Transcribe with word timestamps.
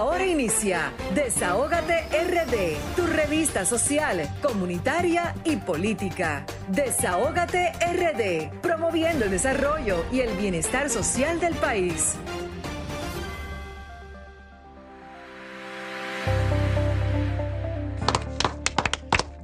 Ahora 0.00 0.24
inicia 0.24 0.94
Desahógate 1.14 2.06
RD, 2.08 2.96
tu 2.96 3.06
revista 3.06 3.66
social, 3.66 4.34
comunitaria 4.40 5.34
y 5.44 5.56
política. 5.56 6.46
Desahógate 6.68 7.72
RD, 7.82 8.62
promoviendo 8.62 9.26
el 9.26 9.30
desarrollo 9.30 10.02
y 10.10 10.20
el 10.20 10.34
bienestar 10.38 10.88
social 10.88 11.38
del 11.38 11.54
país. 11.56 12.14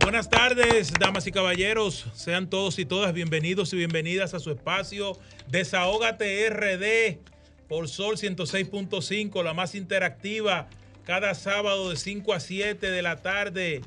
Buenas 0.01 0.31
tardes, 0.31 0.91
damas 0.99 1.27
y 1.27 1.33
caballeros. 1.33 2.07
Sean 2.15 2.49
todos 2.49 2.79
y 2.79 2.87
todas 2.87 3.13
bienvenidos 3.13 3.75
y 3.75 3.77
bienvenidas 3.77 4.33
a 4.33 4.41
su 4.41 4.51
espacio 4.51 5.19
Desahógate 5.49 6.49
RD 6.49 7.36
por 7.69 7.89
Sol 7.89 8.17
106.5, 8.17 9.43
la 9.43 9.55
más 9.55 9.75
interactiva, 9.75 10.69
cada 11.05 11.35
sábado 11.35 11.91
de 11.91 11.97
5 11.97 12.33
a 12.33 12.41
7 12.41 12.91
de 12.91 13.03
la 13.03 13.17
tarde. 13.23 13.83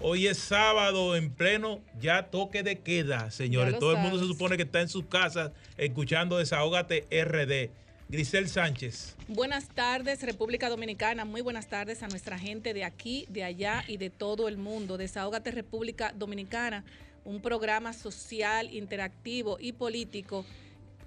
Hoy 0.00 0.26
es 0.26 0.38
sábado 0.38 1.16
en 1.16 1.30
pleno 1.30 1.80
ya 2.00 2.24
toque 2.24 2.62
de 2.62 2.80
queda, 2.80 3.30
señores. 3.30 3.78
Todo 3.78 3.92
el 3.92 3.98
mundo 3.98 4.18
se 4.18 4.26
supone 4.26 4.56
que 4.56 4.64
está 4.64 4.80
en 4.80 4.88
sus 4.88 5.06
casas 5.06 5.52
escuchando 5.76 6.38
Desahógate 6.38 7.06
RD. 7.10 7.70
Grisel 8.06 8.48
Sánchez. 8.48 9.16
Buenas 9.28 9.68
tardes, 9.68 10.22
República 10.22 10.68
Dominicana. 10.68 11.24
Muy 11.24 11.40
buenas 11.40 11.68
tardes 11.68 12.02
a 12.02 12.08
nuestra 12.08 12.38
gente 12.38 12.74
de 12.74 12.84
aquí, 12.84 13.24
de 13.30 13.44
allá 13.44 13.82
y 13.88 13.96
de 13.96 14.10
todo 14.10 14.46
el 14.46 14.58
mundo. 14.58 14.98
Desahógate 14.98 15.50
República 15.50 16.12
Dominicana, 16.14 16.84
un 17.24 17.40
programa 17.40 17.94
social, 17.94 18.72
interactivo 18.74 19.56
y 19.58 19.72
político 19.72 20.44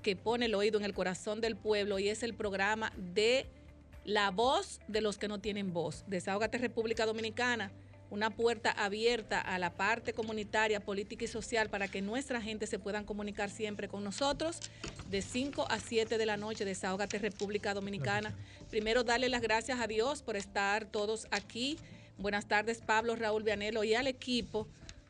que 0.07 0.15
pone 0.15 0.45
el 0.45 0.55
oído 0.55 0.79
en 0.79 0.85
el 0.85 0.93
corazón 0.93 1.41
del 1.41 1.57
pueblo 1.57 1.99
y 1.99 2.07
es 2.07 2.23
el 2.23 2.33
programa 2.33 2.93
de 2.95 3.45
la 4.05 4.31
voz 4.31 4.79
de 4.87 5.01
los 5.01 5.17
que 5.17 5.27
no 5.27 5.39
tienen 5.39 5.73
voz. 5.73 6.05
Desahógate 6.07 6.57
República 6.59 7.05
Dominicana, 7.05 7.73
una 8.09 8.29
puerta 8.29 8.71
abierta 8.71 9.41
a 9.41 9.59
la 9.59 9.73
parte 9.73 10.13
comunitaria, 10.13 10.79
política 10.79 11.25
y 11.25 11.27
social 11.27 11.69
para 11.69 11.89
que 11.89 12.01
nuestra 12.01 12.41
gente 12.41 12.67
se 12.67 12.79
puedan 12.79 13.03
comunicar 13.03 13.49
siempre 13.49 13.89
con 13.89 14.01
nosotros 14.05 14.61
de 15.09 15.21
5 15.21 15.65
a 15.69 15.77
7 15.77 16.17
de 16.17 16.25
la 16.25 16.37
noche. 16.37 16.63
Desahógate 16.63 17.19
República 17.19 17.73
Dominicana. 17.73 18.33
Primero, 18.69 19.03
darle 19.03 19.27
las 19.27 19.41
gracias 19.41 19.81
a 19.81 19.87
Dios 19.87 20.21
por 20.21 20.37
estar 20.37 20.85
todos 20.85 21.27
aquí. 21.31 21.77
Buenas 22.17 22.47
tardes, 22.47 22.79
Pablo, 22.79 23.17
Raúl 23.17 23.43
Vianelo 23.43 23.83
y 23.83 23.93
al 23.93 24.07
equipo 24.07 24.69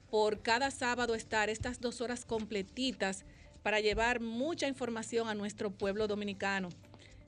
por 0.09 0.41
cada 0.41 0.71
sábado 0.71 1.13
estar 1.13 1.51
estas 1.51 1.79
dos 1.81 2.01
horas 2.01 2.25
completitas 2.25 3.25
para 3.67 3.81
llevar 3.81 4.21
mucha 4.21 4.65
información 4.65 5.27
a 5.27 5.35
nuestro 5.35 5.71
pueblo 5.71 6.07
dominicano. 6.07 6.69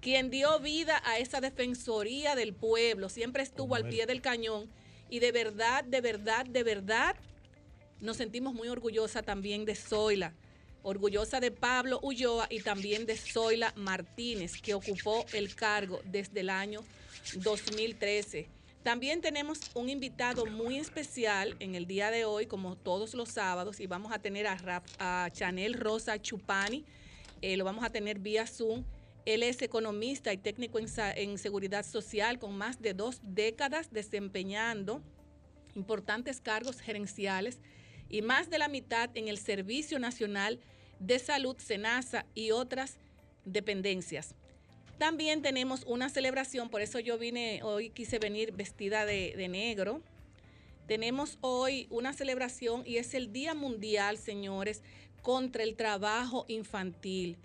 quien 0.00 0.30
dio 0.30 0.58
vida 0.60 1.02
a 1.04 1.18
esa 1.18 1.40
defensoría 1.40 2.34
del 2.34 2.54
pueblo, 2.54 3.08
siempre 3.08 3.42
estuvo 3.42 3.74
al 3.74 3.88
pie 3.88 4.06
del 4.06 4.20
cañón 4.20 4.70
y 5.10 5.20
de 5.20 5.32
verdad, 5.32 5.84
de 5.84 6.00
verdad, 6.00 6.46
de 6.46 6.62
verdad 6.62 7.16
nos 8.00 8.16
sentimos 8.16 8.54
muy 8.54 8.68
orgullosa 8.68 9.22
también 9.22 9.64
de 9.64 9.74
Zoila, 9.74 10.34
orgullosa 10.82 11.40
de 11.40 11.50
Pablo 11.50 11.98
Ulloa 12.02 12.46
y 12.50 12.60
también 12.60 13.06
de 13.06 13.16
Zoila 13.16 13.72
Martínez, 13.76 14.60
que 14.60 14.74
ocupó 14.74 15.26
el 15.32 15.54
cargo 15.54 16.00
desde 16.04 16.40
el 16.40 16.50
año 16.50 16.84
2013. 17.34 18.48
También 18.84 19.20
tenemos 19.20 19.58
un 19.74 19.90
invitado 19.90 20.46
muy 20.46 20.78
especial 20.78 21.56
en 21.58 21.74
el 21.74 21.86
día 21.86 22.10
de 22.10 22.24
hoy, 22.24 22.46
como 22.46 22.76
todos 22.76 23.14
los 23.14 23.28
sábados, 23.30 23.80
y 23.80 23.86
vamos 23.86 24.12
a 24.12 24.20
tener 24.20 24.46
a, 24.46 24.82
a 24.98 25.30
Chanel 25.32 25.74
Rosa 25.74 26.22
Chupani, 26.22 26.84
eh, 27.42 27.56
lo 27.56 27.64
vamos 27.64 27.84
a 27.84 27.90
tener 27.90 28.18
vía 28.18 28.46
Zoom 28.46 28.84
él 29.28 29.42
es 29.42 29.60
economista 29.60 30.32
y 30.32 30.38
técnico 30.38 30.78
en, 30.78 31.36
seguridad 31.38 31.84
social 31.84 32.38
con 32.38 32.56
más 32.56 32.80
de 32.80 32.94
dos 32.94 33.20
décadas 33.22 33.92
desempeñando 33.92 35.02
importantes 35.74 36.40
cargos 36.40 36.80
gerenciales 36.80 37.58
y 38.08 38.22
más 38.22 38.48
de 38.48 38.56
la 38.56 38.68
mitad 38.68 39.10
en 39.14 39.28
el 39.28 39.36
Servicio 39.36 39.98
Nacional 39.98 40.60
de 40.98 41.18
Salud, 41.18 41.56
SENASA 41.58 42.24
y 42.34 42.52
otras 42.52 42.96
dependencias. 43.44 44.34
También 44.96 45.42
tenemos 45.42 45.84
una 45.84 46.08
celebración, 46.08 46.70
por 46.70 46.80
eso 46.80 46.98
yo 46.98 47.18
vine, 47.18 47.60
hoy 47.62 47.90
quise 47.90 48.18
venir 48.18 48.52
vestida 48.52 49.04
de, 49.04 49.34
de 49.36 49.48
negro. 49.48 50.00
Tenemos 50.86 51.36
hoy 51.42 51.86
una 51.90 52.14
celebración 52.14 52.82
y 52.86 52.96
es 52.96 53.12
el 53.12 53.30
Día 53.30 53.52
Mundial, 53.52 54.16
señores, 54.16 54.82
contra 55.20 55.64
el 55.64 55.76
trabajo 55.76 56.46
infantil. 56.48 57.36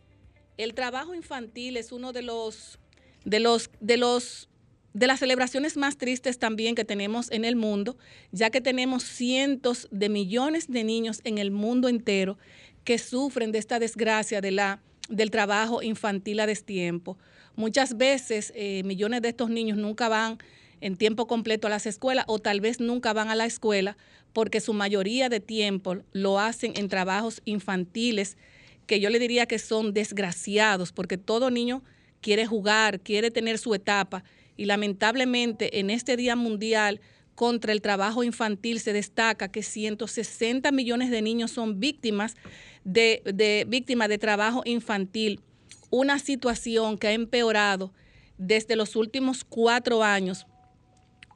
El 0.58 0.74
trabajo 0.74 1.16
infantil 1.16 1.78
es 1.78 1.92
uno 1.92 2.14
de 2.14 2.22
los, 2.22 2.80
de 3.26 3.40
los, 3.40 3.70
de 3.80 3.98
los, 3.98 4.50
de 4.94 5.08
las 5.08 5.20
celebraciones 5.20 5.78
más 5.78 5.98
tristes 5.98 6.38
también 6.38 6.76
que 6.76 6.86
tenemos 6.86 7.32
en 7.32 7.44
el 7.44 7.56
mundo, 7.56 7.98
ya 8.32 8.50
que 8.50 8.62
tenemos 8.62 9.04
cientos 9.04 9.88
de 9.92 10.10
millones 10.10 10.68
de 10.68 10.84
niños 10.84 11.22
en 11.24 11.38
el 11.40 11.52
mundo 11.52 11.90
entero 11.90 12.38
que 12.84 12.98
sufren 12.98 13.52
de 13.52 13.60
esta 13.60 13.80
desgracia 13.80 14.42
de 14.42 14.52
la, 14.52 14.82
del 15.10 15.32
trabajo 15.32 15.82
infantil 15.82 16.40
a 16.40 16.46
destiempo. 16.46 17.18
Muchas 17.56 17.98
veces 17.98 18.52
eh, 18.56 18.84
millones 18.84 19.22
de 19.22 19.30
estos 19.30 19.50
niños 19.50 19.78
nunca 19.78 20.10
van 20.10 20.38
en 20.82 20.98
tiempo 20.98 21.28
completo 21.28 21.68
a 21.68 21.70
las 21.70 21.86
escuelas 21.86 22.26
o 22.28 22.40
tal 22.40 22.60
vez 22.62 22.80
nunca 22.80 23.14
van 23.14 23.30
a 23.30 23.36
la 23.36 23.46
escuela 23.46 23.96
porque 24.34 24.60
su 24.60 24.74
mayoría 24.74 25.30
de 25.30 25.40
tiempo 25.40 25.98
lo 26.12 26.40
hacen 26.40 26.74
en 26.76 26.90
trabajos 26.90 27.42
infantiles 27.46 28.38
que 28.86 29.00
yo 29.00 29.10
le 29.10 29.20
diría 29.20 29.46
que 29.46 29.60
son 29.60 29.94
desgraciados, 29.94 30.92
porque 30.92 31.18
todo 31.18 31.50
niño 31.50 31.84
quiere 32.22 32.46
jugar, 32.46 33.00
quiere 33.00 33.32
tener 33.32 33.58
su 33.58 33.74
etapa, 33.74 34.24
y 34.56 34.66
lamentablemente 34.66 35.80
en 35.80 35.90
este 35.90 36.16
Día 36.16 36.36
Mundial 36.36 37.02
contra 37.36 37.74
el 37.74 37.82
trabajo 37.82 38.24
infantil 38.24 38.80
se 38.80 38.94
destaca 38.94 39.52
que 39.52 39.64
160 39.64 40.72
millones 40.72 41.10
de 41.10 41.22
niños 41.22 41.52
son 41.52 41.80
víctimas 41.80 42.36
de, 42.84 43.22
de 43.26 44.18
trabajo 44.20 44.62
infantil, 44.66 45.42
una 45.90 46.20
situación 46.20 46.98
que 46.98 47.08
ha 47.08 47.14
empeorado 47.14 47.92
desde 48.38 48.76
los 48.76 48.96
últimos 48.96 49.44
cuatro 49.44 50.04
años. 50.04 50.46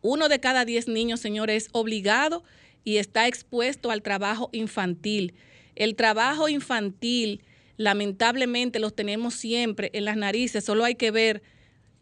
Uno 0.01 0.29
de 0.29 0.39
cada 0.39 0.65
diez 0.65 0.87
niños, 0.87 1.19
señores, 1.19 1.65
es 1.65 1.69
obligado 1.73 2.43
y 2.83 2.97
está 2.97 3.27
expuesto 3.27 3.91
al 3.91 4.01
trabajo 4.01 4.49
infantil. 4.51 5.33
El 5.77 5.95
trabajo 5.95 6.49
infantil, 6.49 7.43
lamentablemente, 7.77 8.79
los 8.79 8.95
tenemos 8.95 9.35
siempre 9.35 9.91
en 9.93 10.05
las 10.05 10.17
narices. 10.17 10.65
Solo 10.65 10.83
hay 10.83 10.95
que 10.95 11.11
ver 11.11 11.43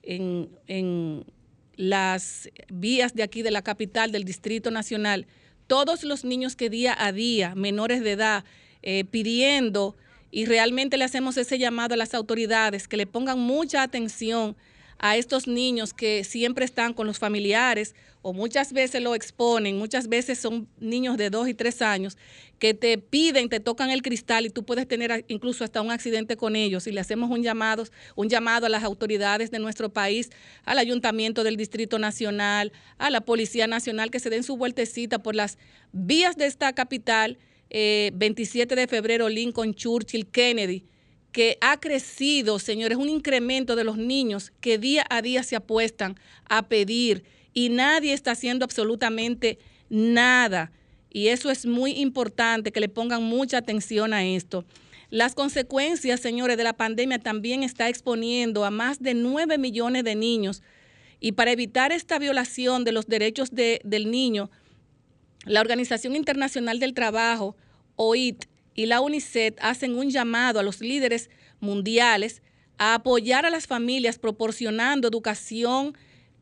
en, 0.02 1.26
las 1.76 2.50
vías 2.70 3.16
de 3.16 3.24
aquí 3.24 3.42
de 3.42 3.52
la 3.52 3.62
capital, 3.62 4.14
del 4.14 4.24
Distrito 4.24 4.72
Nacional, 4.72 5.28
todos 5.68 6.06
los 6.06 6.24
niños 6.24 6.56
que 6.56 6.70
día 6.70 6.96
a 6.98 7.12
día, 7.12 7.54
menores 7.54 8.02
de 8.02 8.14
edad, 8.14 8.46
eh, 8.82 9.04
pidiendo 9.04 9.98
y 10.32 10.46
realmente 10.46 10.96
le 10.96 11.04
hacemos 11.04 11.36
ese 11.36 11.58
llamado 11.58 11.96
a 11.96 11.98
las 11.98 12.14
autoridades 12.14 12.88
que 12.88 12.96
le 12.96 13.08
pongan 13.08 13.40
mucha 13.40 13.84
atención 13.84 14.56
a 15.00 15.18
estos 15.18 15.48
niños 15.48 15.94
que 15.94 16.24
siempre 16.24 16.64
están 16.64 16.94
con 16.94 17.08
los 17.08 17.20
familiares 17.20 17.94
o 18.22 18.34
muchas 18.34 18.72
veces 18.72 19.02
lo 19.02 19.16
exponen, 19.16 19.78
muchas 19.78 20.08
veces 20.08 20.40
son 20.40 20.68
niños 20.80 21.18
de 21.18 21.30
dos 21.30 21.48
y 21.50 21.54
tres 21.54 21.82
años 21.82 22.18
que 22.60 22.74
te 22.74 22.98
piden, 22.98 23.50
te 23.50 23.60
tocan 23.60 23.90
el 23.90 24.02
cristal 24.02 24.46
y 24.46 24.50
tú 24.50 24.64
puedes 24.64 24.88
tener 24.88 25.26
incluso 25.28 25.64
hasta 25.64 25.82
un 25.82 25.92
accidente 25.92 26.38
con 26.38 26.56
ellos 26.56 26.88
y 26.88 26.92
le 26.92 27.02
hacemos 27.02 27.30
un 27.30 27.44
llamado, 27.44 27.86
un 28.16 28.30
llamado 28.30 28.66
a 28.66 28.70
las 28.70 28.84
autoridades 28.84 29.52
de 29.52 29.60
nuestro 29.60 29.90
país, 29.90 30.30
al 30.64 30.80
Ayuntamiento 30.80 31.44
del 31.44 31.58
Distrito 31.58 32.00
Nacional, 32.00 32.72
a 32.98 33.10
la 33.10 33.22
Policía 33.22 33.68
Nacional 33.68 34.12
que 34.12 34.20
se 34.20 34.30
den 34.30 34.44
su 34.44 34.58
vueltecita 34.58 35.20
por 35.20 35.36
las 35.36 35.58
vías 35.92 36.38
de 36.38 36.46
esta 36.46 36.74
capital, 36.74 37.38
27 37.70 38.74
eh, 38.74 38.78
de 38.78 38.88
febrero, 38.88 39.28
Lincoln, 39.28 39.74
Churchill, 39.74 40.28
Kennedy 40.28 40.86
que 41.36 41.58
ha 41.60 41.82
crecido, 41.82 42.60
señores, 42.60 42.98
un 42.98 43.10
incremento 43.10 43.76
de 43.76 43.84
los 43.84 43.98
niños 43.98 44.54
que 44.62 44.78
día 44.78 45.06
a 45.10 45.22
día 45.22 45.44
se 45.44 45.58
apuestan 45.58 46.16
a 46.48 46.70
pedir 46.70 47.26
y 47.54 47.68
nadie 47.68 48.14
está 48.14 48.32
haciendo 48.32 48.64
absolutamente 48.64 49.60
nada. 49.90 50.72
Y 51.16 51.30
eso 51.30 51.50
es 51.50 51.66
muy 51.66 51.92
importante, 51.92 52.74
que 52.74 52.82
le 52.82 52.90
pongan 52.90 53.24
mucha 53.24 53.60
atención 53.60 54.14
a 54.14 54.26
esto. 54.26 54.66
Las 55.10 55.34
consecuencias, 55.34 56.20
señores, 56.20 56.58
de 56.58 56.66
la 56.66 56.74
pandemia 56.74 57.20
también 57.20 57.64
está 57.64 57.88
exponiendo 57.88 58.66
a 58.66 58.70
más 58.70 59.02
de 59.02 59.14
9 59.14 59.58
millones 59.58 60.04
de 60.04 60.14
niños. 60.16 60.62
Y 61.22 61.32
para 61.32 61.54
evitar 61.54 61.94
esta 61.94 62.20
violación 62.20 62.84
de 62.84 62.92
los 62.92 63.08
derechos 63.08 63.52
del 63.54 64.12
niño, 64.12 64.52
la 65.46 65.62
Organización 65.62 66.18
Internacional 66.18 66.82
del 66.82 66.94
Trabajo, 66.94 67.56
OIT, 67.96 68.44
y 68.74 68.86
la 68.86 69.00
UNICEF 69.00 69.56
hacen 69.62 69.98
un 69.98 70.10
llamado 70.10 70.60
a 70.60 70.64
los 70.64 70.82
líderes 70.82 71.30
mundiales 71.62 72.42
a 72.78 72.94
apoyar 72.94 73.46
a 73.46 73.50
las 73.50 73.68
familias 73.68 74.20
proporcionando 74.20 75.08
educación 75.08 75.96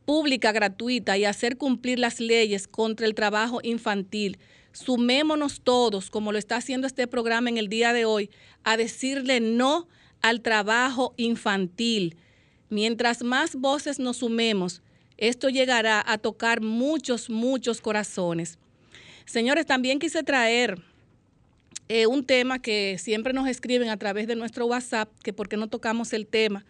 pública 0.06 0.52
gratuita 0.52 1.16
y 1.16 1.26
hacer 1.26 1.58
cumplir 1.58 2.00
las 2.00 2.20
leyes 2.20 2.68
contra 2.68 3.06
el 3.06 3.14
trabajo 3.14 3.60
infantil. 3.62 4.40
Sumémonos 4.74 5.62
todos, 5.62 6.10
como 6.10 6.32
lo 6.32 6.40
está 6.40 6.58
haciendo 6.58 6.88
este 6.88 7.08
programa 7.08 7.50
en 7.50 7.58
el 7.58 7.70
día 7.70 7.94
de 7.94 8.06
hoy, 8.06 8.32
a 8.64 8.76
decirle 8.76 9.40
no 9.40 9.88
al 10.22 10.42
trabajo 10.42 11.14
infantil. 11.16 12.18
Mientras 12.70 13.24
más 13.24 13.56
voces 13.56 14.00
nos 14.00 14.18
sumemos, 14.18 14.82
esto 15.18 15.50
llegará 15.50 16.04
a 16.06 16.18
tocar 16.18 16.62
muchos, 16.62 17.30
muchos 17.30 17.82
corazones. 17.82 18.58
Señores, 19.26 19.68
también 19.68 20.00
quise 20.00 20.24
traer 20.24 20.82
eh, 21.88 22.08
un 22.08 22.26
tema 22.26 22.60
que 22.60 22.98
siempre 22.98 23.32
nos 23.32 23.48
escriben 23.48 23.90
a 23.90 23.98
través 23.98 24.26
de 24.26 24.36
nuestro 24.36 24.66
WhatsApp, 24.66 25.12
que 25.22 25.34
por 25.34 25.50
qué 25.50 25.56
no 25.56 25.68
tocamos 25.68 26.14
el 26.14 26.26
tema, 26.26 26.66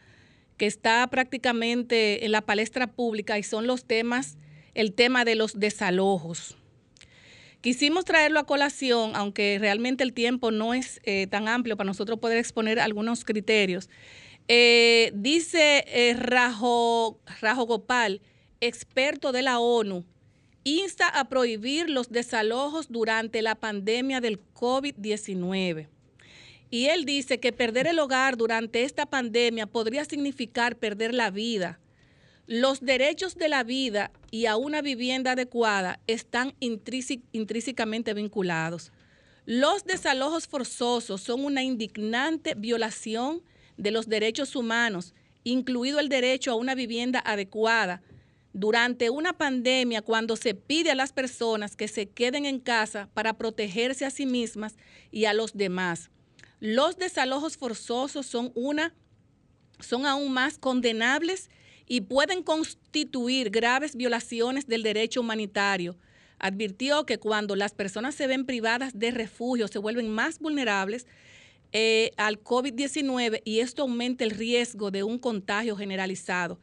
que 0.57 0.65
está 0.65 1.07
prácticamente 1.07 2.25
en 2.25 2.33
la 2.33 2.41
palestra 2.41 2.87
pública 2.87 3.39
y 3.39 3.43
son 3.43 3.65
los 3.65 3.85
temas, 3.85 4.37
el 4.73 4.91
tema 4.93 5.23
de 5.23 5.35
los 5.35 5.57
desalojos. 5.57 6.57
Quisimos 7.63 8.03
traerlo 8.03 8.41
a 8.41 8.45
colación, 8.45 9.15
aunque 9.15 9.57
realmente 9.57 10.03
el 10.03 10.11
tiempo 10.11 10.51
no 10.51 10.73
es 10.73 10.99
eh, 11.05 11.27
tan 11.27 11.47
amplio 11.47 11.77
para 11.77 11.87
nosotros 11.87 12.19
poder 12.19 12.37
exponer 12.37 12.77
algunos 12.77 13.23
criterios. 13.23 13.89
Eh, 14.49 15.13
dice 15.15 15.85
Rajo, 16.19 17.21
Rajo 17.39 17.65
Gopal, 17.65 18.19
experto 18.59 19.31
de 19.31 19.43
la 19.43 19.59
ONU, 19.59 20.03
insta 20.65 21.07
a 21.07 21.29
prohibir 21.29 21.89
los 21.89 22.09
desalojos 22.09 22.91
durante 22.91 23.41
la 23.41 23.55
pandemia 23.55 24.19
del 24.19 24.41
COVID-19. 24.53 25.87
Y 26.69 26.87
él 26.87 27.05
dice 27.05 27.39
que 27.39 27.53
perder 27.53 27.87
el 27.87 27.99
hogar 27.99 28.35
durante 28.35 28.83
esta 28.83 29.05
pandemia 29.05 29.67
podría 29.67 30.03
significar 30.03 30.75
perder 30.75 31.13
la 31.13 31.29
vida. 31.31 31.79
Los 32.45 32.81
derechos 32.81 33.35
de 33.35 33.47
la 33.47 33.63
vida 33.63 34.11
y 34.33 34.47
a 34.47 34.55
una 34.55 34.81
vivienda 34.81 35.33
adecuada 35.33 35.99
están 36.07 36.55
intrínsecamente 36.59 38.15
vinculados. 38.15 38.91
Los 39.45 39.83
desalojos 39.83 40.47
forzosos 40.47 41.21
son 41.21 41.45
una 41.45 41.61
indignante 41.61 42.55
violación 42.55 43.43
de 43.77 43.91
los 43.91 44.09
derechos 44.09 44.55
humanos, 44.55 45.13
incluido 45.43 45.99
el 45.99 46.09
derecho 46.09 46.49
a 46.49 46.55
una 46.55 46.73
vivienda 46.73 47.21
adecuada, 47.23 48.01
durante 48.53 49.11
una 49.11 49.33
pandemia, 49.33 50.01
cuando 50.01 50.35
se 50.35 50.55
pide 50.55 50.89
a 50.89 50.95
las 50.95 51.13
personas 51.13 51.75
que 51.75 51.87
se 51.87 52.09
queden 52.09 52.47
en 52.47 52.59
casa 52.59 53.09
para 53.13 53.37
protegerse 53.37 54.03
a 54.03 54.09
sí 54.09 54.25
mismas 54.25 54.77
y 55.11 55.25
a 55.25 55.33
los 55.35 55.53
demás. 55.53 56.09
Los 56.59 56.97
desalojos 56.97 57.55
forzosos 57.55 58.25
son 58.25 58.51
una 58.55 58.95
son 59.79 60.07
aún 60.07 60.31
más 60.31 60.57
condenables 60.57 61.51
y 61.87 62.01
pueden 62.01 62.43
constituir 62.43 63.49
graves 63.49 63.95
violaciones 63.95 64.67
del 64.67 64.83
derecho 64.83 65.21
humanitario. 65.21 65.97
Advirtió 66.39 67.05
que 67.05 67.19
cuando 67.19 67.55
las 67.55 67.73
personas 67.73 68.15
se 68.15 68.27
ven 68.27 68.45
privadas 68.45 68.97
de 68.97 69.11
refugio 69.11 69.67
se 69.67 69.79
vuelven 69.79 70.09
más 70.09 70.39
vulnerables 70.39 71.07
eh, 71.71 72.11
al 72.17 72.43
COVID-19 72.43 73.41
y 73.45 73.59
esto 73.59 73.83
aumenta 73.83 74.23
el 74.23 74.31
riesgo 74.31 74.91
de 74.91 75.03
un 75.03 75.17
contagio 75.17 75.75
generalizado 75.75 76.59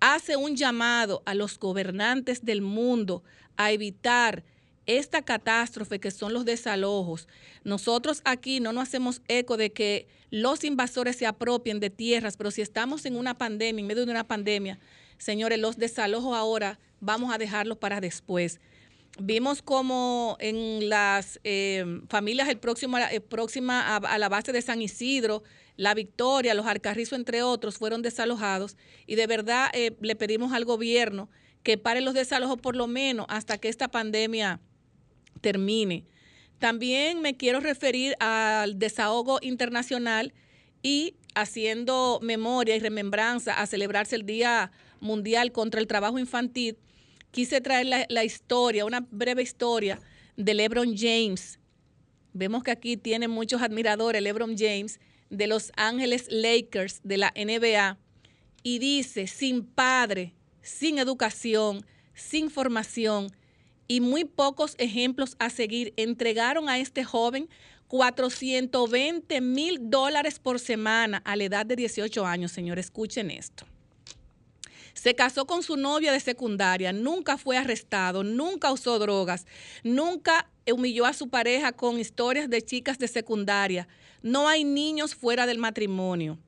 hace 0.00 0.36
un 0.36 0.56
llamado 0.56 1.22
a 1.26 1.34
los 1.34 1.58
gobernantes 1.58 2.44
del 2.44 2.62
mundo 2.62 3.22
a 3.56 3.70
evitar 3.70 4.44
esta 4.98 5.22
catástrofe 5.22 6.00
que 6.00 6.10
son 6.10 6.32
los 6.32 6.44
desalojos. 6.44 7.28
Nosotros 7.64 8.22
aquí 8.24 8.60
no 8.60 8.72
nos 8.72 8.88
hacemos 8.88 9.22
eco 9.28 9.56
de 9.56 9.72
que 9.72 10.08
los 10.30 10.64
invasores 10.64 11.16
se 11.16 11.26
apropien 11.26 11.80
de 11.80 11.90
tierras, 11.90 12.36
pero 12.36 12.50
si 12.50 12.62
estamos 12.62 13.06
en 13.06 13.16
una 13.16 13.36
pandemia, 13.36 13.80
en 13.80 13.86
medio 13.86 14.04
de 14.04 14.12
una 14.12 14.26
pandemia, 14.26 14.78
señores, 15.18 15.58
los 15.58 15.76
desalojos 15.76 16.36
ahora 16.36 16.78
vamos 17.00 17.32
a 17.32 17.38
dejarlos 17.38 17.78
para 17.78 18.00
después. 18.00 18.60
Vimos 19.18 19.60
como 19.60 20.36
en 20.40 20.88
las 20.88 21.40
eh, 21.44 21.84
familias 22.08 22.48
el 22.48 22.58
próximo, 22.58 22.98
eh, 22.98 23.22
a, 23.68 24.18
la 24.18 24.28
base 24.28 24.52
de 24.52 24.62
San 24.62 24.80
Isidro, 24.80 25.42
La 25.76 25.94
Victoria, 25.94 26.54
Los 26.54 26.66
Alcarrizos, 26.66 27.18
entre 27.18 27.42
otros, 27.42 27.76
fueron 27.76 28.02
desalojados. 28.02 28.76
Y 29.06 29.16
de 29.16 29.26
verdad 29.26 29.68
eh, 29.72 29.96
le 30.00 30.16
pedimos 30.16 30.52
al 30.52 30.64
gobierno 30.64 31.28
que 31.62 31.76
pare 31.76 32.00
los 32.00 32.14
desalojos 32.14 32.58
por 32.58 32.76
lo 32.76 32.86
menos 32.86 33.26
hasta 33.28 33.58
que 33.58 33.68
esta 33.68 33.88
pandemia 33.88 34.60
termine. 35.40 36.04
También 36.58 37.20
me 37.22 37.36
quiero 37.36 37.60
referir 37.60 38.14
al 38.20 38.78
desahogo 38.78 39.38
internacional 39.42 40.34
y 40.82 41.14
haciendo 41.34 42.18
memoria 42.22 42.76
y 42.76 42.80
remembranza 42.80 43.60
a 43.60 43.66
celebrarse 43.66 44.16
el 44.16 44.26
Día 44.26 44.72
Mundial 45.00 45.52
contra 45.52 45.80
el 45.80 45.86
Trabajo 45.86 46.18
Infantil 46.18 46.76
quise 47.30 47.60
traer 47.60 48.06
la, 48.08 48.24
historia, 48.24 48.84
una 48.84 49.06
breve 49.10 49.42
historia 49.42 50.00
de 50.36 50.54
LeBron 50.54 50.96
James. 50.96 51.58
Vemos 52.32 52.62
que 52.62 52.70
aquí 52.70 52.96
tiene 52.96 53.28
muchos 53.28 53.62
admiradores, 53.62 54.22
LeBron 54.22 54.56
James, 54.56 55.00
de 55.30 55.46
Los 55.46 55.72
Ángeles 55.76 56.26
Lakers, 56.30 57.00
de 57.02 57.18
la 57.18 57.32
NBA. 57.36 57.98
Y 58.62 58.78
dice, 58.78 59.26
sin 59.26 59.64
padre, 59.64 60.34
sin 60.62 60.98
educación, 60.98 61.84
sin 62.14 62.50
formación 62.50 63.32
y 63.90 64.00
muy 64.00 64.24
pocos 64.24 64.76
ejemplos 64.78 65.34
a 65.40 65.50
seguir, 65.50 65.92
entregaron 65.96 66.68
a 66.68 66.78
este 66.78 67.02
joven 67.02 67.48
420 67.88 69.40
mil 69.40 69.90
dólares 69.90 70.38
por 70.38 70.60
semana 70.60 71.20
a 71.24 71.34
la 71.34 71.42
edad 71.42 71.66
de 71.66 71.74
18 71.74 72.24
años. 72.24 72.52
Señores, 72.52 72.84
escuchen 72.84 73.32
esto. 73.32 73.66
Se 74.94 75.16
casó 75.16 75.44
con 75.44 75.64
su 75.64 75.76
novia 75.76 76.12
de 76.12 76.20
secundaria, 76.20 76.92
nunca 76.92 77.36
fue 77.36 77.56
arrestado, 77.56 78.22
nunca 78.22 78.70
usó 78.70 79.00
drogas, 79.00 79.44
nunca 79.82 80.48
humilló 80.72 81.04
a 81.04 81.12
su 81.12 81.28
pareja 81.28 81.72
con 81.72 81.98
historias 81.98 82.48
de 82.48 82.62
chicas 82.62 82.96
de 83.00 83.08
secundaria. 83.08 83.88
No 84.22 84.46
hay 84.46 84.62
niños 84.62 85.16
fuera 85.16 85.46
del 85.46 85.58
matrimonio. 85.58 86.38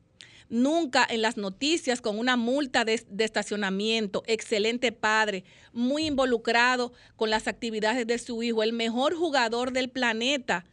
Nunca 0.52 1.06
en 1.09 1.23
las 1.23 1.38
noticias 1.38 2.02
con 2.02 2.18
una 2.18 2.37
multa 2.37 2.85
de, 2.85 3.02
estacionamiento, 3.21 4.23
excelente 4.26 4.92
padre, 4.92 5.44
muy 5.73 6.04
involucrado 6.04 6.92
con 7.16 7.30
las 7.30 7.49
actividades 7.49 8.06
de 8.06 8.18
su 8.18 8.42
hijo, 8.42 8.62
el 8.62 8.75
mejor 8.75 9.14
jugador 9.14 9.73
del 9.73 9.88
planeta 9.88 10.66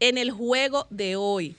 en 0.00 0.18
el 0.18 0.32
juego 0.32 0.88
de 0.90 1.14
hoy. 1.14 1.54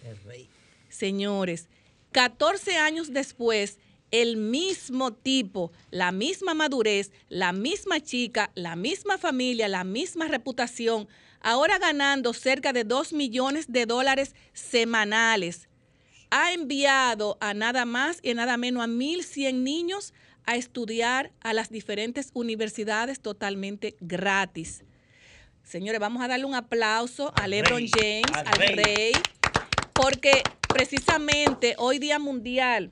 Señores, 0.89 1.69
14 2.11 2.75
años 2.75 3.13
después, 3.13 3.77
el 4.11 4.35
mismo 4.35 5.13
tipo, 5.13 5.71
la 5.91 6.11
misma 6.11 6.55
madurez, 6.55 7.13
la 7.29 7.53
misma 7.53 8.01
chica, 8.01 8.51
la 8.55 8.75
misma 8.75 9.17
familia, 9.17 9.69
la 9.69 9.85
misma 9.85 10.27
reputación, 10.27 11.07
ahora 11.39 11.79
ganando 11.79 12.33
cerca 12.33 12.73
de 12.73 12.83
2 12.83 13.13
millones 13.13 13.71
de 13.71 13.85
dólares 13.85 14.35
semanales. 14.51 15.69
Ha 16.29 16.53
enviado 16.53 17.37
a 17.39 17.53
nada 17.53 17.85
más 17.85 18.19
y 18.21 18.33
nada 18.33 18.57
menos 18.57 18.83
a 18.83 18.87
1.100 18.87 19.63
niños 19.63 20.13
a 20.45 20.55
estudiar 20.55 21.31
a 21.41 21.53
las 21.53 21.69
diferentes 21.69 22.29
universidades 22.33 23.19
totalmente 23.19 23.95
gratis. 23.99 24.83
Señores, 25.63 25.99
vamos 25.99 26.23
a 26.23 26.27
darle 26.27 26.45
un 26.45 26.53
aplauso 26.53 27.33
a 27.35 27.47
LeBron 27.47 27.87
James, 27.87 28.31
al 28.33 28.75
rey 28.75 29.13
porque 29.93 30.43
precisamente 30.67 31.75
hoy 31.77 31.99
Día 31.99 32.19
Mundial 32.19 32.91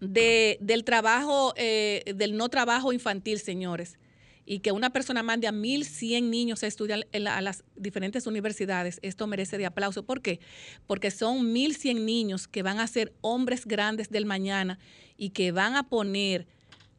de, 0.00 0.56
del 0.60 0.84
trabajo, 0.84 1.52
eh, 1.56 2.12
del 2.14 2.36
no 2.36 2.48
trabajo 2.48 2.92
infantil, 2.92 3.38
señores, 3.40 3.98
y 4.44 4.60
que 4.60 4.72
una 4.72 4.90
persona 4.90 5.22
mande 5.22 5.46
a 5.46 5.52
1.100 5.52 6.24
niños 6.24 6.62
a 6.62 6.66
estudiar 6.66 7.06
en 7.12 7.26
a 7.28 7.40
las 7.40 7.64
diferentes 7.76 8.26
universidades, 8.26 8.98
esto 9.02 9.26
merece 9.26 9.58
de 9.58 9.66
aplauso. 9.66 10.04
¿Por 10.04 10.20
qué? 10.20 10.40
Porque 10.86 11.10
son 11.10 11.54
1.100 11.54 12.04
niños 12.04 12.48
que 12.48 12.62
van 12.62 12.80
a 12.80 12.86
ser 12.86 13.12
hombres 13.20 13.66
grandes 13.66 14.10
del 14.10 14.26
mañana 14.26 14.78
y 15.16 15.30
que 15.30 15.52
van 15.52 15.76
a 15.76 15.88
poner 15.88 16.46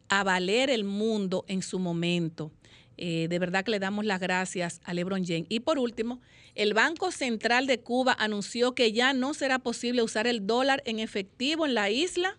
a 0.09 0.23
valer 0.23 0.69
el 0.69 0.83
mundo 0.83 1.43
en 1.47 1.61
su 1.61 1.79
momento. 1.79 2.51
Eh, 2.97 3.27
de 3.27 3.39
verdad 3.39 3.65
que 3.65 3.71
le 3.71 3.79
damos 3.79 4.05
las 4.05 4.19
gracias 4.19 4.79
a 4.83 4.93
LeBron 4.93 5.25
James. 5.25 5.47
Y 5.49 5.61
por 5.61 5.79
último, 5.79 6.21
el 6.55 6.73
Banco 6.73 7.11
Central 7.11 7.65
de 7.65 7.79
Cuba 7.79 8.15
anunció 8.19 8.75
que 8.75 8.91
ya 8.91 9.13
no 9.13 9.33
será 9.33 9.59
posible 9.59 10.03
usar 10.03 10.27
el 10.27 10.45
dólar 10.45 10.83
en 10.85 10.99
efectivo 10.99 11.65
en 11.65 11.73
la 11.73 11.89
isla, 11.89 12.37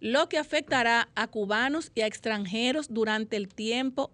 lo 0.00 0.28
que 0.28 0.38
afectará 0.38 1.08
a 1.16 1.26
cubanos 1.26 1.90
y 1.94 2.02
a 2.02 2.06
extranjeros 2.06 2.86
durante 2.90 3.36
el 3.36 3.48
tiempo 3.48 4.12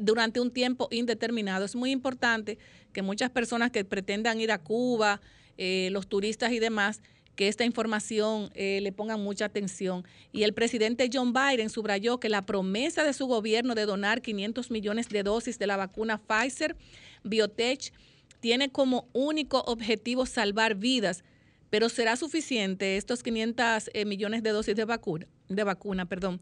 durante 0.00 0.40
un 0.40 0.50
tiempo 0.50 0.88
indeterminado. 0.90 1.64
Es 1.64 1.74
muy 1.74 1.90
importante 1.90 2.58
que 2.92 3.02
muchas 3.02 3.30
personas 3.30 3.70
que 3.70 3.84
pretendan 3.84 4.40
ir 4.40 4.52
a 4.52 4.58
Cuba, 4.58 5.20
eh, 5.58 5.88
los 5.92 6.06
turistas 6.06 6.52
y 6.52 6.58
demás, 6.58 7.02
que 7.36 7.48
esta 7.48 7.64
información 7.64 8.50
eh, 8.54 8.80
le 8.82 8.92
pongan 8.92 9.22
mucha 9.22 9.46
atención. 9.46 10.04
Y 10.30 10.42
el 10.42 10.52
presidente 10.52 11.08
John 11.12 11.32
Biden 11.32 11.70
subrayó 11.70 12.20
que 12.20 12.28
la 12.28 12.44
promesa 12.44 13.02
de 13.02 13.12
su 13.12 13.26
gobierno 13.26 13.74
de 13.74 13.86
donar 13.86 14.20
500 14.20 14.70
millones 14.70 15.08
de 15.08 15.22
dosis 15.22 15.58
de 15.58 15.66
la 15.66 15.76
vacuna 15.76 16.18
Pfizer 16.18 16.76
Biotech 17.24 17.92
tiene 18.40 18.70
como 18.70 19.08
único 19.12 19.60
objetivo 19.60 20.26
salvar 20.26 20.74
vidas, 20.74 21.24
pero 21.70 21.88
será 21.88 22.16
suficiente 22.16 22.96
estos 22.96 23.22
500 23.22 23.90
eh, 23.92 24.04
millones 24.04 24.42
de 24.42 24.50
dosis 24.50 24.74
de 24.74 24.84
vacuna, 24.84 25.26
de 25.48 25.64
vacuna, 25.64 26.06
perdón. 26.06 26.40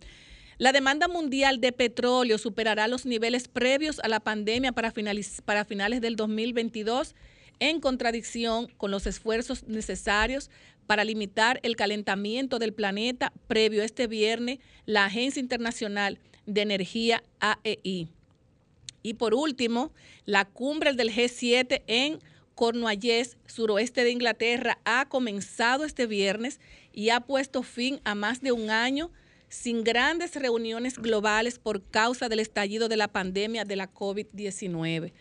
La 0.58 0.72
demanda 0.72 1.06
mundial 1.06 1.60
de 1.60 1.70
petróleo 1.70 2.36
superará 2.36 2.88
los 2.88 3.06
niveles 3.06 3.46
previos 3.46 4.00
a 4.00 4.08
la 4.08 4.18
pandemia 4.18 4.72
para, 4.72 4.90
finales 4.90 6.00
del 6.00 6.16
2022 6.16 7.14
en 7.60 7.80
contradicción 7.80 8.66
con 8.76 8.90
los 8.90 9.06
esfuerzos 9.06 9.68
necesarios 9.68 10.50
para 10.88 11.04
limitar 11.04 11.60
el 11.62 11.76
calentamiento 11.76 12.58
del 12.58 12.72
planeta 12.72 13.32
previo 13.46 13.84
este 13.84 14.08
viernes 14.08 14.58
la 14.84 15.04
Agencia 15.04 15.38
Internacional 15.38 16.18
de 16.46 16.62
Energía 16.62 17.22
AEI. 17.38 18.08
Y 19.04 19.14
por 19.14 19.34
último, 19.34 19.92
la 20.24 20.44
cumbre 20.44 20.92
del 20.92 21.14
G7 21.14 21.82
en 21.86 22.18
Cornualles, 22.56 23.36
suroeste 23.46 24.02
de 24.02 24.10
Inglaterra, 24.10 24.80
ha 24.84 25.08
comenzado 25.08 25.84
este 25.84 26.08
viernes 26.08 26.58
y 26.92 27.10
ha 27.10 27.20
puesto 27.20 27.62
fin 27.62 28.00
a 28.02 28.16
más 28.16 28.40
de 28.40 28.50
un 28.50 28.70
año 28.70 29.12
sin 29.48 29.84
grandes 29.84 30.34
reuniones 30.34 30.98
globales 30.98 31.58
por 31.58 31.82
causa 31.82 32.28
del 32.28 32.40
estallido 32.40 32.88
de 32.88 32.96
la 32.96 33.08
pandemia 33.08 33.64
de 33.64 33.76
la 33.76 33.92
COVID-19. 33.92 35.12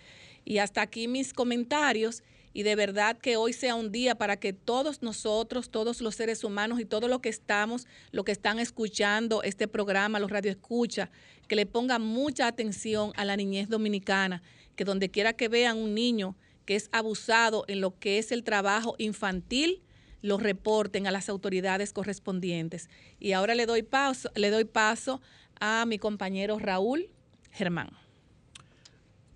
Y 0.45 0.57
hasta 0.59 0.81
aquí 0.81 1.07
mis 1.07 1.33
comentarios 1.33 2.23
y 2.57 2.63
de 2.63 2.75
verdad 2.75 3.17
que 3.19 3.37
hoy 3.37 3.53
sea 3.53 3.75
un 3.75 3.91
día 3.91 4.15
para 4.15 4.37
que 4.37 4.51
todos 4.51 5.03
nosotros, 5.03 5.69
todos 5.69 6.01
los 6.01 6.15
seres 6.15 6.43
humanos 6.43 6.79
y 6.79 6.85
todo 6.85 7.07
lo 7.07 7.21
que 7.21 7.29
estamos, 7.29 7.85
lo 8.11 8.23
que 8.23 8.31
están 8.31 8.57
escuchando 8.57 9.43
este 9.43 9.67
programa, 9.67 10.19
los 10.19 10.31
radioescucha, 10.31 11.11
que 11.47 11.55
le 11.55 11.67
pongan 11.67 12.01
mucha 12.01 12.47
atención 12.47 13.11
a 13.15 13.25
la 13.25 13.37
niñez 13.37 13.69
dominicana, 13.69 14.41
que 14.75 14.85
donde 14.85 15.09
quiera 15.09 15.33
que 15.33 15.49
vean 15.49 15.77
un 15.77 15.93
niño 15.93 16.35
que 16.65 16.75
es 16.75 16.89
abusado 16.91 17.63
en 17.67 17.79
lo 17.79 17.97
que 17.99 18.17
es 18.17 18.31
el 18.31 18.43
trabajo 18.43 18.95
infantil, 18.97 19.83
lo 20.21 20.37
reporten 20.37 21.07
a 21.07 21.11
las 21.11 21.29
autoridades 21.29 21.93
correspondientes. 21.93 22.89
Y 23.19 23.33
ahora 23.33 23.55
le 23.55 23.65
doy 23.65 23.83
paso, 23.83 24.29
le 24.35 24.49
doy 24.49 24.65
paso 24.65 25.21
a 25.59 25.85
mi 25.85 25.97
compañero 25.97 26.59
Raúl 26.59 27.09
Germán. 27.51 27.89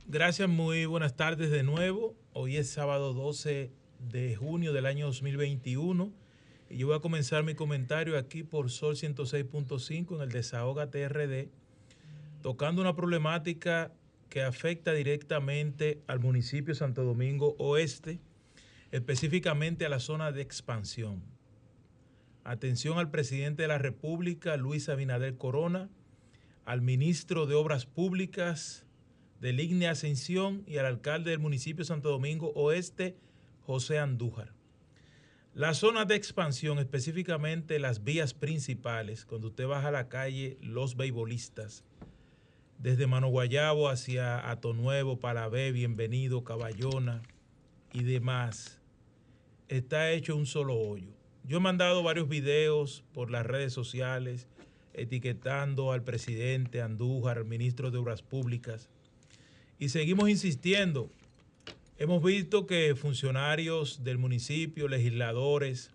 Gracias, 0.08 0.50
muy 0.50 0.86
buenas 0.86 1.16
tardes 1.16 1.52
de 1.52 1.64
nuevo. 1.64 2.16
Hoy 2.34 2.58
es 2.58 2.70
sábado 2.70 3.14
12 3.14 3.72
de 4.00 4.36
junio 4.36 4.74
del 4.74 4.86
año 4.86 5.06
2021 5.06 6.12
y 6.70 6.78
yo 6.78 6.88
voy 6.88 6.96
a 6.96 7.00
comenzar 7.00 7.44
mi 7.44 7.54
comentario 7.54 8.18
aquí 8.18 8.44
por 8.44 8.70
Sol 8.72 8.96
106.5 8.96 10.16
en 10.16 10.22
el 10.22 10.30
Desahoga 10.30 10.90
TRD, 10.90 11.50
tocando 12.42 12.82
una 12.82 12.96
problemática 12.96 13.92
que 14.30 14.42
afecta 14.42 14.94
directamente 14.94 16.02
al 16.08 16.20
municipio 16.20 16.74
de 16.74 16.80
Santo 16.80 17.04
Domingo 17.04 17.56
Oeste, 17.58 18.20
específicamente 18.92 19.86
a 19.86 19.90
la 19.90 20.00
zona 20.00 20.32
de 20.32 20.42
expansión. 20.42 21.24
Atención 22.44 22.98
al 22.98 23.12
presidente 23.12 23.62
de 23.64 23.68
la 23.68 23.78
República, 23.78 24.58
Luis 24.58 24.90
Abinader 24.90 25.38
Corona, 25.38 25.90
al 26.66 26.82
ministro 26.82 27.46
de 27.46 27.56
Obras 27.56 27.86
Públicas 27.86 28.86
de 29.40 29.54
Línea 29.54 29.92
Ascensión 29.92 30.64
y 30.68 30.78
al 30.78 30.86
alcalde 30.86 31.32
del 31.32 31.40
municipio 31.40 31.84
de 31.84 31.88
Santo 31.88 32.10
Domingo 32.10 32.52
Oeste, 32.56 33.16
José 33.66 34.00
Andújar. 34.00 34.54
La 35.54 35.74
zona 35.74 36.06
de 36.06 36.16
expansión, 36.16 36.80
específicamente 36.80 37.80
las 37.80 38.04
vías 38.04 38.34
principales, 38.34 39.26
cuando 39.26 39.48
usted 39.48 39.68
baja 39.68 39.90
a 39.90 39.92
la 39.92 40.08
calle 40.08 40.58
Los 40.62 40.96
Beisbolistas, 40.96 41.84
desde 42.78 43.06
Mano 43.06 43.28
Guayabo 43.28 43.90
hacia 43.90 44.50
Ato 44.50 44.74
Nuevo, 44.74 45.20
Palabé, 45.20 45.72
Bienvenido, 45.72 46.44
Caballona 46.44 47.22
y 47.94 48.04
demás, 48.04 48.81
está 49.72 50.12
hecho 50.12 50.36
un 50.36 50.46
solo 50.46 50.75
hoyo. 50.75 51.08
Yo 51.46 51.58
he 51.58 51.62
mandado 51.62 52.04
varios 52.04 52.28
videos 52.28 53.06
por 53.13 53.32
las 53.32 53.46
redes 53.46 53.72
sociales 53.72 54.48
etiquetando 54.94 55.94
al 55.94 56.04
presidente 56.04 56.82
Andújar, 56.82 57.46
ministro 57.46 57.90
de 57.90 57.98
Obras 57.98 58.22
Públicas, 58.22 58.90
y 59.80 59.88
seguimos 59.90 60.30
insistiendo. 60.30 61.10
Hemos 61.98 62.22
visto 62.22 62.68
que 62.68 62.94
funcionarios 62.96 64.04
del 64.04 64.18
municipio, 64.18 64.90
legisladores, 64.90 65.92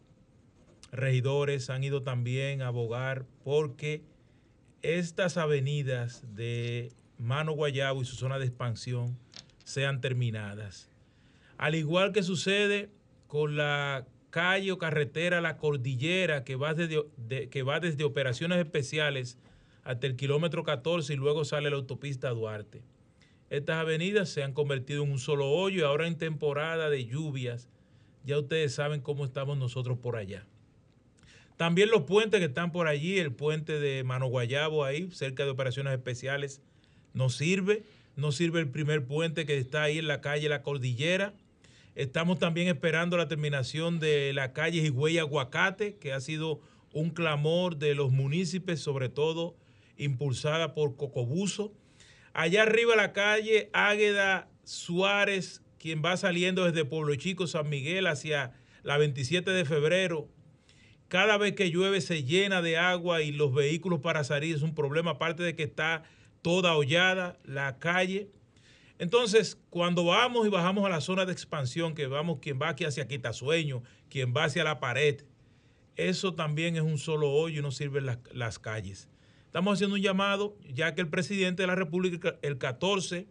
regidores 0.90 1.68
han 1.68 1.84
ido 1.84 2.02
también 2.02 2.62
a 2.62 2.68
abogar 2.68 3.26
porque 3.44 4.00
estas 4.80 5.36
avenidas 5.36 6.24
de 6.34 6.92
Mano 7.18 7.52
Guayabo 7.52 8.00
y 8.00 8.06
su 8.06 8.16
zona 8.16 8.38
de 8.38 8.46
expansión 8.46 9.18
sean 9.64 10.00
terminadas. 10.00 10.88
Al 11.58 11.74
igual 11.74 12.12
que 12.12 12.22
sucede 12.22 12.88
con 13.26 13.56
la 13.56 14.06
calle 14.30 14.72
o 14.72 14.78
carretera 14.78 15.40
La 15.40 15.56
Cordillera 15.56 16.44
que 16.44 16.56
va 16.56 16.74
desde, 16.74 17.48
que 17.48 17.62
va 17.62 17.80
desde 17.80 18.04
operaciones 18.04 18.58
especiales 18.58 19.38
hasta 19.84 20.06
el 20.06 20.16
kilómetro 20.16 20.64
14 20.64 21.12
y 21.12 21.16
luego 21.16 21.44
sale 21.44 21.70
la 21.70 21.76
autopista 21.76 22.30
Duarte. 22.30 22.82
Estas 23.48 23.76
avenidas 23.76 24.28
se 24.28 24.42
han 24.42 24.52
convertido 24.52 25.04
en 25.04 25.12
un 25.12 25.18
solo 25.18 25.48
hoyo 25.50 25.80
y 25.80 25.84
ahora 25.84 26.06
en 26.06 26.18
temporada 26.18 26.90
de 26.90 27.06
lluvias 27.06 27.68
ya 28.24 28.38
ustedes 28.38 28.74
saben 28.74 29.00
cómo 29.00 29.24
estamos 29.24 29.56
nosotros 29.56 29.98
por 29.98 30.16
allá. 30.16 30.44
También 31.56 31.90
los 31.90 32.02
puentes 32.02 32.40
que 32.40 32.46
están 32.46 32.72
por 32.72 32.88
allí, 32.88 33.18
el 33.18 33.32
puente 33.32 33.78
de 33.78 34.02
Mano 34.04 34.26
Guayabo 34.26 34.84
ahí, 34.84 35.10
cerca 35.12 35.44
de 35.44 35.50
operaciones 35.50 35.92
especiales, 35.92 36.60
no 37.14 37.30
sirve. 37.30 37.84
No 38.16 38.32
sirve 38.32 38.60
el 38.60 38.68
primer 38.68 39.04
puente 39.04 39.44
que 39.44 39.58
está 39.58 39.82
ahí 39.82 39.98
en 39.98 40.08
la 40.08 40.22
calle 40.22 40.48
La 40.48 40.62
Cordillera 40.62 41.34
Estamos 41.96 42.38
también 42.38 42.68
esperando 42.68 43.16
la 43.16 43.26
terminación 43.26 44.00
de 44.00 44.34
la 44.34 44.52
calle 44.52 44.82
Higüey 44.82 45.16
Aguacate, 45.16 45.96
que 45.96 46.12
ha 46.12 46.20
sido 46.20 46.60
un 46.92 47.08
clamor 47.08 47.78
de 47.78 47.94
los 47.94 48.12
municipios, 48.12 48.80
sobre 48.80 49.08
todo 49.08 49.56
impulsada 49.96 50.74
por 50.74 50.96
Cocobuzo. 50.96 51.72
Allá 52.34 52.64
arriba 52.64 52.96
la 52.96 53.14
calle 53.14 53.70
Águeda 53.72 54.50
Suárez, 54.62 55.62
quien 55.78 56.02
va 56.04 56.18
saliendo 56.18 56.66
desde 56.66 56.84
Pueblo 56.84 57.14
Chico, 57.14 57.46
San 57.46 57.70
Miguel, 57.70 58.08
hacia 58.08 58.52
la 58.82 58.98
27 58.98 59.50
de 59.50 59.64
febrero. 59.64 60.28
Cada 61.08 61.38
vez 61.38 61.54
que 61.54 61.70
llueve 61.70 62.02
se 62.02 62.24
llena 62.24 62.60
de 62.60 62.76
agua 62.76 63.22
y 63.22 63.32
los 63.32 63.54
vehículos 63.54 64.00
para 64.00 64.22
salir 64.22 64.54
es 64.54 64.60
un 64.60 64.74
problema, 64.74 65.12
aparte 65.12 65.42
de 65.42 65.56
que 65.56 65.62
está 65.62 66.02
toda 66.42 66.76
hollada 66.76 67.38
la 67.42 67.78
calle. 67.78 68.28
Entonces, 68.98 69.58
cuando 69.68 70.04
vamos 70.04 70.46
y 70.46 70.50
bajamos 70.50 70.86
a 70.86 70.88
la 70.88 71.00
zona 71.00 71.26
de 71.26 71.32
expansión, 71.32 71.94
que 71.94 72.06
vamos, 72.06 72.38
quien 72.40 72.60
va 72.60 72.70
aquí 72.70 72.84
hacia 72.84 73.06
Quitasueño, 73.06 73.82
quien 74.08 74.32
va 74.34 74.44
hacia 74.44 74.64
la 74.64 74.80
pared, 74.80 75.22
eso 75.96 76.34
también 76.34 76.76
es 76.76 76.82
un 76.82 76.98
solo 76.98 77.30
hoyo 77.30 77.60
y 77.60 77.62
no 77.62 77.70
sirven 77.70 78.06
las, 78.06 78.58
calles. 78.58 79.08
Estamos 79.46 79.74
haciendo 79.74 79.96
un 79.96 80.02
llamado, 80.02 80.56
ya 80.72 80.94
que 80.94 81.00
el 81.00 81.08
presidente 81.08 81.62
de 81.62 81.66
la 81.66 81.74
República, 81.74 82.38
el 82.42 82.58
14 82.58 83.26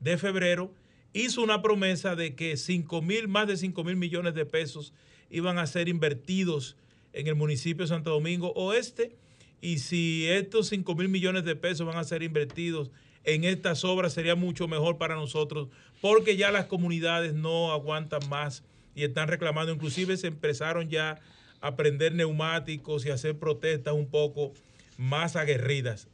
de 0.00 0.18
febrero, 0.18 0.74
hizo 1.12 1.42
una 1.42 1.62
promesa 1.62 2.16
de 2.16 2.34
que 2.34 2.56
5 2.56 3.02
mil, 3.02 3.28
más 3.28 3.46
de 3.46 3.56
5 3.56 3.84
mil 3.84 3.96
millones 3.96 4.34
de 4.34 4.46
pesos 4.46 4.92
iban 5.30 5.58
a 5.58 5.66
ser 5.66 5.88
invertidos 5.88 6.76
en 7.12 7.26
el 7.26 7.34
municipio 7.34 7.84
de 7.84 7.88
Santo 7.88 8.10
Domingo 8.10 8.52
Oeste. 8.52 9.16
Y 9.62 9.78
si 9.78 10.26
estos 10.28 10.68
5 10.68 10.94
mil 10.94 11.08
millones 11.08 11.44
de 11.44 11.56
pesos 11.56 11.86
van 11.86 11.98
a 11.98 12.04
ser 12.04 12.22
invertidos 12.22 12.90
en 13.24 13.44
estas 13.44 13.84
obras 13.84 14.12
sería 14.12 14.34
mucho 14.34 14.68
mejor 14.68 14.98
para 14.98 15.14
nosotros 15.14 15.68
porque 16.00 16.36
ya 16.36 16.50
las 16.50 16.66
comunidades 16.66 17.34
no 17.34 17.72
aguantan 17.72 18.26
más 18.28 18.64
y 18.94 19.04
están 19.04 19.28
reclamando. 19.28 19.72
Inclusive 19.72 20.16
se 20.16 20.28
empezaron 20.28 20.88
ya 20.88 21.20
a 21.60 21.76
prender 21.76 22.14
neumáticos 22.14 23.04
y 23.04 23.10
hacer 23.10 23.38
protestas 23.38 23.94
un 23.94 24.06
poco 24.06 24.52
más 24.96 25.36
aguerridas. 25.36 26.08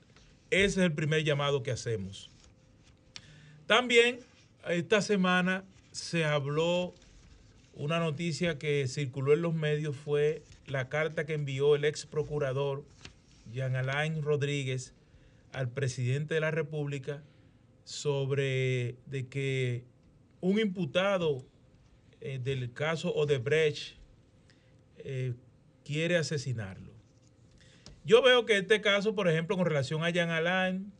Ese 0.50 0.80
es 0.80 0.86
el 0.86 0.92
primer 0.92 1.24
llamado 1.24 1.62
que 1.62 1.70
hacemos. 1.70 2.30
También 3.66 4.20
esta 4.68 5.00
semana 5.02 5.64
se 5.92 6.24
habló, 6.24 6.94
una 7.74 7.98
noticia 7.98 8.58
que 8.58 8.86
circuló 8.88 9.32
en 9.32 9.42
los 9.42 9.54
medios 9.54 9.96
fue 9.96 10.42
la 10.66 10.88
carta 10.88 11.26
que 11.26 11.34
envió 11.34 11.76
el 11.76 11.84
ex 11.84 12.06
procurador 12.06 12.84
Jean 13.52 13.76
Alain 13.76 14.22
Rodríguez 14.22 14.92
al 15.56 15.70
presidente 15.70 16.34
de 16.34 16.40
la 16.40 16.50
República 16.50 17.22
sobre 17.84 18.96
de 19.06 19.26
que 19.26 19.84
un 20.42 20.58
imputado 20.58 21.46
eh, 22.20 22.38
del 22.38 22.74
caso 22.74 23.14
Odebrecht 23.14 23.96
eh, 24.98 25.32
quiere 25.82 26.18
asesinarlo. 26.18 26.92
Yo 28.04 28.20
veo 28.20 28.44
que 28.44 28.58
este 28.58 28.82
caso, 28.82 29.14
por 29.14 29.28
ejemplo, 29.28 29.56
con 29.56 29.64
relación 29.64 30.04
a 30.04 30.10
Jean 30.10 30.28
Alain, 30.28 30.92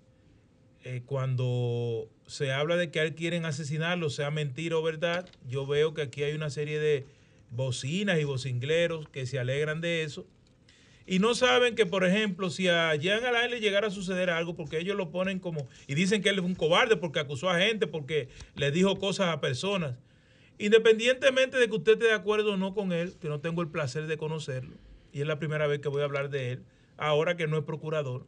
eh, 0.85 1.03
cuando 1.05 2.09
se 2.27 2.51
habla 2.51 2.77
de 2.77 2.91
que 2.91 3.01
él 3.01 3.15
quieren 3.15 3.45
asesinarlo, 3.45 4.09
sea 4.09 4.31
mentira 4.31 4.79
o 4.79 4.83
verdad, 4.83 5.29
yo 5.47 5.67
veo 5.67 5.93
que 5.93 6.01
aquí 6.01 6.23
hay 6.23 6.35
una 6.35 6.49
serie 6.49 6.79
de 6.81 7.05
bocinas 7.51 8.19
y 8.19 8.25
vocingleros 8.25 9.07
que 9.11 9.27
se 9.27 9.39
alegran 9.39 9.83
de 9.83 10.03
eso 10.03 10.27
y 11.07 11.21
no 11.21 11.35
saben 11.37 11.77
que, 11.77 11.87
por 11.87 12.05
ejemplo, 12.05 12.51
si 12.51 12.67
a 12.67 12.95
Jean 12.97 13.25
Alain 13.25 13.51
le 13.51 13.61
llegara 13.61 13.87
a 13.87 13.91
suceder 13.91 14.29
algo, 14.29 14.57
porque 14.57 14.79
ellos 14.79 14.97
lo 14.97 15.13
ponen 15.13 15.39
como, 15.39 15.69
y 15.87 15.95
dicen 15.95 16.21
que 16.21 16.31
él 16.31 16.39
es 16.41 16.45
un 16.45 16.57
cobarde 16.57 16.97
porque 16.97 17.21
acusó 17.21 17.49
a 17.49 17.59
gente, 17.59 17.87
porque 17.87 18.29
le 18.57 18.73
dijo 18.73 18.99
cosas 18.99 19.29
a 19.29 19.41
personas. 19.41 19.97
Independientemente 20.59 21.59
de 21.59 21.69
que 21.69 21.77
usted 21.77 21.93
esté 21.93 22.07
de 22.07 22.13
acuerdo 22.13 22.55
o 22.55 22.57
no 22.57 22.75
con 22.75 22.93
él, 22.93 23.15
que 23.21 23.29
no 23.29 23.41
tengo 23.41 23.63
el 23.63 23.69
placer 23.69 24.09
de 24.09 24.17
conocerlo, 24.17 24.77
y 25.13 25.21
es 25.21 25.29
la 25.29 25.39
primera 25.39 25.69
vez 25.69 25.79
que 25.79 25.89
voy 25.89 26.03
a 26.03 26.07
hablar 26.07 26.29
de 26.29 26.53
él, 26.53 26.65
ahora 26.97 27.37
que 27.37 27.47
no 27.47 27.57
es 27.57 27.65
procurador, 27.65 28.27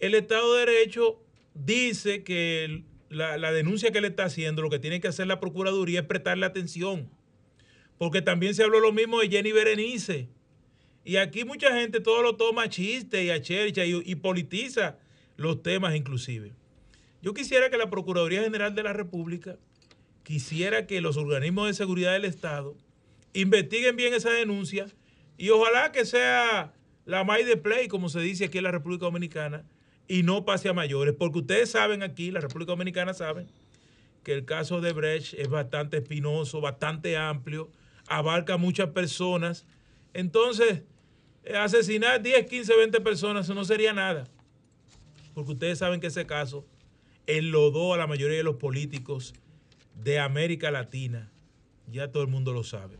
el 0.00 0.16
Estado 0.16 0.54
de 0.54 0.66
Derecho 0.66 1.22
dice 1.54 2.24
que 2.24 2.82
la, 3.10 3.38
la 3.38 3.52
denuncia 3.52 3.92
que 3.92 3.98
él 3.98 4.06
está 4.06 4.24
haciendo, 4.24 4.62
lo 4.62 4.70
que 4.70 4.80
tiene 4.80 5.00
que 5.00 5.08
hacer 5.08 5.28
la 5.28 5.38
Procuraduría 5.38 6.00
es 6.00 6.06
prestarle 6.06 6.46
atención, 6.46 7.08
porque 7.96 8.22
también 8.22 8.54
se 8.56 8.64
habló 8.64 8.80
lo 8.80 8.92
mismo 8.92 9.20
de 9.20 9.28
Jenny 9.28 9.52
Berenice 9.52 10.30
y 11.04 11.16
aquí 11.16 11.44
mucha 11.44 11.74
gente 11.74 12.00
todo 12.00 12.22
lo 12.22 12.36
toma 12.36 12.64
a 12.64 12.68
chiste 12.68 13.24
y 13.24 13.30
a 13.30 13.40
chercha 13.40 13.84
y, 13.84 14.14
politiza 14.16 14.98
los 15.36 15.62
temas 15.62 15.94
inclusive. 15.94 16.52
Yo 17.22 17.34
quisiera 17.34 17.70
que 17.70 17.78
la 17.78 17.90
Procuraduría 17.90 18.42
General 18.42 18.74
de 18.74 18.82
la 18.82 18.92
República 18.92 19.56
quisiera 20.22 20.86
que 20.86 21.00
los 21.00 21.16
organismos 21.16 21.66
de 21.68 21.74
seguridad 21.74 22.12
del 22.12 22.24
Estado 22.24 22.76
investiguen 23.32 23.96
bien 23.96 24.14
esa 24.14 24.30
denuncia 24.30 24.86
y 25.38 25.50
ojalá 25.50 25.92
que 25.92 26.04
sea 26.04 26.74
la 27.06 27.24
may 27.24 27.44
de 27.44 27.56
play, 27.56 27.88
como 27.88 28.08
se 28.08 28.20
dice 28.20 28.46
aquí 28.46 28.58
en 28.58 28.64
la 28.64 28.70
República 28.70 29.06
Dominicana, 29.06 29.64
y 30.06 30.22
no 30.22 30.44
pase 30.44 30.68
a 30.68 30.72
mayores, 30.72 31.14
porque 31.18 31.38
ustedes 31.38 31.70
saben 31.70 32.02
aquí, 32.02 32.30
la 32.30 32.40
República 32.40 32.72
Dominicana 32.72 33.14
saben, 33.14 33.48
que 34.22 34.32
el 34.32 34.44
caso 34.44 34.80
de 34.80 34.92
Brecht 34.92 35.34
es 35.34 35.48
bastante 35.48 35.98
espinoso, 35.98 36.60
bastante 36.60 37.16
amplio, 37.16 37.70
abarca 38.06 38.56
muchas 38.56 38.90
personas. 38.90 39.66
Entonces, 40.12 40.82
asesinar 41.58 42.22
10, 42.22 42.46
15, 42.46 42.76
20 42.76 43.00
personas, 43.00 43.46
eso 43.46 43.54
no 43.54 43.64
sería 43.64 43.92
nada. 43.92 44.24
Porque 45.34 45.52
ustedes 45.52 45.78
saben 45.78 46.00
que 46.00 46.08
ese 46.08 46.26
caso 46.26 46.66
enlodó 47.26 47.94
a 47.94 47.96
la 47.96 48.06
mayoría 48.06 48.36
de 48.36 48.42
los 48.42 48.56
políticos 48.56 49.34
de 49.94 50.18
América 50.18 50.70
Latina. 50.70 51.30
Ya 51.90 52.10
todo 52.10 52.22
el 52.22 52.28
mundo 52.28 52.52
lo 52.52 52.64
sabe. 52.64 52.96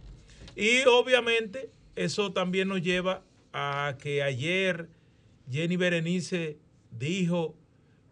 Y 0.56 0.82
obviamente 0.87 1.70
eso 1.97 2.32
también 2.32 2.68
nos 2.68 2.82
lleva 2.82 3.23
a 3.52 3.97
que 4.00 4.23
ayer 4.23 4.88
Jenny 5.50 5.76
Berenice 5.76 6.58
dijo 6.91 7.56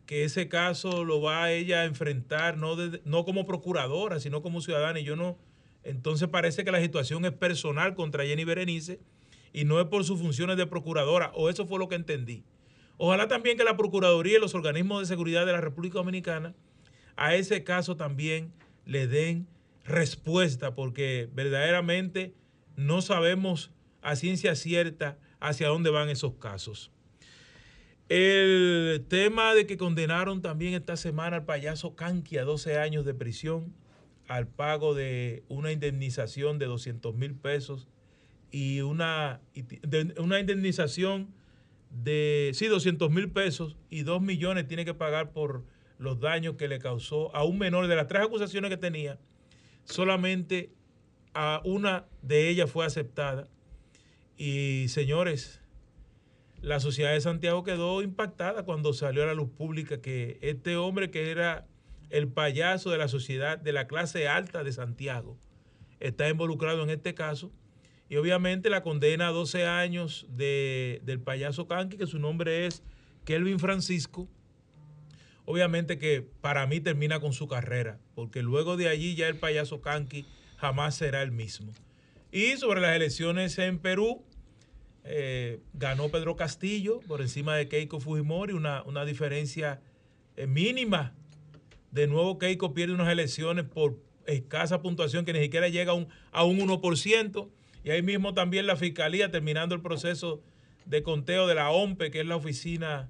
que 0.07 0.25
ese 0.25 0.49
caso 0.49 1.05
lo 1.05 1.21
va 1.21 1.53
ella 1.53 1.83
a 1.83 1.85
enfrentar 1.85 2.57
no, 2.57 2.77
no 3.05 3.25
como 3.25 3.45
procuradora, 3.45 4.21
sino 4.21 4.43
como 4.43 4.61
ciudadana. 4.61 5.01
Y 5.01 5.05
yo 5.05 5.17
no, 5.17 5.39
entonces 5.85 6.29
parece 6.29 6.65
que 6.65 6.73
la 6.73 6.81
situación 6.81 7.25
es 7.25 7.33
personal 7.33 7.95
contra 7.95 8.25
Jenny 8.25 8.45
Berenice 8.45 9.01
y 9.53 9.65
no 9.65 9.81
es 9.81 9.87
por 9.87 10.05
sus 10.05 10.21
funciones 10.21 10.57
de 10.57 10.67
procuradora, 10.67 11.33
o 11.35 11.49
eso 11.49 11.67
fue 11.67 11.79
lo 11.79 11.89
que 11.89 11.95
entendí. 11.95 12.45
Ojalá 12.97 13.29
también 13.29 13.57
que 13.57 13.65
la 13.65 13.77
Procuraduría 13.77 14.39
y 14.39 14.41
los 14.41 14.55
organismos 14.55 15.01
de 15.01 15.07
seguridad 15.07 15.47
de 15.47 15.53
la 15.53 15.61
República 15.61 15.99
Dominicana 15.99 16.55
a 17.19 17.35
ese 17.35 17.65
caso 17.65 17.97
también 17.97 18.53
le 18.87 19.09
den 19.09 19.49
respuesta, 19.85 20.75
porque 20.77 21.29
verdaderamente 21.35 22.33
no 22.77 23.03
sabemos 23.03 23.73
a 24.03 24.15
ciencia 24.15 24.55
cierta 24.55 25.19
hacia 25.41 25.67
dónde 25.67 25.91
van 25.91 26.09
esos 26.11 26.35
casos. 26.35 26.93
El 28.09 29.05
tema 29.09 29.53
de 29.55 29.67
que 29.67 29.77
condenaron 29.77 30.43
también 30.43 30.75
esta 30.75 30.97
semana 30.97 31.39
al 31.39 31.45
payaso 31.45 31.97
Kanki 31.97 32.39
a 32.39 32.45
12 32.45 32.79
años 32.79 33.05
de 33.05 33.15
prisión 33.15 33.75
al 34.29 34.47
pago 34.47 34.95
de 34.95 35.43
una 35.49 35.73
indemnización 35.73 36.59
de 36.59 36.67
200 36.67 37.15
mil 37.17 37.35
pesos 37.35 37.89
y 38.51 38.81
una, 38.81 39.41
una 40.19 40.41
indemnización 40.41 41.35
de, 41.91 42.51
sí, 42.55 42.67
200 42.67 43.11
mil 43.11 43.31
pesos 43.31 43.77
y 43.91 44.03
2 44.03 44.21
millones 44.21 44.67
tiene 44.67 44.85
que 44.85 44.95
pagar 44.95 45.33
por 45.33 45.65
los 45.99 46.21
daños 46.21 46.55
que 46.57 46.69
le 46.69 46.79
causó 46.79 47.35
a 47.35 47.45
un 47.45 47.59
menor 47.59 47.87
de 47.89 47.97
las 47.97 48.07
tres 48.07 48.23
acusaciones 48.23 48.71
que 48.71 48.77
tenía. 48.77 49.19
Solamente 49.85 50.71
a 51.35 51.61
una 51.65 52.07
de 52.23 52.49
ellas 52.49 52.71
fue 52.71 52.87
aceptada. 52.87 53.49
Y 54.37 54.87
señores, 54.89 55.61
la 56.61 56.81
sociedad 56.81 57.13
de 57.13 57.21
Santiago 57.21 57.65
quedó 57.65 58.03
impactada 58.03 58.65
cuando 58.65 58.93
salió 58.93 59.23
a 59.23 59.27
la 59.27 59.35
luz 59.35 59.51
pública 59.51 60.01
que 60.01 60.39
este 60.41 60.77
hombre 60.77 61.11
que 61.11 61.31
era 61.31 61.67
el 62.11 62.29
payaso 62.29 62.91
de 62.91 62.99
la 62.99 63.09
sociedad 63.09 63.59
de 63.59 63.73
la 63.73 63.87
clase 63.87 64.29
alta 64.29 64.65
de 64.65 64.73
Santiago 64.73 65.37
está 66.01 66.29
involucrado 66.29 66.83
en 66.83 66.91
este 66.91 67.15
caso 67.15 67.53
y 68.09 68.17
obviamente 68.17 68.71
la 68.71 68.83
condena 68.83 69.29
a 69.29 69.33
12 69.33 69.67
años 69.67 70.27
del 70.31 71.21
payaso 71.21 71.67
Kanki, 71.67 71.97
que 71.97 72.07
su 72.07 72.19
nombre 72.19 72.67
es 72.67 72.83
Kelvin 73.25 73.59
Francisco. 73.59 74.29
Obviamente 75.45 75.99
que 75.99 76.27
para 76.41 76.67
mí 76.67 76.81
termina 76.81 77.21
con 77.21 77.33
su 77.33 77.49
carrera, 77.49 77.99
porque 78.15 78.43
luego 78.43 78.77
de 78.77 78.89
allí 78.89 79.15
ya 79.15 79.29
el 79.29 79.37
payaso 79.37 79.81
Kanki 79.81 80.27
jamás 80.57 80.95
será 80.95 81.23
el 81.23 81.33
mismo. 81.33 81.73
Y 82.33 82.57
sobre 82.57 82.81
las 82.81 82.95
elecciones 82.95 83.59
en 83.59 83.79
Perú, 83.79 84.23
eh, 85.05 85.61
ganó 85.73 86.11
Pedro 86.11 86.37
Castillo 86.37 87.01
por 87.09 87.23
encima 87.23 87.57
de 87.57 87.69
Keiko 87.69 88.01
Fujimori, 88.01 88.53
una, 88.53 88.83
una 88.83 89.07
diferencia 89.07 89.81
eh, 90.37 90.47
mínima. 90.47 91.15
De 91.91 92.07
nuevo 92.07 92.39
Keiko 92.39 92.75
pierde 92.75 92.93
unas 92.93 93.09
elecciones 93.09 93.65
por 93.65 93.99
escasa 94.27 94.83
puntuación 94.83 95.25
que 95.25 95.33
ni 95.33 95.41
siquiera 95.41 95.69
llega 95.69 95.93
a 95.93 95.95
un, 95.95 96.09
a 96.31 96.45
un 96.45 96.59
1%. 96.59 97.49
Y 97.89 97.91
ahí 97.91 98.03
mismo 98.03 98.35
también 98.35 98.67
la 98.67 98.77
Fiscalía, 98.77 99.31
terminando 99.31 99.75
el 99.75 99.81
proceso 99.81 100.43
de 100.85 101.03
conteo 101.03 101.47
de 101.47 101.55
la 101.55 101.71
OMPE, 101.71 102.11
que 102.11 102.21
es 102.21 102.27
la 102.27 102.37
Oficina 102.37 103.09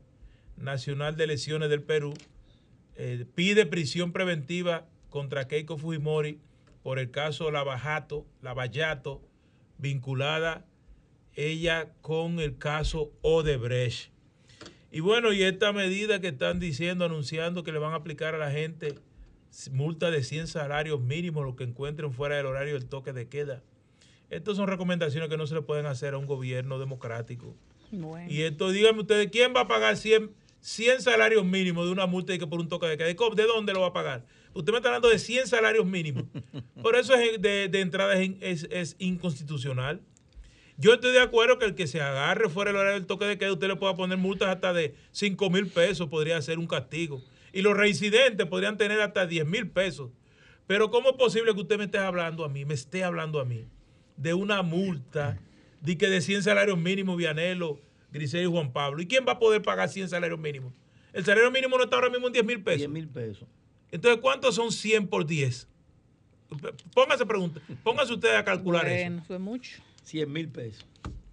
Nacional 0.57 1.17
de 1.17 1.25
Elecciones 1.25 1.69
del 1.69 1.83
Perú, 1.83 2.15
eh, 2.95 3.27
pide 3.35 3.67
prisión 3.67 4.13
preventiva 4.13 4.87
contra 5.11 5.49
Keiko 5.49 5.79
Fujimori 5.79 6.39
por 6.85 7.01
el 7.01 7.11
caso 7.11 7.51
Lavajato, 7.51 8.25
Lavallato, 8.41 9.21
vinculada 9.79 10.65
ella 11.35 11.93
con 12.01 12.39
el 12.39 12.57
caso 12.57 13.11
Odebrecht. 13.23 14.13
Y 14.93 15.01
bueno, 15.01 15.33
y 15.33 15.43
esta 15.43 15.73
medida 15.73 16.21
que 16.21 16.29
están 16.29 16.61
diciendo, 16.61 17.05
anunciando 17.05 17.65
que 17.65 17.73
le 17.73 17.81
van 17.81 17.95
a 17.95 17.97
aplicar 17.97 18.37
a 18.37 18.39
la 18.39 18.53
gente 18.53 18.95
multa 19.73 20.13
de 20.13 20.23
100 20.23 20.47
salarios 20.47 21.01
mínimos, 21.01 21.45
lo 21.45 21.57
que 21.57 21.65
encuentren 21.65 22.13
fuera 22.13 22.37
del 22.37 22.47
horario 22.47 22.75
del 22.75 22.87
toque 22.87 23.13
de 23.13 23.29
queda. 23.29 23.65
Estas 24.31 24.57
son 24.57 24.69
recomendaciones 24.69 25.29
que 25.31 25.37
no 25.37 25.47
se 25.47 25.55
le 25.55 25.63
pueden 25.63 25.87
hacer 25.87 26.15
a 26.15 26.19
un 26.19 26.27
gobierno 26.27 26.79
democrático. 26.79 27.57
Y 28.29 28.43
esto, 28.43 28.71
díganme 28.71 29.01
ustedes, 29.01 29.29
¿quién 29.31 29.55
va 29.57 29.63
a 29.63 29.69
pagar 29.69 29.97
100, 29.97 30.31
100 30.61 31.01
salarios 31.01 31.45
mínimos 31.47 31.87
de 31.87 31.93
una 31.93 32.07
multa 32.07 32.35
y 32.35 32.39
que 32.39 32.47
por 32.47 32.61
un 32.61 32.69
toque 32.69 32.87
de 32.87 32.99
queda? 32.99 33.07
¿De 33.07 33.45
dónde 33.45 33.73
lo 33.73 33.81
va 33.81 33.89
a 33.89 33.93
pagar? 33.95 34.27
Usted 34.53 34.73
me 34.73 34.79
está 34.79 34.91
hablando 34.91 35.09
de 35.09 35.19
100 35.19 35.47
salarios 35.47 35.87
mínimos. 35.87 36.25
Por 36.83 36.97
eso 36.97 37.15
es 37.15 37.41
de, 37.41 37.71
entrada 37.81 38.21
es, 38.21 38.97
inconstitucional. 38.99 40.03
Yo 40.77 40.95
estoy 40.95 41.13
de 41.13 41.21
acuerdo 41.21 41.59
que 41.59 41.65
el 41.65 41.75
que 41.75 41.87
se 41.87 42.01
agarre 42.01 42.49
fuera 42.49 42.71
del 42.71 42.81
horario 42.81 42.99
del 42.99 43.07
toque 43.07 43.25
de 43.25 43.39
queda, 43.39 43.53
usted 43.53 43.69
le 43.69 43.77
pueda 43.77 43.95
poner 43.95 44.19
multas 44.19 44.49
hasta 44.49 44.73
de 44.73 44.95
5 45.13 45.51
mil 45.51 45.69
pesos, 45.69 46.09
podría 46.09 46.41
ser 46.43 46.59
un 46.59 46.67
castigo. 46.67 47.23
Y 47.53 47.63
los 47.63 47.77
reincidentes 47.77 48.47
podrían 48.47 48.77
tener 48.77 49.01
hasta 49.01 49.27
10 49.27 49.47
mil 49.47 49.71
pesos. 49.71 50.11
Pero 50.67 50.91
¿cómo 50.91 51.11
es 51.11 51.17
posible 51.17 51.55
que 51.55 51.61
usted 51.61 51.79
me 51.79 51.85
esté 51.85 51.99
hablando 51.99 52.45
a 52.45 52.49
mí, 52.49 52.65
me 52.65 52.75
esté 52.75 53.03
hablando 53.03 53.41
a 53.41 53.45
mí 53.45 53.67
de 54.19 54.35
una 54.35 54.63
multa 54.63 55.39
de 55.81 55.97
que 55.97 56.09
de 56.09 56.21
100 56.21 56.43
salarios 56.43 56.77
mínimos, 56.77 57.17
Vianelo, 57.17 57.81
Grisel 58.13 58.43
y 58.43 58.47
Juan 58.47 58.73
Pablo. 58.73 59.01
¿Y 59.01 59.07
quién 59.07 59.25
va 59.27 59.33
a 59.33 59.39
poder 59.39 59.63
pagar 59.63 59.89
100 59.89 60.11
salarios 60.11 60.39
mínimos? 60.39 60.73
El 61.13 61.25
salario 61.25 61.51
mínimo 61.51 61.77
no 61.79 61.85
está 61.85 61.97
ahora 61.97 62.11
mismo 62.11 62.27
en 62.27 62.33
10 62.33 62.45
mil 62.45 62.63
pesos. 62.63 62.79
10 62.79 62.91
mil 62.91 63.09
pesos. 63.09 63.49
Entonces, 63.91 64.21
¿cuántos 64.21 64.55
son 64.55 64.71
100 64.71 65.09
por 65.09 65.25
10? 65.25 65.67
Póngase 66.95 67.27
pregunta, 67.27 67.61
póngase 67.83 68.15
usted 68.15 68.35
a 68.35 68.45
calcular 68.45 68.85
bueno, 68.85 69.23
fue 69.27 69.39
mucho. 69.39 69.83
100 70.03 70.33
mil 70.33 70.49
pesos. 70.49 70.87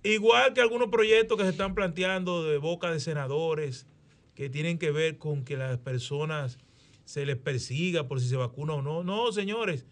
Igual 0.03 0.53
que 0.53 0.61
algunos 0.61 0.89
proyectos 0.89 1.37
que 1.37 1.43
se 1.43 1.49
están 1.49 1.73
planteando 1.73 2.43
de 2.43 2.57
boca 2.57 2.91
de 2.91 2.99
senadores 2.99 3.87
que 4.35 4.49
tienen 4.49 4.77
que 4.77 4.91
ver 4.91 5.17
con 5.17 5.45
que 5.45 5.55
las 5.55 5.77
personas 5.77 6.59
se 7.05 7.25
les 7.25 7.37
persiga 7.37 8.07
por 8.07 8.19
si 8.19 8.27
se 8.27 8.35
vacuna 8.35 8.73
o 8.73 8.81
no. 8.81 9.03
No, 9.03 9.31
señores, 9.31 9.85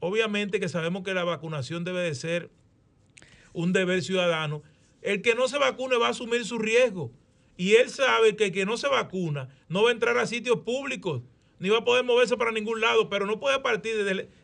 obviamente 0.00 0.60
que 0.60 0.68
sabemos 0.68 1.02
que 1.02 1.14
la 1.14 1.24
vacunación 1.24 1.84
debe 1.84 2.02
de 2.02 2.14
ser 2.14 2.50
un 3.52 3.72
deber 3.72 4.02
ciudadano. 4.02 4.62
El 5.02 5.22
que 5.22 5.34
no 5.34 5.48
se 5.48 5.58
vacune 5.58 5.96
va 5.96 6.08
a 6.08 6.10
asumir 6.10 6.44
su 6.44 6.58
riesgo. 6.58 7.12
Y 7.56 7.74
él 7.74 7.90
sabe 7.90 8.36
que 8.36 8.46
el 8.46 8.52
que 8.52 8.64
no 8.64 8.76
se 8.76 8.88
vacuna 8.88 9.48
no 9.68 9.82
va 9.82 9.90
a 9.90 9.92
entrar 9.92 10.16
a 10.16 10.26
sitios 10.26 10.60
públicos, 10.60 11.22
ni 11.58 11.70
va 11.70 11.78
a 11.78 11.84
poder 11.84 12.04
moverse 12.04 12.36
para 12.36 12.52
ningún 12.52 12.80
lado, 12.80 13.08
pero 13.08 13.26
no 13.26 13.40
puede 13.40 13.58
partir 13.58 13.96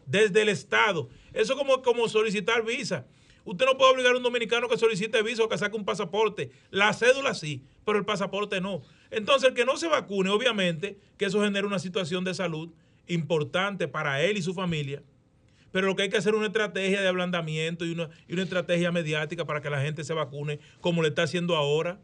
desde 0.07 0.43
el, 0.43 0.49
Estado. 0.49 1.09
Eso 1.33 1.53
es 1.53 1.59
como, 1.59 1.81
como 1.83 2.09
solicitar 2.09 2.65
visa. 2.65 3.07
Usted 3.45 3.67
no 3.67 3.77
puede 3.77 3.93
obligar 3.93 4.15
a 4.15 4.17
un 4.17 4.23
dominicano 4.23 4.69
que 4.69 4.79
solicite 4.79 5.23
visa 5.23 5.45
o 5.45 5.49
que 5.49 5.59
saque 5.59 5.77
un 5.77 5.85
pasaporte. 5.85 6.51
La 6.71 6.93
cédula 6.93 7.35
sí, 7.35 7.63
pero 7.85 7.99
el 7.99 8.05
pasaporte 8.05 8.61
no. 8.61 8.83
Entonces, 9.11 9.51
el 9.51 9.55
que 9.55 9.65
no 9.65 9.77
se 9.77 9.87
vacune, 9.87 10.31
obviamente, 10.31 10.99
que 11.17 11.27
eso 11.27 11.43
genera 11.43 11.67
una 11.67 11.79
situación 11.79 12.25
de 12.25 12.35
salud 12.35 12.71
importante 13.07 13.87
para 13.87 14.23
él 14.23 14.39
y 14.39 14.43
su 14.43 14.55
familia. 14.55 15.03
Pero 15.75 15.89
lo 15.89 15.97
que 15.97 16.05
hay 16.05 16.09
que 16.09 16.19
hacer 16.19 16.35
es 16.35 16.39
una 16.39 16.47
estrategia 16.47 17.03
de 17.03 17.09
ablandamiento 17.09 17.85
y 17.85 17.91
una, 17.91 18.09
estrategia 18.29 18.93
mediática 18.93 19.45
para 19.45 19.61
que 19.61 19.71
la 19.71 19.81
gente 19.81 20.05
se 20.05 20.15
vacune, 20.15 20.61
como 20.81 21.03
le 21.03 21.09
está 21.09 21.25
haciendo 21.25 21.57
ahora. 21.57 21.99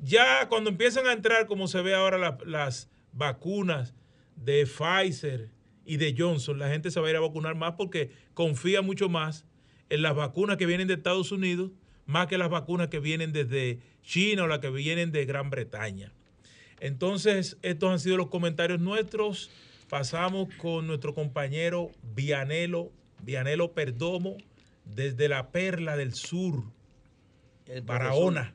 Ya 0.00 0.46
cuando 0.50 0.68
empiezan 0.68 1.06
a 1.06 1.14
entrar, 1.14 1.46
como 1.46 1.66
se 1.66 1.80
ve 1.80 1.94
ahora, 1.94 2.36
las 2.44 2.90
vacunas 3.14 3.94
de 4.36 4.66
Pfizer 4.66 5.48
y 5.86 5.96
de 5.96 6.14
Johnson, 6.14 6.58
la 6.58 6.68
gente 6.68 6.90
se 6.90 7.00
va 7.00 7.06
a 7.06 7.10
ir 7.10 7.16
a 7.16 7.20
vacunar 7.20 7.54
más 7.54 7.72
porque 7.78 8.10
confía 8.34 8.82
mucho 8.82 9.08
más 9.08 9.46
en 9.88 10.02
las 10.02 10.14
vacunas 10.14 10.58
que 10.58 10.66
vienen 10.66 10.86
de 10.86 10.92
Estados 10.92 11.32
Unidos, 11.32 11.70
más 12.04 12.26
que 12.26 12.36
las 12.36 12.50
vacunas 12.50 12.88
que 12.88 13.00
vienen 13.00 13.32
desde 13.32 13.80
China 14.02 14.42
o 14.42 14.46
las 14.46 14.58
que 14.58 14.68
vienen 14.68 15.10
de 15.10 15.24
Gran 15.24 15.48
Bretaña. 15.48 16.12
Entonces, 16.80 17.56
estos 17.62 17.90
han 17.90 17.98
sido 17.98 18.18
los 18.18 18.28
comentarios 18.28 18.78
nuestros. 18.78 19.50
Pasamos 19.90 20.48
con 20.54 20.86
nuestro 20.86 21.16
compañero 21.16 21.90
Vianelo, 22.14 22.92
Vianelo 23.24 23.72
Perdomo, 23.72 24.36
desde 24.84 25.28
la 25.28 25.50
Perla 25.50 25.96
del 25.96 26.14
Sur, 26.14 26.62
Barahona. 27.84 28.54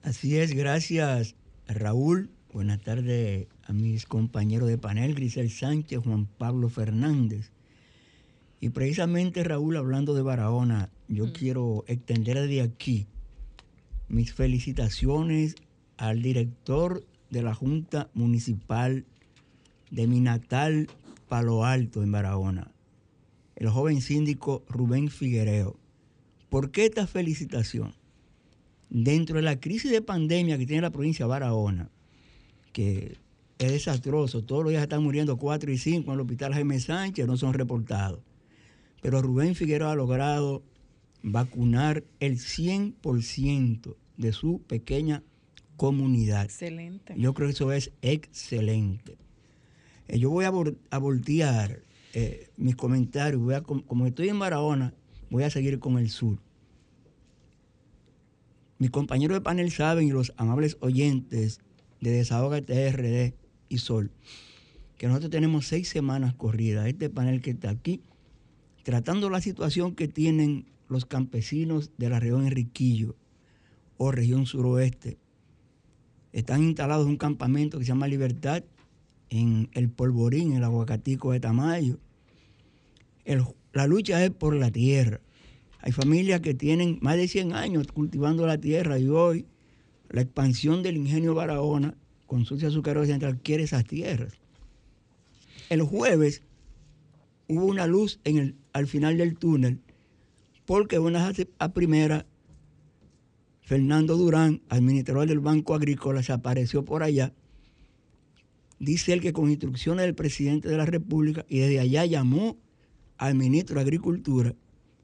Así 0.00 0.38
es, 0.38 0.54
gracias 0.54 1.36
Raúl. 1.68 2.30
Buenas 2.50 2.80
tardes 2.80 3.46
a 3.64 3.74
mis 3.74 4.06
compañeros 4.06 4.70
de 4.70 4.78
panel, 4.78 5.14
Grisel 5.14 5.50
Sánchez, 5.50 6.00
Juan 6.02 6.24
Pablo 6.24 6.70
Fernández. 6.70 7.50
Y 8.58 8.70
precisamente 8.70 9.44
Raúl, 9.44 9.76
hablando 9.76 10.14
de 10.14 10.22
Barahona, 10.22 10.88
yo 11.08 11.26
mm. 11.26 11.32
quiero 11.32 11.84
extender 11.88 12.40
desde 12.40 12.62
aquí 12.62 13.06
mis 14.08 14.32
felicitaciones 14.32 15.56
al 15.98 16.22
director 16.22 17.04
de 17.28 17.42
la 17.42 17.52
Junta 17.52 18.08
Municipal 18.14 19.04
de 19.94 20.08
mi 20.08 20.20
natal 20.20 20.88
Palo 21.28 21.64
Alto, 21.64 22.02
en 22.02 22.10
Barahona, 22.10 22.72
el 23.54 23.68
joven 23.68 24.00
síndico 24.00 24.64
Rubén 24.68 25.08
Figuereo. 25.08 25.78
¿Por 26.48 26.72
qué 26.72 26.86
esta 26.86 27.06
felicitación? 27.06 27.94
Dentro 28.90 29.36
de 29.36 29.42
la 29.42 29.60
crisis 29.60 29.90
de 29.90 30.02
pandemia 30.02 30.58
que 30.58 30.66
tiene 30.66 30.82
la 30.82 30.90
provincia 30.90 31.24
de 31.24 31.30
Barahona, 31.30 31.90
que 32.72 33.16
es 33.58 33.72
desastroso, 33.72 34.42
todos 34.42 34.64
los 34.64 34.70
días 34.72 34.82
están 34.82 35.02
muriendo 35.02 35.36
cuatro 35.36 35.70
y 35.70 35.78
cinco 35.78 36.10
en 36.10 36.14
el 36.14 36.20
hospital 36.22 36.52
Jaime 36.52 36.80
Sánchez, 36.80 37.26
no 37.26 37.36
son 37.36 37.54
reportados. 37.54 38.20
Pero 39.00 39.22
Rubén 39.22 39.54
Figueroa 39.54 39.92
ha 39.92 39.96
logrado 39.96 40.64
vacunar 41.22 42.02
el 42.18 42.38
100% 42.38 43.96
de 44.16 44.32
su 44.32 44.60
pequeña 44.62 45.22
comunidad. 45.76 46.44
Excelente. 46.44 47.14
Yo 47.16 47.32
creo 47.32 47.48
que 47.48 47.52
eso 47.52 47.72
es 47.72 47.92
excelente. 48.02 49.23
Eh, 50.08 50.18
yo 50.18 50.30
voy 50.30 50.44
a, 50.44 50.50
voltear 50.98 51.80
eh, 52.12 52.50
mis 52.56 52.76
comentarios, 52.76 53.40
voy 53.42 53.54
a, 53.54 53.62
como 53.62 54.06
estoy 54.06 54.28
en 54.28 54.38
Barahona, 54.38 54.94
voy 55.30 55.44
a 55.44 55.50
seguir 55.50 55.78
con 55.78 55.98
el 55.98 56.10
sur. 56.10 56.38
Mis 58.78 58.90
compañeros 58.90 59.36
de 59.36 59.40
panel 59.40 59.70
saben 59.70 60.08
y 60.08 60.10
los 60.10 60.32
amables 60.36 60.76
oyentes 60.80 61.60
de 62.00 62.10
Desahoga 62.10 62.60
TRD 62.60 63.34
y 63.68 63.78
Sol, 63.78 64.10
que 64.98 65.06
nosotros 65.06 65.30
tenemos 65.30 65.66
seis 65.66 65.88
semanas 65.88 66.34
corridas, 66.34 66.86
este 66.86 67.08
panel 67.08 67.40
que 67.40 67.50
está 67.50 67.70
aquí, 67.70 68.02
tratando 68.82 69.30
la 69.30 69.40
situación 69.40 69.94
que 69.94 70.08
tienen 70.08 70.66
los 70.88 71.06
campesinos 71.06 71.92
de 71.96 72.10
la 72.10 72.20
región 72.20 72.46
Enriquillo 72.46 73.16
o 73.96 74.10
región 74.10 74.44
suroeste, 74.44 75.18
están 76.32 76.62
instalados 76.62 77.06
en 77.06 77.12
un 77.12 77.16
campamento 77.16 77.78
que 77.78 77.84
se 77.84 77.88
llama 77.88 78.08
Libertad, 78.08 78.64
en 79.34 79.68
el 79.72 79.90
Polvorín, 79.90 80.52
el 80.52 80.64
Aguacatico 80.64 81.32
de 81.32 81.40
Tamayo. 81.40 81.98
la 83.72 83.86
lucha 83.86 84.24
es 84.24 84.30
por 84.30 84.54
la 84.54 84.70
tierra. 84.70 85.20
Hay 85.80 85.92
familias 85.92 86.40
que 86.40 86.54
tienen 86.54 86.98
más 87.02 87.16
de 87.16 87.28
100 87.28 87.52
años 87.52 87.88
cultivando 87.88 88.46
la 88.46 88.58
tierra 88.58 88.98
y 88.98 89.08
hoy 89.08 89.46
la 90.08 90.22
expansión 90.22 90.82
del 90.82 90.96
ingenio 90.96 91.34
Barahona, 91.34 91.96
Consulta 92.26 92.68
Azucarero 92.68 93.04
Central, 93.04 93.40
quiere 93.42 93.64
esas 93.64 93.84
tierras. 93.84 94.34
El 95.68 95.82
jueves 95.82 96.42
hubo 97.48 97.66
una 97.66 97.86
luz 97.86 98.20
en 98.24 98.38
el, 98.38 98.54
al 98.72 98.86
final 98.86 99.18
del 99.18 99.36
túnel 99.36 99.80
porque 100.64 100.98
una 100.98 101.32
a 101.58 101.72
primera 101.72 102.26
Fernando 103.62 104.16
Durán, 104.16 104.60
administrador 104.68 105.26
del 105.26 105.40
Banco 105.40 105.74
Agrícola, 105.74 106.22
se 106.22 106.32
apareció 106.32 106.84
por 106.84 107.02
allá. 107.02 107.32
Dice 108.84 109.14
él 109.14 109.20
que 109.22 109.32
con 109.32 109.50
instrucciones 109.50 110.04
del 110.04 110.14
presidente 110.14 110.68
de 110.68 110.76
la 110.76 110.84
República 110.84 111.46
y 111.48 111.58
desde 111.58 111.80
allá 111.80 112.04
llamó 112.04 112.58
al 113.16 113.34
ministro 113.34 113.76
de 113.76 113.80
Agricultura, 113.80 114.54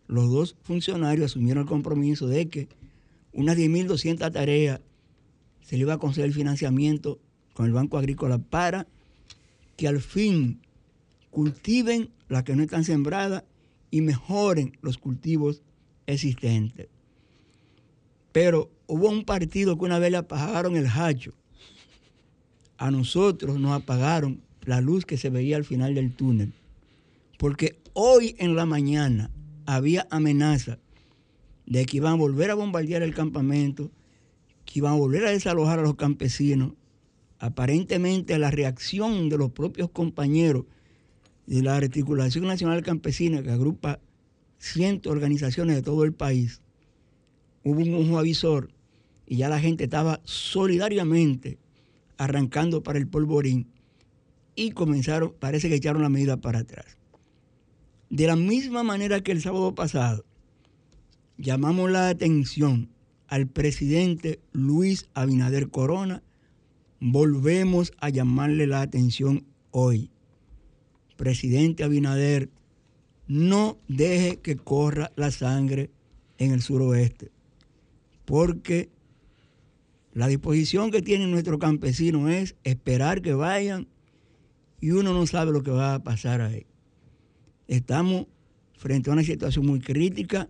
los 0.06 0.30
dos 0.30 0.56
funcionarios 0.62 1.30
asumieron 1.30 1.62
el 1.62 1.68
compromiso 1.68 2.26
de 2.26 2.48
que 2.48 2.68
unas 3.32 3.56
10.200 3.56 4.32
tareas 4.32 4.80
se 5.62 5.76
le 5.76 5.82
iba 5.82 5.94
a 5.94 5.98
conceder 5.98 6.30
financiamiento 6.32 7.20
con 7.54 7.64
el 7.64 7.72
Banco 7.72 7.96
Agrícola 7.96 8.38
para 8.38 8.86
que 9.76 9.88
al 9.88 10.00
fin 10.00 10.60
cultiven 11.30 12.10
las 12.28 12.42
que 12.42 12.56
no 12.56 12.62
están 12.62 12.84
sembradas 12.84 13.44
y 13.90 14.02
mejoren 14.02 14.76
los 14.82 14.98
cultivos 14.98 15.62
existentes. 16.06 16.88
Pero 18.32 18.70
hubo 18.86 19.08
un 19.08 19.24
partido 19.24 19.78
que 19.78 19.84
una 19.84 19.98
vez 19.98 20.10
le 20.10 20.18
apagaron 20.18 20.76
el 20.76 20.86
hacho. 20.86 21.32
A 22.80 22.90
nosotros 22.90 23.60
nos 23.60 23.72
apagaron 23.72 24.40
la 24.62 24.80
luz 24.80 25.04
que 25.04 25.18
se 25.18 25.28
veía 25.28 25.56
al 25.56 25.66
final 25.66 25.94
del 25.94 26.14
túnel. 26.14 26.54
Porque 27.38 27.78
hoy 27.92 28.34
en 28.38 28.56
la 28.56 28.64
mañana 28.64 29.30
había 29.66 30.08
amenaza 30.10 30.78
de 31.66 31.84
que 31.84 31.98
iban 31.98 32.14
a 32.14 32.16
volver 32.16 32.50
a 32.50 32.54
bombardear 32.54 33.02
el 33.02 33.12
campamento, 33.12 33.90
que 34.64 34.78
iban 34.78 34.94
a 34.94 34.96
volver 34.96 35.26
a 35.26 35.30
desalojar 35.30 35.78
a 35.78 35.82
los 35.82 35.96
campesinos. 35.96 36.72
Aparentemente 37.38 38.38
la 38.38 38.50
reacción 38.50 39.28
de 39.28 39.36
los 39.36 39.50
propios 39.50 39.90
compañeros 39.90 40.64
de 41.46 41.62
la 41.62 41.76
Articulación 41.76 42.46
Nacional 42.46 42.82
Campesina, 42.82 43.42
que 43.42 43.50
agrupa 43.50 44.00
cientos 44.56 45.12
organizaciones 45.12 45.76
de 45.76 45.82
todo 45.82 46.04
el 46.04 46.14
país, 46.14 46.62
hubo 47.62 47.82
un 47.82 48.06
ojo 48.06 48.18
avisor 48.18 48.70
y 49.26 49.36
ya 49.36 49.50
la 49.50 49.60
gente 49.60 49.84
estaba 49.84 50.22
solidariamente 50.24 51.58
arrancando 52.20 52.82
para 52.82 52.98
el 52.98 53.08
polvorín 53.08 53.66
y 54.54 54.72
comenzaron, 54.72 55.34
parece 55.40 55.70
que 55.70 55.76
echaron 55.76 56.02
la 56.02 56.10
medida 56.10 56.36
para 56.36 56.60
atrás. 56.60 56.98
De 58.10 58.26
la 58.26 58.36
misma 58.36 58.82
manera 58.82 59.22
que 59.22 59.32
el 59.32 59.40
sábado 59.40 59.74
pasado, 59.74 60.26
llamamos 61.38 61.90
la 61.90 62.10
atención 62.10 62.90
al 63.26 63.46
presidente 63.46 64.38
Luis 64.52 65.08
Abinader 65.14 65.70
Corona, 65.70 66.22
volvemos 67.00 67.92
a 68.00 68.10
llamarle 68.10 68.66
la 68.66 68.82
atención 68.82 69.46
hoy. 69.70 70.10
Presidente 71.16 71.84
Abinader, 71.84 72.50
no 73.26 73.78
deje 73.88 74.40
que 74.40 74.56
corra 74.56 75.10
la 75.16 75.30
sangre 75.30 75.90
en 76.36 76.52
el 76.52 76.60
suroeste 76.60 77.30
porque 78.30 78.90
la 80.12 80.26
disposición 80.26 80.90
que 80.90 81.02
tienen 81.02 81.30
nuestros 81.30 81.58
campesinos 81.58 82.30
es 82.30 82.56
esperar 82.64 83.22
que 83.22 83.34
vayan 83.34 83.88
y 84.80 84.90
uno 84.90 85.12
no 85.12 85.26
sabe 85.26 85.52
lo 85.52 85.62
que 85.62 85.70
va 85.70 85.94
a 85.94 86.02
pasar 86.02 86.40
ahí. 86.40 86.66
Estamos 87.68 88.26
frente 88.76 89.10
a 89.10 89.12
una 89.12 89.22
situación 89.22 89.66
muy 89.66 89.80
crítica, 89.80 90.48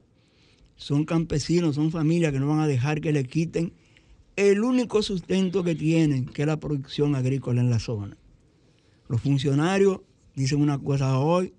son 0.77 1.05
campesinos, 1.05 1.75
son 1.75 1.91
familias 1.91 2.33
que 2.33 2.41
no 2.41 2.49
van 2.49 2.61
a 2.61 2.67
dejar 2.67 3.01
que 3.01 3.13
le 3.13 3.25
quiten 3.25 3.75
el 4.37 4.63
único 4.63 5.03
sustento 5.03 5.63
que 5.63 5.75
tienen, 5.75 6.25
que 6.27 6.43
es 6.43 6.49
la 6.49 6.59
producción 6.59 7.15
agrícola 7.15 7.61
en 7.61 7.69
la 7.69 7.79
zona. 7.79 8.17
Los 9.09 9.21
funcionarios 9.21 10.01
dicen 10.35 10.63
una 10.63 10.79
cosa 10.79 11.19
hoy, 11.19 11.53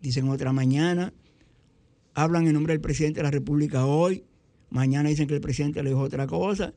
dicen 0.00 0.28
otra 0.28 0.52
mañana, 0.52 1.12
hablan 2.14 2.46
en 2.46 2.52
nombre 2.52 2.74
del 2.74 2.80
presidente 2.80 3.18
de 3.18 3.24
la 3.24 3.30
República 3.32 3.86
hoy, 3.86 4.24
mañana 4.70 5.08
dicen 5.08 5.26
que 5.26 5.34
el 5.34 5.40
presidente 5.40 5.82
le 5.82 5.90
dijo 5.90 6.02
otra 6.02 6.28
cosa. 6.28 6.74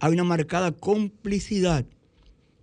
Hay 0.00 0.12
una 0.12 0.24
marcada 0.24 0.72
complicidad 0.72 1.86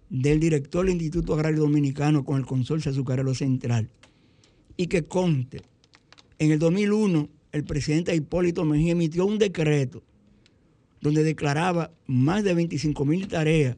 del 0.10 0.40
director 0.40 0.86
del 0.86 0.96
Instituto 0.96 1.34
Agrario 1.34 1.62
Dominicano 1.62 2.26
con 2.26 2.38
el 2.38 2.46
consorcio 2.46 2.92
azucarero 2.92 3.34
central. 3.34 3.90
Y 4.76 4.88
que 4.88 5.04
conte, 5.04 5.62
en 6.38 6.52
el 6.52 6.60
2001 6.60 7.30
el 7.52 7.64
presidente 7.64 8.16
Hipólito 8.16 8.66
Mejía 8.66 8.94
emitió 8.94 9.26
un 9.26 9.38
decreto 9.38 10.04
donde 11.02 11.24
declaraba 11.24 11.92
más 12.08 12.44
de 12.44 12.54
25 12.54 13.06
mil 13.06 13.28
tareas 13.28 13.78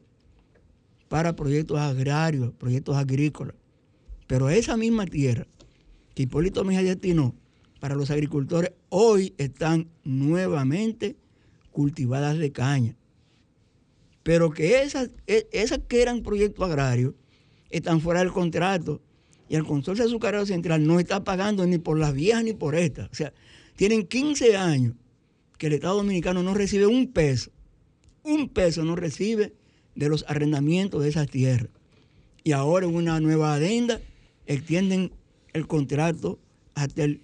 para 1.07 1.35
proyectos 1.35 1.79
agrarios, 1.79 2.53
proyectos 2.53 2.95
agrícolas. 2.95 3.55
Pero 4.27 4.49
esa 4.49 4.77
misma 4.77 5.05
tierra 5.05 5.47
que 6.15 6.23
Hipólito 6.23 6.63
Mejía 6.63 6.83
destinó 6.83 7.35
para 7.79 7.95
los 7.95 8.11
agricultores, 8.11 8.71
hoy 8.89 9.33
están 9.37 9.87
nuevamente 10.03 11.15
cultivadas 11.71 12.37
de 12.37 12.51
caña. 12.51 12.95
Pero 14.23 14.51
que 14.51 14.81
esas, 14.81 15.09
e, 15.27 15.47
esas 15.51 15.79
que 15.87 16.01
eran 16.01 16.23
proyectos 16.23 16.65
agrarios 16.65 17.13
están 17.69 18.01
fuera 18.01 18.21
del 18.21 18.31
contrato 18.31 19.01
y 19.49 19.55
el 19.55 19.65
consorcio 19.65 20.05
azucarero 20.05 20.45
central 20.45 20.85
no 20.85 20.99
está 20.99 21.23
pagando 21.23 21.65
ni 21.67 21.77
por 21.77 21.99
las 21.99 22.13
viejas 22.13 22.43
ni 22.43 22.53
por 22.53 22.75
estas. 22.75 23.09
O 23.11 23.15
sea, 23.15 23.33
tienen 23.75 24.07
15 24.07 24.55
años 24.55 24.95
que 25.57 25.67
el 25.67 25.73
Estado 25.73 25.97
Dominicano 25.97 26.43
no 26.43 26.53
recibe 26.53 26.87
un 26.87 27.11
peso, 27.11 27.51
un 28.23 28.49
peso 28.49 28.83
no 28.83 28.95
recibe 28.95 29.53
de 29.95 30.09
los 30.09 30.25
arrendamientos 30.27 31.03
de 31.03 31.09
esas 31.09 31.29
tierras. 31.29 31.69
Y 32.43 32.51
ahora 32.51 32.85
en 32.85 32.95
una 32.95 33.19
nueva 33.19 33.53
adenda 33.53 34.01
extienden 34.45 35.11
el 35.53 35.67
contrato 35.67 36.39
hasta 36.75 37.03
el 37.03 37.21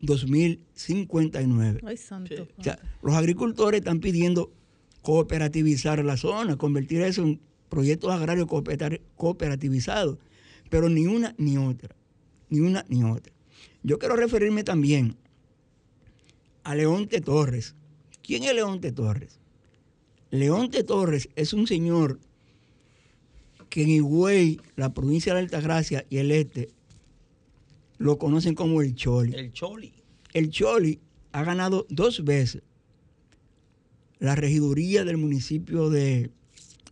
2059. 0.00 1.80
Ay, 1.84 1.96
santo. 1.96 2.48
O 2.56 2.62
sea, 2.62 2.78
los 3.02 3.14
agricultores 3.14 3.80
están 3.80 4.00
pidiendo 4.00 4.52
cooperativizar 5.02 6.04
la 6.04 6.16
zona, 6.16 6.56
convertir 6.56 7.02
eso 7.02 7.22
en 7.22 7.40
proyectos 7.68 8.12
agrarios 8.12 8.48
cooperativizados, 9.16 10.18
pero 10.70 10.88
ni 10.88 11.06
una 11.06 11.34
ni 11.38 11.58
otra, 11.58 11.94
ni 12.48 12.60
una 12.60 12.84
ni 12.88 13.02
otra. 13.04 13.32
Yo 13.82 13.98
quiero 13.98 14.16
referirme 14.16 14.62
también 14.64 15.16
a 16.64 16.74
Leonte 16.74 17.20
Torres. 17.20 17.74
¿Quién 18.22 18.44
es 18.44 18.54
Leonte 18.54 18.92
Torres? 18.92 19.40
Leonte 20.30 20.84
Torres 20.84 21.28
es 21.34 21.52
un 21.52 21.66
señor 21.66 22.20
que 23.68 23.82
en 23.82 23.88
Higüey, 23.88 24.60
la 24.76 24.92
provincia 24.92 25.34
de 25.34 25.40
Altagracia 25.40 26.04
y 26.08 26.18
el 26.18 26.30
este, 26.30 26.68
lo 27.98 28.18
conocen 28.18 28.54
como 28.54 28.82
el 28.82 28.94
Choli 28.94 29.34
El 29.34 29.52
Choli. 29.52 29.92
el 30.34 30.50
Choli 30.50 31.00
ha 31.32 31.42
ganado 31.42 31.86
dos 31.88 32.24
veces 32.24 32.62
la 34.22 34.34
regiduría 34.36 35.04
del 35.04 35.16
municipio 35.18 35.90
de 35.90 36.30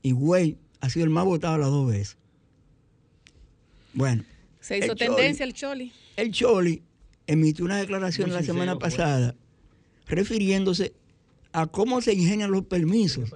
Higüey. 0.02 0.58
Ha 0.80 0.90
sido 0.90 1.04
el 1.04 1.10
más 1.10 1.24
votado 1.24 1.58
las 1.58 1.68
dos 1.70 1.88
veces. 1.88 2.16
Bueno, 3.92 4.24
Se 4.60 4.78
hizo 4.78 4.92
el 4.92 4.98
tendencia 4.98 5.44
el 5.44 5.52
Choli. 5.52 5.92
el 6.16 6.30
Choli 6.32 6.82
emitió 7.26 7.64
una 7.64 7.78
declaración 7.78 8.28
Muy 8.28 8.36
la 8.36 8.42
semana 8.42 8.72
sincero, 8.72 8.80
fue. 8.80 8.90
pasada 8.90 9.34
refiriéndose 10.06 10.94
a 11.52 11.66
cómo 11.66 12.00
se 12.00 12.14
ingenian 12.14 12.50
los 12.50 12.64
permisos 12.64 13.32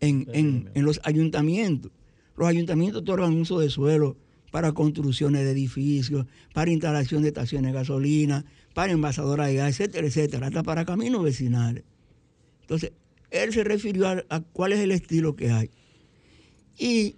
en, 0.00 0.26
en- 0.32 0.70
en 0.74 0.84
los 0.84 1.00
ayuntamientos. 1.04 1.90
Los 2.36 2.48
ayuntamientos 2.48 3.02
otorgan 3.02 3.34
uso 3.40 3.58
de 3.58 3.68
suelo 3.70 4.16
para 4.50 4.72
construcciones 4.72 5.44
de 5.44 5.50
edificios, 5.50 6.26
para 6.54 6.70
instalación 6.70 7.22
de 7.22 7.28
estaciones 7.28 7.72
de 7.72 7.78
gasolina, 7.78 8.44
para 8.74 8.92
envasadoras 8.92 9.48
de 9.48 9.54
gas, 9.56 9.70
etcétera, 9.70 10.06
etcétera, 10.06 10.46
hasta 10.48 10.62
para 10.62 10.84
caminos 10.84 11.22
vecinales. 11.22 11.84
Entonces, 12.62 12.92
él 13.30 13.52
se 13.52 13.64
refirió 13.64 14.08
a, 14.08 14.24
a 14.28 14.40
cuál 14.40 14.72
es 14.72 14.80
el 14.80 14.90
estilo 14.90 15.36
que 15.36 15.50
hay. 15.50 15.70
Y 16.78 17.16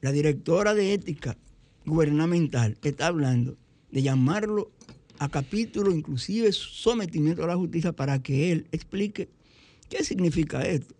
la 0.00 0.12
directora 0.12 0.74
de 0.74 0.94
ética 0.94 1.36
gubernamental 1.84 2.78
está 2.82 3.08
hablando 3.08 3.56
de 3.90 4.02
llamarlo 4.02 4.70
a 5.18 5.28
capítulo, 5.28 5.90
inclusive 5.90 6.52
sometimiento 6.52 7.42
a 7.44 7.48
la 7.48 7.56
justicia, 7.56 7.92
para 7.92 8.22
que 8.22 8.52
él 8.52 8.66
explique 8.70 9.28
qué 9.88 10.04
significa 10.04 10.62
esto. 10.62 10.94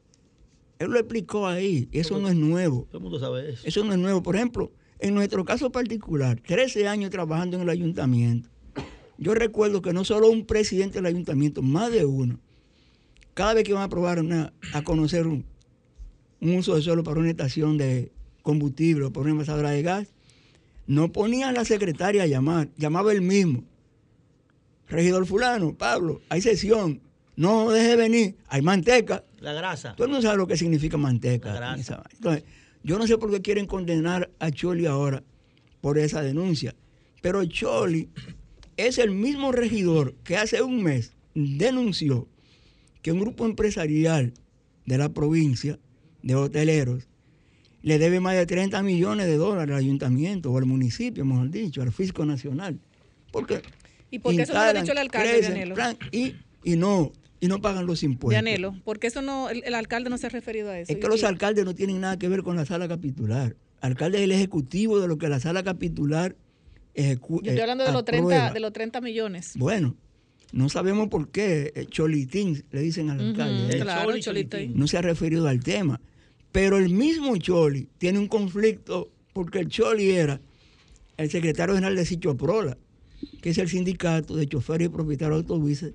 Él 0.79 0.91
lo 0.91 0.99
explicó 0.99 1.47
ahí, 1.47 1.89
eso 1.93 2.19
no 2.19 2.29
es 2.29 2.37
nuevo. 2.37 2.87
Todo 2.89 2.99
el 2.99 3.03
mundo 3.03 3.19
sabe 3.19 3.51
eso. 3.51 3.63
Eso 3.65 3.85
no 3.85 3.93
es 3.93 3.99
nuevo. 3.99 4.23
Por 4.23 4.37
ejemplo, 4.37 4.73
en 4.99 5.15
nuestro 5.15 5.45
caso 5.45 5.71
particular, 5.71 6.41
13 6.41 6.89
años 6.89 7.11
trabajando 7.11 7.57
en 7.57 7.63
el 7.63 7.69
ayuntamiento. 7.69 8.49
Yo 9.19 9.35
recuerdo 9.35 9.83
que 9.83 9.93
no 9.93 10.05
solo 10.05 10.31
un 10.31 10.47
presidente 10.47 10.99
del 10.99 11.07
ayuntamiento, 11.07 11.63
más 11.63 11.91
de 11.91 12.05
uno, 12.05 12.41
cada 13.39 13.55
vez 13.55 13.63
que 13.63 13.71
iban 13.71 13.85
a 13.85 13.89
probar 13.89 14.19
una, 14.19 14.53
a 14.73 14.83
conocer 14.83 15.29
un, 15.29 15.45
un 16.41 16.57
uso 16.57 16.75
de 16.75 16.83
suelo 16.83 17.05
para 17.05 17.21
una 17.21 17.31
estación 17.31 17.79
de 17.79 18.11
combustible 18.43 19.05
o 19.05 19.13
para 19.13 19.23
una 19.23 19.31
envasadora 19.31 19.71
de 19.71 19.81
gas, 19.81 20.09
no 20.89 21.13
ponía 21.13 21.51
a 21.51 21.53
la 21.53 21.65
secretaria 21.65 22.25
a 22.25 22.27
llamar, 22.27 22.69
llamaba 22.77 23.13
él 23.13 23.23
mismo. 23.23 23.63
Regidor 24.89 25.25
fulano, 25.25 25.73
Pablo, 25.79 26.21
hay 26.29 26.41
sesión, 26.41 27.01
no 27.37 27.71
deje 27.71 27.95
venir, 27.95 28.35
hay 28.49 28.61
manteca, 28.61 29.23
La 29.39 29.53
grasa. 29.53 29.95
Todo 29.95 30.07
el 30.07 30.11
mundo 30.11 30.27
sabe 30.27 30.37
lo 30.37 30.49
que 30.49 30.57
significa 30.57 30.97
manteca. 30.97 31.53
La 31.53 31.61
grasa. 31.61 32.03
Entonces, 32.15 32.43
yo 32.83 32.99
no 32.99 33.07
sé 33.07 33.19
por 33.19 33.31
qué 33.31 33.41
quieren 33.41 33.67
condenar 33.67 34.33
a 34.41 34.51
Choli 34.51 34.87
ahora 34.87 35.23
por 35.81 35.97
esa 35.99 36.23
denuncia. 36.23 36.75
Pero 37.23 37.45
Choli 37.45 38.09
es 38.77 38.99
el 38.99 39.13
mismo 39.13 39.53
regidor 39.53 40.17
que 40.25 40.37
hace 40.37 40.61
un 40.61 40.83
mes 40.83 41.13
denunció 41.35 42.27
que 43.03 43.13
un 43.13 43.21
grupo 43.21 43.47
empresarial 43.47 44.33
de 44.87 44.99
la 44.99 45.09
provincia 45.11 45.79
de 46.23 46.35
hoteleros 46.35 47.09
le 47.83 47.99
debe 47.99 48.21
más 48.21 48.35
de 48.35 48.45
30 48.47 48.83
millones 48.83 49.27
de 49.27 49.37
dólares 49.37 49.73
al 49.75 49.81
ayuntamiento 49.81 50.51
o 50.51 50.59
al 50.59 50.67
municipio, 50.67 51.25
mejor 51.25 51.51
dicho, 51.51 51.81
al 51.83 51.93
fisco 51.93 52.25
nacional. 52.25 52.79
Porque 53.31 53.63
¿Y 54.11 54.19
por 54.19 54.35
qué 54.35 54.43
eso 54.43 54.53
no 54.55 54.59
lo 54.61 54.65
ha 54.65 54.73
dicho 54.73 54.93
el 54.93 54.99
alcalde, 54.99 55.31
crecen, 55.31 55.55
Dianelo? 55.55 55.75
plan, 55.75 55.97
y, 56.11 56.35
y 56.65 56.77
no 56.77 57.13
y 57.41 57.47
no 57.47 57.61
pagan 57.61 57.87
los 57.87 58.03
impuestos. 58.03 58.31
Dianelo, 58.43 58.75
porque 58.85 59.07
eso 59.07 59.23
no, 59.23 59.49
el, 59.49 59.63
el 59.65 59.75
alcalde 59.75 60.11
no 60.11 60.19
se 60.19 60.27
ha 60.27 60.31
referido 60.31 60.71
a 60.71 60.79
eso. 60.81 60.93
Es 60.93 60.99
que 60.99 61.07
los 61.07 61.23
alcaldes 61.23 61.65
no 61.65 61.73
tienen 61.75 62.01
nada 62.01 62.19
que 62.19 62.29
ver 62.29 62.43
con 62.43 62.57
la 62.57 62.67
sala 62.67 62.89
capitular. 62.89 63.55
Alcalde 63.81 64.19
es 64.19 64.25
el 64.25 64.33
ejecutivo 64.33 64.99
de 64.99 65.07
lo 65.07 65.19
que 65.19 65.29
la 65.29 65.39
sala 65.39 65.63
capitular 65.63 66.35
ejecu- 66.97 67.43
Yo 67.43 67.53
estoy 67.53 67.59
eh, 67.59 67.63
hablando 67.63 67.85
de 67.85 67.93
los, 67.93 68.05
30, 68.05 68.25
aprueba. 68.25 68.51
de 68.53 68.59
los 68.61 68.73
30 68.73 69.01
millones. 69.01 69.53
Bueno, 69.57 69.95
no 70.53 70.69
sabemos 70.69 71.09
por 71.09 71.29
qué 71.29 71.73
eh, 71.75 71.87
Cholitín 71.87 72.65
le 72.71 72.81
dicen 72.81 73.11
al 73.11 73.21
alcalde. 73.21 73.77
El 73.77 73.83
claro, 73.83 74.07
Choli. 74.11 74.21
Cholitín. 74.23 74.73
No 74.77 74.87
se 74.87 74.97
ha 74.99 75.03
referido 75.03 75.47
al 75.47 75.61
tema. 75.61 76.01
Pero 76.53 76.79
el 76.79 76.89
mismo 76.91 77.37
Choli 77.37 77.89
tiene 77.99 78.19
un 78.19 78.29
conflicto 78.29 79.11
porque 79.35 79.59
el 79.61 79.69
Choli 79.69 80.11
era 80.11 80.41
el 81.19 81.31
secretario 81.31 81.75
general 81.75 81.97
de 81.97 82.07
Sichoprola, 82.07 82.79
que 83.43 83.51
es 83.51 83.59
el 83.59 83.69
sindicato 83.69 84.35
de 84.37 84.47
choferes 84.47 84.87
y 84.87 84.89
propietarios 84.89 85.37
de 85.37 85.43
autobuses 85.43 85.93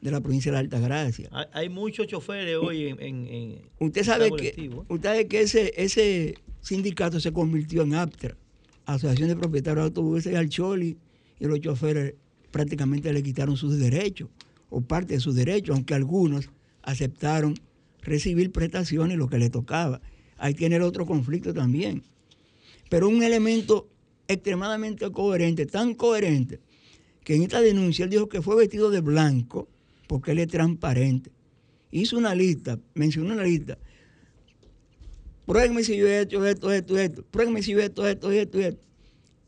de 0.00 0.10
la 0.10 0.20
provincia 0.20 0.50
de 0.50 0.54
la 0.54 0.60
Altagracia. 0.60 1.28
Hay, 1.32 1.46
hay 1.52 1.68
muchos 1.68 2.06
choferes 2.06 2.56
hoy 2.56 2.86
en. 2.88 3.02
en, 3.02 3.26
en 3.26 3.58
Usted 3.78 4.02
sabe 4.04 4.24
el 4.26 4.30
que, 4.30 4.36
colectivo. 4.52 4.86
usted 4.88 5.08
sabe 5.10 5.26
que 5.28 5.40
ese, 5.42 5.74
ese 5.76 6.34
sindicato 6.62 7.20
se 7.20 7.32
convirtió 7.32 7.82
en 7.82 7.94
APTRA, 7.94 8.36
Asociación 8.86 9.28
de 9.28 9.36
Propietarios 9.36 9.84
de 9.84 9.88
Autobuses, 9.88 10.32
y 10.32 10.36
al 10.36 10.48
Choli 10.48 10.96
y 11.38 11.44
los 11.44 11.60
choferes 11.60 12.14
prácticamente 12.50 13.12
le 13.12 13.22
quitaron 13.22 13.56
sus 13.56 13.78
derechos, 13.78 14.28
o 14.68 14.80
parte 14.80 15.14
de 15.14 15.20
sus 15.20 15.34
derechos, 15.34 15.74
aunque 15.74 15.94
algunos 15.94 16.48
aceptaron 16.82 17.54
recibir 18.02 18.52
prestaciones 18.52 19.18
lo 19.18 19.28
que 19.28 19.38
le 19.38 19.50
tocaba. 19.50 20.00
Ahí 20.38 20.54
tiene 20.54 20.76
el 20.76 20.82
otro 20.82 21.06
conflicto 21.06 21.52
también. 21.52 22.02
Pero 22.88 23.08
un 23.08 23.22
elemento 23.22 23.88
extremadamente 24.26 25.10
coherente, 25.10 25.66
tan 25.66 25.94
coherente, 25.94 26.60
que 27.24 27.34
en 27.34 27.42
esta 27.42 27.60
denuncia 27.60 28.04
él 28.04 28.10
dijo 28.10 28.28
que 28.28 28.42
fue 28.42 28.56
vestido 28.56 28.90
de 28.90 29.00
blanco 29.00 29.68
porque 30.06 30.32
él 30.32 30.38
es 30.38 30.48
transparente. 30.48 31.30
Hizo 31.90 32.16
una 32.16 32.34
lista, 32.34 32.78
mencionó 32.94 33.34
una 33.34 33.44
lista. 33.44 33.78
Pruébenme 35.46 35.82
si 35.82 35.96
yo 35.96 36.06
he 36.06 36.20
hecho 36.20 36.44
esto, 36.46 36.72
esto, 36.72 36.98
esto. 36.98 37.24
Pruébenme 37.30 37.62
si 37.62 37.72
yo 37.72 37.80
he 37.80 37.86
hecho 37.86 38.06
esto, 38.06 38.30
esto, 38.30 38.58
esto. 38.58 38.89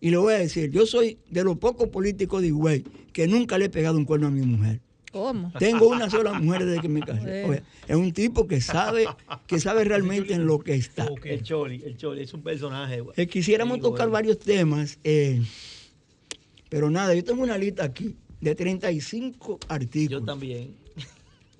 Y 0.02 0.10
le 0.10 0.16
voy 0.16 0.34
a 0.34 0.38
decir, 0.38 0.68
yo 0.72 0.84
soy 0.84 1.16
de 1.30 1.44
los 1.44 1.58
pocos 1.58 1.88
políticos 1.88 2.42
de 2.42 2.48
Higüey 2.48 2.82
que 3.12 3.28
nunca 3.28 3.56
le 3.56 3.66
he 3.66 3.70
pegado 3.70 3.96
un 3.96 4.04
cuerno 4.04 4.26
a 4.26 4.30
mi 4.32 4.44
mujer. 4.44 4.80
¿Cómo? 5.12 5.52
Tengo 5.60 5.86
una 5.86 6.10
sola 6.10 6.32
mujer 6.32 6.64
desde 6.66 6.80
que 6.80 6.88
me 6.88 7.02
casé. 7.02 7.44
Oye, 7.44 7.62
es 7.86 7.94
un 7.94 8.12
tipo 8.12 8.48
que 8.48 8.60
sabe, 8.60 9.06
que 9.46 9.60
sabe 9.60 9.84
realmente 9.84 10.34
en 10.34 10.44
lo 10.44 10.58
que 10.58 10.74
está. 10.74 11.06
El 11.22 11.44
Choli, 11.44 11.84
el 11.86 11.96
Choli, 11.96 12.22
es 12.22 12.34
un 12.34 12.42
personaje. 12.42 13.00
Eh, 13.14 13.28
quisiéramos 13.28 13.76
Digo, 13.76 13.90
tocar 13.90 14.08
eh, 14.08 14.10
varios 14.10 14.40
temas, 14.40 14.98
eh, 15.04 15.40
pero 16.68 16.90
nada, 16.90 17.14
yo 17.14 17.22
tengo 17.22 17.44
una 17.44 17.56
lista 17.56 17.84
aquí 17.84 18.16
de 18.40 18.56
35 18.56 19.60
artículos. 19.68 20.20
Yo 20.20 20.26
también. 20.26 20.81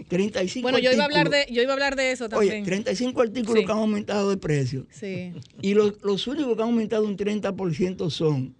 35 0.09 0.63
Bueno, 0.63 0.79
yo 0.79 0.93
iba 0.93 1.03
a 1.03 1.07
hablar 1.07 1.27
artículos. 1.27 1.47
de, 1.49 1.55
yo 1.55 1.63
iba 1.63 1.71
a 1.73 1.75
hablar 1.75 1.97
de 1.97 2.13
eso 2.13 2.25
Oye, 2.27 2.31
también. 2.49 2.65
35 2.65 3.21
artículos 3.23 3.61
Sí. 3.61 3.67
que 3.67 3.73
han 3.73 3.79
aumentado 3.79 4.31
de 4.31 4.37
precio. 4.37 4.87
Sí. 4.91 5.33
Y 5.61 5.75
los, 5.75 6.01
los 6.03 6.27
únicos 6.27 6.57
que 6.57 6.63
han 6.63 6.69
aumentado 6.69 7.05
un 7.07 7.17
30% 7.17 8.11
son 8.11 8.55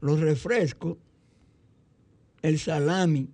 los 0.00 0.20
refrescos 0.20 0.96
el 2.42 2.58
salami 2.58 3.28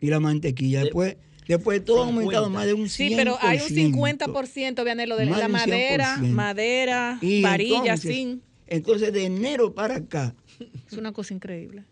y 0.00 0.08
la 0.08 0.20
mantequilla. 0.20 0.80
Después, 0.82 1.16
después 1.46 1.84
todo 1.84 2.02
ha 2.02 2.06
aumentado 2.06 2.46
50. 2.46 2.50
más 2.58 2.66
de 2.66 2.74
un 2.74 2.86
100%. 2.86 2.88
Sí, 2.88 3.12
pero 3.16 3.36
hay 3.40 3.58
un 3.60 3.92
50%, 3.92 4.84
Vianelo, 4.84 5.16
de 5.16 5.26
Más 5.26 5.38
la 5.38 5.48
madera, 5.48 6.16
100%. 6.18 6.28
madera, 6.32 7.18
Y 7.20 7.42
varilla, 7.42 7.78
entonces, 7.78 8.10
zinc. 8.14 8.42
Entonces, 8.66 9.12
de 9.12 9.24
enero 9.26 9.74
para 9.74 9.96
acá, 9.96 10.34
Es 10.90 10.96
una 10.98 11.12
cosa 11.12 11.34
increíble. 11.34 11.84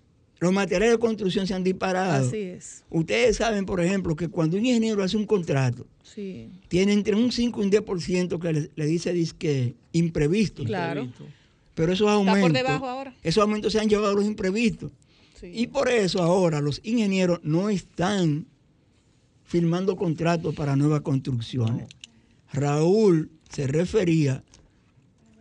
Los 0.42 0.52
materiales 0.52 0.90
de 0.94 0.98
construcción 0.98 1.46
se 1.46 1.55
han 1.55 1.62
disparado. 1.62 2.26
Así 2.26 2.37
es. 2.37 2.85
Ustedes 2.90 3.37
saben, 3.37 3.64
por 3.64 3.81
ejemplo, 3.81 4.16
que 4.16 4.28
cuando 4.28 4.57
un 4.57 4.66
ingeniero 4.66 5.02
hace 5.02 5.16
un 5.16 5.24
contrato, 5.26 5.87
Sí, 6.02 6.50
tiene 6.68 6.92
entre 6.92 7.14
un 7.14 7.31
5 7.33 7.62
y 7.62 7.64
un 7.64 7.70
10% 7.70 8.38
que 8.40 8.52
le, 8.52 8.70
le 8.74 8.87
dice 8.87 9.12
disque 9.12 9.74
imprevisto. 9.92 10.64
claro. 10.64 11.09
Pero 11.74 11.92
esos 11.92 12.07
Está 12.07 12.14
aumentos, 12.14 12.42
por 12.42 12.52
debajo 12.52 12.87
ahora. 12.87 13.14
esos 13.22 13.40
aumentos 13.40 13.72
se 13.72 13.81
han 13.81 13.88
llevado 13.88 14.11
a 14.11 14.14
los 14.14 14.24
imprevistos. 14.26 14.90
Sí. 15.40 15.46
Y 15.55 15.68
por 15.68 15.88
eso 15.88 16.22
ahora 16.22 16.61
los 16.61 16.81
ingenieros 16.85 17.40
no 17.44 17.70
están 17.70 18.44
firmando 19.44 19.96
contratos 19.96 20.55
para 20.55 20.76
nuevas 20.76 21.00
construcciones. 21.02 21.87
Raúl 22.52 23.31
se 23.48 23.66
refería 23.68 24.42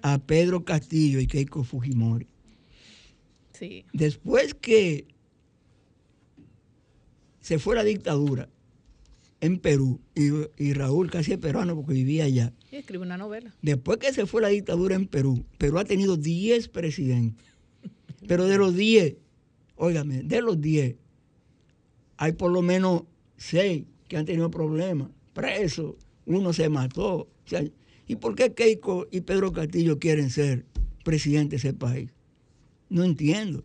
a 0.01 0.19
Pedro 0.19 0.63
Castillo 0.63 1.19
y 1.19 1.27
Keiko 1.27 1.63
Fujimori. 1.63 2.27
Sí. 3.61 3.85
Después 3.93 4.53
que 4.55 5.05
se 7.39 7.59
fue 7.59 7.75
la 7.75 7.83
dictadura 7.83 8.49
en 9.39 9.57
Perú, 9.59 9.99
y, 10.13 10.29
y 10.57 10.73
Raúl 10.73 11.09
casi 11.09 11.31
es 11.33 11.37
peruano 11.39 11.75
porque 11.75 11.93
vivía 11.93 12.25
allá, 12.25 12.53
Y 12.71 12.75
escribe 12.75 13.03
una 13.03 13.17
novela. 13.17 13.55
después 13.61 13.97
que 13.97 14.13
se 14.13 14.25
fue 14.25 14.41
la 14.41 14.49
dictadura 14.49 14.95
en 14.95 15.07
Perú, 15.07 15.43
Perú 15.57 15.79
ha 15.79 15.85
tenido 15.85 16.17
10 16.17 16.67
presidentes. 16.67 17.45
Pero 18.27 18.45
de 18.45 18.57
los 18.57 18.75
10, 18.75 19.15
óigame, 19.77 20.21
de 20.21 20.41
los 20.41 20.61
10, 20.61 20.95
hay 22.17 22.31
por 22.33 22.51
lo 22.51 22.61
menos 22.61 23.03
6 23.37 23.83
que 24.07 24.17
han 24.17 24.25
tenido 24.25 24.51
problemas, 24.51 25.09
presos, 25.33 25.95
uno 26.25 26.53
se 26.53 26.69
mató. 26.69 27.21
O 27.21 27.27
sea, 27.45 27.63
¿Y 28.07 28.17
por 28.17 28.35
qué 28.35 28.53
Keiko 28.53 29.07
y 29.09 29.21
Pedro 29.21 29.53
Castillo 29.53 29.97
quieren 29.97 30.29
ser 30.29 30.65
presidentes 31.05 31.61
de 31.63 31.69
ese 31.69 31.77
país? 31.77 32.09
No 32.91 33.05
entiendo. 33.05 33.63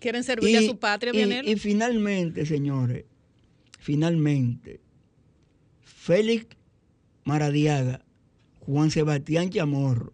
Quieren 0.00 0.24
servir 0.24 0.56
a 0.56 0.62
su 0.62 0.78
patria, 0.78 1.12
y- 1.12 1.52
y 1.52 1.56
finalmente, 1.56 2.46
señores, 2.46 3.04
finalmente, 3.78 4.80
Félix 5.82 6.46
Maradiaga, 7.24 8.02
Juan 8.60 8.90
Sebastián 8.90 9.50
Chamorro, 9.50 10.12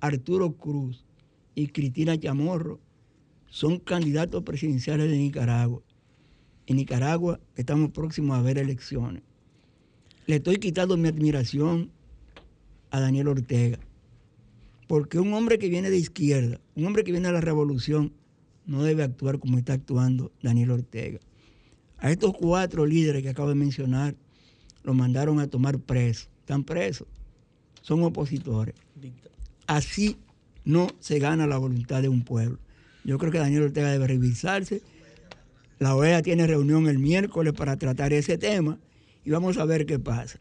Arturo 0.00 0.52
Cruz 0.56 1.04
y 1.54 1.66
Cristina 1.68 2.18
Chamorro 2.18 2.80
son 3.50 3.78
candidatos 3.78 4.42
presidenciales 4.42 5.10
de 5.10 5.18
Nicaragua. 5.18 5.82
En 6.66 6.76
Nicaragua 6.76 7.38
estamos 7.56 7.90
próximos 7.90 8.38
a 8.38 8.42
ver 8.42 8.56
elecciones. 8.58 9.22
Le 10.26 10.36
estoy 10.36 10.56
quitando 10.56 10.96
mi 10.96 11.08
admiración 11.08 11.90
a 12.90 13.00
Daniel 13.00 13.28
Ortega. 13.28 13.78
Porque 14.86 15.18
un 15.18 15.32
hombre 15.34 15.58
que 15.58 15.68
viene 15.68 15.90
de 15.90 15.96
izquierda, 15.98 16.60
un 16.74 16.86
hombre 16.86 17.02
que 17.04 17.12
viene 17.12 17.28
de 17.28 17.34
la 17.34 17.40
revolución, 17.40 18.12
no 18.66 18.82
debe 18.82 19.02
actuar 19.02 19.38
como 19.38 19.58
está 19.58 19.72
actuando 19.74 20.32
Daniel 20.42 20.70
Ortega. 20.72 21.18
A 21.98 22.10
estos 22.10 22.34
cuatro 22.34 22.84
líderes 22.86 23.22
que 23.22 23.30
acabo 23.30 23.48
de 23.48 23.54
mencionar, 23.54 24.14
los 24.84 24.94
mandaron 24.94 25.40
a 25.40 25.48
tomar 25.48 25.78
presos. 25.78 26.28
Están 26.40 26.62
presos. 26.62 27.06
Son 27.82 28.02
opositores. 28.02 28.74
Así 29.66 30.16
no 30.64 30.88
se 31.00 31.18
gana 31.18 31.46
la 31.46 31.58
voluntad 31.58 32.02
de 32.02 32.08
un 32.08 32.22
pueblo. 32.22 32.58
Yo 33.04 33.18
creo 33.18 33.32
que 33.32 33.38
Daniel 33.38 33.62
Ortega 33.62 33.90
debe 33.90 34.06
revisarse. 34.06 34.82
La 35.78 35.94
OEA 35.94 36.22
tiene 36.22 36.46
reunión 36.46 36.88
el 36.88 36.98
miércoles 36.98 37.52
para 37.52 37.76
tratar 37.76 38.12
ese 38.12 38.38
tema 38.38 38.78
y 39.24 39.30
vamos 39.30 39.58
a 39.58 39.64
ver 39.64 39.86
qué 39.86 39.98
pasa. 39.98 40.38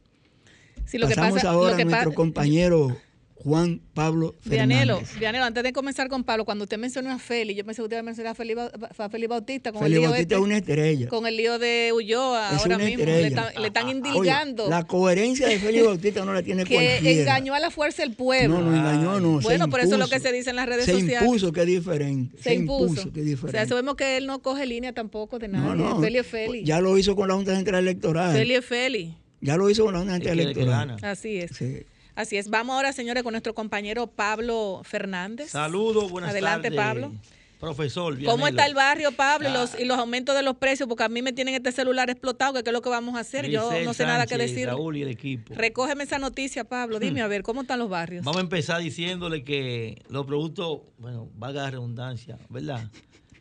Sí, 0.85 0.97
lo 0.97 1.07
que 1.07 1.15
Pasamos 1.15 1.35
pasa, 1.39 1.49
ahora 1.51 1.71
lo 1.71 1.77
que 1.77 1.81
a 1.81 1.85
nuestro 1.85 2.11
pa- 2.11 2.15
compañero 2.15 2.95
Juan 3.37 3.81
Pablo 3.93 4.33
Fernández. 4.39 5.19
Vianelo, 5.19 5.43
antes 5.45 5.61
de 5.61 5.73
comenzar 5.73 6.07
con 6.07 6.23
Pablo, 6.23 6.45
cuando 6.45 6.63
usted 6.63 6.77
mencionó 6.77 7.11
a 7.11 7.19
Feli, 7.19 7.53
yo 7.53 7.65
pensé 7.65 7.81
que 7.81 7.83
usted 7.83 7.95
iba 7.97 7.99
a 7.99 8.03
mencionar 8.03 8.31
a 8.31 8.35
Feli, 8.35 8.55
a 8.97 9.09
Feli 9.09 9.27
Bautista 9.27 9.71
con 9.73 9.83
el 9.85 9.91
lío 9.91 10.01
Bautista 10.03 10.21
este, 10.21 10.35
es 10.35 10.41
una 10.41 10.57
estrella. 10.57 11.07
con 11.09 11.27
el 11.27 11.35
lío 11.37 11.59
de 11.59 11.91
Ulloa 11.93 12.51
Es 12.53 12.61
ahora 12.61 12.77
una 12.77 12.85
mismo. 12.85 13.03
Le, 13.05 13.11
estrella. 13.11 13.27
están- 13.27 13.61
le 13.61 13.67
están 13.67 13.83
Oye, 13.87 13.95
indilgando 13.97 14.69
la 14.69 14.83
coherencia 14.87 15.47
de 15.49 15.59
Félix 15.59 15.85
Bautista 15.85 16.23
no 16.25 16.33
la 16.33 16.41
tiene 16.43 16.63
que 16.65 16.73
cualquiera. 16.75 17.21
engañó 17.21 17.53
a 17.53 17.59
la 17.59 17.69
fuerza 17.71 18.03
del 18.03 18.13
pueblo. 18.15 18.61
No, 18.61 18.71
no 18.71 18.77
engañó, 18.77 19.19
no. 19.19 19.41
se 19.41 19.43
Bueno, 19.47 19.69
por 19.69 19.81
eso 19.81 19.93
es 19.95 19.99
lo 19.99 20.05
impuso. 20.05 20.15
que 20.23 20.27
se 20.29 20.33
dice 20.33 20.49
en 20.51 20.55
las 20.55 20.65
redes 20.67 20.85
se 20.85 20.93
sociales. 20.93 21.21
impuso 21.21 21.51
que 21.51 21.59
es 21.61 21.67
diferente. 21.67 22.37
se 22.41 22.53
impuso. 22.53 23.11
que 23.11 23.19
es 23.19 23.25
o 23.25 23.29
diferente. 23.29 23.51
sea, 23.59 23.67
sabemos 23.67 23.95
que 23.95 24.15
él 24.17 24.27
no 24.27 24.41
coge 24.41 24.65
línea 24.65 24.93
tampoco 24.93 25.39
de 25.39 25.49
no, 25.49 25.59
nadie. 25.75 25.83
no. 25.83 25.99
Feli 26.01 26.17
es 26.19 26.25
Feli. 26.27 26.63
Ya 26.63 26.79
lo 26.79 26.97
hizo 26.97 27.15
con 27.17 27.27
la 27.27 27.33
Junta 27.35 27.53
Central 27.53 27.83
Electoral. 27.83 28.33
Feli 28.33 28.55
es 28.55 28.65
Feli. 28.65 29.17
Ya 29.41 29.57
lo 29.57 29.69
hizo 29.69 29.83
con 29.83 29.93
la 29.93 29.99
Junta 29.99 30.15
El 30.15 30.21
Central 30.23 30.39
el 30.39 30.45
Electoral. 30.47 30.97
Así 31.03 31.37
es. 31.37 31.51
Sí. 31.55 31.83
Así 32.15 32.37
es. 32.37 32.49
Vamos 32.49 32.75
ahora, 32.75 32.93
señores, 32.93 33.23
con 33.23 33.33
nuestro 33.33 33.53
compañero 33.53 34.07
Pablo 34.07 34.81
Fernández. 34.83 35.49
Saludos, 35.51 36.09
buenas 36.11 36.31
Adelante, 36.31 36.69
tardes. 36.71 36.77
Pablo. 37.03 37.11
Profesor, 37.59 38.13
¿Cómo 38.15 38.19
Vianelo. 38.37 38.47
está 38.47 38.65
el 38.67 38.73
barrio, 38.75 39.11
Pablo, 39.13 39.49
y 39.49 39.51
los, 39.53 39.73
Ah. 39.73 39.77
y 39.81 39.85
los 39.85 39.97
aumentos 39.97 40.35
de 40.35 40.43
los 40.43 40.57
precios? 40.57 40.87
Porque 40.89 41.03
a 41.03 41.09
mí 41.09 41.21
me 41.21 41.31
tienen 41.33 41.55
este 41.55 41.71
celular 41.71 42.09
explotado, 42.09 42.53
que 42.53 42.63
qué 42.63 42.69
es 42.69 42.73
lo 42.73 42.81
que 42.81 42.89
vamos 42.89 43.15
a 43.15 43.19
hacer. 43.19 43.49
Yo 43.49 43.71
no 43.83 43.93
sé 43.93 44.05
nada 44.05 44.27
que 44.27 44.37
decir. 44.37 44.67
Raúl 44.67 44.97
y 44.97 45.01
el 45.03 45.07
equipo. 45.07 45.55
Recógeme 45.55 46.03
esa 46.03 46.19
noticia, 46.19 46.65
Pablo. 46.65 46.99
Dime, 46.99 47.21
a 47.21 47.27
ver, 47.27 47.43
¿cómo 47.43 47.61
están 47.61 47.79
los 47.79 47.89
barrios? 47.89 48.23
Vamos 48.25 48.37
a 48.37 48.41
empezar 48.41 48.81
diciéndole 48.81 49.43
que 49.43 50.01
los 50.09 50.25
productos, 50.25 50.81
bueno, 50.99 51.29
valga 51.35 51.63
la 51.63 51.71
redundancia, 51.71 52.37
¿verdad? 52.49 52.91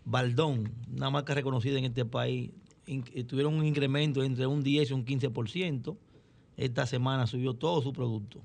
Baldón, 0.04 0.72
una 0.94 1.10
marca 1.10 1.34
reconocida 1.34 1.78
en 1.78 1.84
este 1.86 2.04
país, 2.04 2.50
eh, 2.86 3.24
tuvieron 3.24 3.54
un 3.54 3.64
incremento 3.66 4.22
entre 4.22 4.46
un 4.46 4.62
10 4.62 4.90
y 4.90 4.92
un 4.94 5.04
15%. 5.04 5.96
Esta 6.56 6.86
semana 6.86 7.26
subió 7.26 7.54
todo 7.54 7.82
su 7.82 7.92
producto. 7.92 8.40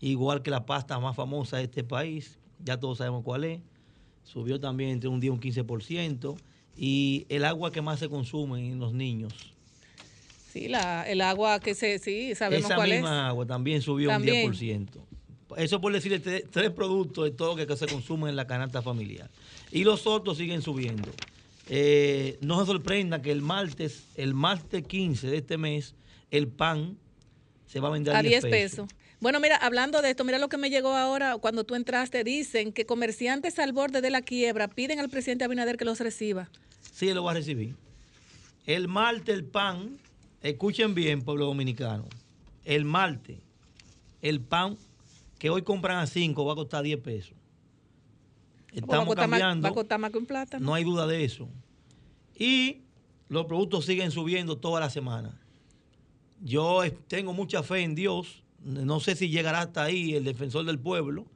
Igual 0.00 0.42
que 0.42 0.50
la 0.50 0.64
pasta 0.66 0.98
más 0.98 1.14
famosa 1.16 1.58
de 1.58 1.64
este 1.64 1.84
país, 1.84 2.38
ya 2.64 2.78
todos 2.78 2.98
sabemos 2.98 3.22
cuál 3.24 3.44
es, 3.44 3.60
subió 4.24 4.58
también 4.60 4.90
entre 4.90 5.08
un 5.08 5.20
10 5.20 5.28
y 5.30 5.34
un 5.34 5.40
15%. 5.40 6.36
Y 6.76 7.26
el 7.28 7.44
agua 7.44 7.70
que 7.72 7.82
más 7.82 7.98
se 7.98 8.08
consume 8.08 8.68
en 8.70 8.78
los 8.78 8.92
niños, 8.92 9.32
Sí, 10.52 10.66
la, 10.66 11.04
el 11.08 11.20
agua 11.20 11.60
que 11.60 11.74
se, 11.76 12.00
sí, 12.00 12.34
sabemos 12.34 12.64
esa 12.66 12.74
cuál 12.74 12.90
es. 12.90 12.98
misma 13.02 13.28
agua 13.28 13.46
también 13.46 13.82
subió 13.82 14.08
También. 14.08 14.48
un 14.48 14.52
10%. 14.52 14.88
Eso 15.56 15.80
por 15.80 15.92
decirle 15.92 16.20
tre- 16.20 16.44
tres 16.50 16.70
productos 16.70 17.22
de 17.24 17.30
todo 17.30 17.54
lo 17.56 17.66
que 17.66 17.76
se 17.76 17.86
consume 17.86 18.30
en 18.30 18.34
la 18.36 18.48
canasta 18.48 18.82
familiar. 18.82 19.30
Y 19.70 19.84
los 19.84 20.08
otros 20.08 20.38
siguen 20.38 20.60
subiendo. 20.62 21.08
Eh, 21.68 22.36
no 22.40 22.58
se 22.58 22.66
sorprenda 22.66 23.22
que 23.22 23.30
el 23.30 23.42
martes, 23.42 24.02
el 24.16 24.34
martes 24.34 24.84
15 24.84 25.28
de 25.28 25.36
este 25.36 25.56
mes, 25.56 25.94
el 26.32 26.48
pan 26.48 26.96
se 27.66 27.78
va 27.78 27.86
a 27.86 27.92
vender 27.92 28.16
A 28.16 28.22
10 28.22 28.42
pesos. 28.46 28.88
Bueno, 29.20 29.38
mira, 29.40 29.56
hablando 29.56 30.00
de 30.02 30.10
esto, 30.10 30.24
mira 30.24 30.38
lo 30.38 30.48
que 30.48 30.56
me 30.56 30.70
llegó 30.70 30.94
ahora 30.94 31.36
cuando 31.38 31.64
tú 31.64 31.74
entraste. 31.74 32.24
Dicen 32.24 32.72
que 32.72 32.86
comerciantes 32.86 33.58
al 33.58 33.72
borde 33.72 34.00
de 34.00 34.10
la 34.10 34.22
quiebra 34.22 34.68
piden 34.68 34.98
al 34.98 35.10
presidente 35.10 35.44
Abinader 35.44 35.76
que 35.76 35.84
los 35.84 36.00
reciba. 36.00 36.48
Sí, 36.92 37.08
él 37.08 37.16
lo 37.16 37.24
va 37.24 37.32
a 37.32 37.34
recibir. 37.34 37.76
El 38.66 38.88
martes 38.88 39.34
el 39.34 39.44
pan, 39.44 39.98
escuchen 40.42 40.94
bien, 40.94 41.22
pueblo 41.22 41.46
dominicano, 41.46 42.04
el 42.64 42.84
martes 42.84 43.38
el 44.22 44.40
pan 44.40 44.76
que 45.38 45.50
hoy 45.50 45.62
compran 45.62 45.98
a 45.98 46.06
5 46.06 46.44
va 46.44 46.52
a 46.52 46.56
costar 46.56 46.82
10 46.82 47.00
pesos. 47.00 47.32
va, 47.32 47.36
a 48.72 48.78
Estamos 48.78 49.06
más, 49.08 49.16
cambiando. 49.16 49.62
va 49.62 49.70
a 49.70 49.74
costar 49.74 49.98
más 49.98 50.10
que 50.10 50.18
un 50.18 50.26
plátano. 50.26 50.64
No 50.64 50.74
hay 50.74 50.84
duda 50.84 51.06
de 51.06 51.24
eso. 51.24 51.48
Y 52.36 52.82
los 53.28 53.46
productos 53.46 53.86
siguen 53.86 54.10
subiendo 54.10 54.58
toda 54.58 54.80
la 54.80 54.90
semana. 54.90 55.38
Yo 56.42 56.82
tengo 57.08 57.32
mucha 57.32 57.62
fe 57.62 57.80
en 57.80 57.94
Dios. 57.94 58.42
No 58.64 59.00
sé 59.00 59.14
si 59.16 59.28
llegará 59.30 59.60
hasta 59.62 59.84
ahí 59.84 60.14
el 60.14 60.24
defensor 60.24 60.64
del 60.66 60.78
pueblo, 60.78 61.26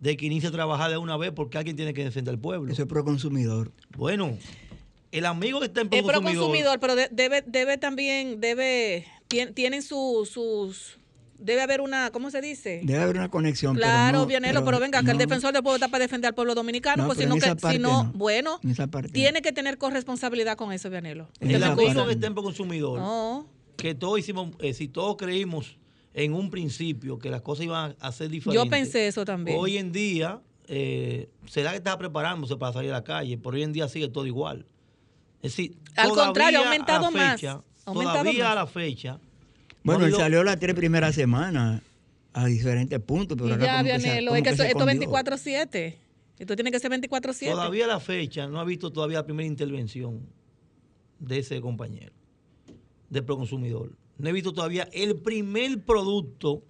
de 0.00 0.16
que 0.16 0.26
inicie 0.26 0.48
a 0.48 0.52
trabajar 0.52 0.90
de 0.90 0.98
una 0.98 1.16
vez 1.16 1.32
porque 1.32 1.56
alguien 1.58 1.76
tiene 1.76 1.94
que 1.94 2.04
defender 2.04 2.32
al 2.34 2.38
pueblo. 2.40 2.70
Eso 2.72 2.82
es 2.82 2.88
pro 2.88 3.04
consumidor. 3.04 3.72
Bueno, 3.96 4.36
el 5.12 5.24
amigo 5.26 5.58
que 5.60 5.66
está 5.66 5.80
en 5.80 5.88
Es 5.90 6.02
pro 6.02 6.14
consumidor, 6.20 6.44
consumidor, 6.44 6.80
pero 6.80 6.94
de- 6.96 7.08
debe, 7.10 7.42
debe 7.46 7.78
también, 7.78 8.40
debe, 8.40 9.06
tien- 9.28 9.54
tienen 9.54 9.80
su- 9.82 10.28
sus, 10.30 10.98
debe 11.38 11.62
haber 11.62 11.80
una, 11.80 12.10
¿cómo 12.10 12.30
se 12.30 12.42
dice? 12.42 12.82
Debe 12.84 13.00
haber 13.02 13.16
una 13.16 13.30
conexión. 13.30 13.74
Claro, 13.74 14.18
no- 14.18 14.26
Vianelo, 14.26 14.62
pero, 14.66 14.78
venga, 14.78 15.02
que 15.02 15.12
el 15.12 15.18
defensor 15.18 15.54
del 15.54 15.62
pueblo 15.62 15.76
está 15.76 15.88
para 15.88 16.04
defender 16.04 16.28
al 16.28 16.34
pueblo 16.34 16.54
dominicano, 16.54 17.04
No, 17.04 17.08
pues 17.08 17.18
sino 17.18 17.36
que, 17.36 17.54
si 17.70 17.78
no, 17.78 18.04
no. 18.04 18.12
bueno, 18.12 18.60
tiene 19.12 19.40
que 19.40 19.52
tener 19.52 19.78
corresponsabilidad 19.78 20.58
con 20.58 20.72
eso, 20.72 20.90
Vianelo. 20.90 21.28
En 21.40 21.48
¿Usted 21.48 21.54
el 21.56 21.62
amigo 21.64 22.04
que 22.06 22.12
está 22.12 22.26
en 22.26 22.34
consumidor, 22.34 22.98
No, 22.98 23.46
que 23.78 23.94
todos 23.94 24.18
hicimos, 24.18 24.50
eh, 24.58 24.74
si 24.74 24.88
todos 24.88 25.16
creímos 25.16 25.78
en 26.18 26.32
un 26.32 26.50
principio 26.50 27.18
que 27.18 27.30
las 27.30 27.42
cosas 27.42 27.66
iban 27.66 27.94
a 28.00 28.10
ser 28.10 28.30
diferentes. 28.30 28.64
yo 28.64 28.68
pensé 28.70 29.06
eso 29.06 29.24
también. 29.24 29.56
Hoy 29.60 29.76
en 29.76 29.92
día, 29.92 30.40
eh, 30.66 31.28
será 31.46 31.70
que 31.72 31.76
está 31.76 31.96
preparándose 31.98 32.56
para 32.56 32.72
salir 32.72 32.90
a 32.90 32.94
la 32.94 33.04
calle, 33.04 33.36
pero 33.38 33.54
hoy 33.54 33.62
en 33.62 33.72
día 33.74 33.86
sigue 33.86 34.08
todo 34.08 34.26
igual. 34.26 34.64
Es 35.42 35.52
decir, 35.52 35.76
Al 35.94 36.08
todavía 36.08 36.24
contrario, 36.24 36.58
ha 36.58 36.62
a 36.62 36.64
la 36.64 36.70
aumentado 36.70 37.10
más. 37.10 37.32
fecha, 37.40 37.52
Ha 37.52 37.90
aumentado 37.90 38.18
todavía 38.22 38.44
más. 38.44 38.52
a 38.52 38.54
la 38.56 38.66
fecha. 38.66 39.20
Bueno, 39.84 40.00
no 40.00 40.06
él 40.06 40.14
salió 40.14 40.42
las 40.42 40.58
tres 40.58 40.74
primeras 40.74 41.14
semanas 41.14 41.82
a 42.32 42.46
diferentes 42.46 42.98
puntos. 43.00 43.36
Pero 43.36 43.48
y 43.48 43.52
ahora 43.52 43.64
ya, 43.66 43.72
como 43.78 43.84
que 43.84 43.90
se- 44.00 44.06
Vianelo, 44.06 44.26
como 44.30 44.36
es 44.36 44.42
que, 44.42 44.48
que 44.48 44.54
eso- 44.54 44.62
se 44.62 44.68
esto 44.70 44.78
escondió. 44.88 45.10
24-7. 45.10 45.96
Esto 46.38 46.56
tiene 46.56 46.70
que 46.72 46.78
ser 46.80 46.90
24-7. 46.90 47.50
Todavía 47.52 47.86
la 47.86 48.00
fecha 48.00 48.46
no 48.48 48.58
ha 48.58 48.64
visto 48.64 48.90
todavía 48.90 49.18
la 49.18 49.24
primera 49.26 49.46
intervención 49.46 50.20
de 51.18 51.38
ese 51.38 51.60
compañero, 51.60 52.12
de 53.10 53.22
Proconsumidor. 53.22 53.92
No 54.18 54.28
he 54.28 54.32
visto 54.32 54.52
todavía 54.52 54.88
el 54.92 55.16
primer 55.16 55.82
producto 55.82 56.62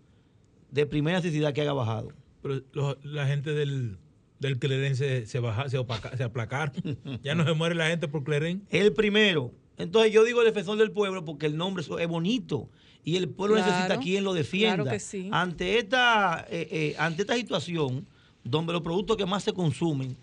de 0.70 0.86
primera 0.86 1.18
necesidad 1.18 1.52
que 1.52 1.60
haya 1.60 1.72
bajado. 1.72 2.08
Pero 2.42 2.62
la 3.02 3.26
gente 3.26 3.52
del, 3.52 3.98
del 4.40 4.58
Cleren 4.58 4.96
se, 4.96 5.26
se, 5.26 5.38
baja, 5.40 5.68
se, 5.68 5.78
opaca- 5.78 6.16
se 6.16 6.24
aplacaron. 6.24 6.74
ya 7.22 7.34
no 7.34 7.44
se 7.44 7.52
muere 7.54 7.74
la 7.74 7.88
gente 7.88 8.08
por 8.08 8.24
Cleren. 8.24 8.66
El 8.70 8.92
primero. 8.92 9.52
Entonces 9.78 10.12
yo 10.12 10.24
digo 10.24 10.40
el 10.40 10.46
defensor 10.46 10.78
del 10.78 10.90
pueblo 10.90 11.24
porque 11.24 11.46
el 11.46 11.56
nombre 11.56 11.82
es 11.82 12.08
bonito 12.08 12.68
y 13.04 13.16
el 13.16 13.28
pueblo 13.28 13.56
Claro, 13.56 13.70
necesita 13.70 13.98
quien 14.00 14.24
lo 14.24 14.32
defienda. 14.32 14.76
claro 14.82 14.90
que 14.90 15.00
sí. 15.00 15.28
Ante 15.32 15.78
esta 15.78 16.46
eh, 16.50 16.66
eh, 16.70 16.94
ante 16.98 17.22
esta 17.22 17.34
situación 17.36 18.06
donde 18.42 18.72
los 18.72 18.82
productos 18.82 19.16
que 19.16 19.26
más 19.26 19.44
se 19.44 19.52
consumen 19.52 20.16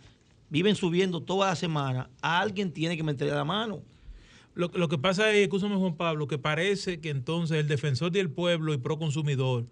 viven 0.49 0.75
subiendo 0.75 1.21
toda 1.21 1.47
la 1.49 1.55
semana, 1.55 2.09
alguien 2.21 2.71
tiene 2.71 2.95
que 2.97 3.03
meterle 3.03 3.33
la 3.33 3.43
mano. 3.45 3.81
Lo, 4.55 4.69
lo 4.73 4.87
que 4.87 4.97
pasa 4.97 5.31
es, 5.31 5.37
escúchame 5.43 5.75
Juan 5.75 5.95
Pablo, 5.95 6.27
que 6.27 6.37
parece 6.37 6.99
que 6.99 7.09
entonces 7.09 7.57
el 7.57 7.67
defensor 7.67 8.11
del 8.11 8.29
pueblo 8.29 8.73
y 8.73 8.77
pro 8.77 8.99
consumidor 8.99 9.65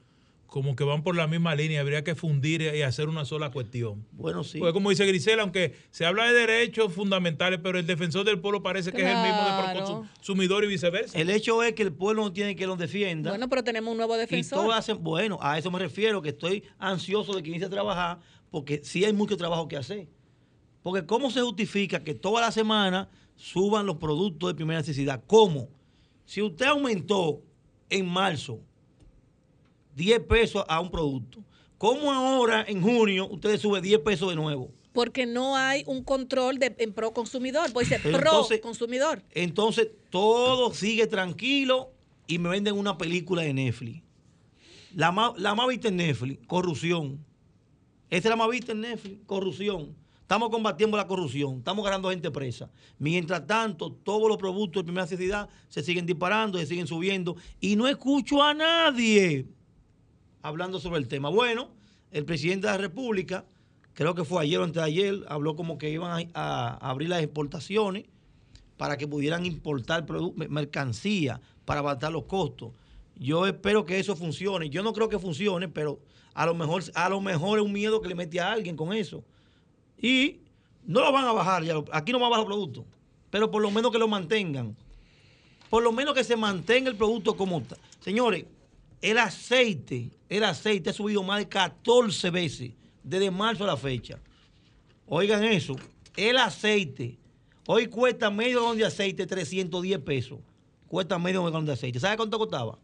como 0.52 0.76
que 0.76 0.84
van 0.84 1.02
por 1.02 1.16
la 1.16 1.28
misma 1.28 1.56
línea, 1.56 1.80
habría 1.80 2.04
que 2.04 2.14
fundir 2.14 2.62
y 2.62 2.82
hacer 2.82 3.08
una 3.08 3.24
sola 3.24 3.52
cuestión. 3.52 4.06
Bueno, 4.12 4.44
sí. 4.44 4.60
Pues 4.60 4.74
como 4.74 4.90
dice 4.90 5.06
Grisela, 5.06 5.44
aunque 5.44 5.76
se 5.92 6.06
habla 6.06 6.26
de 6.26 6.34
derechos 6.34 6.92
fundamentales, 6.92 7.62
pero 7.64 7.80
el 7.80 7.88
defensor 7.88 8.26
del 8.26 8.38
pueblo 8.42 8.62
parece 8.62 8.92
que 8.92 9.02
es 9.02 9.08
el 9.08 9.16
mismo 9.16 10.02
de 10.04 10.04
consumidor 10.14 10.66
y 10.66 10.68
viceversa. 10.68 11.18
El 11.18 11.30
hecho 11.30 11.64
es 11.64 11.72
que 11.72 11.84
el 11.84 11.94
pueblo 11.94 12.24
no 12.24 12.34
tiene 12.34 12.58
que 12.58 12.68
lo 12.68 12.76
defienda. 12.76 13.32
Bueno, 13.32 13.48
pero 13.48 13.64
tenemos 13.64 13.92
un 13.92 13.98
nuevo 13.98 14.14
y 14.18 14.20
defensor. 14.20 14.60
todos 14.60 14.76
hacen, 14.76 15.02
bueno, 15.02 15.40
a 15.42 15.58
eso 15.58 15.72
me 15.72 15.80
refiero, 15.80 16.22
que 16.22 16.30
estoy 16.30 16.66
ansioso 16.80 17.34
de 17.34 17.44
que 17.44 17.50
inicie 17.50 17.68
a 17.68 17.70
trabajar, 17.70 18.20
porque 18.50 18.82
sí 18.84 19.06
hay 19.06 19.14
mucho 19.14 19.38
trabajo 19.38 19.70
que 19.70 19.78
hacer. 19.78 20.10
Porque 20.84 21.06
¿cómo 21.06 21.32
se 21.32 21.40
justifica 21.40 22.04
que 22.04 22.14
toda 22.14 22.42
la 22.42 22.52
semana 22.52 23.10
suban 23.42 23.86
los 23.88 23.98
productos 23.98 24.50
de 24.50 24.56
primera 24.56 24.80
necesidad? 24.80 25.24
¿Cómo? 25.26 25.68
Si 26.26 26.42
usted 26.42 26.66
aumentó 26.68 27.42
en 27.90 28.08
marzo 28.08 28.60
10 29.96 30.20
pesos 30.22 30.64
a 30.68 30.80
un 30.80 30.92
producto, 30.92 31.44
¿cómo 31.78 32.12
ahora 32.12 32.64
en 32.68 32.82
junio 32.82 33.28
usted 33.30 33.60
sube 33.60 33.82
10 33.82 34.00
pesos 34.02 34.30
de 34.30 34.36
nuevo? 34.36 34.72
Porque 34.94 35.26
no 35.26 35.56
hay 35.56 35.84
un 35.88 36.04
control 36.04 36.60
de, 36.60 36.76
en 36.78 36.94
pro 36.94 37.14
consumidor. 37.14 37.72
Pues 37.74 37.90
dice 37.90 38.00
Pero 38.04 38.20
pro 38.20 38.30
entonces- 38.32 38.60
consumidor. 38.62 39.24
Entonces 39.32 39.88
todo 40.10 40.74
sigue 40.74 41.08
tranquilo 41.08 41.92
y 42.28 42.38
me 42.40 42.50
venden 42.50 42.78
una 42.78 42.98
película 42.98 43.42
de 43.42 43.54
Netflix. 43.54 44.04
La 44.94 45.12
más, 45.12 45.32
la 45.38 45.56
más 45.56 45.68
vista 45.68 45.88
en 45.88 45.96
Netflix, 45.98 46.46
corrupción. 46.46 47.26
Esa 48.10 48.28
es 48.28 48.30
la 48.30 48.36
más 48.36 48.50
vista 48.50 48.74
en 48.74 48.82
Netflix, 48.82 49.20
corrupción. 49.26 49.96
Estamos 50.32 50.50
combatiendo 50.50 50.96
la 50.96 51.08
corrupción, 51.08 51.58
estamos 51.58 51.84
ganando 51.84 52.10
gente 52.10 52.32
presa. 52.32 52.70
Mientras 53.00 53.46
tanto, 53.46 53.92
todos 53.92 54.30
los 54.30 54.38
productos 54.38 54.82
de 54.82 54.86
primera 54.86 55.04
necesidad 55.04 55.50
se 55.68 55.84
siguen 55.84 56.06
disparando, 56.06 56.58
se 56.58 56.68
siguen 56.68 56.88
subiendo 56.88 57.36
y 57.60 57.76
no 57.76 57.86
escucho 57.86 58.42
a 58.42 58.54
nadie 58.54 59.46
hablando 60.42 60.80
sobre 60.80 61.00
el 61.00 61.10
tema. 61.10 61.28
Bueno, 61.28 61.72
el 62.12 62.24
presidente 62.24 62.68
de 62.68 62.72
la 62.72 62.78
República, 62.78 63.44
creo 63.94 64.16
que 64.16 64.24
fue 64.24 64.42
ayer 64.42 64.60
o 64.60 64.64
antes 64.64 64.82
de 64.82 64.88
ayer, 64.88 65.16
habló 65.28 65.58
como 65.58 65.78
que 65.78 65.90
iban 65.90 66.32
a, 66.34 66.78
abrir 66.78 67.10
las 67.10 67.22
exportaciones 67.22 68.06
para 68.78 68.96
que 68.96 69.10
pudieran 69.10 69.46
importar 69.46 70.06
mercancía 70.48 71.42
para 71.66 71.82
abatar 71.82 72.14
los 72.14 72.24
costos. 72.24 72.72
Yo 73.18 73.48
espero 73.48 73.86
que 73.86 74.00
eso 74.00 74.16
funcione. 74.16 74.70
Yo 74.70 74.82
no 74.82 74.94
creo 74.94 75.10
que 75.10 75.20
funcione, 75.20 75.68
pero 75.68 76.00
a 76.34 76.46
lo 76.46 76.56
mejor, 76.56 76.84
a 76.96 77.10
lo 77.10 77.20
mejor 77.20 77.60
es 77.60 77.66
un 77.66 77.74
miedo 77.74 78.00
que 78.00 78.08
le 78.08 78.16
mete 78.16 78.40
a 78.40 78.54
alguien 78.54 78.78
con 78.78 78.94
eso. 78.94 79.26
Y 80.02 80.40
no 80.86 81.02
lo 81.02 81.12
van 81.12 81.26
a 81.26 81.32
bajar, 81.32 81.64
ya 81.64 81.76
aquí 81.92 82.12
no 82.12 82.20
va 82.20 82.28
a 82.28 82.30
bajar 82.32 82.44
el 82.44 82.48
producto, 82.48 82.86
pero 83.30 83.52
por 83.52 83.62
lo 83.62 83.70
menos 83.72 83.92
que 83.92 84.00
lo 84.00 84.08
mantengan. 84.08 84.76
Por 85.70 85.84
lo 85.84 85.94
menos 85.94 86.14
que 86.14 86.24
se 86.24 86.36
mantenga 86.36 86.90
el 86.90 86.98
producto 86.98 87.38
como 87.38 87.60
está. 87.60 87.78
Señores, 88.02 88.46
el 89.02 89.18
aceite, 89.18 90.10
el 90.28 90.44
aceite 90.44 90.90
ha 90.90 90.94
subido 90.94 91.24
más 91.24 91.40
de 91.40 91.48
14 91.48 92.30
veces 92.30 92.72
desde 93.04 93.32
marzo 93.32 93.64
a 93.64 93.68
la 93.68 93.78
fecha. 93.78 94.20
Oigan 95.08 95.44
eso, 95.44 95.76
el 96.18 96.38
aceite. 96.38 97.18
Hoy 97.68 97.88
cuesta 97.88 98.30
medio 98.30 98.62
galón 98.62 98.78
de 98.78 98.86
aceite 98.86 99.26
310 99.26 100.00
pesos. 100.00 100.40
Cuesta 100.88 101.18
medio 101.18 101.44
galón 101.44 101.66
de 101.66 101.74
aceite. 101.74 102.00
¿Sabe 102.00 102.18
cuánto 102.18 102.38
costaba? 102.38 102.78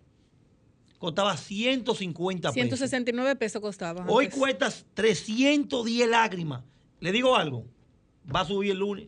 Costaba 0.97 1.35
150 1.35 2.49
pesos. 2.49 2.53
169 2.53 3.35
pesos 3.35 3.61
costaba. 3.61 4.05
Hoy 4.07 4.25
antes. 4.25 4.39
cuesta 4.39 4.73
310 4.93 6.09
lágrimas. 6.09 6.63
Le 6.99 7.11
digo 7.11 7.35
algo, 7.35 7.65
va 8.33 8.41
a 8.41 8.45
subir 8.45 8.71
el 8.71 8.79
lunes. 8.79 9.07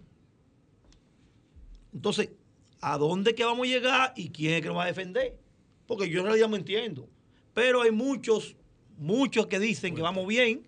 Entonces, 1.93 2.29
¿a 2.81 2.97
dónde 2.97 3.35
que 3.35 3.43
vamos 3.43 3.67
a 3.67 3.69
llegar 3.69 4.13
y 4.15 4.29
quién 4.29 4.53
es 4.53 4.61
que 4.61 4.67
nos 4.67 4.77
va 4.77 4.83
a 4.83 4.87
defender? 4.87 5.37
Porque 5.87 6.09
yo 6.09 6.19
en 6.21 6.25
realidad 6.27 6.49
me 6.49 6.57
entiendo. 6.57 7.07
Pero 7.53 7.81
hay 7.81 7.91
muchos, 7.91 8.55
muchos 8.97 9.47
que 9.47 9.59
dicen 9.59 9.95
que 9.95 10.01
vamos 10.01 10.27
bien, 10.27 10.61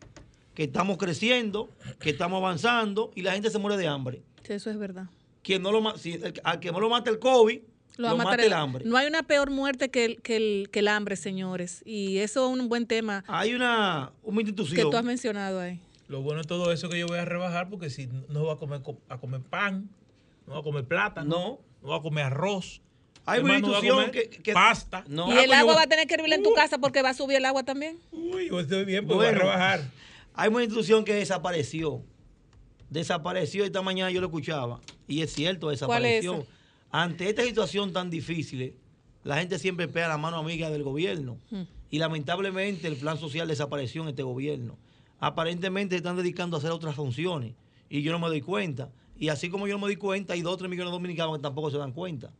que 0.55 0.63
estamos 0.63 0.97
creciendo, 0.97 1.69
que 1.99 2.09
estamos 2.09 2.38
avanzando 2.38 3.11
y 3.15 3.22
la 3.22 3.34
gente 3.34 3.49
se 3.49 3.59
muere 3.59 3.78
de 3.78 3.88
hambre. 3.88 4.24
Sí, 4.43 4.53
eso 4.53 4.69
es 4.69 4.78
verdad. 4.78 5.05
Quien 5.43 5.61
no 5.61 5.72
lo, 5.72 5.97
si 5.97 6.13
el- 6.13 6.34
al 6.43 6.59
que 6.59 6.72
no 6.72 6.80
lo 6.80 6.89
mate 6.89 7.09
el 7.11 7.19
COVID, 7.19 7.61
Lo 7.97 8.09
lo, 8.09 8.17
mata 8.17 8.43
el 8.43 8.53
hambre. 8.53 8.84
No 8.86 8.97
hay 8.97 9.07
una 9.07 9.22
peor 9.24 9.51
muerte 9.51 9.89
que 9.89 10.05
el, 10.05 10.22
que 10.22 10.36
el, 10.38 10.69
que 10.72 10.80
el 10.80 10.88
hambre, 10.88 11.15
señores. 11.15 11.84
Y 11.86 12.17
eso 12.17 12.51
es 12.51 12.59
un 12.59 12.67
buen 12.67 12.88
tema 12.88 13.24
Hay 13.28 13.53
una, 13.53 14.11
una 14.24 14.38
que 14.38 14.41
institución. 14.49 14.89
tú 14.89 14.97
has 14.97 15.03
mencionado 15.03 15.59
ahí. 15.59 15.80
Lo 16.12 16.22
bueno 16.22 16.41
de 16.41 16.47
todo 16.47 16.74
eso 16.74 16.88
es 16.88 16.91
que 16.93 16.99
yo 16.99 17.07
voy 17.07 17.20
a 17.20 17.24
rebajar 17.26 17.70
porque 17.70 17.89
si 17.89 18.07
no 18.28 18.43
va 18.45 18.53
a 18.53 18.57
comer, 18.57 18.82
co- 18.82 18.99
a 19.07 19.18
comer 19.18 19.39
pan, 19.41 19.89
no 20.45 20.53
va 20.55 20.59
a 20.59 20.64
comer 20.64 20.84
plátano, 20.86 21.30
No. 21.30 21.59
no 21.82 21.88
va 21.89 21.97
a 21.97 22.01
comer 22.01 22.26
arroz. 22.26 22.82
Hay 23.26 23.39
una 23.39 23.59
no 23.59 23.68
institución 23.68 24.12
que, 24.12 24.30
que- 24.30 24.51
pasta. 24.51 25.05
No. 25.07 25.30
y 25.32 25.38
Ah, 25.38 25.43
el 25.43 25.49
yo 25.51 25.55
agua 25.55 25.76
va 25.76 25.84
a 25.84 25.88
tener 25.88 26.07
que 26.07 26.16
hervir 26.16 26.34
en 26.34 26.43
tu 26.43 26.53
casa 26.53 26.80
porque 26.80 27.01
va 27.01 27.12
a 27.12 27.14
subir 27.14 27.38
el 27.38 27.45
agua 27.45 27.64
también. 27.64 27.97
Uy, 28.12 28.49
yo 28.49 28.59
estoy 28.59 28.84
bien, 28.84 29.05
pues 29.07 29.16
Bueno. 29.16 29.39
voy 29.39 29.47
a 29.49 29.53
rebajar. 29.53 29.89
Hay 30.34 30.49
una 30.49 30.64
institución 30.64 31.05
que 31.05 31.14
desapareció. 31.14 32.03
Desapareció 32.89 33.64
esta 33.64 33.82
mañana 33.82 34.12
yo 34.12 34.20
lo 34.20 34.28
escuchaba. 34.28 34.82
Y 35.07 35.22
es 35.22 35.32
cierto, 35.34 35.68
¿Cuál 35.68 35.74
es 35.76 35.80
desapareció. 35.80 36.34
esa? 36.41 36.47
Ante 36.91 37.30
esta 37.30 37.43
situación 37.43 37.93
tan 37.93 38.09
difícil, 38.09 38.76
la 39.24 39.38
gente 39.38 39.59
siempre 39.59 39.88
pega 39.88 40.09
la 40.09 40.18
mano 40.18 40.38
amiga 40.38 40.70
del 40.70 40.84
gobierno. 40.84 41.38
Hmm. 41.51 41.62
Y 41.89 41.99
lamentablemente 41.99 42.88
el 42.88 42.97
plan 42.97 43.18
social 43.18 43.47
desapareció 43.47 44.01
en 44.03 44.09
este 44.09 44.24
gobierno. 44.24 44.78
Aparentemente 45.22 45.95
están 45.95 46.17
dedicando 46.17 46.57
a 46.57 46.59
hacer 46.59 46.72
otras 46.72 46.95
funciones. 46.95 47.53
Y 47.89 48.01
yo 48.01 48.11
no 48.11 48.17
me 48.17 48.28
doy 48.28 48.41
cuenta. 48.41 48.91
Y 49.15 49.30
así 49.30 49.49
como 49.49 49.67
yo 49.67 49.76
no 49.76 49.82
me 49.82 49.86
doy 49.86 49.95
cuenta, 49.95 50.34
hay 50.34 50.41
dos 50.41 50.55
o 50.55 50.57
tres 50.57 50.69
millones 50.69 50.89
de 50.89 50.93
dominicanos 50.93 51.38
que 51.38 51.43
tampoco 51.43 51.69
se 51.69 51.78
dan 51.78 51.91
cuenta. 51.91 52.34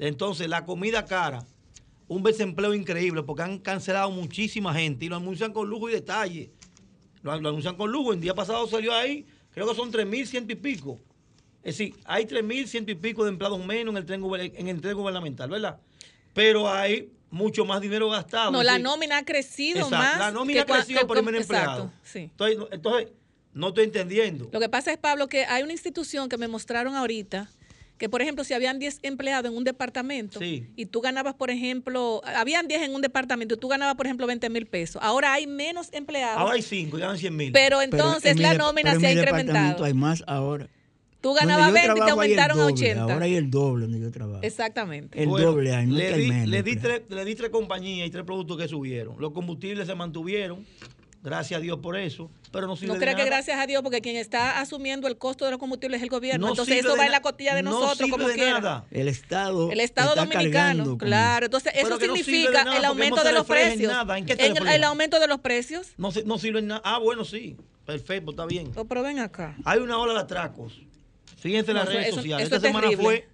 Entonces, 0.00 0.48
la 0.48 0.64
comida 0.64 1.04
cara, 1.04 1.46
un 2.08 2.24
desempleo 2.24 2.74
increíble, 2.74 3.22
porque 3.22 3.42
han 3.42 3.60
cancelado 3.60 4.10
muchísima 4.10 4.74
gente 4.74 5.04
y 5.04 5.08
lo 5.08 5.16
anuncian 5.16 5.52
con 5.52 5.70
lujo 5.70 5.88
y 5.88 5.92
detalle. 5.92 6.50
Lo, 7.22 7.30
anuncian 7.30 7.76
con 7.76 7.92
lujo. 7.92 8.12
El 8.12 8.20
día 8.20 8.34
pasado 8.34 8.66
salió 8.66 8.92
ahí, 8.92 9.24
creo 9.52 9.68
que 9.68 9.74
son 9.76 9.92
3.100 9.92 10.50
y 10.50 10.54
pico. 10.56 10.98
Es 11.62 11.78
decir, 11.78 11.94
hay 12.04 12.24
3.100 12.24 12.90
y 12.90 12.94
pico 12.96 13.22
de 13.22 13.30
empleados 13.30 13.64
menos 13.64 13.92
en 13.92 13.98
el 13.98 14.06
tren, 14.06 14.24
en 14.24 14.68
el 14.68 14.80
tren 14.80 14.96
gubernamental, 14.96 15.48
¿verdad? 15.48 15.80
Pero 16.34 16.68
hay 16.68 17.12
mucho 17.36 17.64
más 17.64 17.80
dinero 17.80 18.08
gastado. 18.10 18.50
No, 18.50 18.62
la 18.62 18.78
nómina 18.78 19.18
ha 19.18 19.24
crecido 19.24 19.86
exacto, 19.86 19.96
más. 19.96 20.18
La 20.18 20.30
nómina 20.32 20.62
ha 20.62 20.66
que 20.66 20.72
crecido 20.72 21.00
que- 21.00 21.06
por 21.06 21.18
el 21.18 21.24
menos 21.24 21.42
empleado. 21.42 21.84
Exacto, 21.84 22.00
sí. 22.04 22.18
Entonces, 22.20 22.58
no- 22.58 22.68
entonces, 22.72 23.08
no 23.52 23.68
estoy 23.68 23.84
entendiendo. 23.84 24.48
Lo 24.52 24.60
que 24.60 24.68
pasa 24.68 24.92
es, 24.92 24.98
Pablo, 24.98 25.28
que 25.28 25.44
hay 25.44 25.62
una 25.62 25.72
institución 25.72 26.28
que 26.28 26.36
me 26.38 26.48
mostraron 26.48 26.94
ahorita 26.94 27.48
que, 27.98 28.10
por 28.10 28.20
ejemplo, 28.20 28.44
si 28.44 28.52
habían 28.52 28.78
10 28.78 28.98
empleados 29.02 29.50
en 29.50 29.56
un 29.56 29.64
departamento 29.64 30.38
Sí. 30.38 30.66
y 30.76 30.84
tú 30.84 31.00
ganabas, 31.00 31.32
por 31.34 31.48
ejemplo, 31.50 32.20
habían 32.26 32.68
10 32.68 32.82
en 32.82 32.94
un 32.94 33.00
departamento 33.00 33.54
y 33.54 33.58
tú 33.58 33.68
ganabas, 33.68 33.94
por 33.96 34.04
ejemplo, 34.06 34.26
20 34.26 34.50
mil 34.50 34.66
pesos. 34.66 35.00
Ahora 35.02 35.32
hay 35.32 35.46
menos 35.46 35.88
empleados, 35.92 36.38
Ahora 36.38 36.54
hay 36.56 36.62
5 36.62 36.98
y 36.98 37.00
ganan 37.00 37.16
100 37.16 37.34
mil. 37.34 37.52
pero 37.52 37.78
Pero 37.78 37.82
entonces 37.82 38.38
la 38.38 38.52
nómina 38.54 38.90
pero 38.90 38.96
en 38.96 39.00
se 39.00 39.06
ha 39.06 39.14
mi 39.14 39.18
incrementado. 39.20 39.84
Hay 39.84 39.94
más 39.94 40.22
ahora. 40.26 40.68
Tú 41.26 41.34
ganabas 41.34 41.66
yo 41.66 41.72
20 41.74 41.90
y 41.90 42.04
te 42.04 42.10
aumentaron 42.12 42.60
a 42.60 42.62
doble, 42.62 42.74
80. 42.74 43.02
Ahora 43.02 43.24
hay 43.24 43.34
el 43.34 43.50
doble 43.50 43.86
donde 43.86 43.98
yo 43.98 44.12
trabajo. 44.12 44.38
Exactamente. 44.44 45.20
El 45.20 45.28
Bueno, 45.28 45.50
doble 45.50 45.74
hay, 45.74 45.86
le, 45.86 46.16
di, 46.16 46.28
menos, 46.28 46.48
le, 46.48 46.62
di 46.62 46.76
tres, 46.76 47.02
le 47.08 47.24
di 47.24 47.34
tres 47.34 47.50
compañías 47.50 48.06
y 48.06 48.10
tres 48.12 48.24
productos 48.24 48.56
que 48.56 48.68
subieron. 48.68 49.16
Los 49.18 49.32
combustibles 49.32 49.88
se 49.88 49.96
mantuvieron, 49.96 50.64
gracias 51.24 51.58
a 51.58 51.60
Dios 51.60 51.80
por 51.80 51.96
eso, 51.96 52.30
pero 52.52 52.68
no 52.68 52.76
sirve 52.76 52.86
No 52.86 52.94
de 52.94 53.00
crea 53.00 53.14
que 53.16 53.22
nada. 53.22 53.30
gracias 53.38 53.58
a 53.58 53.66
Dios, 53.66 53.82
porque 53.82 54.00
quien 54.02 54.14
está 54.14 54.60
asumiendo 54.60 55.08
el 55.08 55.18
costo 55.18 55.46
de 55.46 55.50
los 55.50 55.58
combustibles 55.58 55.98
es 55.98 56.04
el 56.04 56.10
gobierno. 56.10 56.46
No 56.46 56.52
entonces 56.52 56.84
eso 56.84 56.96
va 56.96 57.06
en 57.06 57.10
la 57.10 57.22
costilla 57.22 57.56
de 57.56 57.64
no 57.64 57.72
nosotros 57.72 57.98
sirve 57.98 58.10
como 58.12 58.28
de 58.28 58.34
quiera. 58.34 58.60
nada. 58.60 58.84
El 58.92 59.08
Estado. 59.08 59.72
El 59.72 59.80
Estado 59.80 60.10
está 60.10 60.26
dominicano, 60.26 60.96
claro. 60.96 61.46
Entonces, 61.46 61.72
eso 61.74 61.88
no 61.88 61.98
significa 61.98 62.76
el 62.76 62.84
aumento 62.84 63.24
de 63.24 63.32
los 63.32 63.46
precios. 63.46 63.92
nada. 63.92 64.16
¿En 64.16 64.26
qué 64.26 64.36
se 64.36 64.46
En 64.46 64.68
el, 64.68 64.84
aumento 64.84 65.18
de 65.18 65.26
los 65.26 65.40
precios. 65.40 65.88
No, 65.96 66.12
no 66.24 66.38
sirve 66.38 66.60
en 66.60 66.68
nada. 66.68 66.82
Ah, 66.84 67.00
bueno, 67.00 67.24
sí. 67.24 67.56
Perfecto, 67.84 68.32
está 68.32 68.46
bien. 68.46 68.72
Oh, 68.74 68.84
pero 68.84 69.02
ven 69.02 69.20
acá. 69.20 69.56
Hay 69.64 69.78
una 69.78 69.96
ola 69.98 70.12
de 70.12 70.20
atracos. 70.20 70.80
Fíjense 71.36 71.70
en 71.70 71.76
No, 71.76 71.84
las 71.84 71.92
redes 71.92 72.06
eso- 72.08 72.16
sociales. 72.16 72.46
eso 72.46 72.56
Esta 72.56 72.66
es 72.66 72.72
semana 72.72 72.88
terrible. 72.90 73.04
fue 73.04 73.28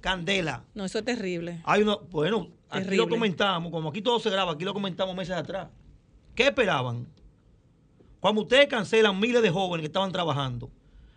candela. 0.00 0.64
No, 0.74 0.84
eso 0.84 0.98
es 0.98 1.04
terrible. 1.04 1.60
Hay 1.64 1.82
una, 1.82 1.96
bueno, 2.10 2.48
aquí 2.68 2.84
Terrible. 2.84 2.96
lo 2.96 3.08
comentamos, 3.08 3.70
como 3.70 3.90
aquí 3.90 4.02
todo 4.02 4.18
se 4.18 4.30
graba, 4.30 4.52
aquí 4.52 4.64
lo 4.64 4.74
comentamos 4.74 5.14
meses 5.14 5.36
atrás. 5.36 5.68
¿Qué 6.34 6.44
esperaban? 6.48 7.06
Cuando 8.20 8.42
ustedes 8.42 8.66
cancelan 8.68 9.18
miles 9.18 9.42
de 9.42 9.50
jóvenes 9.50 9.82
que 9.82 9.86
estaban 9.86 10.10
trabajando, 10.12 10.70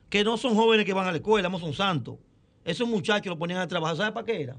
que 0.10 0.24
no 0.24 0.38
son 0.38 0.56
jóvenes 0.56 0.86
que 0.86 0.94
van 0.94 1.08
a 1.08 1.12
la 1.12 1.18
escuela, 1.18 1.50
no 1.50 1.60
son 1.60 1.74
santos. 1.74 2.16
Esos 2.64 2.88
muchachos 2.88 3.28
los 3.28 3.38
ponían 3.38 3.60
a 3.60 3.68
trabajar, 3.68 3.96
¿sabe 3.98 4.12
para 4.12 4.26
qué 4.26 4.42
era? 4.42 4.56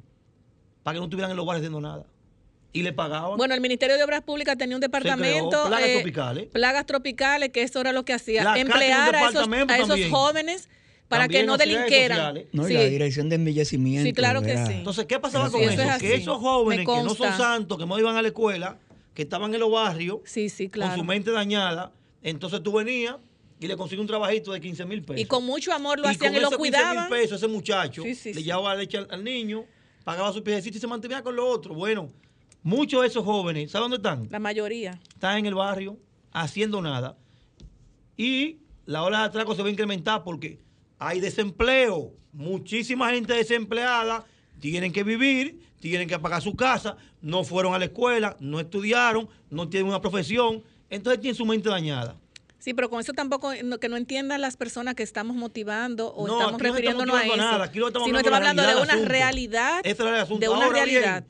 Para 0.83 0.95
que 0.95 0.99
no 1.01 1.05
estuvieran 1.07 1.31
en 1.33 1.37
los 1.37 1.45
bares 1.45 1.61
haciendo 1.61 1.81
nada. 1.81 2.07
Y 2.73 2.83
le 2.83 2.93
pagaban. 2.93 3.37
Bueno, 3.37 3.55
el 3.55 3.61
Ministerio 3.61 3.97
de 3.97 4.05
Obras 4.05 4.23
Públicas 4.23 4.57
tenía 4.57 4.77
un 4.77 4.81
departamento. 4.81 5.49
creó 5.51 5.67
plagas 5.67 5.89
eh, 5.89 5.95
tropicales. 5.95 6.47
Plagas 6.49 6.87
tropicales, 6.87 7.49
que 7.51 7.63
eso 7.63 7.81
era 7.81 7.93
lo 7.93 8.05
que 8.05 8.13
hacía. 8.13 8.45
La 8.45 8.59
emplear 8.59 9.15
a 9.17 9.29
esos, 9.29 9.49
a 9.69 9.79
esos 9.79 9.99
jóvenes 10.11 10.69
para 11.09 11.25
También 11.25 11.43
que 11.43 11.47
no 11.47 11.53
sociales. 11.57 12.47
No, 12.53 12.65
y 12.65 12.69
Sí. 12.69 12.75
la 12.75 12.85
dirección 12.85 13.29
de 13.29 13.37
embellecimiento. 13.37 14.07
Sí, 14.07 14.13
claro 14.13 14.43
que 14.43 14.57
sí. 14.67 14.73
Entonces, 14.73 15.07
¿qué 15.07 15.19
pasaba 15.21 15.47
Sí, 15.47 15.53
con 15.53 15.63
eso 15.63 15.73
eso? 15.73 15.83
es 15.83 15.89
así. 15.89 16.07
Que 16.07 16.15
esos 16.17 16.39
jóvenes 16.39 16.87
que 16.87 17.03
no 17.03 17.15
son 17.15 17.33
santos, 17.37 17.79
que 17.79 17.87
no 17.87 17.99
iban 17.99 18.17
a 18.17 18.23
la 18.23 18.29
escuela, 18.29 18.79
que 19.15 19.23
estaban 19.23 19.55
en 19.55 19.61
los 19.61 19.71
barrios, 19.71 20.19
Sí, 20.25 20.49
sí, 20.49 20.69
con 20.69 20.95
su 20.95 21.05
mente 21.05 21.31
dañada, 21.31 21.93
entonces 22.23 22.63
tú 22.63 22.73
venías 22.73 23.17
y 23.61 23.67
le 23.69 23.77
consigues 23.77 24.01
un 24.01 24.07
trabajito 24.09 24.53
de 24.53 24.61
15 24.61 24.85
mil 24.85 25.03
pesos. 25.03 25.21
Y 25.21 25.25
con 25.27 25.45
mucho 25.47 25.73
amor 25.73 25.99
lo 26.01 26.09
Y 26.09 26.11
hacían 26.11 26.33
con 26.33 26.39
y 26.39 26.41
lo 26.43 26.49
esos 26.49 26.59
15 26.59 26.77
mil 26.79 26.87
cuidaban. 26.87 27.09
pesos 27.09 27.39
ese 27.43 27.49
muchacho 27.49 28.03
Sí, 28.03 28.15
sí, 28.15 28.35
le 28.35 28.41
sí. 28.41 28.45
llevaba 28.45 28.75
leche 28.75 28.99
al, 28.99 29.07
al 29.11 29.23
niño, 29.25 29.65
pagaba 30.05 30.33
su 30.33 30.43
piecito 30.43 30.77
y 30.77 30.81
se 30.81 30.87
mantenía 30.87 31.23
con 31.23 31.35
lo 31.37 31.49
otro. 31.49 31.73
Bueno, 31.75 32.11
muchos 32.63 33.01
de 33.03 33.07
esos 33.09 33.25
jóvenes, 33.25 33.71
¿saben 33.71 33.91
dónde 33.91 33.97
están? 34.09 34.29
La 34.31 34.39
mayoría. 34.41 35.01
Están 35.15 35.39
en 35.39 35.47
el 35.47 35.55
barrio 35.55 35.97
haciendo 36.33 36.83
nada. 36.83 37.17
Y 38.17 38.59
la 38.87 39.03
ola 39.05 39.21
de 39.21 39.25
atraco 39.27 39.55
se 39.55 39.63
va 39.63 39.69
a 39.69 39.71
incrementar 39.71 40.23
porque 40.25 40.59
hay 40.99 41.21
desempleo. 41.21 42.13
Muchísima 42.33 43.11
gente 43.11 43.33
desempleada 43.35 44.25
tienen 44.61 44.93
que 44.93 45.03
vivir, 45.05 45.61
tienen 45.81 46.09
que 46.09 46.19
pagar 46.19 46.43
su 46.43 46.55
casa, 46.57 46.97
no 47.21 47.45
fueron 47.45 47.75
a 47.75 47.79
la 47.79 47.87
escuela, 47.87 48.37
no 48.41 48.61
estudiaron, 48.61 49.29
no 49.51 49.69
tienen 49.69 49.89
una 49.89 50.01
profesión, 50.01 50.63
entonces 50.91 51.21
tienen 51.21 51.35
su 51.37 51.45
mente 51.47 51.69
dañada. 51.69 52.17
Sí, 52.59 52.75
pero 52.75 52.91
con 52.91 53.01
eso 53.01 53.13
tampoco, 53.13 53.53
no- 53.63 53.79
que 53.79 53.89
no 53.89 53.97
entiendan 53.97 54.41
las 54.41 54.57
personas 54.57 54.95
que 54.95 55.03
estamos 55.03 55.37
motivando 55.37 56.13
o 56.13 56.27
No, 56.27 56.33
estamos 56.41 56.55
aquí 56.55 56.63
no 56.63 56.69
estamos 56.69 56.73
refiriéndonos 56.75 57.17
a 57.17 57.27
eso. 57.27 57.37
nada, 57.37 57.65
aquí 57.65 57.79
no 57.79 57.87
estamos 57.87 58.07
sino 58.07 58.19
hablando 58.19 58.39
estamos 58.41 58.49
hablando 58.63 58.93
de 58.93 58.99
una 58.99 59.09
realidad. 59.09 59.81
Ese 59.85 60.03
era 60.03 60.17
el 60.17 60.23
asunto. 60.23 60.41
De 60.41 60.49
una 60.49 60.65
Ahora 60.65 60.85
bien, 60.85 61.03
realidad. 61.03 61.27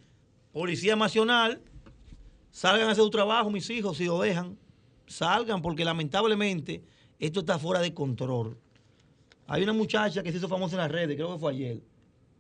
Policía 0.53 0.97
Nacional, 0.97 1.61
salgan 2.51 2.89
a 2.89 2.93
hacer 2.93 3.05
su 3.05 3.11
trabajo, 3.11 3.51
mis 3.51 3.69
hijos, 3.71 3.99
si 3.99 4.07
lo 4.07 4.21
dejan. 4.21 4.57
Salgan, 5.07 5.61
porque 5.62 5.85
lamentablemente 5.85 6.83
esto 7.19 7.41
está 7.41 7.59
fuera 7.59 7.81
de 7.83 7.93
control. 7.93 8.59
Hay 9.47 9.62
una 9.62 9.72
muchacha 9.72 10.22
que 10.22 10.30
se 10.32 10.38
hizo 10.38 10.49
famosa 10.49 10.74
en 10.76 10.82
las 10.82 10.90
redes, 10.90 11.16
creo 11.16 11.32
que 11.32 11.38
fue 11.38 11.53
ayer, 11.53 11.80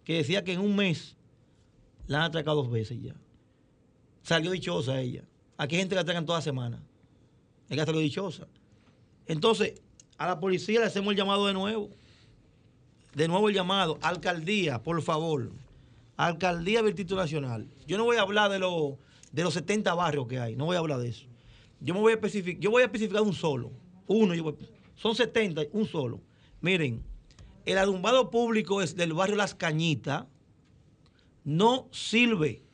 que 0.04 0.14
decía 0.14 0.42
que 0.42 0.52
en 0.52 0.60
un 0.60 0.74
mes 0.74 1.16
la 2.06 2.18
han 2.18 2.24
atracado 2.24 2.62
dos 2.62 2.70
veces 2.70 3.00
ya. 3.00 3.14
Salió 4.22 4.50
dichosa 4.50 5.00
ella. 5.00 5.22
Aquí 5.56 5.76
hay 5.76 5.80
gente 5.82 5.90
que 5.90 5.96
la 5.96 6.00
atracan 6.02 6.26
toda 6.26 6.40
semana. 6.42 6.82
Ella 7.68 7.84
salió 7.86 8.00
dichosa. 8.00 8.46
Entonces, 9.26 9.80
a 10.18 10.26
la 10.26 10.40
policía 10.40 10.80
le 10.80 10.86
hacemos 10.86 11.12
el 11.12 11.16
llamado 11.16 11.46
de 11.46 11.52
nuevo. 11.54 11.90
De 13.14 13.28
nuevo 13.28 13.48
el 13.48 13.54
llamado. 13.54 13.98
Alcaldía, 14.02 14.82
por 14.82 15.00
favor. 15.02 15.50
Alcaldía 16.16 16.82
del 16.82 16.94
Nacional. 17.16 17.68
Yo 17.86 17.98
no 17.98 18.04
voy 18.04 18.16
a 18.16 18.22
hablar 18.22 18.50
de, 18.50 18.58
los 18.58 18.94
de 19.32 19.42
los 19.44 19.54
70 19.54 19.94
barrios 19.94 20.26
que 20.26 20.38
hay. 20.38 20.56
No 20.56 20.64
voy 20.66 20.76
a 20.76 20.80
hablar 20.80 20.98
de 20.98 21.08
eso. 21.08 21.26
Yo 21.80 21.94
me 21.94 22.00
voy 22.00 22.12
a 22.12 22.14
especificar, 22.16 22.60
yo 22.60 22.70
voy 22.70 22.82
a 22.82 22.86
especificar 22.86 23.22
un 23.22 23.32
solo. 23.34 23.70
Uno, 24.06 24.34
yo 24.34 24.44
voy- 24.44 24.56
son 24.96 25.14
70, 25.14 25.62
un 25.72 25.86
solo. 25.86 26.20
Miren, 26.66 27.04
el 27.64 27.78
alumbrado 27.78 28.28
público 28.28 28.82
es 28.82 28.96
del 28.96 29.12
barrio 29.12 29.36
Las 29.36 29.54
Cañitas. 29.54 30.24
No 31.44 31.86
sirve. 31.92 32.64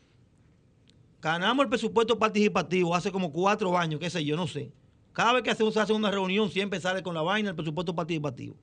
Ganamos 1.20 1.64
el 1.64 1.68
presupuesto 1.68 2.18
participativo 2.18 2.95
hace 2.95 3.12
como 3.12 3.30
cuatro 3.30 3.76
años, 3.76 4.01
qué 4.01 4.09
sé 4.09 4.24
yo, 4.24 4.34
no 4.34 4.47
sé. 4.47 4.72
Cada 5.12 5.34
vez 5.34 5.43
que 5.43 5.51
hacemos, 5.51 5.74
se 5.74 5.80
hace 5.80 5.93
una 5.93 6.11
reunión, 6.11 6.49
siempre 6.49 6.80
sale 6.80 7.03
con 7.03 7.14
la 7.14 7.20
vaina 7.20 7.51
el 7.51 7.55
presupuesto 7.55 7.95
participativo. 7.95 8.57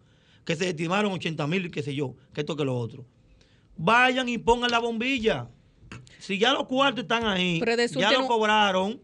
Que 0.46 0.56
se 0.56 0.68
estimaron 0.68 1.12
80 1.12 1.46
mil, 1.46 1.70
qué 1.70 1.84
sé 1.84 1.94
yo, 1.94 2.16
que 2.34 2.42
esto 2.42 2.56
que 2.56 2.66
lo 2.66 2.76
otro. 2.76 3.06
Vayan 3.78 4.28
y 4.30 4.40
pongan 4.40 4.72
la 4.72 4.80
bombilla. 4.80 5.48
Si 6.20 6.38
ya 6.38 6.54
los 6.54 6.66
cuartos 6.68 7.04
están 7.04 7.26
ahí, 7.26 7.60
ya 7.96 8.12
lo 8.12 8.28
cobraron, 8.28 9.00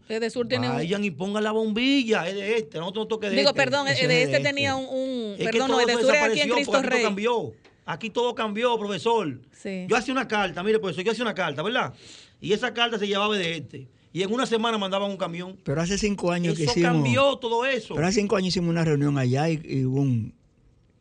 tiene 0.48 0.68
un- 0.70 0.76
vayan 0.76 1.02
y 1.02 1.10
pongan 1.10 1.42
la 1.42 1.50
bombilla. 1.50 2.28
Es 2.28 2.34
de 2.34 2.56
este, 2.58 2.78
nosotros 2.78 3.04
no 3.04 3.08
toque 3.08 3.30
de 3.30 3.36
Digo, 3.36 3.48
este. 3.50 3.60
perdón, 3.62 3.86
de 3.86 3.92
es 3.92 4.00
este 4.00 4.26
de 4.26 4.40
tenía 4.40 4.76
un, 4.76 4.84
este. 4.84 4.94
un- 4.94 5.32
Es 5.32 5.36
que 5.38 5.44
perdón, 5.44 5.68
todo 5.68 5.76
no, 5.80 5.88
eso 5.88 5.90
Edesur 5.98 6.14
es 6.14 6.22
aquí 6.22 6.40
en 6.40 6.48
desapareció 6.48 6.54
Cristo 6.54 6.72
porque 6.72 6.78
aquí 6.78 6.88
todo 6.88 6.96
Rey. 6.96 7.02
cambió. 7.02 7.52
Aquí 7.88 8.10
todo 8.10 8.34
cambió, 8.34 8.78
profesor. 8.78 9.40
Sí. 9.52 9.86
Yo 9.88 9.96
hacía 9.96 10.12
una 10.12 10.28
carta, 10.28 10.62
mire, 10.62 10.78
profesor, 10.78 11.04
yo 11.04 11.12
hacía 11.12 11.24
una 11.24 11.34
carta, 11.34 11.62
¿verdad? 11.62 11.94
Y 12.40 12.52
esa 12.52 12.72
carta 12.74 12.98
se 12.98 13.06
llevaba 13.08 13.36
de 13.36 13.56
este. 13.56 13.88
Y 14.12 14.22
en 14.22 14.32
una 14.32 14.46
semana 14.46 14.78
mandaban 14.78 15.10
un 15.10 15.16
camión. 15.16 15.56
Pero 15.64 15.80
hace 15.82 15.98
cinco 15.98 16.30
años 16.30 16.56
que 16.56 16.62
Eso 16.64 16.72
hicimos. 16.72 16.92
cambió 16.92 17.36
todo 17.38 17.64
eso. 17.66 17.94
Pero 17.94 18.06
hace 18.06 18.20
cinco 18.20 18.36
años 18.36 18.48
hicimos 18.48 18.70
una 18.70 18.84
reunión 18.84 19.18
allá 19.18 19.48
y, 19.50 19.60
y 19.64 19.84
hubo 19.84 20.00
un. 20.00 20.34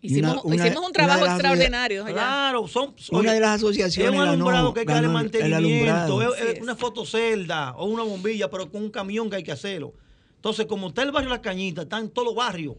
Hicimos, 0.05 0.31
una- 0.33 0.41
una- 0.55 0.67
hicimos 0.67 0.85
un 0.87 0.91
trabajo 0.93 1.25
extraordinario. 1.25 2.03
allá. 2.05 2.13
Claro, 2.13 2.67
son. 2.67 2.93
Una 3.11 3.33
de 3.33 3.39
las 3.39 3.55
Es 3.57 3.63
asociaciones 3.63 4.11
un 4.13 4.17
ganó- 4.25 4.31
alumbrado 4.33 4.73
que 4.73 4.79
hay 4.81 4.85
que 4.85 4.93
darle 4.93 5.07
mantenimiento. 5.09 6.21
Es, 6.21 6.41
es 6.41 6.55
es. 6.55 6.61
una 6.61 6.75
fotocelda 6.75 7.73
o 7.77 7.85
una 7.85 8.03
bombilla, 8.03 8.49
pero 8.49 8.69
con 8.71 8.83
un 8.83 8.89
camión 8.89 9.29
que 9.29 9.37
hay 9.37 9.43
que 9.43 9.51
hacerlo. 9.51 9.93
Entonces, 10.35 10.65
como 10.67 10.87
está 10.89 11.03
el 11.03 11.11
barrio 11.11 11.29
La 11.29 11.41
Cañita, 11.41 11.81
están 11.83 12.03
en 12.03 12.09
todos 12.11 12.27
los 12.27 12.35
barrios. 12.35 12.75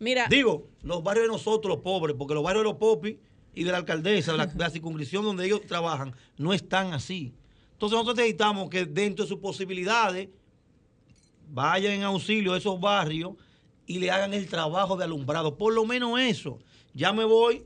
Mira, 0.00 0.26
Digo, 0.28 0.68
los 0.82 1.02
barrios 1.02 1.26
de 1.26 1.32
nosotros, 1.32 1.74
los 1.74 1.82
pobres, 1.82 2.14
porque 2.18 2.34
los 2.34 2.42
barrios 2.44 2.62
de 2.64 2.70
los 2.70 2.78
popis 2.78 3.16
y 3.54 3.64
de 3.64 3.72
la 3.72 3.78
alcaldesa, 3.78 4.32
de 4.32 4.38
la, 4.38 4.46
de 4.46 4.58
la 4.58 4.70
circunscripción 4.70 5.24
donde 5.24 5.44
ellos 5.46 5.62
trabajan, 5.66 6.14
no 6.36 6.52
están 6.52 6.92
así. 6.92 7.32
Entonces 7.72 7.94
nosotros 7.96 8.16
necesitamos 8.16 8.68
que 8.70 8.84
dentro 8.86 9.24
de 9.24 9.28
sus 9.28 9.38
posibilidades 9.40 10.28
vayan 11.50 11.92
en 11.94 12.02
auxilio 12.02 12.52
a 12.52 12.58
esos 12.58 12.78
barrios 12.80 13.32
y 13.88 13.98
le 13.98 14.10
hagan 14.12 14.34
el 14.34 14.46
trabajo 14.48 14.96
de 14.96 15.04
alumbrado. 15.04 15.56
Por 15.56 15.72
lo 15.74 15.84
menos 15.84 16.20
eso. 16.20 16.58
Ya 16.94 17.12
me 17.12 17.24
voy, 17.24 17.64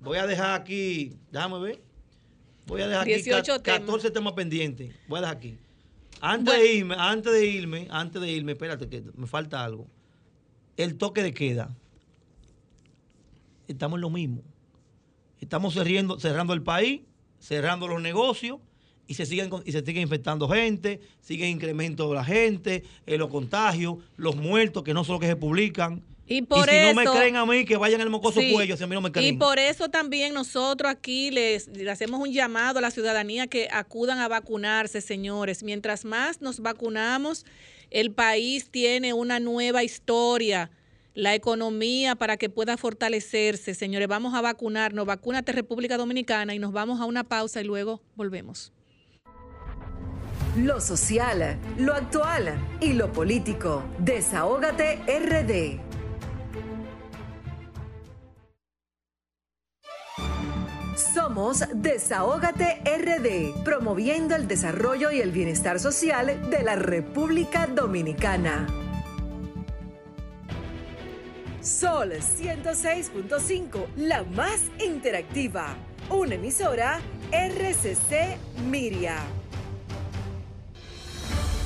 voy 0.00 0.16
a 0.18 0.26
dejar 0.26 0.58
aquí, 0.58 1.18
déjame 1.30 1.58
ver, 1.58 1.82
voy 2.66 2.80
a 2.80 2.86
dejar 2.88 3.02
aquí 3.02 3.14
18 3.14 3.56
ca- 3.56 3.62
temas. 3.62 3.80
14 3.80 4.10
temas 4.10 4.32
pendientes. 4.34 4.94
Voy 5.08 5.18
a 5.18 5.22
dejar 5.22 5.36
aquí. 5.36 5.58
Antes 6.20 6.46
Bueno. 6.54 6.62
de 6.62 6.72
irme, 6.74 6.94
antes 6.96 7.32
de 7.32 7.46
irme, 7.46 7.88
antes 7.90 8.22
de 8.22 8.30
irme, 8.30 8.52
espérate 8.52 8.88
que 8.88 9.02
me 9.16 9.26
falta 9.26 9.62
algo. 9.64 9.86
El 10.76 10.96
toque 10.96 11.22
de 11.22 11.34
queda. 11.34 11.76
Estamos 13.68 13.96
en 13.98 14.00
lo 14.02 14.10
mismo. 14.10 14.42
Estamos 15.40 15.74
cerrando, 15.74 16.18
cerrando 16.20 16.52
el 16.54 16.62
país, 16.62 17.02
cerrando 17.38 17.88
los 17.88 18.00
negocios 18.00 18.60
y 19.06 19.14
se 19.14 19.26
siguen 19.26 19.50
y 19.64 19.72
se 19.72 19.84
sigue 19.84 20.00
infectando 20.00 20.48
gente, 20.48 21.00
sigue 21.20 21.48
incremento 21.48 22.08
de 22.08 22.14
la 22.14 22.24
gente, 22.24 22.84
eh, 23.06 23.18
los 23.18 23.28
contagios, 23.28 23.96
los 24.16 24.36
muertos 24.36 24.82
que 24.82 24.94
no 24.94 25.04
son 25.04 25.14
los 25.14 25.20
que 25.20 25.26
se 25.28 25.36
publican. 25.36 26.02
Y 26.26 26.40
por 26.40 26.66
si 26.70 26.74
no 26.80 26.94
me 26.94 27.02
eso- 27.02 27.12
creen 27.12 27.36
a 27.36 27.44
mí, 27.44 27.66
que 27.66 27.76
vayan 27.76 28.00
al 28.00 28.08
mocoso 28.08 28.40
Sí. 28.40 28.50
cuello, 28.54 28.78
si 28.78 28.82
a 28.84 28.86
mí 28.86 28.94
no 28.94 29.02
me 29.02 29.12
creen. 29.12 29.34
Y 29.34 29.36
por 29.36 29.58
eso 29.58 29.90
también 29.90 30.32
nosotros 30.32 30.90
aquí 30.90 31.30
les, 31.30 31.68
le 31.68 31.90
hacemos 31.90 32.18
un 32.18 32.32
llamado 32.32 32.78
a 32.78 32.80
la 32.80 32.90
ciudadanía 32.90 33.46
que 33.46 33.68
acudan 33.70 34.18
a 34.20 34.28
vacunarse, 34.28 35.02
señores. 35.02 35.62
Mientras 35.62 36.06
más 36.06 36.40
nos 36.40 36.60
vacunamos, 36.60 37.44
el 37.90 38.10
país 38.10 38.70
tiene 38.70 39.12
una 39.12 39.38
nueva 39.38 39.84
historia. 39.84 40.70
La 41.16 41.34
economía 41.34 42.16
para 42.16 42.38
que 42.38 42.48
pueda 42.48 42.76
fortalecerse, 42.78 43.74
señores. 43.74 44.08
Vamos 44.08 44.34
a 44.34 44.40
vacunarnos. 44.40 45.06
Vacúnate 45.06 45.52
República 45.52 45.96
Dominicana 45.98 46.54
y 46.54 46.58
nos 46.58 46.72
vamos 46.72 47.00
a 47.00 47.04
una 47.04 47.22
pausa 47.24 47.60
y 47.60 47.64
luego 47.64 48.00
volvemos. 48.16 48.72
Lo 50.56 50.80
social, 50.80 51.58
lo 51.78 51.94
actual 51.94 52.54
y 52.78 52.92
lo 52.92 53.10
político. 53.10 53.82
Desahógate 53.98 55.00
RD. 55.04 55.80
Somos 61.12 61.64
Desahógate 61.74 62.82
RD, 62.84 63.64
promoviendo 63.64 64.36
el 64.36 64.46
desarrollo 64.46 65.10
y 65.10 65.20
el 65.20 65.32
bienestar 65.32 65.80
social 65.80 66.48
de 66.48 66.62
la 66.62 66.76
República 66.76 67.66
Dominicana. 67.66 68.68
Sol 71.60 72.12
106.5, 72.12 73.86
la 73.96 74.22
más 74.22 74.60
interactiva. 74.78 75.74
Una 76.10 76.36
emisora 76.36 77.00
RCC 77.32 78.38
Miria. 78.70 79.16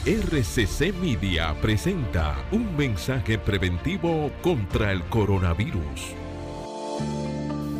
RCC 0.07 0.95
Media 0.95 1.55
presenta 1.61 2.37
un 2.53 2.77
mensaje 2.77 3.37
preventivo 3.37 4.31
contra 4.43 4.93
el 4.93 5.03
coronavirus. 5.05 6.15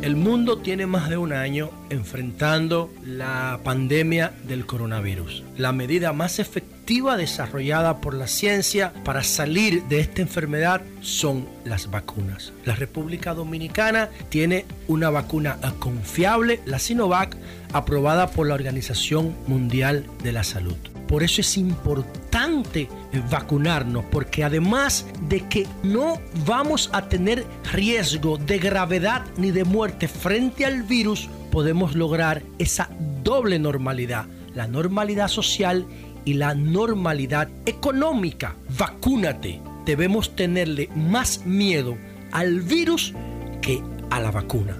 El 0.01 0.15
mundo 0.15 0.59
tiene 0.59 0.85
más 0.85 1.09
de 1.09 1.17
un 1.17 1.33
año 1.33 1.71
enfrentando 1.89 2.91
la 3.03 3.61
pandemia 3.63 4.33
del 4.43 4.65
coronavirus. 4.65 5.43
La 5.57 5.71
medida 5.71 6.13
más 6.13 6.39
efectiva 6.39 6.78
desarrollada 6.89 8.01
por 8.01 8.15
la 8.15 8.25
ciencia 8.25 8.93
para 9.05 9.21
salir 9.23 9.83
de 9.83 9.99
esta 9.99 10.23
enfermedad 10.23 10.81
son 11.01 11.47
las 11.63 11.91
vacunas. 11.91 12.51
La 12.65 12.73
República 12.73 13.35
Dominicana 13.35 14.09
tiene 14.29 14.65
una 14.87 15.11
vacuna 15.11 15.59
confiable, 15.77 16.61
la 16.65 16.79
Sinovac, 16.79 17.37
aprobada 17.73 18.31
por 18.31 18.47
la 18.47 18.55
Organización 18.55 19.35
Mundial 19.45 20.03
de 20.23 20.31
la 20.31 20.43
Salud. 20.43 20.77
Por 21.07 21.21
eso 21.21 21.41
es 21.41 21.57
importante 21.57 22.89
vacunarnos 23.29 24.05
porque 24.05 24.43
además 24.43 25.05
de 25.27 25.47
que 25.47 25.67
no 25.83 26.19
vamos 26.45 26.89
a 26.91 27.07
tener 27.07 27.45
riesgo 27.71 28.37
de 28.37 28.57
gravedad 28.57 29.23
ni 29.37 29.51
de 29.51 29.63
muerte 29.63 30.07
frente 30.07 30.65
al 30.65 30.81
virus, 30.81 31.29
podemos 31.51 31.95
lograr 31.95 32.41
esa 32.57 32.89
doble 33.23 33.59
normalidad, 33.59 34.25
la 34.55 34.67
normalidad 34.67 35.27
social 35.27 35.85
y 36.25 36.33
la 36.33 36.53
normalidad 36.55 37.49
económica. 37.65 38.55
Vacúnate. 38.77 39.61
Debemos 39.85 40.35
tenerle 40.35 40.89
más 40.95 41.45
miedo 41.45 41.97
al 42.31 42.61
virus 42.61 43.13
que 43.61 43.81
a 44.09 44.19
la 44.19 44.31
vacuna. 44.31 44.77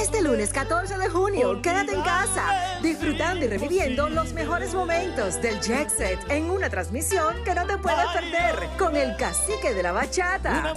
Este 0.00 0.22
lunes 0.22 0.50
14 0.50 0.96
de 0.96 1.08
junio, 1.08 1.60
quédate 1.60 1.92
en 1.92 2.02
casa, 2.02 2.78
disfrutando 2.82 3.44
y 3.44 3.48
reviviendo 3.48 4.08
los 4.08 4.32
mejores 4.32 4.72
momentos 4.72 5.40
del 5.42 5.60
Jet 5.60 5.90
Set 5.90 6.18
en 6.30 6.50
una 6.50 6.70
transmisión 6.70 7.34
que 7.44 7.54
no 7.54 7.66
te 7.66 7.76
puedes 7.76 8.06
perder 8.14 8.68
con 8.78 8.96
el 8.96 9.14
cacique 9.16 9.74
de 9.74 9.82
la 9.82 9.92
bachata. 9.92 10.74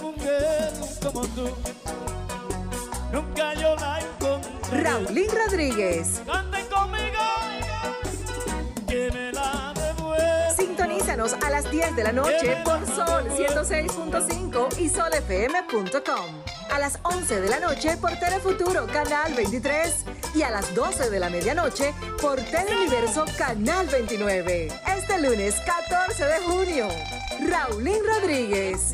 Raulín 4.71 5.27
Rodríguez. 5.45 6.21
Sintonízanos 10.57 11.33
a 11.33 11.49
las 11.51 11.69
10 11.69 11.95
de 11.95 12.03
la 12.03 12.11
noche 12.11 12.57
por 12.65 12.83
Sol 12.87 13.29
106.5 13.29 14.79
y 14.79 14.89
solfm.com. 14.89 16.25
A 16.71 16.79
las 16.79 16.97
11 17.03 17.41
de 17.41 17.49
la 17.49 17.59
noche 17.59 17.97
por 17.97 18.11
Telefuturo 18.17 18.87
Canal 18.87 19.33
23 19.35 20.05
y 20.33 20.41
a 20.41 20.49
las 20.49 20.73
12 20.73 21.11
de 21.11 21.19
la 21.19 21.29
medianoche 21.29 21.93
por 22.19 22.41
Teleuniverso 22.41 23.25
Canal 23.37 23.85
29. 23.87 24.69
Este 24.97 25.21
lunes 25.21 25.55
14 25.65 26.25
de 26.25 26.39
junio, 26.39 26.87
Raulín 27.47 27.99
Rodríguez. 28.07 28.93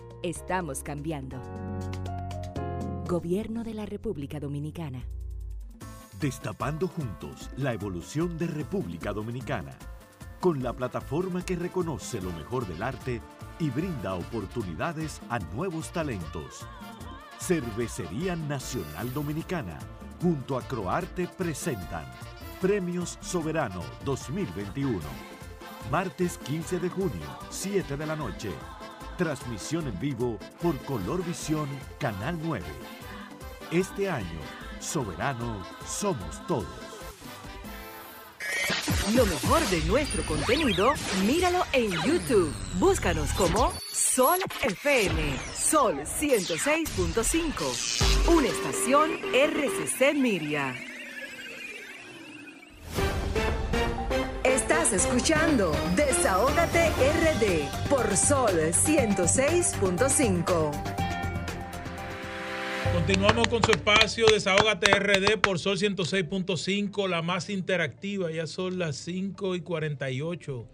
Estamos 0.23 0.83
cambiando. 0.83 1.41
Gobierno 3.07 3.63
de 3.63 3.73
la 3.73 3.87
República 3.87 4.39
Dominicana. 4.39 5.03
Destapando 6.19 6.87
juntos 6.87 7.49
la 7.57 7.73
evolución 7.73 8.37
de 8.37 8.45
República 8.45 9.13
Dominicana, 9.13 9.71
con 10.39 10.61
la 10.61 10.73
plataforma 10.73 11.43
que 11.43 11.55
reconoce 11.55 12.21
lo 12.21 12.31
mejor 12.33 12.67
del 12.67 12.83
arte 12.83 13.19
y 13.57 13.71
brinda 13.71 14.13
oportunidades 14.13 15.19
a 15.27 15.39
nuevos 15.39 15.91
talentos. 15.91 16.67
Cervecería 17.39 18.35
Nacional 18.35 19.11
Dominicana, 19.15 19.79
junto 20.21 20.55
a 20.55 20.61
Croarte 20.61 21.27
presentan 21.35 22.05
Premios 22.61 23.17
Soberano 23.21 23.81
2021. 24.05 24.99
Martes 25.89 26.37
15 26.37 26.79
de 26.79 26.89
junio, 26.89 27.25
7 27.49 27.97
de 27.97 28.05
la 28.05 28.15
noche. 28.15 28.51
Transmisión 29.21 29.87
en 29.87 29.99
vivo 29.99 30.39
por 30.63 30.75
Color 30.79 31.23
Visión, 31.23 31.69
Canal 31.99 32.39
9. 32.41 32.65
Este 33.69 34.09
año, 34.09 34.39
Soberano 34.79 35.63
somos 35.85 36.47
todos. 36.47 36.65
Lo 39.13 39.23
mejor 39.27 39.61
de 39.69 39.79
nuestro 39.81 40.25
contenido, 40.25 40.93
míralo 41.27 41.63
en 41.71 41.91
YouTube. 42.01 42.51
Búscanos 42.79 43.31
como 43.33 43.71
Sol 43.93 44.39
FM, 44.63 45.37
Sol 45.53 45.99
106.5, 45.99 48.35
una 48.35 48.47
estación 48.47 49.11
RCC 49.35 50.15
Miria. 50.15 50.73
Estás 54.91 55.05
escuchando 55.05 55.71
Desahógate 55.95 56.89
RD 56.89 57.69
por 57.89 58.17
Sol 58.17 58.51
106.5. 58.51 60.71
Continuamos 62.93 63.47
con 63.47 63.63
su 63.63 63.71
espacio 63.71 64.25
Desahógate 64.25 64.91
RD 64.99 65.37
por 65.39 65.59
Sol 65.59 65.77
106.5, 65.77 67.07
la 67.07 67.21
más 67.21 67.49
interactiva. 67.49 68.29
Ya 68.31 68.47
son 68.47 68.79
las 68.79 68.97
5 68.97 69.55
y 69.55 69.61
48 69.61 70.65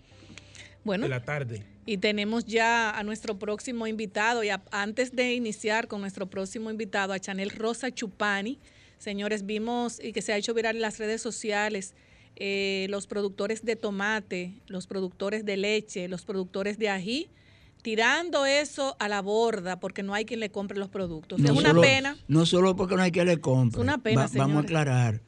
Bueno, 0.83 1.03
de 1.03 1.09
la 1.09 1.23
tarde. 1.23 1.61
y 1.85 1.97
tenemos 1.97 2.45
ya 2.45 2.89
a 2.97 3.03
nuestro 3.03 3.37
próximo 3.37 3.85
invitado. 3.85 4.43
Y 4.43 4.49
a- 4.49 4.63
antes 4.71 5.15
de 5.15 5.35
iniciar 5.35 5.87
con 5.87 6.01
nuestro 6.01 6.25
próximo 6.27 6.71
invitado, 6.71 7.13
a 7.13 7.19
Chanel 7.19 7.51
Rosa 7.51 7.91
Chupani, 7.93 8.57
señores, 8.97 9.45
vimos 9.45 9.99
y 10.03 10.11
que 10.11 10.23
se 10.23 10.33
ha 10.33 10.37
hecho 10.37 10.55
viral 10.55 10.77
en 10.77 10.81
las 10.81 10.97
redes 10.97 11.21
sociales 11.21 11.93
eh, 12.39 12.87
los 12.89 13.07
productores 13.07 13.65
de 13.65 13.75
tomate, 13.75 14.53
los 14.67 14.87
productores 14.87 15.43
de 15.45 15.57
leche, 15.57 16.07
los 16.07 16.23
productores 16.23 16.77
de 16.77 16.89
ají, 16.89 17.27
tirando 17.81 18.45
eso 18.45 18.95
a 18.99 19.07
la 19.07 19.21
borda 19.21 19.79
porque 19.79 20.03
no 20.03 20.13
hay 20.13 20.25
quien 20.25 20.39
le 20.39 20.49
compre 20.49 20.77
los 20.77 20.89
productos. 20.89 21.39
es 21.39 21.49
una 21.51 21.69
solo- 21.69 21.81
pena. 21.81 22.17
No 22.27 22.45
solo 22.45 22.75
porque 22.75 22.95
no 22.95 23.01
hay 23.01 23.11
que 23.11 23.25
le 23.25 23.39
compre. 23.39 23.79
Es 23.79 23.83
una 23.83 23.97
pena, 23.97 24.23
Va- 24.23 24.29
Vamos 24.35 24.57
a 24.57 24.59
aclarar. 24.61 25.21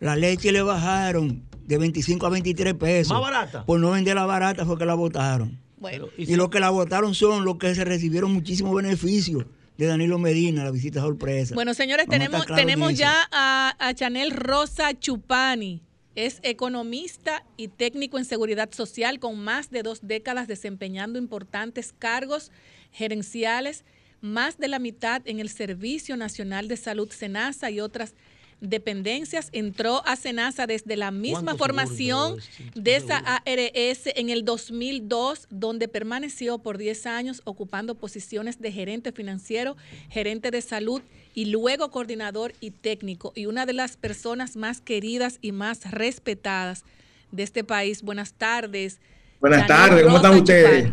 La 0.00 0.16
leche 0.16 0.52
le 0.52 0.60
bajaron 0.62 1.42
de 1.66 1.78
25 1.78 2.26
a 2.26 2.30
23 2.30 2.74
pesos. 2.74 3.12
¿Más 3.12 3.22
barata? 3.22 3.64
Por 3.64 3.80
no 3.80 3.90
venderla 3.92 4.26
barata 4.26 4.66
fue 4.66 4.76
que 4.76 4.84
la 4.84 4.94
votaron. 4.94 5.58
Bueno, 5.78 6.08
Y 6.16 6.26
si- 6.26 6.36
los 6.36 6.48
que 6.50 6.60
la 6.60 6.70
votaron 6.70 7.14
son 7.14 7.44
los 7.44 7.56
que 7.58 7.74
se 7.74 7.84
recibieron 7.84 8.32
muchísimos 8.32 8.74
beneficios 8.74 9.46
de 9.78 9.86
Danilo 9.86 10.18
Medina, 10.18 10.64
la 10.64 10.70
visita 10.70 11.00
sorpresa. 11.00 11.54
Bueno, 11.54 11.74
señores, 11.74 12.06
Vamos 12.06 12.18
tenemos, 12.18 12.46
tenemos 12.46 12.94
ya 12.94 13.28
a, 13.32 13.74
a 13.78 13.94
Chanel 13.94 14.30
Rosa 14.30 14.98
Chupani. 14.98 15.80
Es 16.14 16.38
economista 16.42 17.44
y 17.56 17.68
técnico 17.68 18.18
en 18.18 18.24
seguridad 18.24 18.72
social 18.72 19.18
con 19.18 19.38
más 19.38 19.70
de 19.70 19.82
dos 19.82 20.00
décadas 20.02 20.46
desempeñando 20.46 21.18
importantes 21.18 21.92
cargos 21.98 22.52
gerenciales, 22.92 23.84
más 24.20 24.56
de 24.58 24.68
la 24.68 24.78
mitad 24.78 25.22
en 25.26 25.40
el 25.40 25.48
Servicio 25.48 26.16
Nacional 26.16 26.68
de 26.68 26.76
Salud 26.76 27.10
SENASA 27.10 27.70
y 27.70 27.80
otras 27.80 28.14
dependencias. 28.60 29.48
Entró 29.52 30.06
a 30.06 30.16
SENASA 30.16 30.66
desde 30.66 30.96
la 30.96 31.10
misma 31.10 31.42
¿Cuántos 31.42 31.58
formación 31.58 32.36
de 32.74 32.96
esa. 32.96 33.18
ARS 33.18 34.06
en 34.14 34.30
el 34.30 34.44
2002, 34.44 35.46
donde 35.50 35.88
permaneció 35.88 36.58
por 36.58 36.78
10 36.78 37.06
años 37.06 37.42
ocupando 37.44 37.94
posiciones 37.94 38.60
de 38.60 38.72
gerente 38.72 39.12
financiero, 39.12 39.76
gerente 40.10 40.50
de 40.50 40.60
salud 40.60 41.02
y 41.34 41.46
luego 41.46 41.90
coordinador 41.90 42.52
y 42.60 42.70
técnico. 42.70 43.32
Y 43.34 43.46
una 43.46 43.66
de 43.66 43.72
las 43.72 43.96
personas 43.96 44.56
más 44.56 44.80
queridas 44.80 45.38
y 45.40 45.52
más 45.52 45.90
respetadas 45.90 46.84
de 47.32 47.42
este 47.42 47.64
país. 47.64 48.02
Buenas 48.02 48.32
tardes. 48.32 49.00
Buenas 49.40 49.66
tardes, 49.66 50.04
¿cómo 50.04 50.16
están 50.16 50.36
ustedes? 50.36 50.92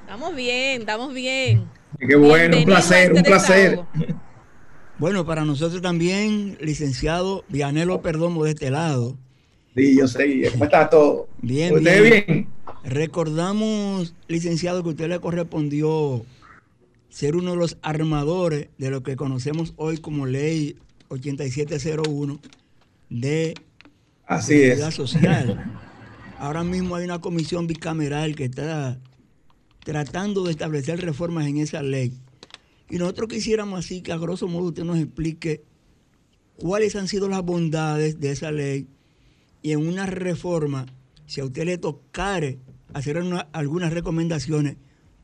Estamos 0.00 0.34
bien, 0.34 0.80
estamos 0.82 1.14
bien. 1.14 1.68
Qué 1.98 2.14
bueno, 2.16 2.58
un 2.58 2.64
placer, 2.64 3.06
este 3.06 3.18
un 3.18 3.24
placer. 3.24 3.70
desahogo. 3.70 4.20
Bueno, 4.98 5.26
para 5.26 5.44
nosotros 5.44 5.82
también, 5.82 6.56
licenciado 6.60 7.44
Vianelo 7.48 8.00
Perdomo 8.00 8.44
de 8.44 8.50
este 8.50 8.70
lado. 8.70 9.16
Sí, 9.74 9.96
yo 9.96 10.06
sé, 10.06 10.48
¿cómo 10.52 10.64
está 10.64 10.88
todo? 10.88 11.28
Bien, 11.42 11.74
¿Ustedes 11.74 12.02
bien. 12.02 12.24
bien? 12.26 12.48
Recordamos, 12.84 14.14
licenciado, 14.28 14.82
que 14.82 14.90
usted 14.90 15.08
le 15.08 15.18
correspondió 15.20 16.24
ser 17.08 17.36
uno 17.36 17.52
de 17.52 17.56
los 17.56 17.78
armadores 17.82 18.68
de 18.78 18.90
lo 18.90 19.02
que 19.02 19.16
conocemos 19.16 19.74
hoy 19.76 19.98
como 19.98 20.26
ley 20.26 20.76
8701 21.08 22.40
de 23.10 23.54
Así 24.26 24.54
seguridad 24.54 24.88
es. 24.88 24.94
social. 24.94 25.64
Ahora 26.38 26.62
mismo 26.64 26.96
hay 26.96 27.04
una 27.04 27.20
comisión 27.20 27.66
bicameral 27.66 28.34
que 28.36 28.44
está 28.44 28.98
tratando 29.84 30.44
de 30.44 30.52
establecer 30.52 31.00
reformas 31.00 31.46
en 31.46 31.58
esa 31.58 31.82
ley. 31.82 32.12
Y 32.90 32.96
nosotros 32.98 33.28
quisiéramos 33.28 33.78
así 33.78 34.02
que 34.02 34.12
a 34.12 34.18
grosso 34.18 34.46
modo 34.48 34.66
usted 34.68 34.84
nos 34.84 34.98
explique 34.98 35.62
cuáles 36.56 36.94
han 36.96 37.08
sido 37.08 37.28
las 37.28 37.42
bondades 37.42 38.20
de 38.20 38.30
esa 38.30 38.52
ley 38.52 38.86
y 39.62 39.72
en 39.72 39.86
una 39.86 40.06
reforma, 40.06 40.86
si 41.26 41.40
a 41.40 41.44
usted 41.44 41.64
le 41.64 41.78
tocare 41.78 42.58
hacer 42.92 43.16
una- 43.18 43.48
algunas 43.52 43.92
recomendaciones, 43.92 44.76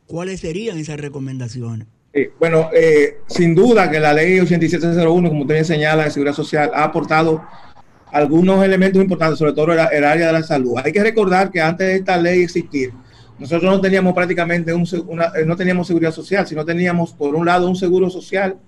¿cuáles 0.06 0.40
serían 0.40 0.78
esas 0.78 0.98
recomendaciones? 0.98 1.86
Eh, 2.12 2.32
bueno, 2.40 2.70
eh, 2.74 3.18
sin 3.28 3.54
duda 3.54 3.88
que 3.90 4.00
la 4.00 4.12
ley 4.12 4.40
8701, 4.40 5.28
como 5.28 5.42
usted 5.42 5.54
bien 5.54 5.64
señala, 5.64 6.04
de 6.04 6.10
seguridad 6.10 6.34
social, 6.34 6.70
ha 6.74 6.84
aportado 6.84 7.42
algunos 8.10 8.64
elementos 8.64 9.00
importantes, 9.00 9.38
sobre 9.38 9.52
todo 9.52 9.72
el, 9.72 9.78
el 9.92 10.04
área 10.04 10.26
de 10.28 10.32
la 10.32 10.42
salud. 10.42 10.74
Hay 10.82 10.90
que 10.92 11.02
recordar 11.04 11.52
que 11.52 11.60
antes 11.60 11.86
de 11.86 11.94
esta 11.96 12.16
ley 12.16 12.42
existir, 12.42 12.92
nosotros 13.40 13.72
no 13.72 13.80
teníamos 13.80 14.12
prácticamente 14.12 14.72
un, 14.74 14.86
una, 15.08 15.32
no 15.46 15.56
teníamos 15.56 15.86
seguridad 15.86 16.12
social, 16.12 16.46
sino 16.46 16.62
teníamos 16.64 17.12
por 17.14 17.34
un 17.34 17.46
lado 17.46 17.68
un 17.68 17.74
seguro 17.74 18.10
social, 18.10 18.58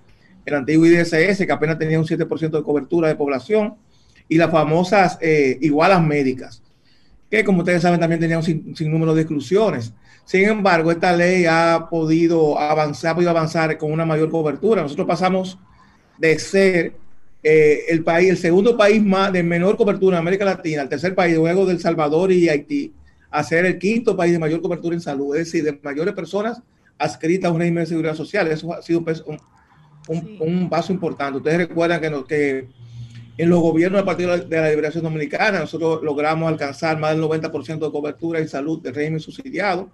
el 0.45 0.53
antiguo 0.55 0.87
IDSS, 0.87 1.45
que 1.45 1.51
apenas 1.51 1.77
tenía 1.77 1.99
un 1.99 2.05
7% 2.05 2.49
de 2.49 2.63
cobertura 2.63 3.07
de 3.07 3.15
población, 3.15 3.75
y 4.27 4.37
las 4.37 4.49
famosas 4.49 5.19
eh, 5.21 5.59
igualas 5.61 6.01
médicas, 6.01 6.63
que 7.29 7.43
como 7.43 7.59
ustedes 7.59 7.83
saben 7.83 7.99
también 7.99 8.19
tenían 8.19 8.39
un 8.39 8.43
sin, 8.43 8.75
sin, 8.75 8.91
número 8.91 9.13
de 9.13 9.21
exclusiones. 9.21 9.93
Sin 10.25 10.45
embargo, 10.45 10.91
esta 10.91 11.15
ley 11.15 11.45
ha 11.45 11.87
podido 11.89 12.57
avanzar, 12.57 13.11
ha 13.11 13.15
podido 13.15 13.29
avanzar 13.29 13.77
con 13.77 13.91
una 13.91 14.05
mayor 14.05 14.31
cobertura. 14.31 14.81
Nosotros 14.81 15.05
pasamos 15.05 15.59
de 16.17 16.39
ser 16.39 16.93
eh, 17.43 17.81
el 17.89 18.03
país, 18.03 18.29
el 18.29 18.37
segundo 18.37 18.75
país 18.75 19.03
más 19.03 19.31
de 19.31 19.43
menor 19.43 19.77
cobertura 19.77 20.17
en 20.17 20.21
América 20.21 20.45
Latina, 20.45 20.81
el 20.81 20.89
tercer 20.89 21.13
país 21.13 21.35
luego 21.35 21.65
del 21.65 21.79
Salvador 21.79 22.31
y 22.31 22.49
Haití, 22.49 22.91
a 23.33 23.43
ser 23.43 23.65
el 23.65 23.79
quinto 23.79 24.15
país 24.15 24.31
de 24.31 24.37
mayor 24.37 24.61
cobertura 24.61 24.93
en 24.93 25.01
salud, 25.01 25.35
es 25.35 25.45
decir, 25.45 25.63
de 25.63 25.79
mayores 25.81 26.13
personas 26.13 26.61
adscritas 26.99 27.49
a 27.49 27.51
un 27.51 27.59
régimen 27.59 27.83
de 27.83 27.87
seguridad 27.87 28.13
social. 28.13 28.47
Eso 28.47 28.71
ha 28.71 28.81
sido 28.83 28.99
un, 28.99 29.39
un, 30.07 30.21
sí. 30.21 30.37
un 30.39 30.69
paso 30.69 30.93
importante. 30.93 31.37
Ustedes 31.37 31.57
recuerdan 31.57 31.99
que, 31.99 32.09
no, 32.11 32.25
que 32.25 32.67
en 33.35 33.49
los 33.49 33.59
gobiernos 33.59 33.97
del 33.97 34.05
Partido 34.05 34.37
de 34.37 34.61
la 34.61 34.69
Liberación 34.69 35.03
Dominicana 35.03 35.61
nosotros 35.61 36.03
logramos 36.03 36.47
alcanzar 36.47 36.99
más 36.99 37.15
del 37.15 37.23
90% 37.23 37.79
de 37.79 37.91
cobertura 37.91 38.37
en 38.37 38.47
salud 38.47 38.79
del 38.83 38.93
régimen 38.93 39.19
subsidiado, 39.19 39.89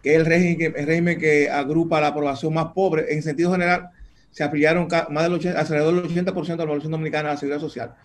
que 0.00 0.12
es 0.12 0.20
el 0.20 0.26
régimen 0.26 0.58
que, 0.58 0.66
el 0.66 0.86
régimen 0.86 1.18
que 1.18 1.50
agrupa 1.50 1.98
a 1.98 2.00
la 2.00 2.14
población 2.14 2.54
más 2.54 2.66
pobre. 2.66 3.12
En 3.12 3.24
sentido 3.24 3.50
general, 3.50 3.90
se 4.30 4.44
afiliaron 4.44 4.86
más 5.10 5.24
del 5.24 5.32
80, 5.32 5.58
alrededor 5.58 6.08
del 6.08 6.24
80% 6.24 6.46
de 6.46 6.56
la 6.56 6.66
población 6.66 6.92
dominicana 6.92 7.30
a 7.30 7.32
la 7.32 7.38
seguridad 7.38 7.60
social 7.60 7.96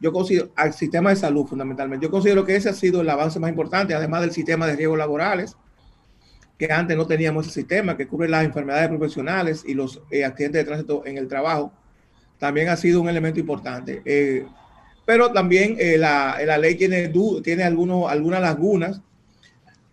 yo 0.00 0.12
considero 0.12 0.50
al 0.56 0.72
sistema 0.72 1.10
de 1.10 1.16
salud 1.16 1.46
fundamentalmente. 1.46 2.04
Yo 2.04 2.10
considero 2.10 2.44
que 2.44 2.56
ese 2.56 2.68
ha 2.68 2.74
sido 2.74 3.00
el 3.00 3.08
avance 3.08 3.38
más 3.38 3.50
importante, 3.50 3.94
además 3.94 4.22
del 4.22 4.32
sistema 4.32 4.66
de 4.66 4.76
riesgos 4.76 4.98
laborales, 4.98 5.56
que 6.58 6.70
antes 6.70 6.96
no 6.96 7.06
teníamos 7.06 7.46
ese 7.46 7.60
sistema 7.60 7.96
que 7.96 8.06
cubre 8.06 8.28
las 8.28 8.44
enfermedades 8.44 8.88
profesionales 8.88 9.64
y 9.66 9.74
los 9.74 10.02
eh, 10.10 10.24
accidentes 10.24 10.60
de 10.60 10.64
tránsito 10.64 11.06
en 11.06 11.18
el 11.18 11.28
trabajo. 11.28 11.72
También 12.38 12.68
ha 12.68 12.76
sido 12.76 13.00
un 13.00 13.08
elemento 13.08 13.40
importante. 13.40 14.02
Eh, 14.04 14.46
pero 15.06 15.32
también 15.32 15.76
eh, 15.78 15.98
la, 15.98 16.38
la, 16.44 16.58
ley 16.58 16.76
tiene, 16.76 17.12
tiene 17.42 17.64
algunos, 17.64 18.10
algunas 18.10 18.40
lagunas, 18.40 19.00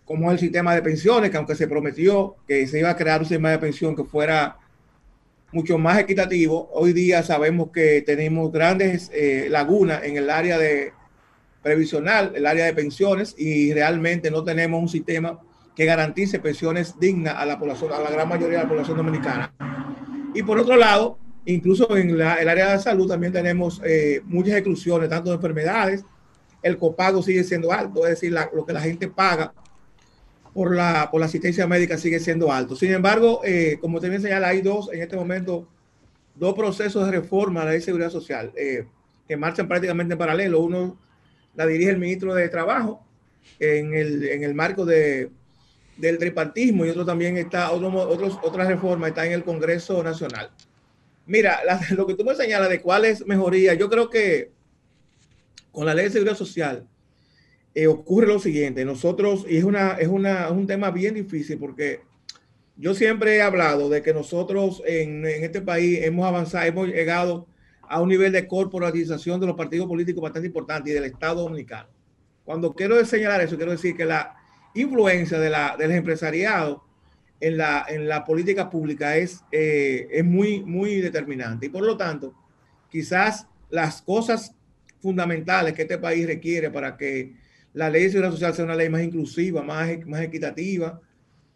como 0.06 0.32
el 0.32 0.40
sistema 0.40 0.76
de 0.76 0.82
pensiones, 0.82 1.32
que 1.32 1.38
aunque 1.38 1.56
se 1.56 1.68
prometió 1.68 2.36
que 2.48 2.68
se 2.68 2.80
iba 2.80 2.90
a 2.90 2.96
crear 2.96 3.22
un 3.22 3.26
sistema 3.26 3.52
de 3.52 3.60
pensión 3.60 3.96
que 3.96 4.04
fuera 4.04 4.58
mucho 5.52 5.78
más 5.78 6.00
equitativo. 6.00 6.70
Hoy 6.74 6.94
día 6.94 7.24
sabemos 7.24 7.72
que 7.72 8.02
tenemos 8.02 8.52
grandes 8.52 9.12
eh, 9.14 9.48
lagunas 9.50 10.04
en 10.04 10.18
el 10.18 10.30
área 10.30 10.58
de 10.58 10.94
previsional, 11.62 12.32
el 12.36 12.46
área 12.46 12.66
de 12.66 12.74
pensiones, 12.74 13.36
y 13.38 13.74
realmente 13.74 14.32
no 14.32 14.44
tenemos 14.44 14.82
un 14.82 14.90
sistema 14.90 15.40
que 15.76 15.86
garantice 15.86 16.40
pensiones 16.40 17.00
dignas 17.00 17.36
a 17.36 17.46
la 17.46 17.60
población, 17.60 17.92
a 17.94 18.00
la 18.00 18.12
gran 18.12 18.28
mayoría 18.28 18.58
de 18.58 18.64
la 18.64 18.70
población 18.70 18.98
dominicana. 18.98 19.54
Y 20.34 20.44
por 20.44 20.58
otro 20.58 20.76
lado, 20.76 21.20
incluso 21.46 21.96
en 21.96 22.18
la, 22.18 22.36
el 22.36 22.50
área 22.50 22.72
de 22.72 22.80
salud 22.80 23.08
también 23.08 23.34
tenemos 23.34 23.82
eh, 23.84 24.22
muchas 24.26 24.56
exclusiones, 24.56 25.10
tanto 25.10 25.30
de 25.30 25.36
enfermedades, 25.36 26.04
el 26.64 26.78
copago 26.78 27.22
sigue 27.22 27.44
siendo 27.44 27.72
alto, 27.72 28.04
es 28.06 28.12
decir, 28.12 28.32
la, 28.32 28.50
lo 28.54 28.66
que 28.66 28.74
la 28.74 28.82
gente 28.82 29.08
paga 29.08 29.54
por 30.54 30.76
la, 30.76 31.10
por 31.12 31.20
la 31.20 31.28
asistencia 31.28 31.68
médica 31.68 31.98
sigue 31.98 32.20
siendo 32.20 32.52
alto. 32.52 32.76
Sin 32.76 32.92
embargo, 32.92 33.42
eh, 33.44 33.78
como 33.80 34.00
también 34.00 34.22
señala, 34.22 34.50
hay 34.50 34.62
dos, 34.62 34.92
en 34.92 35.02
este 35.02 35.16
momento, 35.16 35.68
dos 36.36 36.54
procesos 36.54 37.06
de 37.06 37.12
reforma 37.12 37.62
a 37.62 37.66
la 37.66 37.72
ley 37.72 37.80
de 37.80 37.86
seguridad 37.86 38.10
social 38.10 38.52
eh, 38.56 38.86
que 39.28 39.38
marchan 39.38 39.68
prácticamente 39.68 40.14
en 40.14 40.18
paralelo. 40.18 40.60
Uno 40.60 41.00
la 41.56 41.66
dirige 41.66 41.92
el 41.92 41.98
ministro 41.98 42.34
de 42.34 42.50
Trabajo 42.50 43.06
en 43.60 43.94
el, 43.94 44.24
en 44.26 44.44
el 44.44 44.54
marco 44.54 44.86
de, 44.86 45.30
del 45.98 46.18
tripartismo 46.18 46.86
y 46.86 46.90
otro 46.90 47.06
también 47.06 47.38
está, 47.38 47.72
otro, 47.72 47.94
otros, 47.94 48.40
otra 48.44 48.66
reforma 48.66 49.08
está 49.08 49.26
en 49.26 49.34
el 49.34 49.44
Congreso 49.44 50.04
Nacional. 50.04 50.52
Mira, 51.26 51.60
lo 51.92 52.06
que 52.06 52.16
tú 52.16 52.26
me 52.26 52.36
señalas 52.36 52.70
de 52.70 52.82
cuáles 52.82 53.26
mejorías, 53.26 53.78
yo 53.78 53.90
creo 53.90 54.10
que 54.10 54.52
con 55.72 55.86
la 55.86 55.94
ley 55.94 56.06
de 56.06 56.12
seguridad 56.12 56.36
social, 56.36 56.88
eh, 57.74 57.88
ocurre 57.88 58.28
lo 58.28 58.40
siguiente, 58.40 58.84
nosotros, 58.84 59.46
y 59.48 59.58
es, 59.58 59.64
una, 59.64 59.94
es, 59.94 60.08
una, 60.08 60.46
es 60.46 60.52
un 60.52 60.68
tema 60.68 60.92
bien 60.92 61.14
difícil 61.14 61.58
porque 61.58 62.02
yo 62.76 62.94
siempre 62.94 63.36
he 63.36 63.42
hablado 63.42 63.90
de 63.90 64.02
que 64.02 64.14
nosotros 64.14 64.82
en, 64.86 65.26
este 65.26 65.62
país 65.62 66.00
hemos 66.04 66.26
avanzado, 66.26 66.66
hemos 66.66 66.88
llegado 66.88 67.48
a 67.82 68.02
un 68.02 68.10
nivel 68.10 68.32
de 68.32 68.48
corporatización 68.48 69.40
de 69.40 69.48
los 69.48 69.56
partidos 69.56 69.88
políticos 69.88 70.22
bastante 70.22 70.48
importante 70.48 70.90
y 70.90 70.94
del 70.94 71.04
Estado 71.06 71.44
dominicano. 71.44 71.90
Cuando 72.44 72.74
quiero 72.74 73.04
señalar 73.06 73.42
eso, 73.42 73.56
quiero 73.56 73.72
decir 73.72 73.96
que 73.96 74.06
la 74.06 74.36
influencia 74.74 75.40
de 75.40 75.50
la, 75.50 75.76
del 75.78 75.92
empresariado 75.92 76.84
en 77.40 77.58
la, 77.58 77.86
en 77.88 78.08
la 78.08 78.24
política 78.26 78.70
pública 78.70 79.16
es, 79.18 79.44
eh, 79.52 80.08
es 80.12 80.26
muy, 80.26 80.64
muy 80.64 81.02
determinante. 81.02 81.68
Y 81.68 81.70
por 81.70 81.84
lo 81.84 81.98
tanto, 81.98 82.34
quizás 82.90 83.48
las 83.70 84.02
cosas 84.02 84.56
fundamentales 85.00 85.74
que 85.74 85.84
este 85.84 85.98
país 85.98 86.26
requiere 86.26 86.70
para 86.70 86.98
que 86.98 87.34
la 87.74 87.90
ley 87.90 88.04
de 88.04 88.10
seguridad 88.10 88.32
social 88.32 88.54
sea 88.54 88.66
una 88.66 88.76
ley 88.76 88.90
más 88.90 89.02
inclusiva, 89.02 89.62
más, 89.62 89.90
más 90.06 90.22
equitativa. 90.22 91.00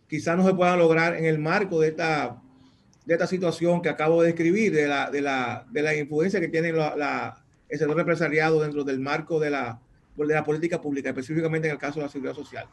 Quizás 0.07 0.37
no 0.37 0.45
se 0.45 0.53
pueda 0.53 0.77
lograr 0.77 1.15
en 1.15 1.25
el 1.25 1.39
marco 1.39 1.79
de 1.79 1.89
esta, 1.89 2.41
de 3.05 3.13
esta 3.13 3.27
situación 3.27 3.81
que 3.81 3.89
acabo 3.89 4.21
de 4.21 4.27
describir, 4.27 4.73
de 4.73 4.87
la, 4.87 5.09
de 5.09 5.21
la, 5.21 5.65
de 5.71 5.81
la 5.81 5.95
influencia 5.95 6.39
que 6.39 6.47
tiene 6.47 6.71
la, 6.71 6.95
la, 6.95 7.43
el 7.67 7.79
sector 7.79 7.99
empresariado 7.99 8.61
dentro 8.61 8.83
del 8.83 8.99
marco 8.99 9.39
de 9.39 9.49
la, 9.49 9.79
de 10.15 10.33
la 10.33 10.43
política 10.43 10.79
pública, 10.79 11.09
específicamente 11.09 11.67
en 11.67 11.73
el 11.73 11.79
caso 11.79 11.99
de 11.99 12.05
la 12.05 12.11
seguridad 12.11 12.35
social. 12.35 12.67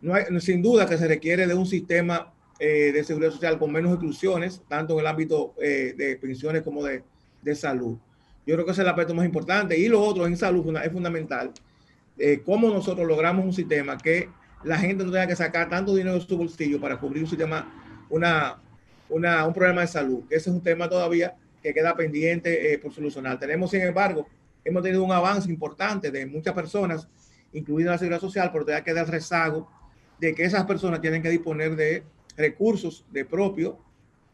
No 0.00 0.14
hay, 0.14 0.24
sin 0.40 0.60
duda 0.60 0.86
que 0.86 0.98
se 0.98 1.06
requiere 1.06 1.46
de 1.46 1.54
un 1.54 1.66
sistema 1.66 2.32
eh, 2.58 2.92
de 2.92 3.04
seguridad 3.04 3.30
social 3.30 3.58
con 3.58 3.70
menos 3.70 3.92
exclusiones, 3.92 4.62
tanto 4.68 4.94
en 4.94 5.00
el 5.00 5.06
ámbito 5.06 5.54
eh, 5.62 5.94
de 5.96 6.16
pensiones 6.16 6.62
como 6.62 6.82
de, 6.84 7.02
de 7.42 7.54
salud. 7.54 7.96
Yo 8.46 8.54
creo 8.54 8.66
que 8.66 8.72
ese 8.72 8.82
es 8.82 8.84
el 8.84 8.90
aspecto 8.90 9.14
más 9.14 9.24
importante. 9.24 9.78
Y 9.78 9.88
lo 9.88 10.02
otro 10.02 10.26
en 10.26 10.36
salud 10.36 10.76
es 10.82 10.92
fundamental 10.92 11.52
eh, 12.18 12.42
cómo 12.44 12.68
nosotros 12.68 13.06
logramos 13.06 13.44
un 13.44 13.52
sistema 13.52 13.98
que 13.98 14.28
la 14.62 14.78
gente 14.78 15.04
no 15.04 15.10
tenga 15.10 15.26
que 15.26 15.36
sacar 15.36 15.68
tanto 15.68 15.94
dinero 15.94 16.14
de 16.14 16.20
su 16.20 16.36
bolsillo 16.36 16.80
para 16.80 16.98
cubrir 16.98 17.22
un 17.22 17.28
sistema, 17.28 17.70
una, 18.08 18.58
una, 19.08 19.46
un 19.46 19.52
problema 19.52 19.82
de 19.82 19.86
salud. 19.88 20.22
Ese 20.30 20.50
es 20.50 20.56
un 20.56 20.62
tema 20.62 20.88
todavía 20.88 21.34
que 21.62 21.74
queda 21.74 21.94
pendiente 21.96 22.72
eh, 22.72 22.78
por 22.78 22.92
solucionar. 22.92 23.38
Tenemos, 23.38 23.70
sin 23.70 23.82
embargo, 23.82 24.26
hemos 24.64 24.82
tenido 24.82 25.02
un 25.04 25.12
avance 25.12 25.50
importante 25.50 26.10
de 26.10 26.26
muchas 26.26 26.54
personas, 26.54 27.08
incluida 27.52 27.92
la 27.92 27.98
seguridad 27.98 28.20
social, 28.20 28.50
pero 28.52 28.64
todavía 28.64 28.84
queda 28.84 29.02
el 29.02 29.08
rezago 29.08 29.68
de 30.18 30.34
que 30.34 30.44
esas 30.44 30.64
personas 30.64 31.00
tienen 31.00 31.22
que 31.22 31.30
disponer 31.30 31.76
de 31.76 32.04
recursos 32.36 33.04
de 33.10 33.24
propio 33.24 33.78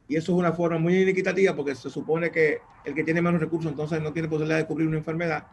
y 0.09 0.16
eso 0.16 0.33
es 0.33 0.39
una 0.39 0.53
forma 0.53 0.78
muy 0.78 1.03
inequitativa 1.03 1.55
porque 1.55 1.74
se 1.74 1.91
supone 1.91 2.31
que 2.31 2.59
el 2.85 2.95
que 2.95 3.05
tiene 3.05 3.22
menos 3.22 3.41
recursos 3.41 3.70
entonces 3.70 4.01
no 4.03 4.12
tiene 4.12 4.28
posibilidad 4.28 4.59
de 4.59 4.66
cubrir 4.66 4.89
una 4.89 4.99
enfermedad 4.99 5.47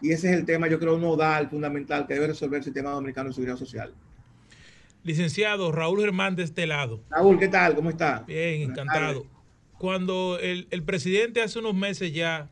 y 0.00 0.12
ese 0.12 0.30
es 0.30 0.38
el 0.38 0.44
tema, 0.44 0.68
yo 0.68 0.78
creo, 0.78 0.98
nodal, 0.98 1.48
fundamental, 1.48 2.06
que 2.06 2.14
debe 2.14 2.28
resolver 2.28 2.58
el 2.58 2.64
sistema 2.64 2.90
dominicano 2.90 3.28
de 3.28 3.34
seguridad 3.34 3.56
social. 3.56 3.92
Licenciado 5.04 5.72
Raúl 5.72 6.00
Germán 6.00 6.36
de 6.36 6.42
este 6.42 6.66
lado. 6.66 7.00
Raúl, 7.10 7.38
¿qué 7.38 7.48
tal? 7.48 7.74
¿Cómo 7.74 7.90
está? 7.90 8.24
Bien, 8.26 8.70
encantado. 8.70 9.26
Cuando 9.78 10.38
el, 10.40 10.66
el, 10.70 10.82
presidente 10.82 11.40
hace 11.40 11.58
unos 11.60 11.74
meses 11.74 12.12
ya 12.12 12.50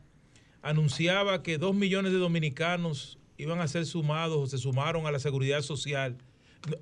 anunciaba 0.61 1.43
que 1.43 1.57
dos 1.57 1.75
millones 1.75 2.13
de 2.13 2.17
dominicanos 2.17 3.19
iban 3.37 3.59
a 3.59 3.67
ser 3.67 3.85
sumados 3.85 4.37
o 4.37 4.47
se 4.47 4.57
sumaron 4.57 5.05
a 5.05 5.11
la 5.11 5.19
seguridad 5.19 5.61
social, 5.61 6.17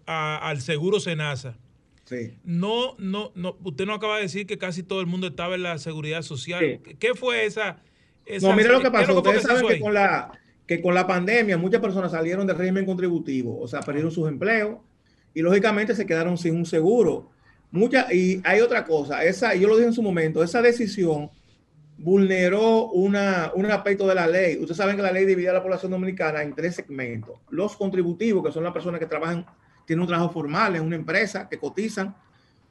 a, 0.06 0.38
al 0.48 0.62
seguro 0.62 1.00
Senasa. 1.00 1.58
Sí. 2.06 2.36
No, 2.44 2.96
no, 3.00 3.32
no, 3.34 3.58
usted 3.64 3.86
no 3.88 3.96
acaba 3.96 4.18
de 4.18 4.24
decir 4.24 4.46
que 4.46 4.60
casi 4.60 4.84
todo 4.84 5.02
el 5.02 5.08
mundo 5.08 5.28
estaba 5.28 5.56
en 5.56 5.64
la 5.64 5.80
seguridad 5.80 6.22
social. 6.22 6.80
Sí. 6.86 6.96
¿Qué 7.00 7.16
fue 7.16 7.46
esa? 7.46 7.78
esa 8.26 8.50
no, 8.50 8.56
mira 8.56 8.72
lo 8.72 8.82
que 8.82 8.92
pasó. 8.92 9.14
Que 9.14 9.30
Ustedes 9.30 9.44
saben 9.44 9.68
que 9.68 9.80
con 9.80 9.96
la 9.96 10.32
que 10.68 10.82
con 10.82 10.94
la 10.94 11.06
pandemia 11.06 11.58
muchas 11.58 11.82
personas 11.82 12.12
salieron 12.12 12.48
del 12.48 12.58
régimen 12.58 12.86
contributivo, 12.86 13.60
o 13.60 13.68
sea, 13.68 13.82
perdieron 13.82 14.12
sus 14.12 14.28
empleos 14.28 14.80
y 15.34 15.42
lógicamente 15.42 15.96
se 15.96 16.06
quedaron 16.06 16.38
sin 16.38 16.56
un 16.56 16.66
seguro. 16.66 17.30
Mucha, 17.72 18.12
y 18.14 18.42
hay 18.44 18.62
otra 18.62 18.86
cosa, 18.86 19.24
esa, 19.24 19.54
yo 19.54 19.68
lo 19.68 19.76
dije 19.76 19.88
en 19.88 19.94
su 19.94 20.02
momento, 20.02 20.44
esa 20.44 20.62
decisión 20.62 21.30
vulneró 21.98 22.90
una, 22.90 23.52
un 23.54 23.66
aspecto 23.68 24.08
de 24.08 24.16
la 24.16 24.28
ley. 24.28 24.58
Ustedes 24.58 24.78
saben 24.78 24.96
que 24.96 25.02
la 25.02 25.12
ley 25.12 25.26
divide 25.26 25.50
a 25.50 25.54
la 25.54 25.64
población 25.64 25.92
dominicana 25.92 26.42
en 26.42 26.54
tres 26.54 26.76
segmentos. 26.76 27.40
Los 27.50 27.76
contributivos, 27.76 28.46
que 28.46 28.52
son 28.52 28.64
las 28.64 28.74
personas 28.74 29.00
que 29.00 29.06
trabajan, 29.06 29.46
tienen 29.86 30.02
un 30.02 30.08
trabajo 30.08 30.32
formal 30.32 30.76
en 30.76 30.84
una 30.84 30.96
empresa, 30.96 31.48
que 31.48 31.58
cotizan. 31.58 32.16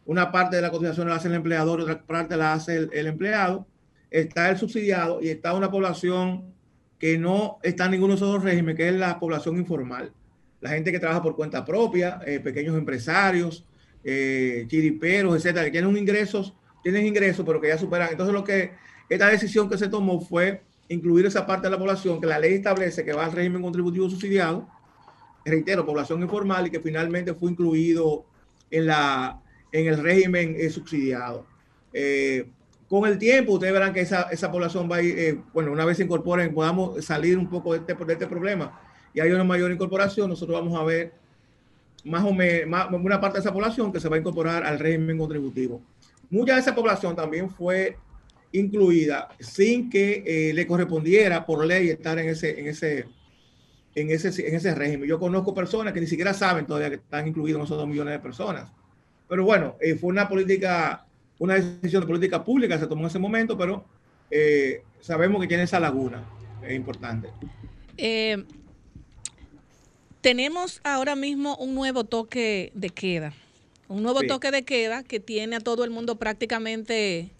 Una 0.06 0.30
parte 0.30 0.56
de 0.56 0.62
la 0.62 0.70
cotización 0.70 1.08
la 1.08 1.14
hace 1.14 1.28
el 1.28 1.34
empleador, 1.34 1.80
otra 1.80 2.02
parte 2.02 2.36
la 2.36 2.52
hace 2.52 2.76
el, 2.76 2.90
el 2.92 3.06
empleado. 3.06 3.66
Está 4.10 4.50
el 4.50 4.58
subsidiado 4.58 5.22
y 5.22 5.28
está 5.28 5.54
una 5.54 5.70
población 5.70 6.53
que 7.04 7.18
no 7.18 7.58
está 7.62 7.86
ninguno 7.86 8.14
de 8.14 8.16
esos 8.16 8.32
dos 8.32 8.42
regímenes, 8.42 8.76
que 8.76 8.88
es 8.88 8.94
la 8.94 9.20
población 9.20 9.58
informal. 9.58 10.10
La 10.62 10.70
gente 10.70 10.90
que 10.90 10.98
trabaja 10.98 11.22
por 11.22 11.36
cuenta 11.36 11.62
propia, 11.62 12.18
eh, 12.24 12.40
pequeños 12.40 12.78
empresarios, 12.78 13.62
eh, 14.02 14.64
chiriperos, 14.68 15.36
etcétera, 15.36 15.66
que 15.66 15.70
tienen 15.70 15.94
ingresos, 15.98 16.54
tienen 16.82 17.04
ingresos, 17.04 17.44
pero 17.44 17.60
que 17.60 17.68
ya 17.68 17.76
superan. 17.76 18.08
Entonces, 18.10 18.32
lo 18.32 18.42
que 18.42 18.72
esta 19.10 19.28
decisión 19.28 19.68
que 19.68 19.76
se 19.76 19.88
tomó 19.88 20.18
fue 20.18 20.62
incluir 20.88 21.26
esa 21.26 21.46
parte 21.46 21.66
de 21.66 21.72
la 21.72 21.78
población 21.78 22.22
que 22.22 22.26
la 22.26 22.38
ley 22.38 22.54
establece 22.54 23.04
que 23.04 23.12
va 23.12 23.26
al 23.26 23.32
régimen 23.32 23.60
contributivo 23.60 24.08
subsidiado, 24.08 24.66
reitero, 25.44 25.84
población 25.84 26.22
informal 26.22 26.68
y 26.68 26.70
que 26.70 26.80
finalmente 26.80 27.34
fue 27.34 27.50
incluido 27.50 28.24
en, 28.70 28.86
la, 28.86 29.42
en 29.72 29.88
el 29.88 29.98
régimen 29.98 30.56
eh, 30.58 30.70
subsidiado. 30.70 31.46
Eh, 31.92 32.48
con 32.88 33.08
el 33.08 33.18
tiempo, 33.18 33.52
ustedes 33.52 33.72
verán 33.72 33.92
que 33.92 34.00
esa, 34.00 34.22
esa 34.30 34.50
población 34.50 34.88
va 34.90 34.96
a 34.96 35.02
ir, 35.02 35.18
eh, 35.18 35.38
bueno, 35.52 35.72
una 35.72 35.84
vez 35.84 35.96
se 35.96 36.04
incorporen, 36.04 36.54
podamos 36.54 37.04
salir 37.04 37.38
un 37.38 37.48
poco 37.48 37.72
de 37.72 37.78
este, 37.78 37.94
de 37.94 38.12
este 38.12 38.26
problema 38.26 38.80
y 39.12 39.20
hay 39.20 39.30
una 39.30 39.44
mayor 39.44 39.70
incorporación, 39.70 40.28
nosotros 40.28 40.60
vamos 40.60 40.78
a 40.78 40.84
ver 40.84 41.12
más 42.04 42.24
o 42.24 42.32
menos 42.32 42.92
una 42.92 43.20
parte 43.20 43.38
de 43.38 43.40
esa 43.40 43.52
población 43.52 43.92
que 43.92 44.00
se 44.00 44.08
va 44.08 44.16
a 44.16 44.18
incorporar 44.18 44.64
al 44.64 44.78
régimen 44.78 45.16
contributivo. 45.16 45.80
Mucha 46.30 46.54
de 46.54 46.60
esa 46.60 46.74
población 46.74 47.16
también 47.16 47.48
fue 47.48 47.96
incluida 48.52 49.28
sin 49.40 49.90
que 49.90 50.22
eh, 50.26 50.52
le 50.52 50.66
correspondiera 50.66 51.44
por 51.44 51.64
ley 51.64 51.88
estar 51.88 52.18
en 52.18 52.28
ese, 52.28 52.58
en 52.60 52.66
ese, 52.66 53.06
en 53.94 54.10
ese, 54.10 54.48
en 54.48 54.54
ese 54.54 54.74
régimen. 54.74 55.08
Yo 55.08 55.18
conozco 55.18 55.54
personas 55.54 55.92
que 55.92 56.00
ni 56.00 56.06
siquiera 56.06 56.34
saben 56.34 56.66
todavía 56.66 56.90
que 56.90 56.96
están 56.96 57.26
incluidos 57.26 57.64
esos 57.64 57.78
dos 57.78 57.88
millones 57.88 58.12
de 58.12 58.20
personas. 58.20 58.70
Pero 59.28 59.44
bueno, 59.44 59.76
eh, 59.80 59.94
fue 59.96 60.10
una 60.10 60.28
política, 60.28 61.06
una 61.38 61.54
decisión 61.54 62.02
de 62.02 62.06
política 62.06 62.44
pública 62.44 62.78
se 62.78 62.86
tomó 62.86 63.02
en 63.02 63.06
ese 63.08 63.18
momento, 63.18 63.56
pero 63.56 63.84
eh, 64.30 64.82
sabemos 65.00 65.40
que 65.40 65.48
tiene 65.48 65.64
esa 65.64 65.80
laguna. 65.80 66.24
Es 66.62 66.74
importante. 66.74 67.28
tenemos 70.20 70.80
ahora 70.82 71.14
mismo 71.14 71.56
un 71.56 71.74
nuevo 71.74 72.04
toque 72.04 72.72
de 72.74 72.90
queda. 72.90 73.34
Un 73.88 74.02
nuevo 74.02 74.22
toque 74.22 74.50
de 74.50 74.64
queda 74.64 75.02
que 75.02 75.20
tiene 75.20 75.56
a 75.56 75.60
todo 75.60 75.84
el 75.84 75.90
mundo 75.90 76.16
prácticamente 76.16 77.30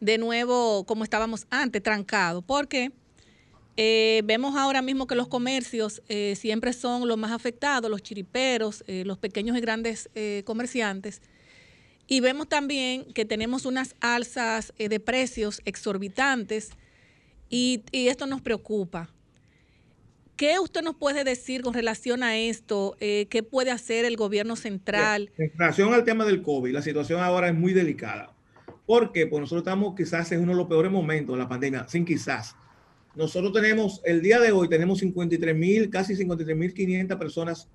de 0.00 0.18
nuevo 0.18 0.84
como 0.84 1.04
estábamos 1.04 1.46
antes, 1.50 1.82
trancado. 1.82 2.42
Porque 2.42 2.92
eh, 3.76 4.22
vemos 4.24 4.56
ahora 4.56 4.82
mismo 4.82 5.06
que 5.06 5.14
los 5.14 5.28
comercios 5.28 6.02
eh, 6.08 6.34
siempre 6.36 6.72
son 6.72 7.08
los 7.08 7.16
más 7.16 7.32
afectados, 7.32 7.90
los 7.90 8.02
chiriperos, 8.02 8.84
eh, 8.86 9.04
los 9.06 9.18
pequeños 9.18 9.56
y 9.56 9.60
grandes 9.60 10.10
comerciantes. 10.44 11.22
Y 12.12 12.18
vemos 12.18 12.48
también 12.48 13.04
que 13.12 13.24
tenemos 13.24 13.66
unas 13.66 13.94
alzas 14.00 14.74
de 14.76 14.98
precios 14.98 15.62
exorbitantes 15.64 16.70
y, 17.48 17.84
esto 17.92 18.26
nos 18.26 18.40
preocupa. 18.40 19.10
¿Qué 20.34 20.58
usted 20.58 20.82
nos 20.82 20.96
puede 20.96 21.22
decir 21.22 21.62
con 21.62 21.72
relación 21.72 22.24
a 22.24 22.36
esto? 22.36 22.96
Eh, 22.98 23.28
¿Qué 23.30 23.44
puede 23.44 23.70
hacer 23.70 24.04
el 24.04 24.16
gobierno 24.16 24.56
central? 24.56 25.30
En 25.38 25.52
relación 25.56 25.94
al 25.94 26.02
tema 26.02 26.24
del 26.24 26.42
COVID, 26.42 26.72
la 26.72 26.82
situación 26.82 27.20
ahora 27.20 27.46
es 27.46 27.54
muy 27.54 27.72
delicada. 27.72 28.34
¿Por 28.86 29.12
qué? 29.12 29.28
Pues 29.28 29.42
nosotros 29.42 29.62
estamos 29.62 29.94
quizás 29.94 30.32
en 30.32 30.40
uno 30.40 30.50
de 30.50 30.58
los 30.58 30.66
peores 30.66 30.90
momentos 30.90 31.36
de 31.36 31.38
la 31.38 31.48
pandemia, 31.48 31.86
sin 31.88 32.04
quizás. 32.04 32.56
Nosotros 33.14 33.52
tenemos, 33.52 34.00
el 34.04 34.20
día 34.20 34.40
de 34.40 34.50
hoy 34.50 34.68
tenemos 34.68 34.98
53 34.98 35.54
mil, 35.54 35.88
casi 35.90 36.16
53 36.16 36.56
mil 36.56 36.74
500 36.74 37.16
personas 37.16 37.68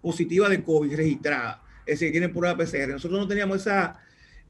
positivas 0.00 0.50
de 0.50 0.64
COVID 0.64 0.96
registradas, 0.96 1.58
es 1.86 1.98
decir, 1.98 2.12
tienen 2.12 2.32
prueba 2.32 2.56
PCR. 2.56 2.88
Nosotros 2.88 3.20
no 3.20 3.28
teníamos 3.28 3.58
esa, 3.58 4.00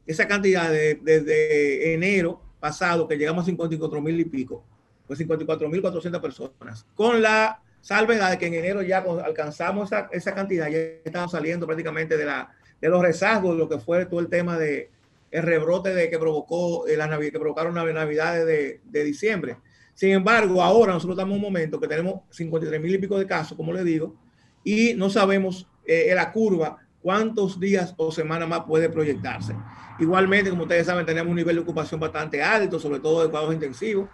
esa 0.05 0.27
cantidad 0.27 0.71
desde 0.71 1.93
enero 1.93 2.41
pasado, 2.59 3.07
que 3.07 3.17
llegamos 3.17 3.43
a 3.43 3.45
54 3.45 4.01
mil 4.01 4.19
y 4.19 4.25
pico 4.25 4.65
pues 5.07 5.19
54.400 5.19 6.21
personas, 6.21 6.85
con 6.95 7.21
la 7.21 7.61
salvedad 7.81 8.31
de 8.31 8.37
que 8.37 8.47
en 8.47 8.53
enero 8.53 8.81
ya 8.81 8.99
alcanzamos 8.99 9.91
esa, 9.91 10.09
esa 10.11 10.33
cantidad, 10.33 10.69
ya 10.69 10.79
estamos 11.03 11.31
saliendo 11.31 11.65
prácticamente 11.65 12.15
de, 12.17 12.25
la, 12.25 12.51
de 12.79 12.89
los 12.89 13.01
rezagos 13.01 13.53
de 13.53 13.57
lo 13.57 13.69
que 13.69 13.79
fue 13.79 14.05
todo 14.05 14.19
el 14.19 14.29
tema 14.29 14.57
de 14.57 14.89
el 15.31 15.41
rebrote 15.41 15.93
de 15.95 16.11
que 16.11 16.19
provocó 16.19 16.87
eh, 16.87 16.95
la 16.95 17.07
Navidad, 17.07 17.31
que 17.31 17.39
provocaron 17.39 17.73
las 17.73 17.91
navidades 17.91 18.45
de, 18.45 18.81
de, 18.83 19.03
diciembre. 19.03 19.57
Sin 19.95 20.11
embargo, 20.11 20.61
ahora 20.61 20.93
nosotros 20.93 21.17
estamos 21.17 21.31
en 21.31 21.37
un 21.37 21.41
momento 21.41 21.79
que 21.79 21.87
tenemos 21.87 22.21
53 22.29 22.79
mil 22.79 22.93
y 22.93 22.99
pico 22.99 23.17
de 23.17 23.25
casos, 23.25 23.57
como 23.57 23.73
le 23.73 23.83
digo, 23.83 24.15
y 24.63 24.93
no 24.93 25.09
sabemos 25.09 25.67
eh, 25.85 26.13
la 26.13 26.31
curva 26.31 26.77
cuántos 27.03 27.59
días 27.59 27.93
o 27.97 28.11
semanas 28.11 28.49
más 28.49 28.61
puede 28.61 28.89
proyectarse. 28.89 29.55
Igualmente, 29.99 30.49
como 30.49 30.63
ustedes 30.63 30.87
saben, 30.87 31.05
tenemos 31.05 31.29
un 31.29 31.35
nivel 31.35 31.57
de 31.57 31.61
ocupación 31.61 31.99
bastante 31.99 32.41
alto, 32.41 32.79
sobre 32.79 32.99
todo 32.99 33.21
de 33.21 33.29
cuidados 33.29 33.53
intensivos 33.53 34.09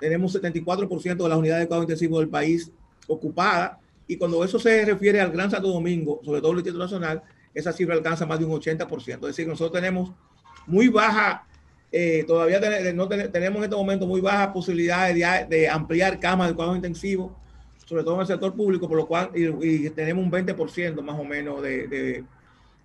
tenemos 0.00 0.34
74% 0.34 1.16
de 1.16 1.28
las 1.28 1.38
unidades 1.38 1.62
de 1.62 1.66
cuidado 1.66 1.82
intensivo 1.82 2.18
del 2.20 2.28
país 2.28 2.70
ocupadas. 3.06 3.78
Y 4.06 4.16
cuando 4.16 4.44
eso 4.44 4.58
se 4.58 4.84
refiere 4.84 5.20
al 5.20 5.32
Gran 5.32 5.50
Santo 5.50 5.68
Domingo, 5.68 6.20
sobre 6.24 6.40
todo 6.40 6.52
el 6.52 6.58
Distrito 6.58 6.78
Nacional, 6.78 7.22
esa 7.54 7.72
cifra 7.72 7.94
alcanza 7.94 8.26
más 8.26 8.38
de 8.38 8.44
un 8.44 8.52
80%. 8.52 9.14
Es 9.14 9.20
decir, 9.20 9.48
nosotros 9.48 9.72
tenemos 9.72 10.12
muy 10.66 10.88
baja, 10.88 11.46
eh, 11.90 12.24
todavía 12.26 12.60
no 12.92 13.08
tenemos 13.08 13.58
en 13.58 13.64
este 13.64 13.76
momento 13.76 14.06
muy 14.06 14.20
bajas 14.20 14.48
posibilidades 14.48 15.48
de, 15.48 15.68
ampliar 15.68 16.20
camas 16.20 16.48
de 16.48 16.54
cuidado 16.54 16.76
intensivo, 16.76 17.36
sobre 17.86 18.02
todo 18.02 18.16
en 18.16 18.20
el 18.20 18.26
sector 18.26 18.54
público, 18.54 18.86
por 18.86 18.98
lo 18.98 19.06
cual 19.06 19.30
y, 19.34 19.88
tenemos 19.90 20.22
un 20.22 20.30
20% 20.30 21.00
más 21.02 21.18
o 21.18 21.24
menos 21.24 21.62
de, 21.62 22.24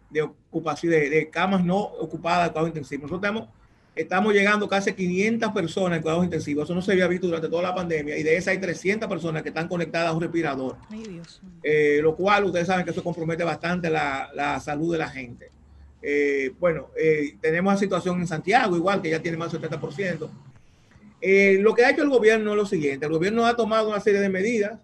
de, 0.09 0.21
ocupación, 0.21 0.91
de, 0.91 1.29
camas 1.29 1.65
no 1.65 1.77
ocupadas 1.77 2.45
de 2.45 2.51
cuidado 2.51 2.67
intensivo. 2.67 3.03
Nosotros 3.03 3.47
estamos 3.95 4.33
llegando 4.33 4.69
casi 4.69 4.93
500 4.93 5.51
personas 5.51 5.97
en 5.97 6.01
cuidados 6.03 6.23
intensivos. 6.23 6.65
Eso 6.65 6.75
no 6.75 6.81
se 6.81 6.91
había 6.91 7.07
visto 7.07 7.27
durante 7.27 7.49
toda 7.49 7.63
la 7.63 7.75
pandemia. 7.75 8.17
Y 8.17 8.23
de 8.23 8.37
esas 8.37 8.49
hay 8.49 8.59
300 8.59 9.09
personas 9.09 9.41
que 9.41 9.49
están 9.49 9.67
conectadas 9.67 10.09
a 10.09 10.13
un 10.13 10.21
respirador. 10.21 10.77
Eh, 11.63 11.99
lo 12.01 12.15
cual 12.15 12.45
ustedes 12.45 12.67
saben 12.67 12.85
que 12.85 12.91
eso 12.91 13.03
compromete 13.03 13.43
bastante 13.43 13.89
la, 13.89 14.59
salud 14.63 14.93
de 14.93 14.97
la 14.99 15.09
gente. 15.09 15.49
Eh, 16.01 16.53
bueno, 16.59 16.89
eh, 16.97 17.35
tenemos 17.41 17.73
la 17.73 17.79
situación 17.79 18.19
en 18.19 18.27
Santiago, 18.27 18.75
igual 18.75 19.01
que 19.01 19.09
ya 19.09 19.21
tiene 19.21 19.37
más 19.37 19.51
del 19.51 19.61
70%. 19.61 20.29
lo 21.59 21.75
que 21.75 21.85
ha 21.85 21.91
hecho 21.91 22.03
el 22.03 22.09
gobierno 22.09 22.51
es 22.51 22.57
lo 22.57 22.65
siguiente. 22.65 23.05
El 23.05 23.11
gobierno 23.11 23.45
ha 23.45 23.55
tomado 23.55 23.89
una 23.89 23.99
serie 23.99 24.19
de 24.19 24.29
medidas. 24.29 24.79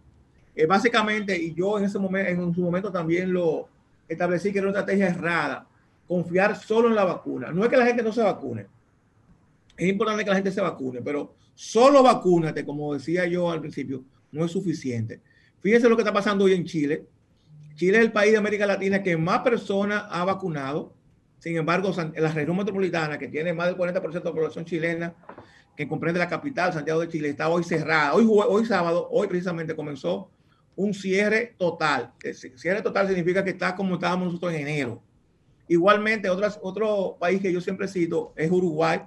Básicamente, 0.66 1.38
y 1.38 1.53
yo 1.53 1.78
en 1.78 1.86
ese 1.86 1.99
momento, 1.99 2.32
en 2.32 2.55
su 2.55 2.62
momento 2.62 2.91
también 2.91 3.32
lo 3.32 3.68
establecí 4.08 4.51
que 4.51 4.60
era 4.60 4.70
una 4.70 4.80
estrategia 4.80 5.10
errada. 5.10 5.68
Confiar 6.08 6.55
solo 6.55 6.88
en 6.88 6.95
la 6.95 7.03
vacuna. 7.03 7.51
No 7.51 7.64
es 7.64 7.70
que 7.70 7.78
la 7.78 7.86
gente 7.86 8.01
no 8.01 8.14
se 8.14 8.24
vacune 8.24 8.66
es 9.78 9.88
importante 9.88 10.24
que 10.24 10.30
la 10.32 10.36
gente 10.36 10.51
se 10.51 10.62
vacune, 10.62 11.01
pero 11.01 11.36
solo 11.53 12.01
vacúnate, 12.01 12.66
como 12.66 12.93
decía 12.93 13.26
yo 13.28 13.51
al 13.51 13.62
principio, 13.62 14.03
no 14.32 14.43
es 14.43 14.51
suficiente. 14.51 15.22
Fíjense 15.62 15.88
lo 15.88 15.95
que 15.95 16.01
está 16.01 16.14
pasando 16.14 16.45
hoy 16.45 16.53
en 16.53 16.66
Chile. 16.66 17.05
Chile 17.76 17.99
es 17.99 18.03
el 18.03 18.12
país 18.12 18.32
de 18.32 18.39
América 18.39 18.66
Latina 18.66 19.03
que 19.03 19.16
más 19.16 19.41
personas 19.41 20.05
ha 20.10 20.26
vacunado. 20.26 20.93
Sin 21.38 21.55
embargo, 21.55 21.93
la 22.16 22.32
región 22.32 22.58
metropolitana, 22.58 23.20
que 23.20 23.28
tiene 23.28 23.53
más 23.53 23.68
del 23.68 23.78
40% 23.78 24.12
de 24.12 24.20
la 24.20 24.32
población 24.32 24.66
chilena, 24.66 25.14
que 25.76 25.88
comprende 25.88 26.20
la 26.20 26.28
capital, 26.28 26.74
Santiago 26.74 27.01
de 27.01 27.10
Chile, 27.10 27.30
está 27.30 27.47
hoy 27.47 27.64
cerrada. 27.64 28.16
Hoy, 28.16 28.26
hoy 28.28 28.66
sábado, 28.66 29.08
hoy 29.12 29.28
precisamente 29.28 29.76
comenzó 29.76 30.32
un 30.78 30.93
cierre 30.93 31.55
total. 31.57 32.13
Cierre 32.55 32.82
total 32.82 33.07
significa 33.07 33.43
que 33.43 33.49
está 33.49 33.75
como 33.75 33.95
estábamos 33.95 34.28
nosotros 34.28 34.53
en 34.53 34.61
enero. 34.61 35.01
Igualmente, 35.67 36.30
otras, 36.30 36.57
otro 36.61 37.17
país 37.19 37.41
que 37.41 37.51
yo 37.51 37.59
siempre 37.59 37.88
cito 37.89 38.32
es 38.38 38.49
Uruguay, 38.49 39.01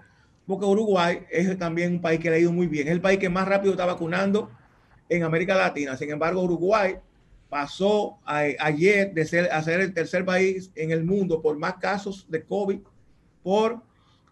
porque 0.46 0.66
Uruguay 0.66 1.20
es 1.30 1.56
también 1.58 1.92
un 1.92 2.00
país 2.02 2.20
que 2.20 2.28
le 2.28 2.36
ha 2.36 2.38
ido 2.40 2.52
muy 2.52 2.66
bien. 2.66 2.88
Es 2.88 2.92
el 2.92 3.00
país 3.00 3.18
que 3.18 3.30
más 3.30 3.48
rápido 3.48 3.72
está 3.72 3.86
vacunando 3.86 4.50
en 5.08 5.22
América 5.22 5.54
Latina. 5.54 5.96
Sin 5.96 6.10
embargo, 6.10 6.42
Uruguay 6.42 6.96
pasó 7.48 8.18
ayer 8.24 9.14
de 9.14 9.24
ser, 9.24 9.50
a 9.52 9.62
ser 9.62 9.80
el 9.80 9.94
tercer 9.94 10.24
país 10.24 10.72
en 10.74 10.90
el 10.90 11.04
mundo 11.04 11.40
por 11.40 11.56
más 11.56 11.74
casos 11.74 12.26
de 12.28 12.42
COVID 12.44 12.80
por, 13.42 13.80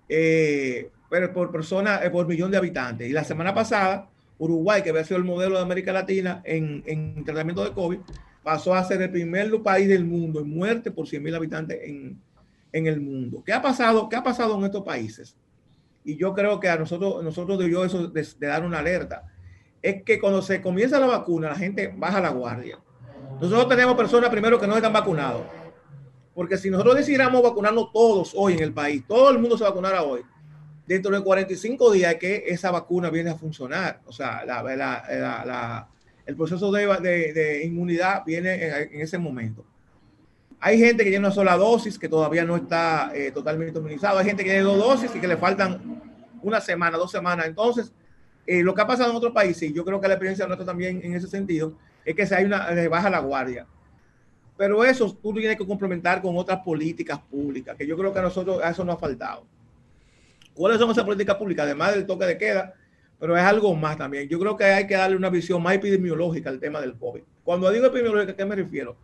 eh, 0.08 0.90
por 1.32 1.52
persona, 1.52 2.00
eh, 2.02 2.10
por 2.10 2.26
millón 2.26 2.50
de 2.50 2.58
habitantes. 2.58 3.08
Y 3.08 3.12
la 3.12 3.24
semana 3.24 3.54
pasada, 3.54 4.08
Uruguay, 4.38 4.82
que 4.82 4.90
había 4.90 5.04
sido 5.04 5.18
el 5.18 5.24
modelo 5.24 5.56
de 5.56 5.62
América 5.62 5.92
Latina 5.92 6.42
en, 6.44 6.82
en 6.86 7.24
tratamiento 7.24 7.64
de 7.64 7.72
COVID, 7.72 7.98
pasó 8.42 8.74
a 8.74 8.84
ser 8.84 9.02
el 9.02 9.10
primer 9.10 9.50
país 9.62 9.88
del 9.88 10.04
mundo 10.04 10.40
en 10.40 10.48
muerte 10.48 10.90
por 10.90 11.06
100 11.06 11.22
mil 11.22 11.34
habitantes 11.34 11.78
en, 11.82 12.20
en 12.72 12.86
el 12.86 13.00
mundo. 13.00 13.42
¿Qué 13.44 13.52
ha 13.52 13.60
pasado? 13.60 14.08
¿Qué 14.08 14.16
ha 14.16 14.22
pasado 14.22 14.56
en 14.58 14.64
estos 14.64 14.84
países? 14.84 15.36
y 16.08 16.16
yo 16.16 16.32
creo 16.32 16.58
que 16.58 16.70
a 16.70 16.76
nosotros, 16.78 17.22
nosotros 17.22 17.58
debió 17.58 17.84
eso 17.84 18.08
de, 18.08 18.26
dar 18.40 18.64
una 18.64 18.78
alerta, 18.78 19.26
es 19.82 20.02
que 20.04 20.18
cuando 20.18 20.40
se 20.40 20.62
comienza 20.62 20.98
la 20.98 21.06
vacuna, 21.06 21.50
la 21.50 21.54
gente 21.54 21.92
baja 21.94 22.18
la 22.18 22.30
guardia. 22.30 22.78
Nosotros 23.38 23.68
tenemos 23.68 23.94
personas 23.94 24.30
primero 24.30 24.58
que 24.58 24.66
no 24.66 24.74
están 24.74 24.94
vacunados. 24.94 25.42
Porque 26.34 26.56
si 26.56 26.70
nosotros 26.70 26.96
decidiéramos 26.96 27.42
vacunarnos 27.42 27.92
todos 27.92 28.32
hoy 28.34 28.54
en 28.54 28.62
el 28.62 28.72
país, 28.72 29.04
todo 29.06 29.30
el 29.30 29.38
mundo 29.38 29.58
se 29.58 29.64
vacunara 29.64 30.02
hoy, 30.02 30.22
dentro 30.88 31.14
de 31.14 31.22
45 31.22 31.92
días 31.92 32.14
que 32.14 32.44
esa 32.46 32.70
vacuna 32.70 33.10
viene 33.10 33.28
a 33.28 33.34
funcionar. 33.34 34.00
O 34.06 34.12
sea, 34.12 34.42
el 36.24 36.34
proceso 36.34 36.72
de, 36.72 36.86
de, 37.34 37.64
inmunidad 37.66 38.24
viene 38.24 38.54
en, 38.54 39.00
ese 39.02 39.18
momento. 39.18 39.66
Hay 40.58 40.78
gente 40.78 41.04
que 41.04 41.10
tiene 41.10 41.26
una 41.26 41.34
sola 41.34 41.58
dosis 41.58 41.98
que 41.98 42.08
todavía 42.08 42.44
no 42.44 42.56
está 42.56 43.12
eh, 43.14 43.30
totalmente 43.30 43.78
inmunizado. 43.78 44.18
Hay 44.18 44.24
gente 44.24 44.42
que 44.42 44.48
tiene 44.48 44.64
dos 44.64 44.78
dosis 44.78 45.14
y 45.14 45.20
que 45.20 45.28
le 45.28 45.36
faltan 45.36 46.00
una 46.42 46.60
semana, 46.60 46.96
dos 46.96 47.12
semanas. 47.12 47.46
Entonces, 47.46 47.92
eh, 48.46 48.62
lo 48.62 48.74
que 48.74 48.80
ha 48.80 48.86
pasado 48.86 49.10
en 49.10 49.16
otros 49.16 49.34
países, 49.34 49.64
y 49.64 49.74
yo 49.74 49.84
creo 49.84 50.00
que 50.00 50.08
la 50.08 50.14
experiencia 50.14 50.46
nuestra 50.46 50.64
también 50.64 51.02
en 51.04 51.14
ese 51.14 51.28
sentido, 51.28 51.74
es 52.02 52.14
que 52.14 52.26
se 52.26 52.34
hay 52.34 52.46
una, 52.46 52.66
baja 52.88 53.10
la 53.10 53.20
guardia. 53.20 53.66
Pero 54.56 54.82
eso 54.86 55.14
tú 55.22 55.34
tienes 55.34 55.58
que 55.58 55.66
complementar 55.66 56.22
con 56.22 56.34
otras 56.38 56.60
políticas 56.60 57.18
públicas, 57.18 57.76
que 57.76 57.86
yo 57.86 57.94
creo 57.94 58.10
que 58.10 58.20
a 58.20 58.22
nosotros 58.22 58.62
a 58.62 58.70
eso 58.70 58.86
nos 58.86 58.96
ha 58.96 58.98
faltado. 58.98 59.57
¿Cuáles 60.58 60.80
son 60.80 60.90
esas 60.90 61.04
políticas 61.04 61.36
públicas? 61.36 61.64
Además 61.64 61.94
del 61.94 62.04
toque 62.04 62.26
de 62.26 62.36
queda, 62.36 62.74
pero 63.20 63.36
es 63.36 63.42
algo 63.44 63.74
más 63.76 63.96
también. 63.96 64.28
Yo 64.28 64.40
creo 64.40 64.56
que 64.56 64.64
hay 64.64 64.86
que 64.88 64.94
darle 64.94 65.16
una 65.16 65.30
visión 65.30 65.62
más 65.62 65.74
epidemiológica 65.74 66.50
al 66.50 66.58
tema 66.58 66.80
del 66.80 66.98
COVID. 66.98 67.22
Cuando 67.44 67.70
digo 67.70 67.86
epidemiológica, 67.86 68.32
¿a 68.32 68.36
qué 68.36 68.44
me 68.44 68.56
refiero? 68.56 68.96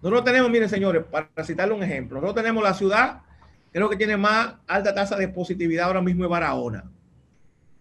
Nosotros 0.00 0.24
tenemos, 0.24 0.50
miren 0.50 0.68
señores, 0.68 1.04
para 1.10 1.28
citarle 1.44 1.74
un 1.74 1.82
ejemplo, 1.82 2.20
nosotros 2.20 2.42
tenemos 2.42 2.62
la 2.62 2.72
ciudad, 2.74 3.22
creo 3.72 3.90
que 3.90 3.96
tiene 3.96 4.16
más 4.16 4.54
alta 4.66 4.94
tasa 4.94 5.16
de 5.16 5.28
positividad 5.28 5.86
ahora 5.86 6.00
mismo 6.00 6.24
es 6.24 6.30
Barahona. 6.30 6.84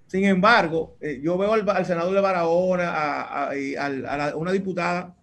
Sin 0.07 0.25
embargo, 0.25 0.97
eh, 0.99 1.21
yo 1.21 1.37
veo 1.37 1.53
al, 1.53 1.85
senador 1.85 2.15
de 2.15 2.19
Barahona, 2.19 2.91
a, 2.91 3.51
a, 3.51 4.35
una 4.35 4.51
diputada 4.51 5.15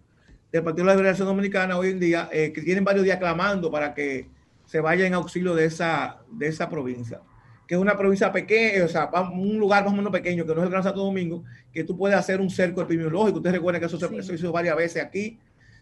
del 0.49 0.63
Partido 0.63 0.85
de 0.85 0.93
la 0.93 0.95
Liberación 0.95 1.27
Dominicana 1.27 1.77
hoy 1.77 1.89
en 1.89 1.99
día, 1.99 2.29
eh, 2.31 2.53
que 2.53 2.61
tienen 2.61 2.85
varios 2.85 3.03
días 3.03 3.19
clamando 3.19 3.69
para 3.69 3.93
que 3.93 4.29
se 4.65 4.79
vaya 4.79 5.05
en 5.05 5.13
auxilio 5.13 5.53
de 5.55 5.65
esa, 5.65 6.19
de 6.31 6.47
esa 6.47 6.69
provincia, 6.69 7.21
que 7.67 7.75
es 7.75 7.81
una 7.81 7.97
provincia 7.97 8.31
pequeña, 8.31 8.85
o 8.85 8.87
sea, 8.87 9.09
un 9.31 9.57
lugar 9.57 9.83
más 9.83 9.93
o 9.93 9.95
menos 9.95 10.11
pequeño, 10.11 10.45
que 10.45 10.55
no 10.55 10.61
es 10.61 10.65
el 10.65 10.71
Gran 10.71 10.83
Santo 10.83 11.03
Domingo, 11.03 11.43
que 11.73 11.83
tú 11.83 11.97
puedes 11.97 12.17
hacer 12.17 12.39
un 12.39 12.49
cerco 12.49 12.81
epidemiológico. 12.81 13.37
Ustedes 13.37 13.55
recuerdan 13.55 13.81
que 13.81 13.87
eso 13.87 13.99
se, 13.99 14.33
hizo 14.33 14.51
varias 14.51 14.75
veces 14.77 15.03
aquí, 15.03 15.37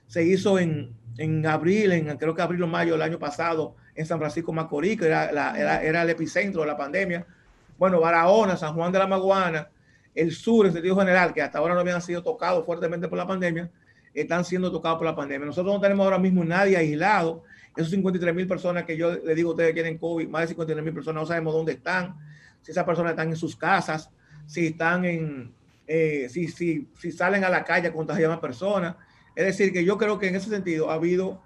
se 0.07 0.23
hizo 0.23 0.57
en, 0.57 0.93
en 1.17 1.45
abril, 1.45 1.91
en 1.91 2.17
creo 2.17 2.33
que 2.33 2.41
abril 2.41 2.63
o 2.63 2.67
mayo 2.67 2.93
del 2.93 3.03
año 3.03 3.19
pasado, 3.19 3.75
en 3.93 4.05
San 4.05 4.17
Francisco 4.17 4.51
Macorís, 4.51 4.99
que 4.99 5.05
era, 5.05 5.29
era, 5.29 5.83
era 5.83 6.01
el 6.01 6.09
epicentro 6.09 6.61
de 6.61 6.67
la 6.67 6.75
pandemia 6.75 7.25
bueno, 7.77 7.99
Barahona, 7.99 8.57
San 8.57 8.73
Juan 8.73 8.91
de 8.91 8.99
la 8.99 9.07
Maguana, 9.07 9.69
el 10.13 10.31
sur, 10.31 10.65
en 10.65 10.73
sentido 10.73 10.97
general, 10.97 11.33
que 11.33 11.41
hasta 11.41 11.59
ahora 11.59 11.73
no 11.73 11.81
habían 11.81 12.01
sido 12.01 12.23
tocados 12.23 12.65
fuertemente 12.65 13.07
por 13.07 13.17
la 13.17 13.27
pandemia, 13.27 13.69
están 14.13 14.45
siendo 14.45 14.71
tocados 14.71 14.97
por 14.97 15.05
la 15.05 15.15
pandemia. 15.15 15.45
Nosotros 15.45 15.73
no 15.73 15.81
tenemos 15.81 16.05
ahora 16.05 16.19
mismo 16.19 16.43
nadie 16.45 16.77
aislado. 16.77 17.43
Esos 17.75 17.91
53 17.91 18.33
mil 18.33 18.47
personas 18.47 18.85
que 18.85 18.95
yo 18.95 19.11
le 19.11 19.35
digo 19.35 19.49
a 19.49 19.53
ustedes 19.53 19.69
que 19.69 19.81
tienen 19.81 19.97
COVID, 19.97 20.27
más 20.27 20.41
de 20.41 20.47
53 20.49 20.83
mil 20.83 20.93
personas, 20.93 21.21
no 21.21 21.27
sabemos 21.27 21.53
dónde 21.53 21.73
están, 21.73 22.15
si 22.61 22.71
esas 22.71 22.83
personas 22.83 23.11
están 23.11 23.29
en 23.29 23.35
sus 23.35 23.55
casas, 23.55 24.09
si 24.45 24.67
están 24.67 25.05
en, 25.05 25.53
eh, 25.87 26.27
si, 26.29 26.47
si, 26.47 26.87
si 26.99 27.11
salen 27.11 27.43
a 27.43 27.49
la 27.49 27.63
calle 27.63 27.89
a 27.89 27.93
contagiar 27.93 28.31
a 28.31 28.41
personas. 28.41 28.95
Es 29.35 29.45
decir, 29.45 29.73
que 29.73 29.83
yo 29.83 29.97
creo 29.97 30.17
que 30.17 30.27
en 30.27 30.35
ese 30.35 30.49
sentido 30.49 30.89
ha 30.89 30.95
habido, 30.95 31.41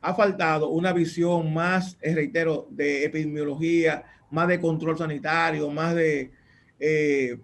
ha 0.00 0.14
faltado 0.14 0.68
una 0.68 0.92
visión 0.92 1.54
más, 1.54 1.96
eh, 2.00 2.14
reitero, 2.14 2.66
de 2.70 3.04
epidemiología, 3.04 4.04
más 4.30 4.48
de 4.48 4.60
control 4.60 4.98
sanitario, 4.98 5.70
más 5.70 5.94
de, 5.94 6.32
eh, 6.80 7.38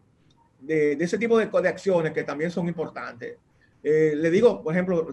de, 0.61 0.93
ese 0.93 1.19
tipo 1.19 1.39
de, 1.39 1.47
de, 1.47 1.69
acciones 1.69 2.13
que 2.13 2.25
también 2.25 2.51
son 2.51 2.67
importantes. 2.67 3.37
Eh, 3.83 4.15
le 4.17 4.31
digo, 4.31 4.63
por 4.63 4.75
ejemplo, 4.75 5.09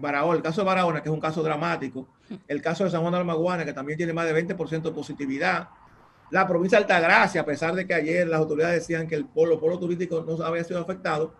Barahona, 0.00 0.36
el 0.36 0.42
caso 0.42 0.60
de 0.60 0.66
Barahona, 0.66 1.02
que 1.02 1.08
es 1.08 1.14
un 1.14 1.20
caso 1.20 1.42
dramático, 1.42 2.08
el 2.46 2.60
caso 2.60 2.84
de 2.84 2.90
San 2.90 3.00
Juan 3.00 3.12
de 3.12 3.18
la 3.18 3.24
Maguana, 3.24 3.64
que 3.64 3.72
también 3.72 3.96
tiene 3.96 4.12
más 4.12 4.26
de 4.26 4.34
20% 4.46 4.82
de 4.82 4.90
positividad, 4.92 5.68
la 6.30 6.46
provincia 6.46 6.78
de 6.78 6.84
Altagracia, 6.84 7.40
a 7.40 7.44
pesar 7.44 7.74
de 7.74 7.86
que 7.86 7.94
ayer 7.94 8.26
las 8.26 8.40
autoridades 8.40 8.80
decían 8.80 9.06
que 9.06 9.14
el 9.14 9.26
polo, 9.26 9.60
polo 9.60 9.78
turístico 9.78 10.24
no 10.26 10.44
había 10.44 10.64
sido 10.64 10.80
afectado, 10.80 11.34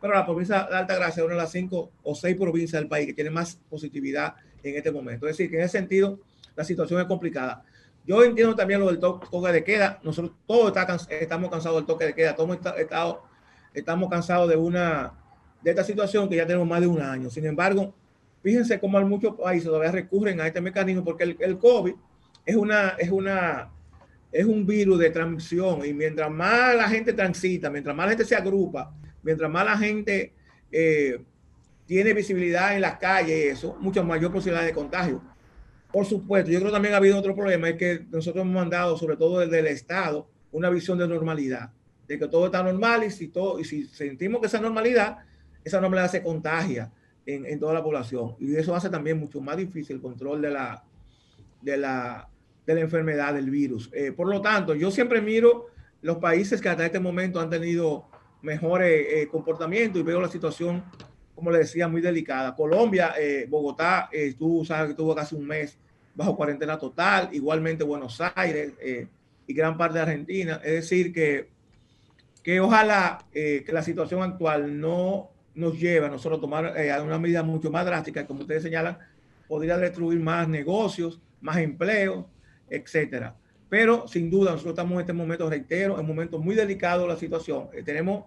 pero 0.00 0.14
la 0.14 0.26
provincia 0.26 0.66
de 0.68 0.76
Altagracia 0.76 1.20
es 1.20 1.24
una 1.24 1.36
de 1.36 1.42
las 1.42 1.52
cinco 1.52 1.92
o 2.02 2.14
seis 2.14 2.36
provincias 2.36 2.80
del 2.80 2.88
país 2.88 3.06
que 3.06 3.14
tiene 3.14 3.30
más 3.30 3.60
positividad 3.70 4.34
en 4.62 4.76
este 4.76 4.90
momento. 4.90 5.26
Es 5.26 5.36
decir, 5.36 5.48
que 5.48 5.58
en 5.58 5.62
ese 5.62 5.78
sentido 5.78 6.18
la 6.56 6.64
situación 6.64 7.00
es 7.00 7.06
complicada. 7.06 7.64
Yo 8.04 8.24
entiendo 8.24 8.56
también 8.56 8.80
lo 8.80 8.86
del 8.86 8.98
toque 8.98 9.52
de 9.52 9.62
queda. 9.62 10.00
Nosotros 10.02 10.34
todos 10.44 10.72
estamos 11.08 11.50
cansados 11.50 11.78
del 11.78 11.86
toque 11.86 12.06
de 12.06 12.14
queda. 12.14 12.34
Todos 12.34 12.58
estamos 13.74 14.10
cansados 14.10 14.48
de 14.48 14.56
una 14.56 15.21
de 15.62 15.70
esta 15.70 15.84
situación 15.84 16.28
que 16.28 16.36
ya 16.36 16.46
tenemos 16.46 16.66
más 16.66 16.80
de 16.80 16.86
un 16.86 17.00
año. 17.00 17.30
Sin 17.30 17.46
embargo, 17.46 17.94
fíjense 18.42 18.78
cómo 18.80 19.00
muchos 19.02 19.36
países 19.36 19.66
todavía 19.66 19.92
recurren 19.92 20.40
a 20.40 20.46
este 20.46 20.60
mecanismo 20.60 21.04
porque 21.04 21.24
el, 21.24 21.36
el 21.40 21.58
COVID 21.58 21.94
es 22.44 22.56
una 22.56 22.90
es 22.98 23.10
una 23.10 23.70
es 24.32 24.46
un 24.46 24.66
virus 24.66 24.98
de 24.98 25.10
transmisión 25.10 25.84
y 25.84 25.92
mientras 25.92 26.30
más 26.30 26.74
la 26.74 26.88
gente 26.88 27.12
transita, 27.12 27.70
mientras 27.70 27.94
más 27.94 28.06
la 28.06 28.10
gente 28.10 28.24
se 28.24 28.34
agrupa, 28.34 28.94
mientras 29.22 29.50
más 29.50 29.64
la 29.64 29.76
gente 29.76 30.32
eh, 30.72 31.22
tiene 31.84 32.14
visibilidad 32.14 32.74
en 32.74 32.80
las 32.80 32.96
calles, 32.96 33.58
eso, 33.58 33.76
mucha 33.78 34.02
mayor 34.02 34.32
posibilidad 34.32 34.64
de 34.64 34.72
contagio. 34.72 35.22
Por 35.92 36.06
supuesto, 36.06 36.50
yo 36.50 36.58
creo 36.58 36.70
que 36.70 36.74
también 36.74 36.94
ha 36.94 36.96
habido 36.96 37.18
otro 37.18 37.34
problema, 37.34 37.68
es 37.68 37.76
que 37.76 38.06
nosotros 38.10 38.42
hemos 38.42 38.54
mandado, 38.54 38.96
sobre 38.96 39.18
todo 39.18 39.40
desde 39.40 39.58
el 39.58 39.66
Estado, 39.66 40.26
una 40.50 40.70
visión 40.70 40.96
de 40.96 41.06
normalidad, 41.06 41.70
de 42.08 42.18
que 42.18 42.28
todo 42.28 42.46
está 42.46 42.62
normal 42.62 43.04
y 43.04 43.10
si, 43.10 43.28
todo, 43.28 43.60
y 43.60 43.64
si 43.64 43.84
sentimos 43.84 44.40
que 44.40 44.46
esa 44.46 44.60
normalidad, 44.60 45.18
esa 45.64 45.80
normalidad 45.80 46.10
se 46.10 46.22
contagia 46.22 46.92
en, 47.26 47.58
toda 47.58 47.74
la 47.74 47.82
población. 47.82 48.36
Y 48.40 48.56
eso 48.56 48.74
hace 48.74 48.90
también 48.90 49.18
mucho 49.18 49.40
más 49.40 49.56
difícil 49.56 49.96
el 49.96 50.02
control 50.02 50.42
de 50.42 50.50
la, 50.50 50.84
de 51.60 51.76
la, 51.76 52.28
de 52.66 52.74
la 52.74 52.80
enfermedad, 52.80 53.34
del 53.34 53.50
virus. 53.50 53.90
Eh, 53.92 54.12
por 54.12 54.28
lo 54.28 54.40
tanto, 54.40 54.74
yo 54.74 54.90
siempre 54.90 55.20
miro 55.20 55.66
los 56.02 56.18
países 56.18 56.60
que 56.60 56.68
hasta 56.68 56.84
este 56.84 57.00
momento 57.00 57.40
han 57.40 57.48
tenido 57.48 58.06
mejores 58.42 59.06
eh, 59.08 59.28
comportamientos 59.30 60.00
y 60.00 60.04
veo 60.04 60.20
la 60.20 60.28
situación 60.28 60.84
como 61.34 61.50
le 61.50 61.60
decía, 61.60 61.88
muy 61.88 62.00
delicada. 62.00 62.54
Colombia, 62.54 63.14
eh, 63.18 63.46
Bogotá, 63.48 64.08
eh, 64.12 64.34
tú 64.38 64.64
sabes 64.64 64.90
que 64.90 64.94
tuvo 64.94 65.14
casi 65.14 65.34
un 65.34 65.46
mes 65.46 65.76
bajo 66.14 66.36
cuarentena 66.36 66.78
total, 66.78 67.30
igualmente 67.32 67.82
Buenos 67.82 68.20
Aires 68.36 68.74
y 69.46 69.54
gran 69.54 69.76
parte 69.76 69.94
de 69.94 70.02
Argentina. 70.02 70.60
Es 70.62 70.72
decir, 70.72 71.12
que, 71.12 71.48
que 72.44 72.60
ojalá 72.60 73.24
que 73.32 73.64
la 73.72 73.82
situación 73.82 74.22
actual 74.22 74.78
no 74.78 75.31
nos 75.54 75.78
lleve 75.78 76.06
a 76.06 76.10
nosotros 76.10 76.40
tomar 76.40 76.74
una 77.04 77.18
medida 77.18 77.42
mucho 77.42 77.70
más 77.70 77.84
drástica, 77.84 78.26
como 78.26 78.40
ustedes 78.40 78.62
señalan, 78.62 78.98
podría 79.48 79.76
destruir 79.76 80.18
más 80.18 80.48
negocios, 80.48 81.20
más 81.40 81.58
empleos, 81.58 82.24
etcétera. 82.70 83.36
Pero 83.68 84.06
sin 84.06 84.30
duda, 84.30 84.52
nosotros 84.52 84.72
estamos 84.72 84.92
en 84.94 85.00
este 85.00 85.12
momento, 85.12 85.48
reitero, 85.48 85.94
en 85.94 86.00
un 86.00 86.06
momento 86.06 86.38
muy 86.38 86.54
delicado 86.54 87.02
de 87.02 87.08
la 87.08 87.16
situación. 87.16 87.68
tenemos 87.84 88.24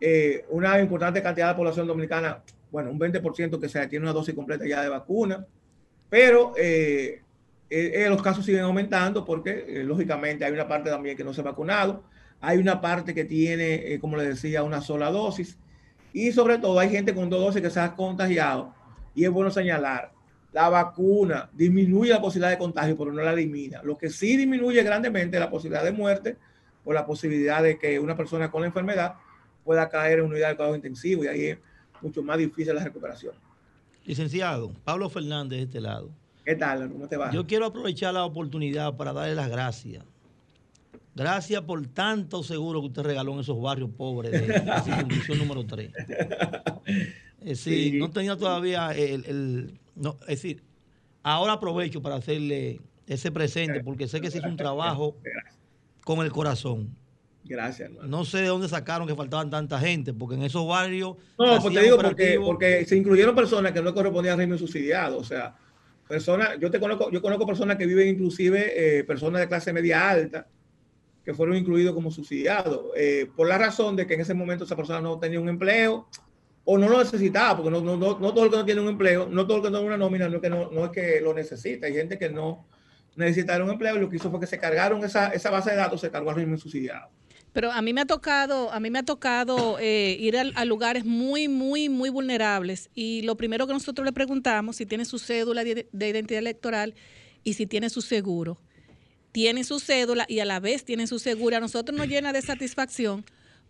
eh, 0.00 0.44
una 0.50 0.78
importante 0.80 1.22
cantidad 1.22 1.48
de 1.48 1.54
población 1.54 1.86
dominicana, 1.86 2.42
bueno, 2.70 2.90
un 2.90 2.98
20% 2.98 3.58
que 3.58 3.68
se 3.68 3.86
tiene 3.86 4.04
una 4.04 4.12
dosis 4.12 4.34
completa 4.34 4.66
ya 4.66 4.82
de 4.82 4.90
vacuna, 4.90 5.46
pero 6.10 6.52
eh, 6.56 7.22
eh, 7.70 8.06
los 8.08 8.20
casos 8.20 8.44
siguen 8.44 8.62
aumentando 8.62 9.24
porque 9.24 9.82
lógicamente 9.84 10.44
hay 10.44 10.52
una 10.52 10.68
parte 10.68 10.90
también 10.90 11.16
que 11.16 11.24
no 11.24 11.32
se 11.32 11.40
ha 11.40 11.44
vacunado, 11.44 12.04
hay 12.40 12.58
una 12.58 12.80
parte 12.80 13.14
que 13.14 13.24
tiene, 13.24 13.98
como 13.98 14.16
le 14.16 14.24
decía, 14.24 14.62
una 14.62 14.82
sola 14.82 15.10
dosis 15.10 15.58
y 16.16 16.32
sobre 16.32 16.56
todo 16.56 16.78
hay 16.78 16.88
gente 16.88 17.14
con 17.14 17.28
dos 17.28 17.42
dosis 17.42 17.60
que 17.60 17.68
se 17.68 17.78
ha 17.78 17.94
contagiado 17.94 18.72
y 19.14 19.24
es 19.24 19.30
bueno 19.30 19.50
señalar, 19.50 20.12
la 20.50 20.70
vacuna 20.70 21.50
disminuye 21.52 22.10
la 22.10 22.22
posibilidad 22.22 22.48
de 22.48 22.56
contagio, 22.56 22.96
pero 22.96 23.12
no 23.12 23.20
la 23.20 23.34
elimina. 23.34 23.82
Lo 23.82 23.98
que 23.98 24.08
sí 24.08 24.34
disminuye 24.34 24.82
grandemente 24.82 25.38
la 25.38 25.50
posibilidad 25.50 25.84
de 25.84 25.92
muerte 25.92 26.38
o 26.86 26.94
la 26.94 27.04
posibilidad 27.04 27.62
de 27.62 27.78
que 27.78 28.00
una 28.00 28.16
persona 28.16 28.50
con 28.50 28.62
la 28.62 28.68
enfermedad 28.68 29.16
pueda 29.62 29.90
caer 29.90 30.20
en 30.20 30.24
unidad 30.24 30.48
de 30.48 30.56
cuidado 30.56 30.74
intensivo 30.74 31.22
y 31.22 31.26
ahí 31.26 31.44
es 31.48 31.58
mucho 32.00 32.22
más 32.22 32.38
difícil 32.38 32.74
la 32.74 32.84
recuperación. 32.84 33.34
Licenciado, 34.06 34.72
Pablo 34.84 35.10
Fernández 35.10 35.58
de 35.58 35.64
este 35.64 35.80
lado. 35.82 36.08
¿Qué 36.46 36.54
tal? 36.54 36.90
¿Cómo 36.90 37.08
te 37.08 37.18
va? 37.18 37.30
Yo 37.30 37.46
quiero 37.46 37.66
aprovechar 37.66 38.14
la 38.14 38.24
oportunidad 38.24 38.96
para 38.96 39.12
darle 39.12 39.34
las 39.34 39.50
gracias. 39.50 40.02
Gracias 41.16 41.62
por 41.62 41.86
tanto 41.86 42.42
seguro 42.42 42.82
que 42.82 42.88
usted 42.88 43.02
regaló 43.02 43.32
en 43.32 43.40
esos 43.40 43.58
barrios 43.58 43.88
pobres 43.96 44.32
de 44.32 44.48
la 44.64 44.82
circunstancia 44.82 45.34
número 45.34 45.64
3. 45.66 45.90
Es 47.40 47.64
decir, 47.64 48.00
no 48.00 48.10
tenía 48.10 48.36
todavía 48.36 48.90
el, 48.90 49.78
no, 49.94 50.16
es 50.22 50.42
decir, 50.42 50.64
ahora 51.22 51.52
aprovecho 51.52 52.02
para 52.02 52.16
hacerle 52.16 52.80
ese 53.06 53.30
presente 53.30 53.84
porque 53.84 54.08
sé 54.08 54.20
que 54.20 54.32
se 54.32 54.38
hizo 54.38 54.48
un 54.48 54.56
trabajo 54.56 55.16
con 56.04 56.24
el 56.24 56.32
corazón. 56.32 56.96
Gracias, 57.44 57.90
No 58.08 58.24
sé 58.24 58.38
de 58.38 58.48
dónde 58.48 58.68
sacaron 58.68 59.06
que 59.06 59.14
faltaban 59.14 59.48
tanta 59.48 59.78
gente, 59.78 60.12
porque 60.12 60.34
en 60.34 60.42
esos 60.42 60.66
barrios. 60.66 61.16
No, 61.38 61.60
pues 61.62 61.72
te 61.72 61.82
digo 61.82 61.96
porque, 61.96 62.40
porque 62.44 62.84
se 62.84 62.96
incluyeron 62.96 63.36
personas 63.36 63.70
que 63.70 63.80
no 63.80 63.94
correspondían 63.94 64.32
al 64.32 64.38
régimen 64.38 64.58
subsidiado. 64.58 65.18
O 65.18 65.24
sea, 65.24 65.54
personas, 66.08 66.58
yo 66.60 66.68
te 66.70 66.80
conozco, 66.80 67.12
yo 67.12 67.22
conozco 67.22 67.46
personas 67.46 67.76
que 67.76 67.86
viven 67.86 68.08
inclusive, 68.08 68.98
eh, 68.98 69.04
personas 69.04 69.40
de 69.40 69.48
clase 69.48 69.72
media 69.72 70.10
alta, 70.10 70.48
que 71.26 71.34
fueron 71.34 71.56
incluidos 71.56 71.92
como 71.92 72.10
subsidiados, 72.10 72.86
eh, 72.96 73.28
por 73.36 73.48
la 73.48 73.58
razón 73.58 73.96
de 73.96 74.06
que 74.06 74.14
en 74.14 74.22
ese 74.22 74.32
momento 74.32 74.64
esa 74.64 74.76
persona 74.76 75.02
no 75.02 75.18
tenía 75.18 75.40
un 75.40 75.50
empleo 75.50 76.06
o 76.64 76.78
no 76.78 76.88
lo 76.88 76.98
necesitaba, 76.98 77.56
porque 77.56 77.70
no, 77.70 77.80
no, 77.80 77.96
no, 77.96 78.16
todo 78.16 78.44
el 78.44 78.50
que 78.50 78.56
no 78.56 78.64
tiene 78.64 78.80
un 78.80 78.88
empleo, 78.88 79.28
no 79.28 79.46
todo 79.46 79.58
el 79.58 79.62
que 79.64 79.70
no 79.70 79.78
tiene 79.78 79.94
una 79.94 79.98
nómina, 79.98 80.28
no 80.28 80.36
es 80.36 80.42
que, 80.42 80.50
no, 80.50 80.70
no 80.70 80.84
es 80.86 80.90
que 80.92 81.20
lo 81.20 81.34
necesita. 81.34 81.86
Hay 81.86 81.94
gente 81.94 82.18
que 82.18 82.30
no 82.30 82.66
necesita 83.16 83.62
un 83.62 83.70
empleo 83.70 83.96
y 83.96 84.00
lo 84.00 84.08
que 84.08 84.16
hizo 84.16 84.30
fue 84.30 84.40
que 84.40 84.46
se 84.46 84.58
cargaron 84.58 85.02
esa, 85.04 85.28
esa 85.28 85.50
base 85.50 85.70
de 85.70 85.76
datos, 85.76 86.00
se 86.00 86.10
cargó 86.10 86.30
al 86.30 86.36
régimen 86.36 86.58
subsidiado. 86.58 87.08
Pero 87.52 87.72
a 87.72 87.80
mí 87.80 87.92
me 87.92 88.02
ha 88.02 88.06
tocado, 88.06 88.70
a 88.70 88.80
mí 88.80 88.90
me 88.90 88.98
ha 88.98 89.02
tocado 89.02 89.78
eh, 89.80 90.16
ir 90.20 90.36
a, 90.36 90.64
lugares 90.66 91.06
muy, 91.06 91.48
muy, 91.48 91.88
muy 91.88 92.10
vulnerables 92.10 92.90
y 92.94 93.22
lo 93.22 93.36
primero 93.36 93.66
que 93.66 93.72
nosotros 93.72 94.04
le 94.04 94.12
preguntamos 94.12 94.76
si 94.76 94.84
tiene 94.84 95.06
su 95.06 95.18
cédula 95.18 95.64
de, 95.64 95.88
identidad 95.92 96.38
electoral 96.38 96.94
y 97.42 97.54
si 97.54 97.66
tiene 97.66 97.88
su 97.88 98.02
seguro. 98.02 98.58
Tiene 99.36 99.64
su 99.64 99.80
cédula 99.80 100.24
y 100.30 100.38
a 100.38 100.46
la 100.46 100.60
vez 100.60 100.82
tiene 100.82 101.06
su 101.06 101.18
seguro. 101.18 101.58
A 101.58 101.60
nosotros 101.60 101.94
nos 101.94 102.08
llena 102.08 102.32
de 102.32 102.40
satisfacción 102.40 103.22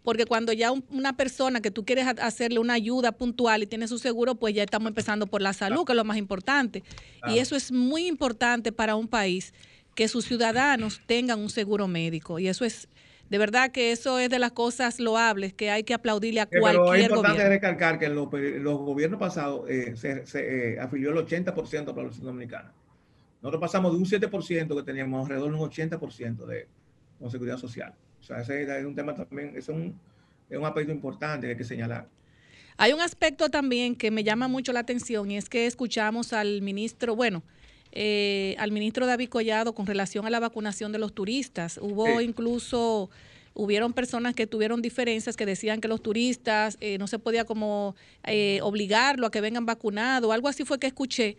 porque 0.04 0.24
cuando 0.24 0.52
ya 0.52 0.70
una 0.70 1.16
persona 1.16 1.60
que 1.60 1.72
tú 1.72 1.84
quieres 1.84 2.06
hacerle 2.06 2.60
una 2.60 2.74
ayuda 2.74 3.10
puntual 3.10 3.64
y 3.64 3.66
tiene 3.66 3.88
su 3.88 3.98
seguro, 3.98 4.36
pues 4.36 4.54
ya 4.54 4.62
estamos 4.62 4.86
empezando 4.86 5.26
por 5.26 5.42
la 5.42 5.52
salud, 5.52 5.84
que 5.84 5.90
es 5.90 5.96
lo 5.96 6.04
más 6.04 6.18
importante. 6.18 6.84
Y 7.26 7.40
eso 7.40 7.56
es 7.56 7.72
muy 7.72 8.06
importante 8.06 8.70
para 8.70 8.94
un 8.94 9.08
país, 9.08 9.52
que 9.96 10.06
sus 10.06 10.24
ciudadanos 10.24 11.00
tengan 11.04 11.40
un 11.40 11.50
seguro 11.50 11.88
médico. 11.88 12.38
Y 12.38 12.46
eso 12.46 12.64
es 12.64 12.86
De 13.28 13.38
verdad 13.38 13.72
que 13.72 13.90
eso 13.90 14.20
es 14.20 14.30
de 14.30 14.38
las 14.38 14.52
cosas 14.52 15.00
loables 15.00 15.52
que 15.52 15.72
hay 15.72 15.82
que 15.82 15.94
aplaudirle 15.94 16.42
a 16.42 16.44
Eh, 16.44 16.48
Pero 16.52 16.62
cualquier 16.62 16.96
es 16.98 17.02
importante 17.06 17.42
gobierno. 17.42 17.54
recalcar 17.54 17.98
que 17.98 18.06
en 18.06 18.14
los, 18.14 18.78
gobiernos 18.78 19.18
pasados 19.18 19.68
eh, 19.68 19.96
se, 19.96 20.24
se, 20.26 20.74
eh, 20.74 20.78
afilió 20.78 21.10
el 21.10 21.16
80% 21.16 21.82
a 21.82 21.86
la 21.86 21.92
población 21.92 22.24
dominicana. 22.24 22.72
Nosotros 23.47 23.61
pasamos 23.61 23.92
de 23.92 23.99
un 23.99 24.05
7% 24.05 24.76
que 24.76 24.82
teníamos 24.82 25.22
alrededor 25.22 25.53
de 25.53 25.57
un 25.57 25.70
80% 25.70 26.47
de 26.47 26.66
con 27.16 27.30
seguridad 27.30 27.57
social. 27.57 27.94
O 28.20 28.24
sea, 28.24 28.40
ese 28.40 28.62
es 28.62 28.84
un 28.84 28.97
tema 28.97 29.14
también, 29.14 29.51
ese 29.51 29.59
es 29.61 29.68
un, 29.68 30.01
es 30.51 30.59
un 30.59 30.64
aspecto 30.64 30.90
importante 30.90 31.47
que 31.47 31.53
hay 31.53 31.57
que 31.57 31.62
señalar. 31.62 32.09
Hay 32.76 32.92
un 32.92 33.01
aspecto 33.01 33.49
también 33.49 33.94
que 33.94 34.11
me 34.11 34.24
llama 34.24 34.49
mucho 34.49 34.72
la 34.72 34.80
atención 34.80 35.30
y 35.30 35.36
es 35.36 35.49
que 35.49 35.66
escuchamos 35.66 36.32
al 36.32 36.61
ministro, 36.61 37.14
bueno, 37.14 37.44
eh, 37.92 38.57
al 38.59 38.72
ministro 38.72 39.07
David 39.07 39.28
Collado 39.28 39.76
con 39.76 39.86
relación 39.86 40.26
a 40.26 40.30
la 40.30 40.40
vacunación 40.40 40.90
de 40.90 40.99
los 40.99 41.12
turistas. 41.14 41.78
Hubo 41.80 42.18
Sí. 42.18 42.24
incluso, 42.24 43.11
hubieron 43.57 43.92
personas 43.92 44.34
que 44.34 44.47
tuvieron 44.47 44.82
diferencias 44.82 45.36
que 45.36 45.47
decían 45.47 45.80
que 45.80 45.88
los 45.88 46.03
turistas 46.03 46.76
eh, 46.80 46.99
no 46.99 47.07
se 47.07 47.18
podía 47.18 47.44
como 47.44 47.97
eh, 48.24 48.61
obligarlo 48.62 49.26
a 49.26 49.30
que 49.30 49.40
vengan 49.40 49.64
vacunados, 49.66 50.30
algo 50.30 50.49
así 50.49 50.64
fue 50.64 50.78
que 50.78 50.86
escuché. 50.86 51.36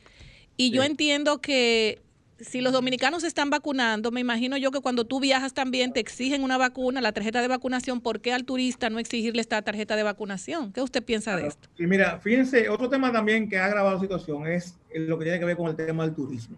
Y 0.58 0.72
yo 0.72 0.84
entiendo 0.84 1.40
que 1.40 2.02
si 2.40 2.62
los 2.62 2.72
dominicanos 2.74 3.22
se 3.22 3.28
están 3.28 3.50
vacunando, 3.50 4.12
me 4.12 4.20
imagino 4.22 4.58
yo 4.58 4.70
que 4.72 4.80
cuando 4.80 5.06
tú 5.06 5.20
viajas 5.20 5.54
también 5.54 5.92
te 5.94 6.00
exigen 6.00 6.44
una 6.44 6.58
vacuna, 6.58 7.02
la 7.02 7.12
tarjeta 7.12 7.42
de 7.42 7.48
vacunación, 7.48 8.02
¿por 8.02 8.22
qué 8.22 8.32
al 8.34 8.44
turista 8.44 8.90
no 8.90 9.00
exigirle 9.00 9.42
esta 9.42 9.62
tarjeta 9.64 9.96
de 9.96 10.04
vacunación? 10.04 10.72
¿Qué 10.72 10.82
usted 10.82 11.04
piensa 11.04 11.36
de 11.36 11.48
esto? 11.48 11.68
Y 11.78 11.88
mira, 11.88 12.20
fíjense, 12.20 12.70
otro 12.70 12.90
tema 12.90 13.12
también 13.12 13.50
que 13.50 13.58
ha 13.58 13.66
agravado 13.66 13.96
la 13.96 14.02
situación 14.02 14.46
es 14.48 14.76
lo 14.94 15.18
que 15.18 15.26
tiene 15.26 15.40
que 15.40 15.46
ver 15.46 15.58
con 15.58 15.68
el 15.68 15.76
tema 15.76 16.06
del 16.06 16.14
turismo. 16.14 16.58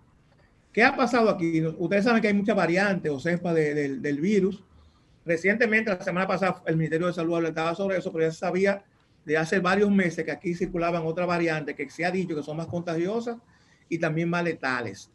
¿Qué 0.74 0.84
ha 0.84 0.95
pasado 0.95 1.30
aquí? 1.30 1.62
Ustedes 1.78 2.04
saben 2.06 2.22
que 2.22 2.28
hay 2.28 2.34
muchas 2.34 2.56
variantes 2.56 3.12
o 3.12 3.20
cepas 3.20 3.56
de- 3.56 3.74
del- 3.74 4.02
del 4.02 4.20
virus. 4.20 4.62
Recientemente, 5.26 5.91
la 5.91 6.02
semana 6.04 6.28
pasada, 6.28 6.62
el 6.66 6.76
Ministerio 6.78 7.08
de 7.08 7.14
Salud 7.14 7.36
alertaba 7.36 7.74
sobre 7.76 7.97
eso, 7.97 8.12
pero 8.12 8.26
ya 8.26 8.32
se 8.32 8.39
sabía 8.39 8.84
de 9.26 9.38
hace 9.38 9.60
varios 9.60 9.89
meses 9.91 10.24
que 10.26 10.32
aquí 10.32 10.54
circulaban 10.56 11.04
otras 11.06 11.28
variantes 11.28 11.76
que 11.76 11.89
se 11.89 12.06
ha 12.06 12.12
dicho 12.12 12.36
que 12.36 12.43
son 12.43 12.58
más 12.58 12.68
contagiosas 12.68 13.38
y 13.90 13.98
también 13.98 14.30
más 14.30 14.44
letales. 14.44 15.12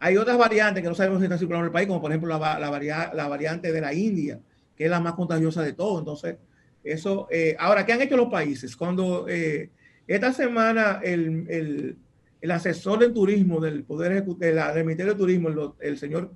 Hay 0.00 0.16
otras 0.16 0.38
variantes 0.38 0.82
que 0.82 0.88
no 0.88 0.94
sabemos 0.94 1.18
si 1.18 1.24
están 1.24 1.38
circulando 1.38 1.64
en 1.66 1.68
el 1.68 1.72
país, 1.72 1.88
como 1.88 2.00
por 2.00 2.10
ejemplo 2.10 2.28
la, 2.38 2.58
la, 2.58 2.70
varia- 2.70 3.12
la 3.14 3.28
variante 3.28 3.70
de 3.72 3.80
la 3.80 3.92
India, 3.92 4.40
que 4.76 4.84
es 4.84 4.90
la 4.90 5.00
más 5.00 5.14
contagiosa 5.14 5.62
de 5.62 5.72
todo. 5.72 5.98
Entonces, 5.98 6.36
eso, 6.84 7.26
eh, 7.30 7.56
ahora, 7.58 7.84
¿qué 7.84 7.92
han 7.92 8.00
hecho 8.02 8.16
los 8.16 8.28
países? 8.30 8.76
Cuando 8.76 9.26
eh, 9.28 9.70
esta 10.06 10.32
semana 10.32 11.00
el, 11.02 11.46
el- 11.48 11.96
el 12.40 12.50
asesor 12.52 13.00
del 13.00 13.12
turismo 13.12 13.60
del 13.60 13.82
Poder 13.82 14.12
Ejecutivo, 14.12 14.46
de 14.46 14.52
la- 14.54 14.72
del 14.72 14.84
Ministerio 14.84 15.14
de 15.14 15.18
Turismo, 15.18 15.48
el, 15.48 15.58
el 15.80 15.98
señor 15.98 16.30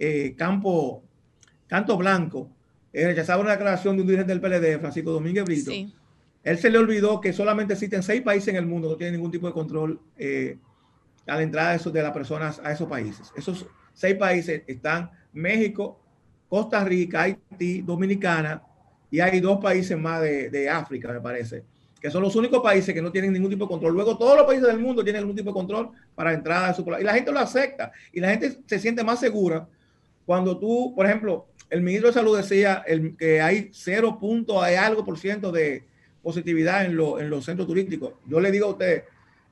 eh, 0.00 0.34
Campo, 0.36 1.04
Canto 1.68 1.96
Blanco, 1.96 2.50
eh, 2.92 3.06
rechazaba 3.06 3.40
una 3.42 3.52
declaración 3.52 3.94
de 3.96 4.02
un 4.02 4.08
dirigente 4.08 4.32
del 4.36 4.40
PLD, 4.40 4.80
Francisco 4.80 5.12
Domínguez 5.12 5.44
Brito. 5.44 5.70
Sí. 5.70 5.92
Él 6.42 6.58
se 6.58 6.68
le 6.70 6.78
olvidó 6.78 7.20
que 7.20 7.32
solamente 7.32 7.72
existen 7.74 8.02
seis 8.02 8.20
países 8.22 8.48
en 8.48 8.56
el 8.56 8.66
mundo 8.66 8.88
que 8.88 8.92
no 8.92 8.98
tienen 8.98 9.14
ningún 9.14 9.30
tipo 9.30 9.46
de 9.46 9.52
control 9.52 10.00
eh, 10.18 10.58
a 11.26 11.36
la 11.36 11.42
entrada 11.42 11.70
de, 11.70 11.76
esos- 11.76 11.92
de 11.92 12.02
las 12.02 12.12
personas 12.12 12.60
a 12.62 12.72
esos 12.72 12.88
países. 12.88 13.32
Esos 13.36 13.66
seis 13.92 14.14
países 14.16 14.62
están 14.66 15.10
México, 15.32 16.00
Costa 16.48 16.84
Rica, 16.84 17.22
Haití, 17.22 17.82
Dominicana 17.82 18.62
y 19.10 19.20
hay 19.20 19.40
dos 19.40 19.58
países 19.60 19.98
más 19.98 20.20
de, 20.20 20.50
de 20.50 20.68
África, 20.68 21.12
me 21.12 21.20
parece, 21.20 21.64
que 22.00 22.10
son 22.10 22.22
los 22.22 22.36
únicos 22.36 22.62
países 22.62 22.92
que 22.94 23.00
no 23.02 23.10
tienen 23.10 23.32
ningún 23.32 23.50
tipo 23.50 23.64
de 23.64 23.68
control. 23.68 23.94
Luego 23.94 24.18
todos 24.18 24.36
los 24.36 24.46
países 24.46 24.66
del 24.66 24.78
mundo 24.78 25.02
tienen 25.02 25.20
algún 25.20 25.36
tipo 25.36 25.50
de 25.50 25.54
control 25.54 25.90
para 26.14 26.32
entrada 26.34 26.68
a 26.68 26.74
su 26.74 26.82
Y 27.00 27.04
la 27.04 27.14
gente 27.14 27.32
lo 27.32 27.38
acepta 27.38 27.92
y 28.12 28.20
la 28.20 28.30
gente 28.30 28.58
se 28.66 28.78
siente 28.78 29.02
más 29.02 29.20
segura 29.20 29.66
cuando 30.26 30.58
tú, 30.58 30.92
por 30.94 31.06
ejemplo, 31.06 31.46
el 31.70 31.80
ministro 31.82 32.08
de 32.08 32.14
Salud 32.14 32.36
decía 32.36 32.82
el- 32.86 33.16
que 33.16 33.40
hay 33.40 33.70
0. 33.72 34.18
punto, 34.20 34.60
hay 34.62 34.74
algo 34.76 35.04
por 35.04 35.18
ciento 35.18 35.50
de 35.50 35.84
positividad 36.22 36.84
en, 36.84 36.96
lo- 36.96 37.18
en 37.20 37.30
los 37.30 37.44
centros 37.44 37.66
turísticos. 37.66 38.14
Yo 38.26 38.40
le 38.40 38.50
digo 38.50 38.66
a 38.66 38.70
usted, 38.70 39.04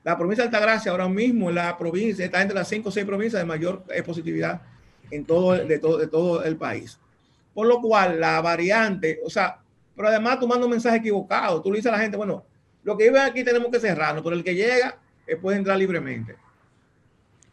la 0.05 0.17
provincia 0.17 0.45
de 0.45 0.49
Altagracia 0.49 0.91
ahora 0.91 1.09
mismo 1.09 1.51
la 1.51 1.77
provincia, 1.77 2.25
está 2.25 2.43
entre 2.43 2.57
las 2.57 2.69
cinco 2.69 2.89
o 2.89 2.93
seis 2.93 3.07
provincias 3.07 3.41
de 3.41 3.47
mayor 3.47 3.85
eh, 3.89 4.03
positividad 4.03 4.63
en 5.11 5.25
todo, 5.25 5.53
de, 5.53 5.79
todo, 5.79 5.99
de 5.99 6.07
todo 6.07 6.45
el 6.45 6.57
país. 6.57 6.99
Por 7.55 7.67
lo 7.67 7.81
cual, 7.81 8.19
la 8.19 8.41
variante, 8.41 9.21
o 9.25 9.31
sea, 9.31 9.59
pero 9.95 10.09
además 10.09 10.41
tú 10.41 10.49
mandas 10.49 10.65
un 10.65 10.71
mensaje 10.73 10.97
equivocado. 10.97 11.61
Tú 11.61 11.71
le 11.71 11.77
dices 11.77 11.93
a 11.93 11.97
la 11.97 12.03
gente, 12.03 12.17
bueno, 12.17 12.45
lo 12.83 12.97
que 12.97 13.05
vive 13.05 13.21
aquí 13.21 13.45
tenemos 13.45 13.71
que 13.71 13.79
cerrarlo, 13.79 14.23
pero 14.23 14.35
el 14.35 14.43
que 14.43 14.55
llega 14.55 14.99
eh, 15.27 15.37
puede 15.37 15.59
entrar 15.59 15.77
libremente. 15.77 16.37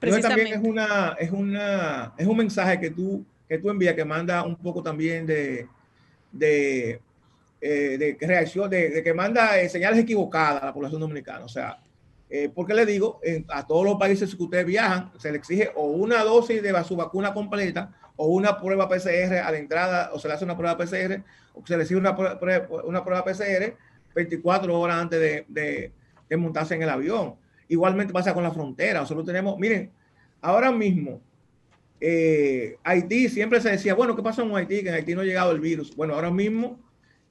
Entonces 0.01 0.25
también 0.25 0.47
es 0.47 0.59
una, 0.63 1.15
es 1.19 1.29
una, 1.31 2.13
es 2.17 2.25
un 2.25 2.37
mensaje 2.37 2.79
que 2.79 2.89
tú, 2.89 3.25
que 3.47 3.57
tú 3.57 3.69
envías 3.69 3.93
que 3.93 4.05
manda 4.05 4.43
un 4.43 4.55
poco 4.55 4.81
también 4.81 5.25
de, 5.25 5.67
de, 6.31 7.01
eh, 7.59 7.97
de 7.97 8.17
reacción, 8.21 8.69
de, 8.69 8.89
de 8.89 9.03
que 9.03 9.13
manda 9.13 9.59
eh, 9.59 9.67
señales 9.67 9.99
equivocadas 9.99 10.63
a 10.63 10.67
la 10.67 10.73
población 10.73 11.01
dominicana. 11.01 11.43
O 11.43 11.49
sea, 11.49 11.77
eh, 12.29 12.49
porque 12.53 12.73
le 12.73 12.85
digo, 12.85 13.19
en- 13.23 13.45
a 13.49 13.65
todos 13.65 13.83
los 13.85 13.95
países 13.97 14.35
que 14.35 14.43
ustedes 14.43 14.65
viajan, 14.65 15.11
se 15.17 15.31
le 15.31 15.37
exige 15.37 15.71
o 15.75 15.87
una 15.87 16.23
dosis 16.23 16.61
de 16.61 16.83
su 16.83 16.95
vacuna 16.95 17.33
completa 17.33 17.91
o 18.15 18.27
una 18.27 18.57
prueba 18.59 18.87
PCR 18.89 19.39
a 19.39 19.49
la 19.51 19.57
entrada, 19.57 20.11
o 20.13 20.19
se 20.19 20.27
le 20.27 20.33
hace 20.33 20.43
una 20.45 20.57
prueba 20.57 20.77
PCR, 20.77 21.23
o 21.53 21.65
se 21.65 21.75
le 21.77 21.83
exige 21.83 21.99
una, 21.99 22.15
prue- 22.15 22.37
prue- 22.39 22.81
una 22.85 23.03
prueba 23.03 23.23
PCR 23.23 23.75
24 24.13 24.77
horas 24.79 24.97
antes 24.97 25.19
de, 25.19 25.45
de- 26.27 26.37
montarse 26.37 26.75
en 26.75 26.83
el 26.83 26.89
avión. 26.89 27.35
Igualmente 27.69 28.13
pasa 28.13 28.33
con 28.33 28.43
la 28.43 28.51
frontera. 28.51 28.99
Nosotros 28.99 29.25
tenemos, 29.25 29.57
miren, 29.57 29.91
ahora 30.41 30.71
mismo, 30.71 31.21
eh, 32.01 32.77
Haití 32.83 33.29
siempre 33.29 33.59
se 33.61 33.71
decía, 33.71 33.93
bueno, 33.95 34.15
¿qué 34.15 34.21
pasa 34.23 34.43
en 34.43 34.55
Haití? 34.55 34.83
Que 34.83 34.89
en 34.89 34.95
Haití 34.95 35.15
no 35.15 35.21
ha 35.21 35.25
llegado 35.25 35.51
el 35.51 35.59
virus. 35.59 35.95
Bueno, 35.95 36.13
ahora 36.13 36.31
mismo 36.31 36.79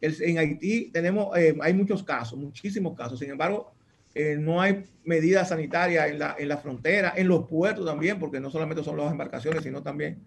en 0.00 0.38
Haití 0.38 0.90
tenemos, 0.92 1.36
eh, 1.36 1.56
hay 1.60 1.74
muchos 1.74 2.02
casos, 2.02 2.38
muchísimos 2.38 2.96
casos. 2.96 3.18
Sin 3.18 3.30
embargo, 3.30 3.72
eh, 4.14 4.36
no 4.38 4.60
hay 4.60 4.84
medidas 5.04 5.48
sanitarias 5.50 6.10
en 6.10 6.18
la, 6.18 6.36
en 6.38 6.48
la 6.48 6.58
frontera, 6.58 7.14
en 7.16 7.28
los 7.28 7.46
puertos 7.46 7.86
también, 7.86 8.18
porque 8.18 8.40
no 8.40 8.50
solamente 8.50 8.82
son 8.82 8.96
las 8.96 9.10
embarcaciones, 9.10 9.62
sino 9.62 9.82
también, 9.82 10.18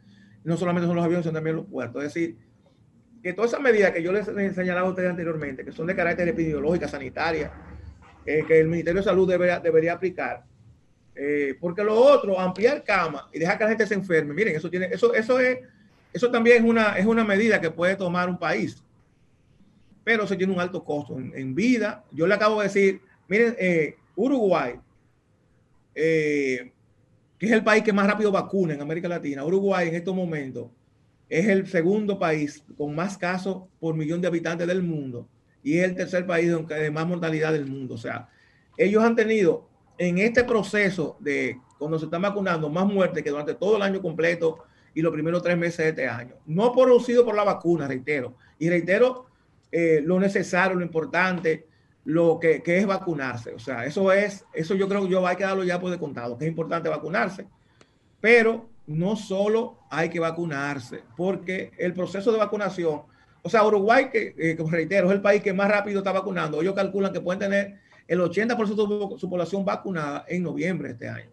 no 0.44 0.58
solamente 0.58 0.88
son 0.88 0.96
los 0.96 1.06
aviones, 1.06 1.26
sino 1.26 1.34
también 1.34 1.56
los 1.58 1.66
puertos. 1.66 2.04
Es 2.04 2.14
decir, 2.14 2.38
que 3.22 3.34
todas 3.34 3.52
esas 3.52 3.62
medidas 3.62 3.92
que 3.92 4.02
yo 4.02 4.12
les 4.12 4.28
he 4.28 4.72
a 4.72 4.84
ustedes 4.84 5.10
anteriormente, 5.10 5.64
que 5.64 5.72
son 5.72 5.88
de 5.88 5.96
carácter 5.96 6.28
epidemiológica, 6.28 6.88
sanitaria, 6.88 7.52
eh, 8.26 8.44
que 8.48 8.60
el 8.60 8.68
Ministerio 8.68 9.02
de 9.02 9.06
Salud 9.06 9.30
debería, 9.30 9.60
debería 9.60 9.94
aplicar, 9.94 10.44
eh, 11.16 11.56
porque 11.60 11.84
lo 11.84 11.96
otro, 11.96 12.40
ampliar 12.40 12.84
cama 12.84 13.30
y 13.34 13.40
dejar 13.40 13.58
que 13.58 13.64
la 13.66 13.70
gente 13.72 13.88
se 13.88 13.94
enferme, 13.94 14.34
miren, 14.34 14.56
eso 14.56 14.70
tiene, 14.70 14.88
eso, 14.88 15.14
eso 15.14 15.40
es, 15.40 15.60
eso 16.14 16.32
también 16.32 16.64
es 16.64 16.70
una, 16.70 16.98
es 16.98 17.06
una 17.06 17.24
medida 17.24 17.60
que 17.62 17.70
puede 17.70 17.96
tomar 17.96 18.30
un 18.30 18.40
país, 18.40 18.84
pero 20.04 20.24
eso 20.24 20.36
tiene 20.36 20.54
un 20.54 20.60
alto 20.60 20.84
costo 20.84 21.20
en, 21.20 21.32
en 21.36 21.54
vida. 21.54 22.04
Yo 22.12 22.26
le 22.26 22.34
acabo 22.34 22.60
de 22.60 22.68
decir, 22.68 23.02
miren, 23.32 23.56
eh, 23.58 23.96
Uruguay, 24.14 24.74
eh, 25.96 26.74
que 27.40 27.46
es 27.46 27.52
el 27.54 27.64
país 27.64 27.82
que 27.82 27.94
más 27.94 28.06
rápido 28.06 28.30
vacuna 28.30 28.74
en 28.74 28.82
América 28.82 29.08
Latina, 29.08 29.46
Uruguay 29.46 29.88
en 29.88 29.96
estos 29.96 30.14
momentos 30.14 30.68
es 31.30 31.48
el 31.48 31.66
segundo 31.66 32.20
país 32.20 32.62
con 32.78 32.94
más 32.94 33.18
casos 33.18 33.64
por 33.80 33.96
millón 33.96 34.20
de 34.20 34.28
habitantes 34.28 34.68
del 34.68 34.84
mundo 34.84 35.30
y 35.64 35.78
es 35.78 35.86
el 35.86 35.96
tercer 35.96 36.28
país 36.28 36.52
de 36.68 36.92
más 36.92 37.08
mortalidad 37.08 37.54
del 37.54 37.68
mundo. 37.68 37.94
O 37.96 37.98
sea, 37.98 38.28
ellos 38.76 39.02
han 39.02 39.16
tenido 39.16 39.66
en 39.98 40.18
este 40.18 40.44
proceso 40.44 41.16
de 41.22 41.58
cuando 41.80 41.98
se 41.98 42.06
están 42.06 42.24
vacunando 42.24 42.70
más 42.70 42.86
muertes 42.86 43.24
que 43.24 43.30
durante 43.30 43.54
todo 43.54 43.78
el 43.78 43.82
año 43.82 44.02
completo 44.02 44.66
y 44.94 45.02
los 45.02 45.14
primeros 45.14 45.42
tres 45.42 45.58
meses 45.58 45.78
de 45.78 45.90
este 45.90 46.08
año. 46.10 46.36
No 46.46 46.74
producido 46.74 47.24
por 47.24 47.36
la 47.36 47.46
vacuna, 47.46 47.88
reitero. 47.88 48.36
Y 48.60 48.68
reitero 48.68 49.28
eh, 49.72 50.02
lo 50.04 50.20
necesario, 50.20 50.76
lo 50.76 50.84
importante, 50.84 51.71
lo 52.06 52.40
que, 52.40 52.62
que 52.62 52.78
es 52.78 52.86
vacunarse. 52.86 53.54
O 53.54 53.60
sea, 53.60 53.86
eso 53.86 54.12
es, 54.12 54.46
eso 54.54 54.76
yo 54.76 54.88
creo 54.88 55.04
que 55.04 55.10
yo 55.10 55.26
hay 55.26 55.36
que 55.36 55.44
darlo 55.44 55.64
ya 55.64 55.80
por 55.80 55.92
de 55.92 56.00
contado, 56.00 56.38
que 56.38 56.46
es 56.46 56.50
importante 56.50 56.90
vacunarse. 56.90 57.48
Pero 58.20 58.70
no 58.88 59.16
solo 59.16 59.80
hay 59.90 60.10
que 60.10 60.20
vacunarse, 60.20 61.04
porque 61.16 61.72
el 61.78 61.94
proceso 61.94 62.32
de 62.32 62.38
vacunación, 62.38 63.04
o 63.42 63.50
sea, 63.50 63.66
Uruguay, 63.66 64.10
que 64.12 64.36
eh, 64.38 64.56
como 64.56 64.70
reitero, 64.70 65.08
es 65.08 65.14
el 65.14 65.22
país 65.22 65.42
que 65.42 65.54
más 65.54 65.70
rápido 65.70 66.00
está 66.00 66.12
vacunando. 66.12 66.62
Ellos 66.62 66.76
calculan 66.76 67.14
que 67.14 67.22
pueden 67.22 67.40
tener 67.40 67.80
el 68.08 68.20
80% 68.20 69.10
de 69.10 69.20
su 69.20 69.30
población 69.30 69.64
vacunada 69.64 70.26
en 70.28 70.44
noviembre 70.44 70.90
de 70.90 70.94
este 70.94 71.10
año. 71.10 71.32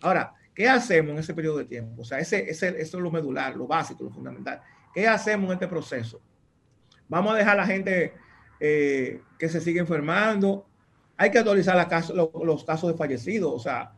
Ahora, 0.00 0.34
¿qué 0.54 0.68
hacemos 0.68 1.12
en 1.12 1.18
ese 1.18 1.34
periodo 1.34 1.58
de 1.58 1.64
tiempo? 1.66 2.02
O 2.02 2.04
sea, 2.04 2.18
ese, 2.18 2.48
ese, 2.48 2.68
eso 2.80 2.96
es 2.96 3.02
lo 3.02 3.10
medular, 3.10 3.54
lo 3.56 3.66
básico, 3.66 4.04
lo 4.04 4.10
fundamental. 4.10 4.60
¿Qué 4.94 5.06
hacemos 5.06 5.48
en 5.48 5.54
este 5.54 5.68
proceso? 5.68 6.20
Vamos 7.08 7.34
a 7.34 7.36
dejar 7.36 7.58
a 7.58 7.62
la 7.62 7.66
gente 7.66 8.14
eh, 8.60 9.20
que 9.38 9.48
se 9.48 9.60
sigue 9.60 9.80
enfermando. 9.80 10.66
Hay 11.16 11.30
que 11.30 11.38
actualizar 11.38 11.76
los 12.14 12.64
casos 12.64 12.90
de 12.90 12.96
fallecidos. 12.96 13.52
O 13.54 13.58
sea, 13.58 13.92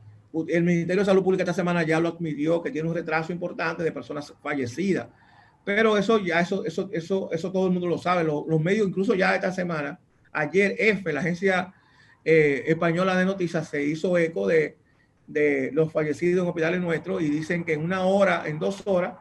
el 0.48 0.64
Ministerio 0.64 1.02
de 1.02 1.06
Salud 1.06 1.22
Pública 1.22 1.44
esta 1.44 1.54
semana 1.54 1.82
ya 1.82 2.00
lo 2.00 2.08
admitió 2.08 2.62
que 2.62 2.70
tiene 2.70 2.88
un 2.88 2.94
retraso 2.94 3.32
importante 3.32 3.82
de 3.82 3.92
personas 3.92 4.34
fallecidas. 4.42 5.08
Pero 5.64 5.96
eso 5.96 6.18
ya, 6.18 6.40
eso, 6.40 6.64
eso, 6.64 6.88
eso, 6.92 7.30
eso 7.32 7.50
todo 7.50 7.66
el 7.66 7.72
mundo 7.72 7.88
lo 7.88 7.98
sabe. 7.98 8.22
Los, 8.22 8.46
medios, 8.60 8.86
incluso 8.86 9.14
ya 9.14 9.34
esta 9.34 9.50
semana, 9.50 9.98
ayer 10.32 10.76
EFE, 10.78 11.12
la 11.12 11.20
agencia 11.20 11.74
eh, 12.24 12.64
española 12.66 13.16
de 13.16 13.24
noticias, 13.24 13.68
se 13.68 13.82
hizo 13.82 14.16
eco 14.16 14.46
de, 14.46 14.76
de 15.26 15.70
los 15.72 15.90
fallecidos 15.92 16.42
en 16.42 16.48
hospitales 16.48 16.80
nuestros 16.80 17.22
y 17.22 17.28
dicen 17.28 17.64
que 17.64 17.72
en 17.72 17.82
una 17.82 18.04
hora, 18.04 18.44
en 18.46 18.58
dos 18.58 18.82
horas, 18.86 19.14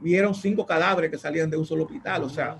vieron 0.00 0.34
cinco 0.34 0.66
cadáveres 0.66 1.10
que 1.10 1.18
salían 1.18 1.48
de 1.48 1.56
un 1.56 1.66
solo 1.66 1.84
hospital. 1.84 2.24
O 2.24 2.28
sea, 2.28 2.56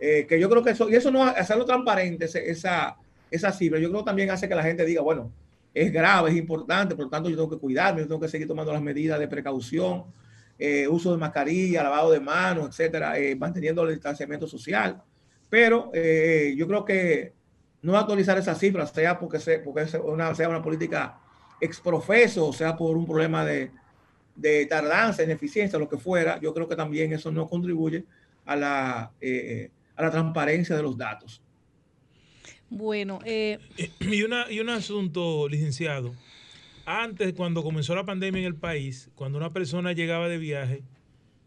eh, 0.00 0.26
que 0.26 0.38
yo 0.38 0.48
creo 0.48 0.62
que 0.62 0.70
eso, 0.70 0.88
y 0.88 0.94
eso 0.94 1.10
no 1.10 1.24
hacerlo 1.24 1.64
transparente, 1.64 2.24
esa, 2.24 2.96
esa 3.30 3.52
cifra, 3.52 3.78
yo 3.78 3.88
creo 3.90 4.00
que 4.02 4.06
también 4.06 4.30
hace 4.30 4.48
que 4.48 4.54
la 4.54 4.62
gente 4.62 4.84
diga, 4.84 5.02
bueno, 5.02 5.30
es 5.72 5.92
grave, 5.92 6.30
es 6.30 6.36
importante, 6.36 6.94
por 6.94 7.06
lo 7.06 7.10
tanto 7.10 7.28
yo 7.28 7.36
tengo 7.36 7.50
que 7.50 7.58
cuidarme, 7.58 8.02
yo 8.02 8.08
tengo 8.08 8.20
que 8.20 8.28
seguir 8.28 8.46
tomando 8.46 8.72
las 8.72 8.82
medidas 8.82 9.18
de 9.18 9.28
precaución, 9.28 10.04
eh, 10.58 10.86
uso 10.86 11.12
de 11.12 11.18
mascarilla, 11.18 11.82
lavado 11.82 12.12
de 12.12 12.20
manos, 12.20 12.68
etcétera, 12.68 13.18
eh, 13.18 13.34
manteniendo 13.34 13.82
el 13.82 13.94
distanciamiento 13.94 14.46
social. 14.46 15.02
Pero 15.50 15.92
yo 15.92 16.66
creo 16.66 16.84
que 16.84 17.32
no 17.82 17.96
actualizar 17.96 18.36
esas 18.38 18.58
cifras, 18.58 18.90
sea 18.90 19.18
porque, 19.18 19.38
sea, 19.38 19.62
porque 19.62 19.86
sea, 19.86 20.00
una, 20.00 20.34
sea 20.34 20.48
una 20.48 20.62
política 20.62 21.18
exprofeso, 21.60 22.52
sea 22.52 22.76
por 22.76 22.96
un 22.96 23.06
problema 23.06 23.44
de, 23.44 23.70
de 24.34 24.66
tardanza, 24.66 25.22
ineficiencia, 25.22 25.78
lo 25.78 25.88
que 25.88 25.98
fuera, 25.98 26.40
yo 26.40 26.52
creo 26.52 26.68
que 26.68 26.76
también 26.76 27.12
eso 27.12 27.30
no 27.30 27.46
contribuye 27.46 28.04
a 28.44 28.56
la, 28.56 29.12
eh, 29.20 29.70
a 29.96 30.02
la 30.02 30.10
transparencia 30.10 30.76
de 30.76 30.82
los 30.82 30.96
datos. 30.96 31.42
Bueno, 32.70 33.20
eh, 33.24 33.58
y, 34.00 34.22
una, 34.22 34.50
y 34.50 34.60
un 34.60 34.68
asunto, 34.68 35.48
licenciado. 35.48 36.14
Antes, 36.86 37.32
cuando 37.34 37.62
comenzó 37.62 37.94
la 37.94 38.04
pandemia 38.04 38.40
en 38.40 38.46
el 38.46 38.56
país, 38.56 39.10
cuando 39.14 39.38
una 39.38 39.52
persona 39.52 39.92
llegaba 39.92 40.28
de 40.28 40.38
viaje, 40.38 40.82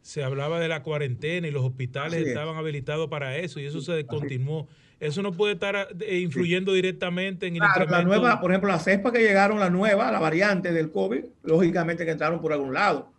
se 0.02 0.24
hablaba 0.24 0.60
de 0.60 0.68
la 0.68 0.84
cuarentena 0.84 1.48
y 1.48 1.52
los 1.52 1.66
hospitales 1.66 2.26
estaban 2.26 2.56
habilitados 2.56 3.10
para 3.10 3.38
eso 3.38 3.60
y 3.60 3.66
eso 3.66 3.82
se 3.82 4.06
continuó 4.06 4.68
eso 5.00 5.22
no 5.22 5.32
puede 5.32 5.54
estar 5.54 5.90
eh, 6.00 6.20
influyendo 6.20 6.74
directamente 6.74 7.48
en 7.48 7.56
el 7.56 7.60
claro, 7.60 7.86
La 7.90 8.04
nueva, 8.04 8.42
por 8.42 8.52
ejemplo, 8.52 8.70
la 8.70 8.80
cepa 8.80 9.12
que 9.12 9.20
llegaron, 9.20 9.60
la 9.60 9.70
nueva, 9.70 10.12
la 10.12 10.20
variante 10.20 10.72
del 10.72 10.92
COVID, 10.92 11.24
lógicamente 11.44 12.04
que 12.04 12.12
entraron 12.12 12.42
por 12.42 12.52
algún 12.52 12.74
lado, 12.74 13.12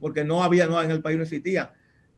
porque 0.00 0.22
no 0.22 0.42
había, 0.42 0.66
no, 0.66 0.82
en 0.82 0.90
el 0.90 1.00
país 1.00 1.16
no 1.16 1.22
existía. 1.22 1.72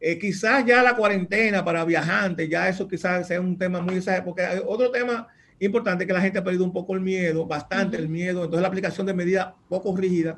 Eh, 0.09 0.21
quizás 0.21 0.65
ya 0.65 0.85
la 0.85 0.95
cuarentena 0.95 1.65
para 1.65 1.85
viajantes, 1.85 2.49
ya 2.49 2.69
eso 2.69 2.87
quizás 2.87 3.27
sea 3.27 3.41
un 3.41 3.59
tema 3.59 3.81
muy, 3.81 4.01
porque 4.25 4.43
hay 4.43 4.61
otro 4.65 4.93
tema 4.93 5.27
importante 5.59 6.07
que 6.07 6.13
la 6.13 6.21
gente 6.21 6.39
ha 6.39 6.45
perdido 6.45 6.63
un 6.63 6.73
poco 6.73 6.95
el 6.95 7.01
miedo, 7.01 7.45
bastante 7.45 7.97
el 7.97 8.09
miedo, 8.09 8.45
entonces 8.45 8.63
la 8.63 8.69
aplicación 8.69 9.05
de 9.05 9.15
medidas 9.15 9.49
poco 9.69 9.97
rígidas 9.97 10.37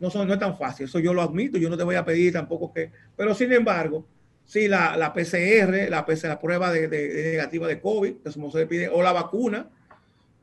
no, 0.00 0.10
son, 0.10 0.26
no 0.26 0.34
es 0.34 0.40
tan 0.40 0.58
fácil, 0.58 0.86
eso 0.86 0.98
yo 0.98 1.14
lo 1.14 1.22
admito, 1.22 1.56
yo 1.56 1.70
no 1.70 1.76
te 1.76 1.84
voy 1.84 1.94
a 1.94 2.04
pedir 2.04 2.32
tampoco 2.32 2.72
que, 2.72 2.90
pero 3.16 3.32
sin 3.32 3.52
embargo, 3.52 4.08
Sí, 4.44 4.66
la, 4.66 4.96
la 4.96 5.12
PCR, 5.12 5.88
la, 5.88 6.04
la 6.24 6.40
prueba 6.40 6.72
de, 6.72 6.88
negativa 6.88 7.68
de 7.68 7.80
COVID, 7.80 8.14
que 8.14 8.32
se 8.32 8.66
pide, 8.66 8.88
o 8.88 9.00
la 9.00 9.12
vacuna. 9.12 9.70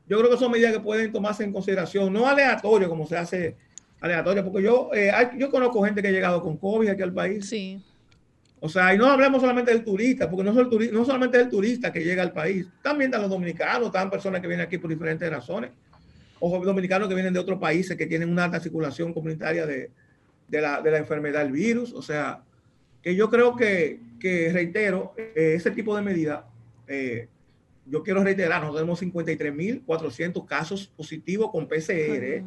Yo 0.08 0.16
creo 0.16 0.30
que 0.30 0.38
son 0.38 0.50
medidas 0.50 0.72
que 0.72 0.80
pueden 0.80 1.12
tomarse 1.12 1.44
en 1.44 1.52
consideración, 1.52 2.10
no 2.10 2.26
aleatorio 2.26 2.88
como 2.88 3.06
se 3.06 3.18
hace 3.18 3.56
aleatorio, 4.00 4.42
porque 4.42 4.62
yo, 4.62 4.88
eh, 4.94 5.12
yo 5.36 5.50
conozco 5.50 5.82
gente 5.82 6.00
que 6.00 6.08
ha 6.08 6.10
llegado 6.10 6.42
con 6.42 6.56
COVID 6.56 6.88
aquí 6.88 7.02
al 7.02 7.12
país. 7.12 7.46
Sí. 7.46 7.82
O 8.60 8.68
sea, 8.68 8.94
y 8.94 8.98
no 8.98 9.06
hablemos 9.06 9.40
solamente 9.40 9.70
del 9.70 9.84
turista, 9.84 10.28
porque 10.28 10.44
no, 10.44 10.50
es 10.50 10.56
el 10.56 10.68
turista, 10.68 10.94
no 10.94 11.04
solamente 11.04 11.40
el 11.40 11.48
turista 11.48 11.92
que 11.92 12.02
llega 12.02 12.22
al 12.22 12.32
país, 12.32 12.66
también 12.82 13.08
están 13.08 13.22
los 13.22 13.30
dominicanos, 13.30 13.86
están 13.86 14.10
personas 14.10 14.40
que 14.40 14.48
vienen 14.48 14.66
aquí 14.66 14.78
por 14.78 14.90
diferentes 14.90 15.30
razones, 15.30 15.70
o 16.40 16.64
dominicanos 16.64 17.08
que 17.08 17.14
vienen 17.14 17.32
de 17.32 17.40
otros 17.40 17.58
países 17.58 17.96
que 17.96 18.06
tienen 18.06 18.30
una 18.30 18.44
alta 18.44 18.60
circulación 18.60 19.12
comunitaria 19.12 19.66
de, 19.66 19.90
de, 20.48 20.60
la, 20.60 20.80
de 20.80 20.90
la 20.90 20.98
enfermedad 20.98 21.42
del 21.42 21.52
virus. 21.52 21.92
O 21.92 22.02
sea, 22.02 22.42
que 23.02 23.14
yo 23.14 23.30
creo 23.30 23.56
que, 23.56 24.00
que 24.20 24.52
reitero, 24.52 25.14
eh, 25.16 25.54
ese 25.56 25.70
tipo 25.70 25.96
de 25.96 26.02
medida, 26.02 26.46
eh, 26.86 27.28
yo 27.86 28.02
quiero 28.02 28.22
reiterar, 28.22 28.60
nosotros 28.60 28.82
tenemos 28.82 29.02
53.400 29.02 30.46
casos 30.46 30.88
positivos 30.96 31.50
con 31.50 31.66
PCR. 31.66 32.42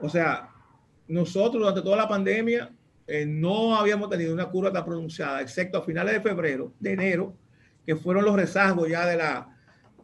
o 0.00 0.08
sea, 0.08 0.48
nosotros 1.08 1.60
durante 1.62 1.82
toda 1.82 1.96
la 1.96 2.08
pandemia 2.08 2.70
eh, 3.06 3.26
no 3.26 3.76
habíamos 3.76 4.08
tenido 4.10 4.32
una 4.32 4.46
curva 4.46 4.72
tan 4.72 4.84
pronunciada, 4.84 5.40
excepto 5.40 5.78
a 5.78 5.82
finales 5.82 6.14
de 6.14 6.20
febrero, 6.20 6.72
de 6.78 6.92
enero, 6.92 7.36
que 7.84 7.96
fueron 7.96 8.24
los 8.24 8.36
rezagos 8.36 8.88
ya 8.88 9.06
de, 9.06 9.16
la, 9.16 9.56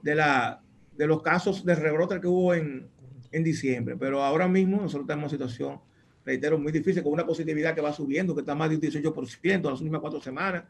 de, 0.03 0.15
la, 0.15 0.61
de 0.97 1.07
los 1.07 1.23
casos 1.23 1.65
de 1.65 1.75
rebrote 1.75 2.21
que 2.21 2.27
hubo 2.27 2.55
en, 2.55 2.89
en 3.31 3.45
diciembre. 3.45 3.97
Pero 3.99 4.23
ahora 4.23 4.49
mismo 4.49 4.81
nosotros 4.81 5.07
tenemos 5.07 5.31
situación 5.31 5.81
reitero, 6.29 6.59
muy 6.59 6.73
difícil, 6.73 7.03
con 7.03 7.13
una 7.13 7.25
positividad 7.25 7.75
que 7.75 7.81
va 7.81 7.93
subiendo, 7.93 8.35
que 8.35 8.43
está 8.43 8.55
más 8.55 8.69
de 8.69 8.77
un 8.77 8.83
18% 8.83 9.55
en 9.55 9.63
las 9.63 9.81
últimas 9.81 10.01
cuatro 10.01 10.21
semanas, 10.21 10.65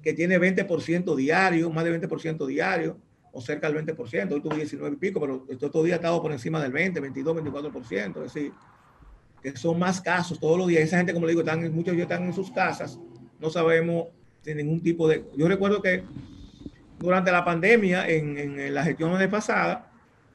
que 0.00 0.12
tiene 0.12 0.38
20% 0.38 1.16
diario, 1.16 1.70
más 1.70 1.84
de 1.84 2.00
20% 2.00 2.46
diario, 2.46 2.96
o 3.32 3.40
cerca 3.40 3.68
del 3.70 3.84
20%, 3.84 4.32
hoy 4.32 4.40
tuve 4.40 4.56
19 4.56 4.94
y 4.94 4.98
pico, 4.98 5.20
pero 5.20 5.44
estos 5.48 5.84
días 5.84 5.94
ha 5.94 5.96
estado 5.96 6.22
por 6.22 6.30
encima 6.30 6.62
del 6.62 6.70
20, 6.70 7.00
22, 7.00 7.36
24%, 7.36 8.24
es 8.24 8.34
decir, 8.34 8.52
que 9.42 9.56
son 9.56 9.78
más 9.78 10.00
casos 10.00 10.38
todos 10.38 10.56
los 10.56 10.68
días. 10.68 10.82
Esa 10.82 10.98
gente, 10.98 11.12
como 11.12 11.26
le 11.26 11.32
digo, 11.32 11.42
están, 11.42 11.60
muchos 11.74 11.86
de 11.86 12.02
ellos 12.02 12.10
están 12.10 12.24
en 12.24 12.32
sus 12.32 12.50
casas, 12.50 12.98
no 13.40 13.50
sabemos 13.50 14.08
sin 14.42 14.56
ningún 14.56 14.80
tipo 14.80 15.08
de... 15.08 15.24
Yo 15.36 15.48
recuerdo 15.48 15.82
que 15.82 16.04
durante 16.98 17.32
la 17.32 17.44
pandemia, 17.44 18.08
en, 18.08 18.38
en 18.38 18.74
la 18.74 18.84
gestión 18.84 19.18
de 19.18 19.28
pasada, 19.28 19.92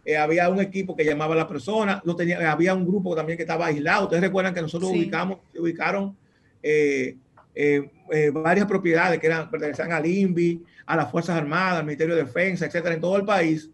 eh, 0.07 0.15
había 0.15 0.47
un 0.47 0.61
equipo 0.61 0.95
que 0.95 1.03
llamaba 1.03 1.33
a 1.33 1.37
la 1.37 1.47
persona, 1.49 2.01
no 2.05 2.15
tenía, 2.15 2.49
había 2.49 2.73
un 2.73 2.87
grupo 2.87 3.13
también 3.13 3.35
que 3.35 3.43
estaba 3.43 3.65
aislado. 3.65 4.05
Ustedes 4.05 4.23
recuerdan 4.23 4.53
que 4.53 4.61
nosotros 4.61 4.89
ubicamos, 4.89 5.39
ubicaron 5.59 6.15
eh, 6.63 7.17
eh, 7.53 8.31
varias 8.33 8.67
propiedades 8.67 9.19
que 9.19 9.27
eran, 9.27 9.49
pertenecían 9.49 9.91
al 9.91 10.05
INVI, 10.05 10.63
a 10.85 10.95
las 10.95 11.11
Fuerzas 11.11 11.35
Armadas, 11.35 11.79
al 11.79 11.85
Ministerio 11.85 12.15
de 12.15 12.23
Defensa, 12.23 12.65
etcétera, 12.65 12.95
en 12.95 13.01
todo 13.01 13.17
el 13.17 13.25
país, 13.25 13.69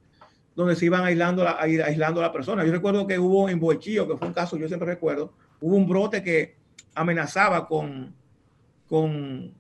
donde 0.56 0.76
se 0.76 0.86
iban 0.86 1.04
aislando, 1.04 1.44
la, 1.44 1.58
aislando 1.60 2.20
a 2.20 2.24
la 2.24 2.32
persona. 2.32 2.64
Yo 2.66 2.72
recuerdo 2.72 3.08
que 3.08 3.18
hubo 3.18 3.50
en 3.50 3.60
Boechillo, 3.60 4.08
que 4.08 4.18
fue 4.18 4.28
un 4.28 4.34
caso, 4.34 4.58
yo 4.58 4.68
siempre 4.68 4.88
recuerdo, 4.88 5.34
hubo 5.62 5.76
un 5.76 5.88
brote 5.88 6.24
que 6.24 6.56
amenazaba 6.96 7.68
con, 7.68 8.14
con, 8.88 9.54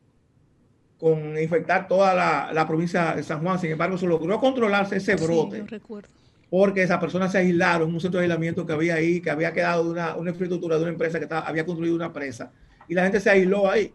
con 0.99 1.37
infectar 1.39 1.87
toda 1.87 2.13
la, 2.13 2.53
la 2.53 2.67
provincia 2.67 3.15
de 3.15 3.23
San 3.23 3.41
Juan. 3.41 3.59
Sin 3.59 3.71
embargo, 3.71 3.97
se 3.97 4.05
logró 4.05 4.39
controlarse 4.39 4.97
ese 4.97 5.15
brote. 5.15 5.61
Sí, 5.61 5.67
recuerdo 5.67 6.09
porque 6.55 6.83
esas 6.83 6.99
personas 6.99 7.31
se 7.31 7.39
aislaron 7.39 7.89
en 7.89 7.95
un 7.95 7.99
centro 7.99 8.19
de 8.19 8.25
aislamiento 8.25 8.63
que 8.63 8.73
había 8.73 8.93
ahí, 8.93 9.19
que 9.19 9.31
había 9.31 9.51
quedado 9.51 9.85
de 9.85 9.89
una, 9.89 10.15
una 10.15 10.29
infraestructura 10.29 10.75
de 10.75 10.83
una 10.83 10.91
empresa 10.91 11.17
que 11.17 11.23
estaba, 11.23 11.47
había 11.47 11.65
construido 11.65 11.95
una 11.95 12.13
presa. 12.13 12.51
Y 12.87 12.93
la 12.93 13.01
gente 13.01 13.19
se 13.19 13.31
aisló 13.31 13.71
ahí. 13.71 13.91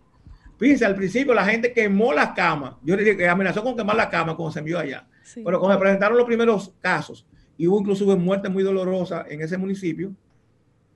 Fíjense, 0.59 0.85
al 0.85 0.97
principio 0.97 1.33
la 1.35 1.45
gente 1.45 1.73
quemó 1.73 2.13
las 2.13 2.31
camas. 2.31 2.75
Yo 2.83 2.97
le 2.97 3.05
dije 3.05 3.17
que 3.17 3.29
amenazó 3.29 3.63
con 3.63 3.77
quemar 3.77 3.95
la 3.95 4.11
cama 4.11 4.35
cuando 4.35 4.51
se 4.51 4.59
envió 4.59 4.81
allá. 4.81 5.07
Pero 5.35 5.61
cuando 5.61 5.75
se 5.75 5.81
presentaron 5.81 6.17
los 6.17 6.27
primeros 6.27 6.73
casos, 6.81 7.27
y 7.57 7.67
hubo 7.67 7.81
incluso 7.81 8.05
muerte 8.17 8.49
muy 8.49 8.63
dolorosa 8.63 9.27
en 9.29 9.43
ese 9.43 9.59
municipio, 9.59 10.13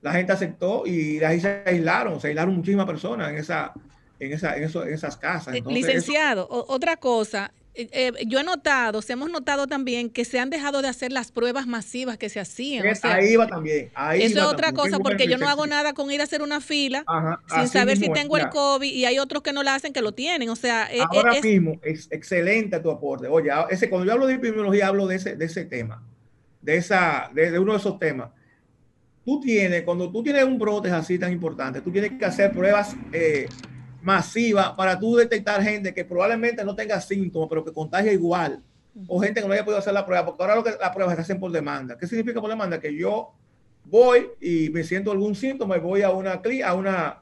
la 0.01 0.11
gente 0.13 0.31
aceptó 0.31 0.85
y 0.85 1.23
ahí 1.23 1.39
se 1.39 1.63
aislaron, 1.65 2.19
se 2.19 2.27
aislaron 2.29 2.55
muchísimas 2.55 2.85
personas 2.85 3.29
en, 3.29 3.37
esa, 3.37 3.73
en, 4.19 4.33
esa, 4.33 4.57
en, 4.57 4.63
eso, 4.63 4.85
en 4.85 4.93
esas 4.93 5.17
casas. 5.17 5.55
Eh, 5.55 5.63
licenciado, 5.65 6.47
otra 6.49 6.97
cosa, 6.97 7.53
eh, 7.75 7.89
eh, 7.91 8.11
yo 8.27 8.39
he 8.39 8.43
notado, 8.43 9.01
se 9.01 9.13
hemos 9.13 9.31
notado 9.31 9.65
también 9.65 10.11
que 10.11 10.25
se 10.25 10.39
han 10.39 10.51
dejado 10.51 10.83
de 10.83 10.87
hacer 10.87 11.11
las 11.11 11.31
pruebas 11.31 11.65
masivas 11.65 12.19
que 12.19 12.29
se 12.29 12.39
hacían. 12.39 12.85
ahí 13.01 13.35
va 13.35 13.47
también. 13.47 13.91
eso 14.15 14.39
es 14.39 14.45
otra 14.45 14.73
cosa, 14.73 14.99
porque 14.99 15.27
yo 15.27 15.39
no 15.39 15.49
hago 15.49 15.65
nada 15.65 15.93
con 15.93 16.11
ir 16.11 16.21
a 16.21 16.25
hacer 16.25 16.43
una 16.43 16.61
fila 16.61 17.03
sin 17.47 17.67
saber 17.67 17.97
si 17.97 18.11
tengo 18.11 18.37
el 18.37 18.49
COVID 18.49 18.87
y 18.87 19.05
hay 19.05 19.17
otros 19.17 19.41
que 19.41 19.53
no 19.53 19.63
la 19.63 19.73
hacen 19.73 19.91
que 19.91 20.01
lo 20.01 20.11
tienen. 20.11 20.49
O 20.49 20.55
sea, 20.55 20.91
e, 20.91 20.99
e, 20.99 21.01
ahora 21.01 21.41
mismo 21.41 21.79
es 21.81 22.07
excelente 22.11 22.79
tu 22.79 22.91
aporte. 22.91 23.27
Oye, 23.27 23.49
ese, 23.71 23.89
cuando 23.89 24.05
yo 24.05 24.13
hablo 24.13 24.27
de 24.27 24.35
epidemiología, 24.35 24.87
hablo 24.87 25.07
de 25.07 25.15
ese, 25.15 25.35
de 25.35 25.45
ese 25.45 25.65
tema, 25.65 26.03
de, 26.61 26.77
esa, 26.77 27.31
de, 27.33 27.57
uno 27.57 27.73
de 27.73 27.79
esos 27.79 27.97
temas. 27.97 28.29
Tú 29.25 29.39
tienes, 29.39 29.81
cuando 29.83 30.11
tú 30.11 30.21
tienes 30.21 30.43
un 30.43 30.59
brote 30.59 30.91
así 30.91 31.17
tan 31.17 31.31
importante, 31.31 31.81
tú 31.81 31.91
tienes 31.91 32.11
que 32.19 32.25
hacer 32.25 32.51
pruebas. 32.51 32.95
Eh, 33.13 33.47
masiva 34.03 34.75
para 34.75 34.99
tú 34.99 35.15
detectar 35.15 35.63
gente 35.63 35.93
que 35.93 36.03
probablemente 36.03 36.63
no 36.63 36.75
tenga 36.75 36.99
síntomas, 36.99 37.47
pero 37.49 37.63
que 37.63 37.71
contagia 37.71 38.11
igual, 38.11 38.61
o 39.07 39.19
gente 39.19 39.41
que 39.41 39.47
no 39.47 39.53
haya 39.53 39.63
podido 39.63 39.79
hacer 39.79 39.93
la 39.93 40.05
prueba, 40.05 40.25
porque 40.25 40.43
ahora 40.43 40.55
lo 40.55 40.63
que 40.63 40.71
la 40.79 40.93
prueba 40.93 41.15
se 41.15 41.21
hacen 41.21 41.39
por 41.39 41.51
demanda. 41.51 41.97
¿Qué 41.97 42.05
significa 42.05 42.39
por 42.39 42.49
demanda? 42.49 42.79
Que 42.79 42.95
yo 42.95 43.31
voy 43.85 44.27
y 44.39 44.69
me 44.69 44.83
siento 44.83 45.11
algún 45.11 45.35
síntoma 45.35 45.77
y 45.77 45.79
voy 45.79 46.01
a 46.01 46.11
una 46.11 46.33
a 46.65 46.73
una 46.73 47.19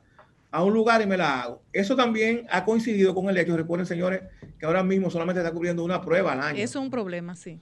a 0.53 0.63
un 0.63 0.73
lugar 0.73 1.01
y 1.01 1.05
me 1.05 1.15
la 1.15 1.43
hago. 1.43 1.61
Eso 1.71 1.95
también 1.95 2.45
ha 2.49 2.65
coincidido 2.65 3.15
con 3.15 3.29
el 3.29 3.37
hecho, 3.37 3.55
recuerden 3.55 3.85
señores, 3.85 4.23
que 4.59 4.65
ahora 4.65 4.83
mismo 4.83 5.09
solamente 5.09 5.39
está 5.39 5.53
cubriendo 5.53 5.83
una 5.83 6.01
prueba 6.01 6.33
al 6.33 6.41
año. 6.41 6.57
Eso 6.57 6.79
es 6.79 6.83
un 6.83 6.91
problema, 6.91 7.35
sí. 7.35 7.59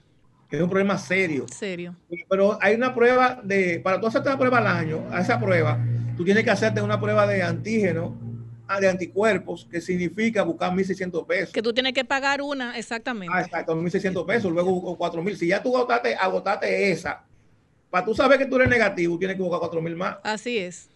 Es 0.50 0.60
un 0.60 0.68
problema 0.68 0.98
serio. 0.98 1.46
Serio. 1.48 1.94
Pero 2.28 2.58
hay 2.60 2.74
una 2.74 2.92
prueba 2.92 3.40
de, 3.44 3.78
para 3.78 4.00
tú 4.00 4.08
hacerte 4.08 4.28
una 4.28 4.38
prueba 4.38 4.58
al 4.58 4.66
año, 4.66 5.04
a 5.12 5.20
esa 5.20 5.38
prueba, 5.38 5.78
tú 6.16 6.24
tienes 6.24 6.42
que 6.42 6.50
hacerte 6.50 6.82
una 6.82 6.98
prueba 6.98 7.28
de 7.28 7.44
antígeno 7.44 8.29
de 8.78 8.88
anticuerpos, 8.88 9.66
que 9.70 9.80
significa 9.80 10.42
buscar 10.42 10.72
1.600 10.72 11.26
pesos. 11.26 11.52
Que 11.52 11.62
tú 11.62 11.72
tienes 11.72 11.92
que 11.92 12.04
pagar 12.04 12.42
una, 12.42 12.78
exactamente. 12.78 13.34
Ah, 13.34 13.40
exacto, 13.40 13.74
1.600 13.74 14.26
pesos, 14.26 14.52
luego 14.52 14.96
4.000. 14.96 15.34
Si 15.36 15.48
ya 15.48 15.62
tú 15.62 15.76
agotaste, 15.76 16.14
agotaste 16.14 16.92
esa, 16.92 17.24
para 17.88 18.04
tú 18.04 18.14
saber 18.14 18.38
que 18.38 18.46
tú 18.46 18.56
eres 18.56 18.68
negativo, 18.68 19.18
tienes 19.18 19.36
que 19.36 19.42
buscar 19.42 19.68
4.000 19.68 19.96
más. 19.96 20.16
Así 20.22 20.58
es. 20.58 20.88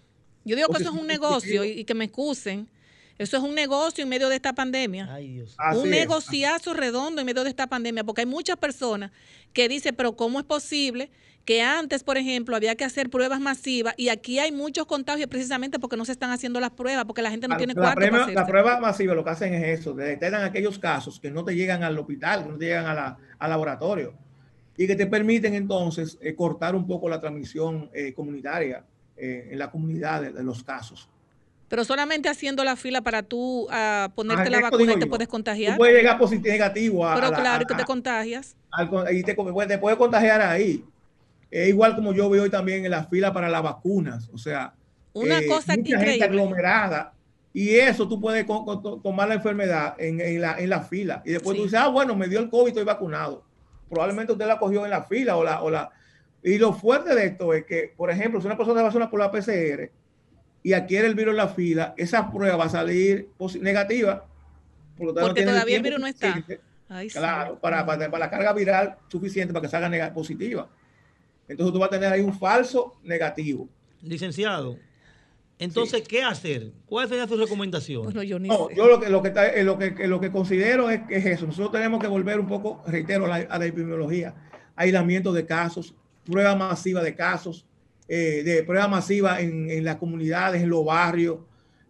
Yo 0.45 0.55
digo 0.55 0.69
que 0.69 0.83
eso 0.83 0.93
es 0.93 1.01
un 1.01 1.07
negocio 1.07 1.65
y, 1.65 1.85
que 1.85 1.95
me 1.95 2.05
excusen. 2.05 2.69
Eso 3.17 3.37
es 3.37 3.43
un 3.43 3.55
negocio 3.55 4.03
en 4.03 4.09
medio 4.09 4.29
de 4.29 4.37
esta 4.37 4.53
pandemia. 4.53 5.09
Ay, 5.11 5.29
Dios. 5.35 5.57
Un 5.77 5.89
negociazo 5.89 6.75
redondo 6.75 7.21
en 7.21 7.27
medio 7.27 7.45
de 7.45 7.51
esta 7.51 7.67
pandemia, 7.67 8.05
porque 8.05 8.23
hay 8.23 8.27
muchas 8.27 8.57
personas 8.57 9.11
que 9.53 9.69
dicen, 9.69 9.95
pero 9.97 10.17
¿cómo 10.17 10.39
es 10.39 10.45
posible 10.45 11.11
que 11.45 11.61
antes, 11.63 12.03
por 12.05 12.17
ejemplo, 12.17 12.57
había 12.57 12.75
que 12.75 12.85
hacer 12.85 13.11
pruebas 13.11 13.39
masivas 13.41 13.95
y 13.99 14.09
aquí 14.09 14.39
hay 14.39 14.51
muchos 14.51 14.87
contagios 14.87 15.29
precisamente 15.29 15.79
porque 15.79 15.97
no 15.97 16.05
se 16.05 16.13
están 16.13 16.31
haciendo 16.31 16.59
las 16.61 16.71
pruebas, 16.71 17.05
porque 17.05 17.21
la 17.23 17.31
gente 17.31 17.49
no 17.49 17.57
tiene 17.57 17.75
la 17.75 17.81
cuarto 17.83 17.97
prueba, 18.01 18.19
para 18.27 18.33
la 18.35 18.47
prueba 18.47 18.81
masiva 18.81 19.15
lo 19.15 19.23
que 19.25 19.31
hacen 19.31 19.53
es 19.55 19.81
eso, 19.81 19.93
detectan 19.95 20.43
aquellos 20.43 20.79
casos 20.79 21.21
que 21.21 21.31
no 21.31 21.45
te 21.45 21.55
llegan 21.55 21.83
al 21.83 21.99
hospital, 21.99 22.45
que 22.45 22.51
no 22.51 22.57
te 22.59 22.65
llegan 22.67 22.87
a 22.87 22.95
la- 22.95 23.19
al 23.39 23.51
laboratorio 23.51 24.15
y 24.77 24.87
que 24.87 24.97
te 24.97 25.07
permiten 25.07 25.55
entonces 25.55 26.19
eh, 26.23 26.35
cortar 26.35 26.75
un 26.75 26.87
poco 26.87 27.09
la 27.09 27.21
transmisión 27.21 27.91
eh, 27.93 28.15
comunitaria 28.15 28.85
eh, 29.17 29.49
en 29.53 29.59
la 29.59 29.71
comunidad 29.71 30.23
de, 30.23 30.33
de 30.33 30.43
los 30.43 30.65
casos. 30.65 31.09
Pero 31.69 31.85
solamente 31.85 32.29
haciendo 32.29 32.65
la 32.65 32.77
fila 32.77 33.03
para 33.03 33.23
tú 33.23 33.67
ah, 33.71 34.11
ponerte 34.15 34.49
Ah, 34.49 34.51
la 34.51 34.61
vacuna 34.61 34.93
y 34.93 34.99
te 34.99 35.05
yo. 35.05 35.09
puedes 35.11 35.29
Tú 35.29 35.33
contagiar. 35.33 35.77
puedes 35.77 35.95
llegar 35.97 36.19
positivo 36.19 36.53
negativo 36.53 37.07
a, 37.07 37.15
Pero 37.15 37.27
a 37.27 37.31
la- 37.31 37.37
claro 37.37 37.65
a- 37.65 37.67
que 37.67 37.75
te 37.75 37.85
contagias. 37.85 38.57
al 38.71 38.89
y 39.15 39.23
te, 39.23 39.35
te 39.35 39.79
puede 39.79 39.97
contagiar 39.97 40.41
ahí. 40.41 40.85
Es 41.63 41.69
igual 41.69 41.95
como 41.95 42.13
yo 42.13 42.29
veo 42.29 42.43
hoy 42.43 42.51
también 42.51 42.85
en 42.85 42.91
la 42.91 43.05
fila 43.05 43.33
para 43.33 43.49
las 43.49 43.63
vacunas. 43.63 44.29
O 44.33 44.39
sea, 44.39 44.75
Una 45.13 45.39
eh, 45.39 45.47
cosa 45.47 45.77
mucha 45.77 45.81
increíble. 45.91 46.11
gente 46.11 46.25
aglomerada. 46.25 47.13
Y 47.53 47.77
eso 47.77 48.09
tú 48.09 48.21
puedes 48.21 48.45
co- 48.45 48.65
co- 48.65 48.81
to- 48.81 48.97
tomar 49.01 49.29
la 49.29 49.35
enfermedad 49.35 49.95
en, 49.99 50.21
en 50.21 50.41
la, 50.41 50.59
en 50.59 50.69
la 50.69 50.81
fila. 50.81 51.23
Y 51.25 51.31
después 51.31 51.55
Sí. 51.55 51.59
tú 51.61 51.65
dices, 51.67 51.79
ah, 51.81 51.87
bueno, 51.89 52.17
me 52.17 52.27
dio 52.27 52.41
el 52.41 52.51
COVID, 52.51 52.69
estoy 52.69 52.83
vacunado. 52.83 53.45
Probablemente 53.89 54.33
usted 54.33 54.47
la 54.47 54.59
cogió 54.59 54.85
en 54.85 54.91
la 54.91 55.05
fila 55.05 55.37
o 55.37 55.45
la, 55.45 55.63
o 55.63 55.71
la. 55.71 55.91
Y 56.43 56.59
lo 56.59 56.73
fuerte 56.73 57.15
de 57.15 57.27
esto 57.27 57.55
es 57.55 57.65
que, 57.65 57.95
por 57.97 58.11
ejemplo, 58.11 58.41
si 58.41 58.47
una 58.47 58.57
persona 58.57 58.81
se 58.81 58.85
vacuna 58.87 59.09
por 59.09 59.21
la 59.21 59.31
PCR 59.31 59.91
y 60.65 60.73
adquiere 60.73 61.07
el 61.07 61.15
virus 61.15 61.31
en 61.31 61.37
la 61.37 61.49
fila, 61.49 61.95
esa 61.97 62.31
prueba 62.33 62.57
va 62.57 62.65
a 62.65 62.69
salir 62.69 63.29
negativa. 63.61 64.25
Porque, 64.97 65.13
todavía 65.13 65.23
Porque 65.29 65.41
tiene 65.43 65.53
todavía 65.53 65.77
el 65.77 65.83
virus 65.85 66.01
no 66.01 66.07
está. 66.09 66.35
sí. 66.49 67.09
Claro, 67.13 67.59
para, 67.61 67.87
para, 67.87 68.11
para 68.11 68.25
la 68.27 68.31
carga 68.31 68.53
viral 68.53 68.97
suficiente 69.09 69.53
para 69.55 69.63
que 69.63 69.69
salga 69.71 69.89
nega- 69.89 70.13
positiva. 70.13 70.69
Entonces 71.49 71.73
tú 71.73 71.79
vas 71.79 71.89
a 71.89 71.91
tener 71.91 72.13
ahí 72.13 72.21
un 72.21 72.39
falso 72.39 72.97
negativo. 73.03 73.69
Licenciado, 74.03 74.77
entonces, 75.59 76.03
¿qué 76.07 76.23
hacer? 76.23 76.73
¿Cuál 76.87 77.09
sería 77.09 77.29
su 77.29 77.37
recomendación? 77.37 78.03
Bueno, 78.05 78.23
yo 78.25 78.39
ni 78.41 78.49
No, 78.49 78.69
sé. 78.69 78.75
yo 78.75 78.87
lo 78.89 78.99
que, 79.01 79.09
lo 79.09 79.23
que, 79.23 79.29
está- 79.29 79.49
eh, 79.53 79.63
lo 79.63 79.79
que, 79.79 79.95
que 79.95 80.09
lo 80.09 80.21
que 80.21 80.31
considero 80.33 80.91
es 80.91 81.03
que 81.07 81.17
es 81.17 81.27
eso. 81.27 81.47
Nosotros 81.47 81.71
tenemos 81.73 82.01
que 82.01 82.09
volver 82.09 82.41
un 82.41 82.49
poco, 82.49 82.83
reitero, 82.87 83.27
a 83.27 83.29
la, 83.29 83.37
a 83.49 83.59
la 83.59 83.65
epidemiología. 83.67 84.35
Aislamiento 84.75 85.33
de 85.33 85.47
casos, 85.47 85.95
prueba 86.25 86.57
masiva 86.57 87.03
de 87.03 87.15
casos, 87.15 87.67
eh, 88.09 88.43
de 88.45 88.65
prueba 88.65 88.89
masiva 88.89 89.41
en, 89.41 89.71
en 89.71 89.85
las 89.85 89.97
comunidades, 89.97 90.61
en 90.61 90.69
los 90.71 90.85
barrios, 90.85 91.39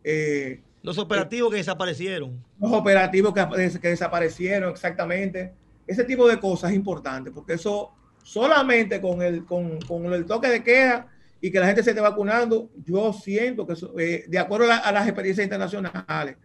eh, 0.05 0.60
Los 0.82 0.98
operativos 0.98 1.51
que 1.51 1.56
desaparecieron. 1.56 2.44
los 2.60 2.72
operativos 2.72 3.32
que, 3.32 3.81
que 3.81 3.89
desaparecieron 3.89 4.70
exactamente. 4.72 5.55
Ese 5.86 6.05
tipo 6.05 6.28
de 6.28 6.39
cosas 6.39 6.70
es 6.70 6.76
importante 6.76 7.31
porque 7.31 7.55
eso 7.55 7.93
solamente 8.24 9.01
con 9.01 9.22
el, 9.22 9.44
con, 9.44 9.78
con 9.82 10.12
el 10.12 10.24
toque 10.26 10.48
de 10.48 10.64
queda 10.64 11.06
y 11.40 11.51
que 11.52 11.60
la 11.60 11.66
gente 11.66 11.82
se 11.84 11.90
esté 11.90 12.01
vacunando, 12.02 12.70
yo 12.84 13.12
siento 13.12 13.66
que 13.66 13.74
eso, 13.74 13.94
eh, 13.98 14.24
de 14.26 14.38
acuerdo 14.38 14.64
a, 14.64 14.68
la- 14.70 14.76
a 14.78 14.90
las 14.92 15.06
experiencias 15.06 15.44
internacionales, 15.44 16.36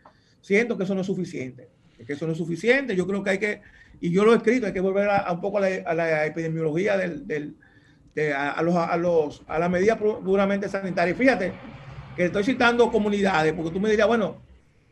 siento 0.41 0.77
que 0.77 0.83
eso 0.83 0.93
no 0.93 1.01
es 1.01 1.07
suficiente. 1.07 1.67
Que 2.05 2.13
eso 2.13 2.25
no 2.25 2.33
es 2.33 2.37
suficiente. 2.37 2.95
Yo 2.95 3.05
creo 3.07 3.23
que 3.23 3.29
hay 3.31 3.37
que, 3.39 3.61
y 3.99 4.11
yo 4.11 4.23
lo 4.23 4.33
he 4.33 4.37
escrito, 4.37 4.67
hay 4.67 4.73
que 4.73 4.79
volver 4.81 5.09
a, 5.09 5.17
a 5.17 5.31
un 5.33 5.41
poco 5.41 5.57
a 5.57 5.61
la, 5.61 5.67
a 5.85 5.93
la 5.93 6.25
epidemiología 6.25 6.97
del, 6.97 7.25
del- 7.27 7.55
de- 8.13 8.33
a, 8.33 8.61
los, 8.61 8.75
a, 8.75 8.95
los, 8.97 9.43
a 9.47 9.57
las 9.59 9.69
medidas 9.69 9.97
pu- 9.99 10.21
puramente 10.23 10.67
sanitarias. 10.69 11.17
Fíjate 11.17 11.53
que 12.15 12.25
estoy 12.25 12.43
citando 12.43 12.91
comunidades, 12.91 13.53
porque 13.53 13.71
tú 13.71 13.79
me 13.79 13.89
dirías, 13.89 14.07
bueno, 14.07 14.37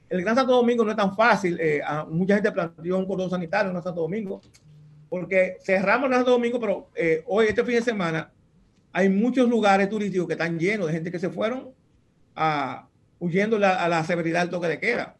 el 0.09 0.21
Gran 0.21 0.35
Santo 0.35 0.53
Domingo 0.53 0.85
no 0.85 0.91
es 0.91 0.97
tan 0.97 1.13
fácil. 1.15 1.57
eh, 1.59 1.81
mucha 2.09 2.35
gente 2.35 2.51
planteó 2.51 2.97
un 2.97 3.05
cordón 3.05 3.29
sanitario 3.29 3.67
en 3.67 3.73
Gran 3.73 3.83
Santo 3.83 4.01
Domingo, 4.01 4.41
porque 5.09 5.57
cerramos 5.63 6.05
el 6.05 6.09
Gran 6.09 6.19
Santo 6.21 6.31
Domingo, 6.31 6.59
pero 6.59 6.89
eh, 6.95 7.23
hoy, 7.27 7.47
este 7.47 7.63
fin 7.63 7.75
de 7.75 7.81
semana, 7.81 8.31
hay 8.91 9.09
muchos 9.09 9.47
lugares 9.49 9.89
turísticos 9.89 10.27
que 10.27 10.33
están 10.33 10.59
llenos 10.59 10.87
de 10.87 10.93
gente 10.93 11.11
que 11.11 11.19
se 11.19 11.29
fueron 11.29 11.69
a, 12.35 12.87
huyendo 13.19 13.57
la- 13.59 13.83
a 13.83 13.87
la 13.89 14.03
severidad 14.03 14.41
del 14.41 14.49
toque 14.49 14.67
de 14.67 14.79
queda. 14.79 15.15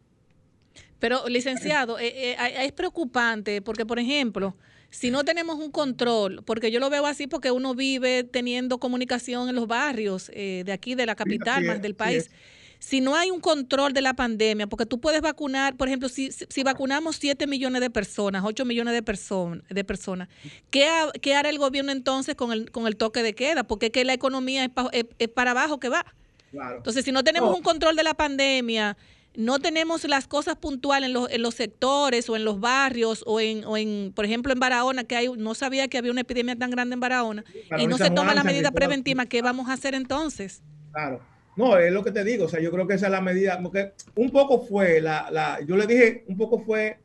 Pero, 1.00 1.28
licenciado, 1.30 2.00
eh, 2.00 2.32
eh, 2.32 2.38
es 2.66 2.72
preocupante 2.72 3.62
porque, 3.62 3.86
por 3.86 4.00
ejemplo, 4.00 4.56
si 4.90 5.12
no 5.12 5.24
tenemos 5.24 5.58
un 5.60 5.72
control, 5.72 6.44
porque 6.46 6.72
yo 6.72 6.80
lo 6.80 6.90
veo 6.90 7.06
así 7.06 7.28
porque 7.28 7.52
uno 7.52 7.76
vive 7.76 8.24
teniendo 8.24 8.80
comunicación 8.80 9.50
en 9.50 9.56
los 9.56 9.68
barrios 9.68 10.32
eh, 10.34 10.64
de 10.66 10.72
aquí, 10.72 10.96
de 10.96 11.06
la 11.06 11.16
capital, 11.16 11.64
más 11.66 11.76
es, 11.78 11.82
del 11.82 11.96
país. 11.96 12.24
es. 12.26 12.32
Si 12.80 13.02
no 13.02 13.16
hay 13.16 13.32
un 13.32 13.40
control 13.40 13.94
de 13.94 14.02
la 14.02 14.14
pandemia, 14.14 14.68
porque 14.68 14.86
tú 14.86 15.00
puedes 15.00 15.22
vacunar, 15.22 15.76
por 15.76 15.88
ejemplo, 15.88 16.10
si, 16.10 16.32
si 16.32 16.64
vacunamos 16.64 17.16
7 17.18 17.48
millones 17.48 17.82
de 17.82 17.90
personas, 17.90 18.44
8 18.46 18.66
millones 18.66 18.94
de, 18.94 19.04
person- 19.04 19.64
de 19.68 19.84
personas, 19.84 20.30
¿qué, 20.70 20.88
ha- 20.88 21.12
qué 21.22 21.36
hará 21.36 21.50
el 21.50 21.58
gobierno 21.58 21.92
entonces 21.92 22.36
con 22.36 22.52
el, 22.52 22.70
con 22.72 22.86
el 22.88 22.96
toque 22.96 23.24
de 23.24 23.34
queda? 23.36 23.64
Porque 23.64 23.88
es 23.88 23.92
que 23.92 24.06
la 24.06 24.14
economía 24.14 24.64
es, 24.64 24.70
pa- 24.70 24.90
es- 24.92 25.06
es 25.18 25.28
para 25.28 25.52
abajo 25.52 25.80
que 25.80 25.90
va. 25.90 26.06
Claro. 26.52 26.78
Entonces, 26.78 27.04
si 27.04 27.12
no 27.12 27.24
tenemos 27.24 27.50
No. 27.50 27.58
un 27.58 27.64
control 27.64 27.96
de 27.96 28.04
la 28.04 28.14
pandemia, 28.14 28.96
no 29.36 29.60
tenemos 29.60 30.04
las 30.06 30.28
cosas 30.28 30.56
puntuales 30.56 31.08
en 31.08 31.14
los, 31.14 31.30
en 31.30 31.42
los 31.42 31.54
sectores 31.56 32.30
o 32.30 32.36
en 32.36 32.44
los 32.46 32.60
barrios 32.60 33.24
o 33.28 33.40
en, 33.40 33.66
o 33.66 33.76
en, 33.78 34.12
por 34.16 34.26
ejemplo, 34.26 34.52
en 34.54 34.60
Barahona, 34.60 35.04
que 35.04 35.16
hay, 35.16 35.30
no 35.38 35.54
sabía 35.56 35.88
que 35.88 35.98
había 35.98 36.12
una 36.12 36.22
epidemia 36.22 36.56
tan 36.56 36.72
grande 36.72 36.94
en 36.96 37.00
Barahona, 37.00 37.44
Claro, 37.68 37.84
y 37.84 37.88
no 37.88 37.98
se 37.98 38.10
toma 38.12 38.34
la 38.34 38.44
medida 38.44 38.72
preventiva, 38.72 39.26
¿qué 39.26 39.42
vamos 39.42 39.70
a 39.70 39.74
hacer 39.74 39.94
entonces? 39.94 40.62
Claro. 40.92 41.22
No, 41.58 41.78
es 41.78 41.92
lo 41.92 42.04
que 42.04 42.12
te 42.12 42.24
digo. 42.24 42.46
O 42.46 42.48
sea, 42.50 42.60
yo 42.62 42.72
creo 42.72 42.88
que 42.88 42.94
esa 42.94 43.08
es 43.08 43.12
la 43.12 43.20
medida. 43.22 43.60
Porque 43.62 43.92
un 44.16 44.30
poco 44.32 44.62
fue 44.66 45.02
la, 45.02 45.30
la 45.32 45.60
yo 45.66 45.76
le 45.76 45.86
dije, 45.88 46.24
un 46.28 46.38
poco 46.38 46.60
fue, 46.60 47.00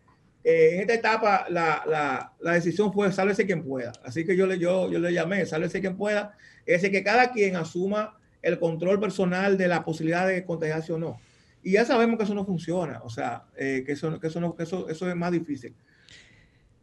eh, 0.45 0.71
en 0.75 0.81
esta 0.83 0.95
etapa, 0.95 1.47
la, 1.49 1.83
la, 1.87 2.33
la 2.41 2.53
decisión 2.53 2.93
fue 2.93 3.11
sálvese 3.13 3.47
quien 3.47 3.65
pueda. 3.65 3.93
Así 4.05 4.25
que 4.25 4.37
yo 4.37 4.47
le, 4.47 4.59
yo, 4.59 4.91
yo 4.91 4.99
le 4.99 5.13
llamé, 5.13 5.45
sálvese 5.47 5.81
quien 5.81 5.97
pueda. 5.97 6.37
Es 6.67 6.83
decir, 6.83 6.91
que 6.93 7.03
cada 7.03 7.33
quien 7.33 7.57
asuma 7.57 8.17
el 8.43 8.59
control 8.59 9.01
personal 9.01 9.57
de 9.57 9.69
la 9.69 9.85
posibilidad 9.85 10.27
de 10.27 10.45
contagiarse 10.45 10.93
o 10.93 10.99
no. 10.99 11.19
Y 11.63 11.73
ya 11.73 11.85
sabemos 11.85 12.19
que 12.19 12.25
eso 12.25 12.35
no 12.35 12.45
funciona. 12.45 13.01
O 13.05 13.09
sea, 13.09 13.45
eh, 13.57 13.83
que, 13.87 13.93
eso, 13.93 14.19
que, 14.21 14.27
eso, 14.27 14.41
no, 14.41 14.55
que 14.55 14.65
eso, 14.65 14.89
eso 14.89 15.09
es 15.09 15.17
más 15.17 15.33
difícil. 15.33 15.75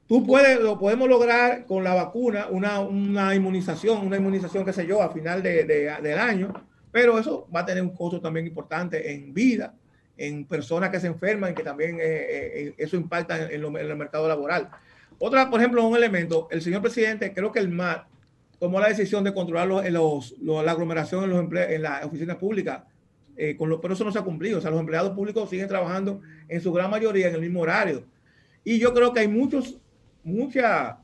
Tú 0.07 0.25
puedes, 0.25 0.59
lo 0.59 0.79
podemos 0.79 1.07
lograr 1.07 1.65
con 1.65 1.83
la 1.83 1.93
vacuna, 1.93 2.47
una, 2.49 2.79
una 2.79 3.35
inmunización, 3.35 4.07
una 4.07 4.17
inmunización, 4.17 4.65
qué 4.65 4.73
sé 4.73 4.87
yo, 4.87 5.03
a 5.03 5.11
final 5.13 5.43
de, 5.43 5.65
de- 5.65 5.95
del 6.01 6.17
año, 6.17 6.51
pero 6.91 7.19
eso 7.19 7.47
va 7.53 7.61
a 7.61 7.65
tener 7.65 7.83
un 7.83 7.93
costo 7.95 8.19
también 8.21 8.47
importante 8.47 9.11
en 9.13 9.33
vida, 9.33 9.73
en 10.17 10.45
personas 10.45 10.89
que 10.89 10.99
se 10.99 11.07
enferman, 11.07 11.53
que 11.55 11.63
también 11.63 11.95
eh, 11.99 12.01
eh, 12.03 12.73
eso 12.77 12.97
impacta 12.97 13.49
en, 13.51 13.61
lo- 13.61 13.69
en 13.69 13.77
el 13.89 13.95
mercado 13.95 14.27
laboral. 14.27 14.69
Otra, 15.17 15.49
por 15.49 15.59
ejemplo, 15.59 15.85
un 15.85 15.95
elemento, 15.95 16.47
el 16.51 16.61
señor 16.61 16.81
presidente, 16.81 17.33
creo 17.33 17.51
que 17.51 17.59
el 17.59 17.69
MAT 17.69 18.05
tomó 18.59 18.79
la 18.79 18.89
decisión 18.89 19.23
de 19.23 19.33
controlar 19.33 19.67
los, 19.67 19.89
los- 19.89 20.35
los- 20.41 20.65
la 20.65 20.71
aglomeración 20.71 21.23
en, 21.25 21.29
los 21.29 21.43
emple- 21.45 21.69
en 21.71 21.81
las 21.83 22.03
oficinas 22.05 22.35
públicas, 22.37 22.83
eh, 23.37 23.55
con 23.55 23.69
lo- 23.69 23.79
pero 23.79 23.93
eso 23.93 24.03
no 24.03 24.11
se 24.11 24.19
ha 24.19 24.23
cumplido. 24.23 24.57
O 24.57 24.61
sea, 24.61 24.71
los 24.71 24.79
empleados 24.81 25.11
públicos 25.11 25.49
siguen 25.49 25.67
trabajando 25.69 26.21
en 26.49 26.59
su 26.61 26.73
gran 26.73 26.89
mayoría 26.91 27.27
en 27.29 27.35
el 27.35 27.41
mismo 27.41 27.61
horario. 27.61 28.03
Y 28.65 28.77
yo 28.79 28.93
creo 28.93 29.13
que 29.13 29.21
hay 29.21 29.27
muchos, 29.29 29.77
mucha, 30.23 30.97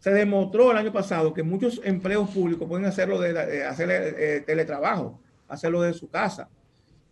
se 0.00 0.10
demostró 0.10 0.72
el 0.72 0.76
año 0.78 0.92
pasado 0.92 1.32
que 1.32 1.42
muchos 1.44 1.80
empleos 1.84 2.28
públicos 2.30 2.66
pueden 2.68 2.86
hacerlo 2.86 3.20
de, 3.20 3.32
de 3.32 3.64
hacer 3.64 3.88
eh, 3.90 4.40
teletrabajo, 4.44 5.20
hacerlo 5.48 5.82
de 5.82 5.92
su 5.94 6.08
casa. 6.08 6.48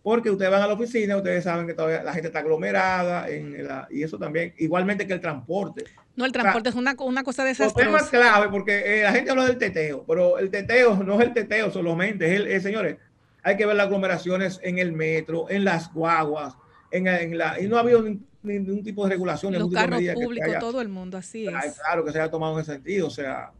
Porque 0.03 0.29
ustedes 0.29 0.51
van 0.51 0.61
a 0.61 0.67
la 0.67 0.73
oficina, 0.73 1.17
ustedes 1.17 1.43
saben 1.43 1.65
que 1.65 1.73
todavía 1.73 2.03
la 2.03 2.13
gente 2.13 2.27
está 2.27 2.39
aglomerada 2.39 3.27
en 3.27 3.67
la- 3.67 3.87
y 3.89 4.03
eso 4.03 4.19
también, 4.19 4.53
igualmente 4.59 5.07
que 5.07 5.13
el 5.13 5.19
transporte. 5.21 5.83
No, 6.15 6.25
el 6.25 6.31
transporte 6.31 6.69
es 6.69 6.75
una, 6.75 6.95
una 6.99 7.23
cosa 7.23 7.43
Los 7.43 7.57
temas 7.57 7.73
desastrosa. 7.73 8.09
clave, 8.11 8.49
porque 8.49 8.99
eh, 8.99 9.03
la 9.03 9.11
gente 9.13 9.31
habla 9.31 9.45
del 9.47 9.57
teteo, 9.57 10.03
pero 10.07 10.37
el 10.37 10.51
teteo 10.51 10.95
no 11.03 11.15
es 11.19 11.27
el 11.27 11.33
teteo 11.33 11.71
solamente, 11.71 12.27
es 12.27 12.39
el, 12.39 12.47
eh, 12.47 12.61
señores, 12.61 12.97
hay 13.41 13.57
que 13.57 13.65
ver 13.65 13.75
las 13.75 13.87
aglomeraciones 13.87 14.59
en 14.63 14.77
el 14.77 14.91
metro, 14.91 15.49
en 15.49 15.65
las 15.65 15.91
guaguas, 15.91 16.53
en, 16.91 17.07
en 17.07 17.37
la, 17.37 17.59
y 17.59 17.67
no 17.67 17.77
ha 17.77 17.79
habido 17.79 18.01
ni- 18.03 18.19
ni- 18.43 18.59
ningún 18.59 18.83
tipo 18.83 19.03
de 19.05 19.09
regulación, 19.09 19.53
Los 19.53 19.71
carros 19.71 20.01
públicos, 20.13 20.49
haya- 20.49 20.59
todo 20.59 20.81
el 20.81 20.87
mundo, 20.89 21.17
así 21.17 21.47
Ay, 21.47 21.69
es. 21.69 21.79
claro 21.79 22.05
que 22.05 22.11
se 22.11 22.19
haya 22.21 22.29
tomado 22.29 22.53
en 22.53 22.61
ese 22.61 22.73
sentido. 22.73 23.07
O 23.07 23.11
sea, 23.11 23.51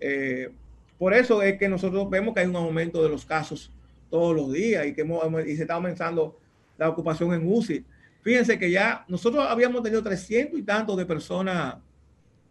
eh, 0.00 0.50
por 0.96 1.12
eso 1.12 1.42
es 1.42 1.58
que 1.58 1.68
nosotros 1.68 2.08
vemos 2.08 2.34
que 2.34 2.40
hay 2.40 2.46
un 2.46 2.54
aumento 2.56 3.02
de 3.02 3.08
los 3.08 3.26
casos 3.26 3.72
todos 4.10 4.34
los 4.34 4.52
días 4.52 4.86
y 4.86 4.94
que 4.94 5.02
hemos- 5.02 5.22
y 5.46 5.56
se 5.56 5.62
está 5.62 5.74
aumentando 5.74 6.38
la 6.76 6.88
ocupación 6.88 7.32
en 7.34 7.50
UCI. 7.50 7.84
Fíjense 8.22 8.58
que 8.58 8.70
ya 8.70 9.04
nosotros 9.08 9.44
habíamos 9.48 9.82
tenido 9.82 10.02
300 10.02 10.58
y 10.58 10.62
tantos 10.62 10.96
de 10.96 11.06
personas 11.06 11.76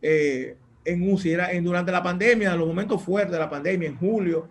eh, 0.01 0.55
en 0.85 1.11
UCI 1.11 1.31
era 1.31 1.51
en, 1.51 1.63
durante 1.63 1.91
la 1.91 2.01
pandemia, 2.03 2.53
en 2.53 2.59
los 2.59 2.67
momentos 2.67 3.01
fuertes 3.01 3.31
de 3.33 3.39
la 3.39 3.49
pandemia, 3.49 3.89
en 3.89 3.97
julio 3.97 4.49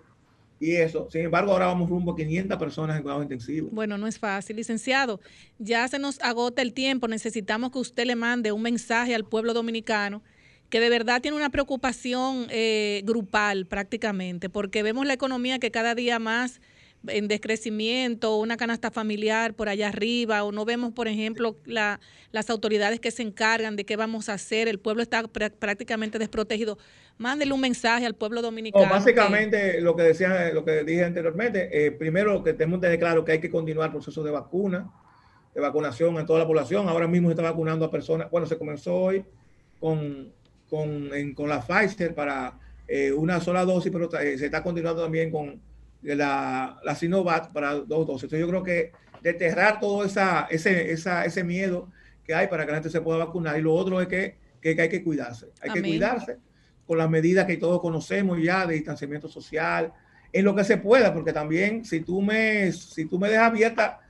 y 0.61 0.73
eso. 0.73 1.09
Sin 1.11 1.23
embargo, 1.23 1.53
ahora 1.53 1.67
vamos 1.67 1.89
rumbo 1.89 2.13
a 2.13 2.17
500 2.17 2.59
personas 2.59 2.97
en 2.97 3.03
cuidados 3.03 3.23
intensivos. 3.25 3.71
Bueno, 3.73 3.97
no 3.99 4.07
es 4.07 4.19
fácil. 4.19 4.57
Licenciado, 4.57 5.21
ya 5.59 5.87
se 5.89 5.99
nos 5.99 6.21
agota 6.21 6.63
el 6.63 6.73
tiempo. 6.73 7.09
Necesitamos 7.09 7.71
que 7.71 7.79
usted 7.79 8.05
le 8.07 8.17
mande 8.17 8.53
un 8.53 8.63
mensaje 8.63 9.15
al 9.15 9.25
pueblo 9.25 9.55
dominicano 9.55 10.23
que 10.69 10.81
de 10.81 10.91
verdad 10.91 11.23
tiene 11.23 11.37
una 11.37 11.51
preocupación 11.51 12.47
eh, 12.51 13.03
grupal 13.05 13.67
prácticamente, 13.67 14.49
porque 14.51 14.83
vemos 14.83 15.07
la 15.07 15.13
economía 15.13 15.59
que 15.61 15.71
cada 15.71 15.95
día 15.95 16.19
más 16.19 16.61
en 17.09 17.29
descrecimiento, 17.29 18.37
una 18.37 18.57
canasta 18.57 18.91
familiar 18.91 19.55
por 19.55 19.69
allá 19.69 19.89
arriba, 19.89 20.43
o 20.45 20.53
no 20.53 20.65
vemos, 20.65 20.93
por 20.93 21.09
ejemplo, 21.09 21.57
la, 21.65 22.01
las 22.33 22.51
autoridades 22.51 23.01
que 23.01 23.11
se 23.11 23.23
encargan 23.23 23.77
de 23.77 23.85
qué 23.85 23.97
vamos 23.97 24.29
a 24.29 24.35
hacer, 24.35 24.69
el 24.69 24.79
pueblo 24.79 25.03
está 25.03 25.23
prácticamente 25.25 26.19
desprotegido. 26.19 26.79
Mándele 27.19 27.53
un 27.53 27.61
mensaje 27.61 28.05
al 28.05 28.15
pueblo 28.15 28.43
dominicano. 28.43 28.89
básicamente, 28.89 29.81
lo 29.81 29.97
que 29.97 30.03
decía, 30.03 30.51
lo 30.53 30.65
que 30.65 30.85
dije 30.85 31.05
anteriormente, 31.05 31.87
eh, 31.87 31.91
primero 31.93 32.43
que 32.43 32.53
tenemos 32.53 32.81
que 32.81 32.87
tener 32.87 32.99
claro 32.99 33.25
que 33.25 33.33
hay 33.33 33.41
que 33.41 33.51
continuar 33.51 33.89
el 33.89 33.93
proceso 33.93 34.23
de 34.23 34.31
vacuna, 34.31 34.91
de 35.55 35.61
vacunación 35.61 36.19
en 36.19 36.27
toda 36.27 36.41
la 36.41 36.47
población. 36.47 36.89
Ahora 36.89 37.09
mismo 37.09 37.29
se 37.29 37.33
está 37.33 37.43
vacunando 37.43 37.85
a 37.87 37.91
personas, 37.91 38.31
bueno, 38.31 38.47
se 38.47 38.59
comenzó 38.59 38.95
hoy 38.95 39.25
con, 39.81 40.33
con, 40.69 41.11
con 41.35 41.49
la 41.49 41.61
Pfizer 41.61 42.15
para 42.15 42.59
eh, 42.89 43.13
una 43.13 43.41
sola 43.41 43.65
dosis, 43.65 43.91
pero 43.91 44.13
eh, 44.21 44.37
se 44.37 44.47
está 44.47 44.63
continuando 44.63 45.03
también 45.03 45.31
con 45.31 45.61
la, 46.15 46.79
la 46.85 46.95
Sinovac 46.95 47.53
para 47.53 47.75
dos 47.75 48.07
dosis. 48.07 48.25
Entonces 48.25 48.41
yo 48.41 48.49
creo 48.49 48.63
que 48.63 48.93
deterrar 49.23 49.81
todo 49.81 50.05
esa, 50.05 50.47
ese, 50.51 50.93
esa, 50.93 51.25
ese 51.25 51.43
miedo 51.43 51.91
que 52.25 52.35
hay 52.35 52.47
para 52.49 52.65
que 52.65 52.73
la 52.73 52.77
gente 52.79 52.91
se 52.91 53.01
pueda 53.01 53.19
vacunar. 53.19 53.59
Y 53.59 53.63
lo 53.63 53.75
otro 53.75 54.01
es 54.01 54.09
que, 54.09 54.37
que, 54.61 54.81
hay 54.81 54.89
que 54.89 55.03
cuidarse. 55.03 55.49
Hay 55.61 55.71
que 55.71 55.83
cuidarse 55.83 56.39
con 56.87 56.99
las 56.99 57.11
medidas 57.11 57.47
que 57.47 57.57
todos 57.57 57.81
conocemos 57.81 58.39
ya 58.41 58.67
de 58.67 58.75
distanciamiento 58.75 59.29
social, 59.29 59.93
en 60.33 60.45
lo 60.45 60.55
que 60.55 60.65
se 60.65 60.77
pueda, 60.77 61.13
porque 61.13 61.33
también 61.33 61.85
si 61.85 62.01
tú 62.01 62.23
me, 62.23 62.71
si 62.73 63.07
tú 63.07 63.19
me 63.19 63.29
dejas 63.29 63.47
abierta, 63.47 64.01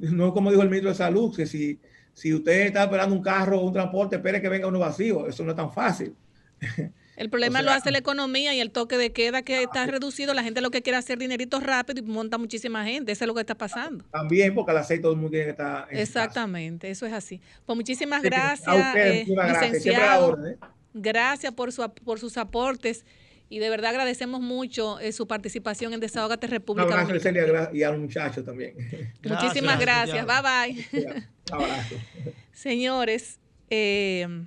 no 0.00 0.34
como 0.34 0.50
dijo 0.50 0.62
el 0.62 0.68
ministro 0.68 0.90
de 0.90 0.96
Salud, 0.96 1.34
que 1.34 1.46
si, 1.46 1.78
si 2.12 2.34
usted 2.34 2.66
está 2.66 2.84
esperando 2.84 3.14
un 3.14 3.22
carro 3.22 3.60
o 3.60 3.66
un 3.66 3.72
transporte, 3.72 4.16
espere 4.16 4.40
que 4.40 4.48
venga 4.48 4.66
uno 4.66 4.78
vacío. 4.78 5.26
Eso 5.26 5.44
no 5.44 5.50
es 5.50 5.56
tan 5.56 5.72
fácil. 5.72 6.14
El 7.16 7.30
problema 7.30 7.62
lo 7.62 7.70
hace 7.70 7.90
la 7.90 7.98
economía 7.98 8.54
y 8.54 8.60
el 8.60 8.70
toque 8.70 8.98
de 8.98 9.12
queda 9.12 9.42
que 9.42 9.62
está 9.62 9.82
ah, 9.82 9.86
reducido. 9.86 10.34
La 10.34 10.42
gente 10.42 10.60
lo 10.60 10.70
que 10.70 10.82
quiere 10.82 10.98
hacer 10.98 11.18
dinerito 11.18 11.60
rápido 11.60 12.00
y 12.00 12.02
monta 12.02 12.36
muchísima 12.38 12.84
gente. 12.84 13.12
Eso 13.12 13.24
es 13.24 13.28
lo 13.28 13.34
que 13.34 13.40
está 13.40 13.54
pasando. 13.54 14.04
También 14.10 14.54
porque 14.54 14.72
el 14.72 14.78
aceite 14.78 15.02
todo 15.02 15.12
el 15.12 15.18
mundo 15.18 15.30
tiene 15.30 15.46
que 15.46 15.50
estar. 15.52 15.88
Exactamente, 15.90 16.90
eso 16.90 17.06
es 17.06 17.12
así. 17.12 17.40
Pues 17.64 17.76
muchísimas 17.76 18.22
gracias, 18.22 18.96
eh, 18.96 19.24
licenciado. 19.26 20.46
¿eh? 20.46 20.58
Gracias 20.92 21.52
por, 21.52 21.72
su, 21.72 21.90
por 22.04 22.18
sus 22.18 22.36
aportes 22.36 23.04
y 23.48 23.60
de 23.60 23.70
verdad 23.70 23.90
agradecemos 23.90 24.40
mucho 24.40 24.98
eh, 24.98 25.12
su 25.12 25.26
participación 25.26 25.92
en 25.92 26.00
Desahogate 26.00 26.46
República. 26.46 27.04
Un 27.04 27.76
y 27.76 27.82
a 27.82 27.90
los 27.90 28.00
muchachos 28.00 28.44
también. 28.44 28.74
Muchísimas 29.22 29.78
gracias. 29.78 30.26
Bye 30.26 30.86
bye. 31.02 31.26
Señores, 32.52 33.38
eh, 33.70 34.46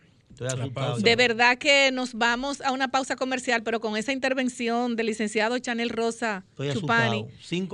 de 0.99 1.15
verdad 1.15 1.57
que 1.57 1.91
nos 1.91 2.13
vamos 2.13 2.61
a 2.61 2.71
una 2.71 2.89
pausa 2.89 3.15
comercial, 3.15 3.63
pero 3.63 3.79
con 3.79 3.97
esa 3.97 4.11
intervención 4.11 4.95
del 4.95 5.07
licenciado 5.07 5.57
Chanel 5.59 5.89
Rosa 5.89 6.45
Chupani, 6.73 7.25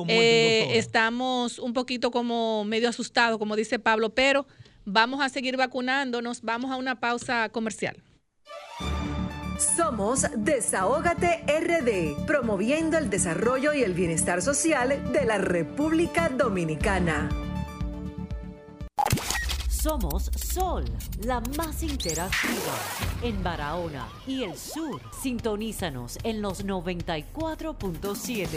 eh, 0.08 0.78
estamos 0.78 1.60
un 1.60 1.74
poquito 1.74 2.12
como 2.12 2.64
medio 2.64 2.90
asustados, 2.90 3.38
como 3.38 3.56
dice 3.56 3.80
Pablo, 3.80 4.10
pero 4.10 4.48
vamos 4.86 5.22
a 5.22 5.30
seguir 5.30 5.58
vacunándonos, 5.58 6.42
vamos 6.42 6.72
a 6.72 6.78
una 6.78 7.00
pausa 7.00 7.50
comercial. 7.50 8.02
Somos 9.78 10.26
Desahógate 10.36 11.46
RD, 11.48 12.26
promoviendo 12.26 12.98
el 12.98 13.10
desarrollo 13.10 13.74
y 13.74 13.84
el 13.84 13.94
bienestar 13.94 14.42
social 14.42 15.12
de 15.14 15.26
la 15.26 15.38
República 15.38 16.30
Dominicana. 16.30 17.30
Somos 19.86 20.32
Sol, 20.52 20.84
la 21.26 21.40
más 21.58 21.84
interactiva 21.84 22.74
en 23.22 23.44
Barahona 23.44 24.08
y 24.26 24.42
el 24.42 24.58
sur. 24.58 25.00
Sintonízanos 25.22 26.18
en 26.24 26.42
los 26.42 26.66
94.7. 26.66 28.48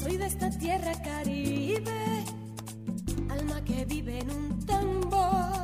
Soy 0.00 0.16
de 0.16 0.26
esta 0.26 0.48
tierra 0.50 0.92
caribe, 1.02 2.24
alma 3.30 3.60
que 3.64 3.84
vive 3.84 4.20
en 4.20 4.30
un 4.30 4.64
tambor, 4.64 5.58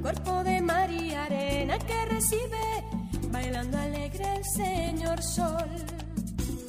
cuerpo 0.00 0.44
de 0.44 0.60
mar 0.60 0.88
y 0.88 1.14
arena 1.14 1.80
que 1.80 2.06
recibe, 2.06 2.84
bailando 3.32 3.76
alegre 3.76 4.36
el 4.36 4.44
señor 4.44 5.20
sol, 5.20 5.68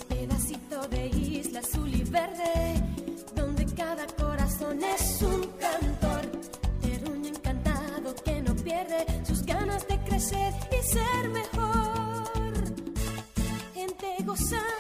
pedacito 0.07 0.87
de 0.87 1.05
isla 1.09 1.59
azul 1.59 1.93
y 1.93 2.01
verde 2.01 2.83
donde 3.35 3.65
cada 3.73 4.05
corazón 4.07 4.38
es 4.61 5.21
un 5.21 5.41
cantor, 5.57 6.21
terruño 6.81 7.29
encantado 7.29 8.13
que 8.25 8.41
no 8.41 8.53
pierde 8.55 9.05
sus 9.25 9.43
ganas 9.45 9.87
de 9.87 9.97
crecer 9.99 10.53
y 10.71 10.83
ser 10.83 11.29
mejor. 11.29 12.51
Gente 13.73 14.15
gozando 14.25 14.78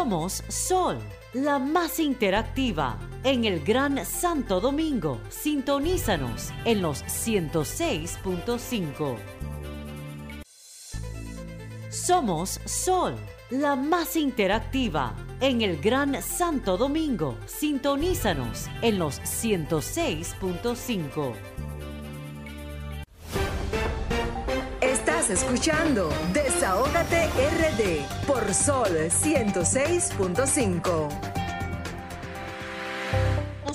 Somos 0.00 0.40
Sol, 0.48 0.96
la 1.34 1.58
más 1.58 2.00
interactiva 2.00 2.98
en 3.22 3.44
el 3.44 3.62
Gran 3.62 4.02
Santo 4.06 4.58
Domingo. 4.58 5.20
Sintonízanos 5.28 6.54
en 6.64 6.80
los 6.80 7.04
106.5. 7.04 9.18
Somos 11.90 12.60
Sol, 12.64 13.14
la 13.50 13.76
más 13.76 14.16
interactiva 14.16 15.14
en 15.38 15.60
el 15.60 15.78
Gran 15.78 16.22
Santo 16.22 16.78
Domingo. 16.78 17.36
Sintonízanos 17.44 18.68
en 18.80 18.98
los 18.98 19.20
106.5. 19.20 21.69
escuchando 25.30 26.10
Desahógate 26.32 27.28
RD 27.28 28.04
por 28.26 28.52
Sol 28.52 28.88
106.5. 28.88 31.08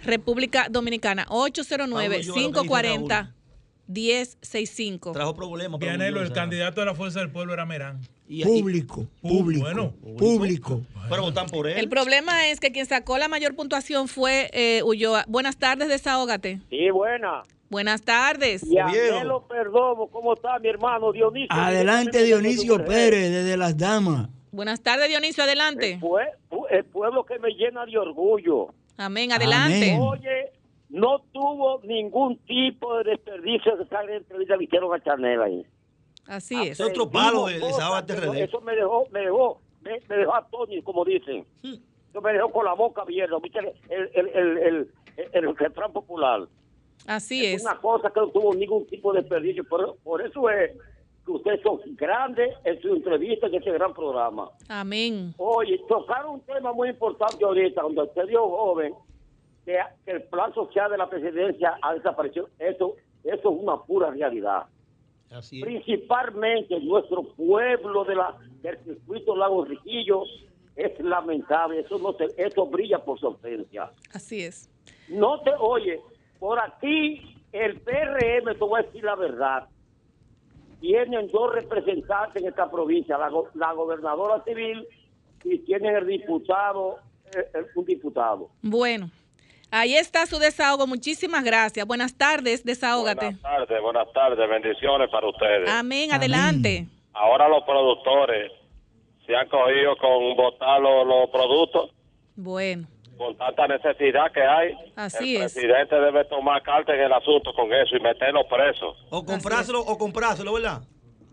República 0.04 0.68
Dominicana. 0.70 1.26
809-540. 1.26 3.34
1065. 3.88 5.12
Trajo 5.12 5.34
problemas. 5.34 5.80
Vianelo, 5.80 6.20
el 6.20 6.32
candidato 6.32 6.80
de 6.80 6.86
la 6.86 6.94
Fuerza 6.94 7.20
del 7.20 7.30
Pueblo 7.30 7.54
era 7.54 7.64
Merán. 7.64 8.00
público, 8.44 9.06
público, 9.22 9.64
bueno, 9.64 9.94
público. 10.18 10.82
Pero 11.08 11.22
votan 11.22 11.46
por 11.46 11.66
él. 11.66 11.78
El 11.78 11.88
problema 11.88 12.48
es 12.48 12.60
que 12.60 12.70
quien 12.70 12.84
sacó 12.84 13.16
la 13.16 13.28
mayor 13.28 13.56
puntuación 13.56 14.08
fue 14.08 14.50
eh, 14.52 14.82
Ulloa. 14.82 15.24
Buenas 15.26 15.56
tardes, 15.56 15.88
desahógate. 15.88 16.60
Sí, 16.68 16.90
buena. 16.90 17.42
Buenas 17.70 18.02
tardes. 18.02 18.68
Vianelo 18.68 19.46
Perdomo, 19.46 20.08
¿cómo 20.08 20.34
está 20.34 20.58
mi 20.58 20.68
hermano 20.68 21.12
Dionisio? 21.12 21.48
Adelante, 21.50 22.22
Dionisio 22.24 22.84
Pérez, 22.84 23.30
desde 23.30 23.56
Las 23.56 23.76
Damas. 23.76 24.28
Buenas 24.50 24.82
tardes, 24.82 25.08
Dionisio, 25.08 25.44
adelante. 25.44 26.00
El, 26.70 26.84
pueblo 26.86 27.24
que 27.24 27.38
me 27.38 27.50
llena 27.50 27.84
de 27.84 27.98
orgullo. 27.98 28.68
Amén, 28.98 29.32
adelante. 29.32 29.96
Oye, 29.98 30.52
no 30.88 31.20
tuvo 31.32 31.80
ningún 31.84 32.36
tipo 32.38 32.98
de 32.98 33.12
desperdicio 33.12 33.76
de 33.76 33.86
sangre 33.88 34.16
entrevista 34.16 34.58
que 34.58 34.64
hicieron 34.64 34.92
a 34.92 35.02
Chanel 35.02 35.40
ahí. 35.40 35.66
Así 36.26 36.68
es. 36.68 36.80
Otro 36.80 37.08
palo 37.08 37.46
de, 37.46 37.56
Eso 37.56 38.60
me 38.60 38.74
dejó, 38.74 39.06
me 39.12 39.20
dejó, 39.20 39.60
me, 39.82 40.00
dejó 40.00 40.34
a 40.34 40.46
Tony, 40.48 40.82
como 40.82 41.04
dicen. 41.04 41.46
Hmm. 41.62 41.74
Eso 42.10 42.20
me 42.20 42.32
dejó 42.32 42.50
con 42.50 42.64
la 42.64 42.74
boca 42.74 43.02
abierta. 43.02 43.36
¿Viste 43.42 43.60
el, 43.60 44.10
el, 44.14 44.28
el, 44.34 44.58
el, 44.58 44.90
el, 45.16 45.28
el 45.32 45.56
refrán 45.56 45.92
popular? 45.92 46.48
Así 47.06 47.46
es. 47.46 47.62
una 47.62 47.76
cosa 47.76 48.10
que 48.10 48.20
no 48.20 48.28
tuvo 48.28 48.54
ningún 48.54 48.86
tipo 48.86 49.12
de 49.12 49.20
desperdicio. 49.20 49.64
Por, 49.64 49.96
por 49.98 50.26
eso 50.26 50.50
es 50.50 50.72
que 51.28 51.32
ustedes 51.32 51.60
son 51.62 51.80
grandes 51.96 52.56
en 52.64 52.80
su 52.80 52.94
entrevista 52.94 53.46
en 53.46 53.54
este 53.56 53.72
gran 53.72 53.92
programa. 53.92 54.50
Amén. 54.68 55.34
Oye, 55.36 55.78
tocaron 55.86 56.34
un 56.34 56.40
tema 56.40 56.72
muy 56.72 56.88
importante 56.88 57.44
ahorita, 57.44 57.82
donde 57.82 58.02
usted 58.02 58.26
dio 58.26 58.48
joven, 58.48 58.94
que, 59.64 59.78
que 60.04 60.12
el 60.12 60.22
plan 60.24 60.54
social 60.54 60.90
de 60.90 60.96
la 60.96 61.08
presidencia 61.08 61.78
ha 61.82 61.94
desaparecido. 61.94 62.48
Eso, 62.58 62.96
eso 63.24 63.50
es 63.50 63.62
una 63.62 63.76
pura 63.82 64.10
realidad. 64.10 64.64
Así 65.30 65.60
Principalmente 65.60 66.80
nuestro 66.80 67.22
pueblo 67.34 68.04
de 68.04 68.14
la, 68.14 68.34
del 68.62 68.78
circuito 68.84 69.36
Lago 69.36 69.66
Riquillo 69.66 70.22
es 70.74 70.98
lamentable. 71.00 71.80
Eso 71.80 71.98
no 71.98 72.14
se, 72.14 72.28
eso 72.38 72.66
brilla 72.66 73.04
por 73.04 73.20
su 73.20 73.26
ausencia. 73.26 73.92
Así 74.14 74.42
es. 74.42 74.70
No 75.08 75.40
te 75.42 75.50
oye, 75.58 76.00
por 76.38 76.58
aquí 76.58 77.36
el 77.52 77.80
PRM, 77.80 78.54
te 78.54 78.64
voy 78.64 78.80
a 78.80 78.84
decir 78.84 79.04
la 79.04 79.16
verdad, 79.16 79.68
tienen 80.80 81.28
dos 81.28 81.54
representantes 81.54 82.42
en 82.42 82.48
esta 82.48 82.70
provincia, 82.70 83.18
la, 83.18 83.28
go- 83.28 83.48
la 83.54 83.72
gobernadora 83.72 84.42
civil 84.44 84.86
y 85.44 85.58
tienen 85.58 85.96
el 85.96 86.06
diputado, 86.06 86.98
eh, 87.36 87.38
eh, 87.54 87.66
un 87.74 87.84
diputado. 87.84 88.48
Bueno, 88.62 89.10
ahí 89.70 89.94
está 89.96 90.26
su 90.26 90.38
desahogo. 90.38 90.86
Muchísimas 90.86 91.44
gracias. 91.44 91.86
Buenas 91.86 92.16
tardes, 92.16 92.64
desahógate. 92.64 93.26
Buenas 93.26 93.42
tardes, 93.42 93.82
buenas 93.82 94.12
tardes, 94.12 94.48
bendiciones 94.50 95.10
para 95.10 95.28
ustedes. 95.28 95.68
Amén, 95.70 96.12
adelante. 96.12 96.86
Ahora 97.12 97.48
los 97.48 97.64
productores 97.64 98.52
se 99.26 99.34
han 99.36 99.48
cogido 99.48 99.96
con 99.96 100.36
botar 100.36 100.80
los, 100.80 101.06
los 101.06 101.30
productos 101.30 101.90
Bueno, 102.36 102.86
con 103.18 103.36
tanta 103.36 103.66
necesidad 103.66 104.30
que 104.32 104.42
hay. 104.42 104.74
así 104.96 105.36
el 105.36 105.42
es. 105.42 105.52
presidente 105.52 105.96
debe 105.96 106.24
tomar 106.26 106.62
carta 106.62 106.94
en 106.94 107.00
el 107.00 107.12
asunto 107.12 107.52
con 107.52 107.72
eso 107.72 107.96
y 107.96 108.00
meterlos 108.00 108.46
presos. 108.46 108.96
O 109.10 109.24
comprárselo 109.24 109.80
o 109.80 109.98
comprárselo, 109.98 110.54
¿verdad? 110.54 110.82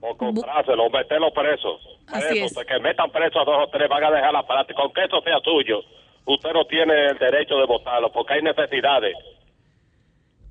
O 0.01 0.17
comprárselo, 0.17 0.83
o 0.83 0.89
meterlos 0.89 1.31
presos. 1.33 1.79
Así 2.07 2.39
es. 2.39 2.53
de 2.53 2.65
que 2.65 2.79
metan 2.79 3.09
presos 3.11 3.41
a 3.41 3.45
dos 3.45 3.67
o 3.67 3.69
tres, 3.69 3.87
van 3.87 4.03
a 4.03 4.11
dejar 4.11 4.33
la 4.33 4.45
práctica. 4.45 4.81
Aunque 4.81 5.03
eso 5.05 5.21
sea 5.21 5.39
suyo, 5.43 5.81
usted 6.25 6.51
no 6.51 6.65
tiene 6.65 7.07
el 7.07 7.17
derecho 7.17 7.55
de 7.55 7.65
votarlo 7.65 8.11
porque 8.11 8.33
hay 8.33 8.41
necesidades. 8.41 9.15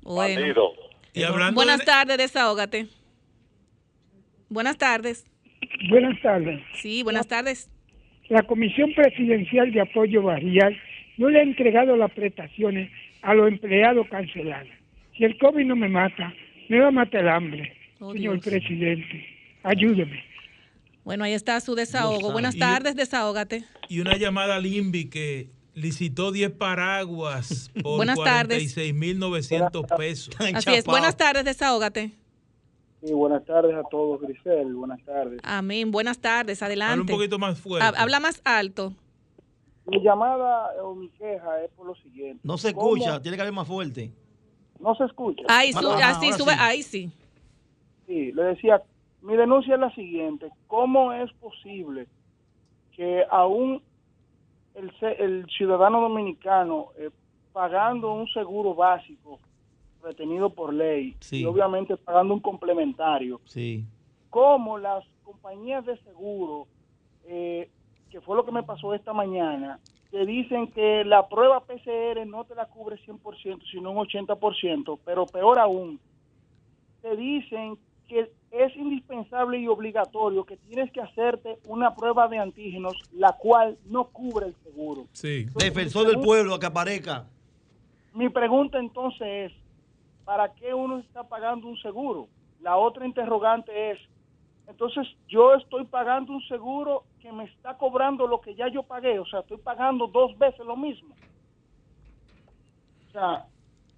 Bueno. 0.01 0.39
Bandido. 0.39 0.73
Y 1.13 1.23
hablando 1.23 1.55
Buenas 1.55 1.83
tardes, 1.85 2.17
desahógate. 2.17 2.87
Buenas 4.49 4.77
tardes. 4.77 5.25
Buenas 5.89 6.21
tardes. 6.21 6.61
Sí, 6.75 7.03
buenas 7.03 7.27
tardes. 7.27 7.69
La 8.29 8.43
Comisión 8.43 8.91
Presidencial 8.93 9.71
de 9.71 9.81
Apoyo 9.81 10.23
Barrial 10.23 10.75
no 11.17 11.29
le 11.29 11.39
ha 11.39 11.43
entregado 11.43 11.95
las 11.95 12.11
prestaciones 12.11 12.91
a 13.21 13.33
los 13.33 13.47
empleados 13.47 14.07
cancelados. 14.09 14.69
Si 15.17 15.23
el 15.23 15.37
COVID 15.37 15.65
no 15.65 15.75
me 15.75 15.87
mata, 15.89 16.33
me 16.69 16.79
va 16.79 16.87
a 16.89 16.91
matar 16.91 17.21
el 17.21 17.29
hambre, 17.29 17.73
Oh, 17.99 18.11
señor 18.13 18.39
Dios. 18.41 18.45
presidente. 18.45 19.25
Ayúdeme. 19.63 20.23
Bueno, 21.03 21.23
ahí 21.23 21.33
está 21.33 21.59
su 21.61 21.75
desahogo. 21.75 22.31
Buenas 22.31 22.55
Y- 22.55 22.59
tardes, 22.59 22.95
desahógate. 22.95 23.63
Y 23.89 23.99
una 23.99 24.17
llamada 24.17 24.55
al 24.55 24.65
INVI 24.65 25.09
que 25.09 25.49
licitó 25.73 26.31
10 26.31 26.51
paraguas 26.51 27.71
por 27.81 27.97
Buenas 27.97 28.17
tardes. 28.23 28.75
46.900 28.75 29.85
pesos. 29.97 30.35
Así 30.53 30.73
es. 30.73 30.85
Buenas 30.85 31.15
tardes, 31.17 31.45
desahógate. 31.45 32.11
Sí, 33.03 33.13
buenas 33.13 33.45
tardes 33.45 33.75
a 33.75 33.83
todos, 33.91 34.19
Grisel. 34.21 34.73
Buenas 34.73 34.99
tardes. 35.05 35.39
Amén. 35.43 35.91
Buenas 35.91 36.17
tardes, 36.19 36.63
adelante. 36.63 36.91
Habla 36.93 37.01
un 37.03 37.07
poquito 37.19 37.37
más 37.37 37.59
fuerte. 37.59 37.85
Ha- 37.85 38.01
Habla 38.01 38.19
más 38.19 38.41
alto. 38.43 38.93
Mi 39.85 40.01
llamada 40.01 40.71
o 40.83 40.95
mi 40.95 41.09
queja 41.09 41.61
es 41.63 41.69
por 41.71 41.85
lo 41.87 41.95
siguiente. 41.95 42.39
No 42.43 42.57
se 42.57 42.73
¿Cómo- 42.73 42.95
escucha, 42.95 43.21
tiene 43.21 43.37
que 43.37 43.41
hablar 43.43 43.53
más 43.53 43.67
fuerte. 43.67 44.11
No 44.79 44.95
se 44.95 45.05
escucha. 45.05 45.43
Ahí, 45.47 45.71
su- 45.73 45.87
Ajá, 45.87 46.09
así, 46.09 46.25
ahora 46.25 46.37
sube, 46.37 46.51
sí. 46.53 46.57
ahí 46.59 46.83
sí. 46.83 47.11
Sí, 48.07 48.31
le 48.31 48.43
decía, 48.43 48.81
mi 49.21 49.35
denuncia 49.35 49.75
es 49.75 49.79
la 49.79 49.93
siguiente. 49.93 50.49
¿Cómo 50.67 51.13
es 51.13 51.31
posible 51.33 52.07
que 52.95 53.23
aún 53.29 53.81
el, 54.73 54.91
el 55.19 55.45
ciudadano 55.55 56.01
dominicano, 56.01 56.87
eh, 56.97 57.09
pagando 57.53 58.11
un 58.13 58.27
seguro 58.29 58.73
básico 58.75 59.39
retenido 60.03 60.49
por 60.49 60.73
ley 60.73 61.15
Sí. 61.19 61.41
y 61.41 61.45
obviamente 61.45 61.95
pagando 61.97 62.33
un 62.33 62.39
complementario, 62.41 63.39
Sí. 63.45 63.85
cómo 64.29 64.77
las 64.77 65.03
compañías 65.23 65.85
de 65.85 65.97
seguro, 66.03 66.67
eh, 67.25 67.69
que 68.15 68.21
fue 68.21 68.37
lo 68.37 68.45
que 68.45 68.53
me 68.53 68.63
pasó 68.63 68.93
esta 68.93 69.11
mañana, 69.11 69.77
te 70.09 70.25
dicen 70.25 70.71
que 70.71 71.03
la 71.03 71.27
prueba 71.27 71.59
PCR 71.59 72.25
no 72.25 72.45
te 72.45 72.55
la 72.55 72.65
cubre 72.65 72.95
100%, 73.05 73.61
sino 73.69 73.91
un 73.91 73.97
80%, 73.97 74.99
pero 75.03 75.25
peor 75.25 75.59
aún, 75.59 75.99
te 77.01 77.13
dicen 77.17 77.77
que 78.07 78.31
es 78.51 78.75
indispensable 78.77 79.57
y 79.57 79.67
obligatorio 79.67 80.45
que 80.45 80.55
tienes 80.55 80.93
que 80.93 81.01
hacerte 81.01 81.59
una 81.67 81.93
prueba 81.93 82.29
de 82.29 82.37
antígenos, 82.37 82.93
la 83.11 83.33
cual 83.33 83.77
no 83.85 84.05
cubre 84.05 84.45
el 84.45 84.55
seguro. 84.63 85.07
Sí. 85.11 85.47
Defensor 85.53 86.07
del 86.07 86.21
pueblo, 86.21 86.57
que 86.57 86.67
aparezca. 86.67 87.25
Mi 88.13 88.29
pregunta 88.29 88.79
entonces 88.79 89.51
es, 89.51 89.51
¿para 90.23 90.53
qué 90.53 90.73
uno 90.73 90.99
está 90.99 91.23
pagando 91.23 91.67
un 91.67 91.75
seguro? 91.79 92.29
La 92.61 92.77
otra 92.77 93.05
interrogante 93.05 93.91
es, 93.91 93.99
entonces 94.67 95.07
yo 95.27 95.53
estoy 95.55 95.85
pagando 95.85 96.33
un 96.33 96.41
seguro 96.47 97.03
que 97.21 97.31
me 97.31 97.45
está 97.45 97.77
cobrando 97.77 98.27
lo 98.27 98.41
que 98.41 98.55
ya 98.55 98.67
yo 98.67 98.83
pagué, 98.83 99.19
o 99.19 99.25
sea, 99.25 99.39
estoy 99.41 99.57
pagando 99.57 100.07
dos 100.07 100.37
veces 100.37 100.65
lo 100.65 100.75
mismo. 100.77 101.15
O 103.09 103.11
sea, 103.11 103.45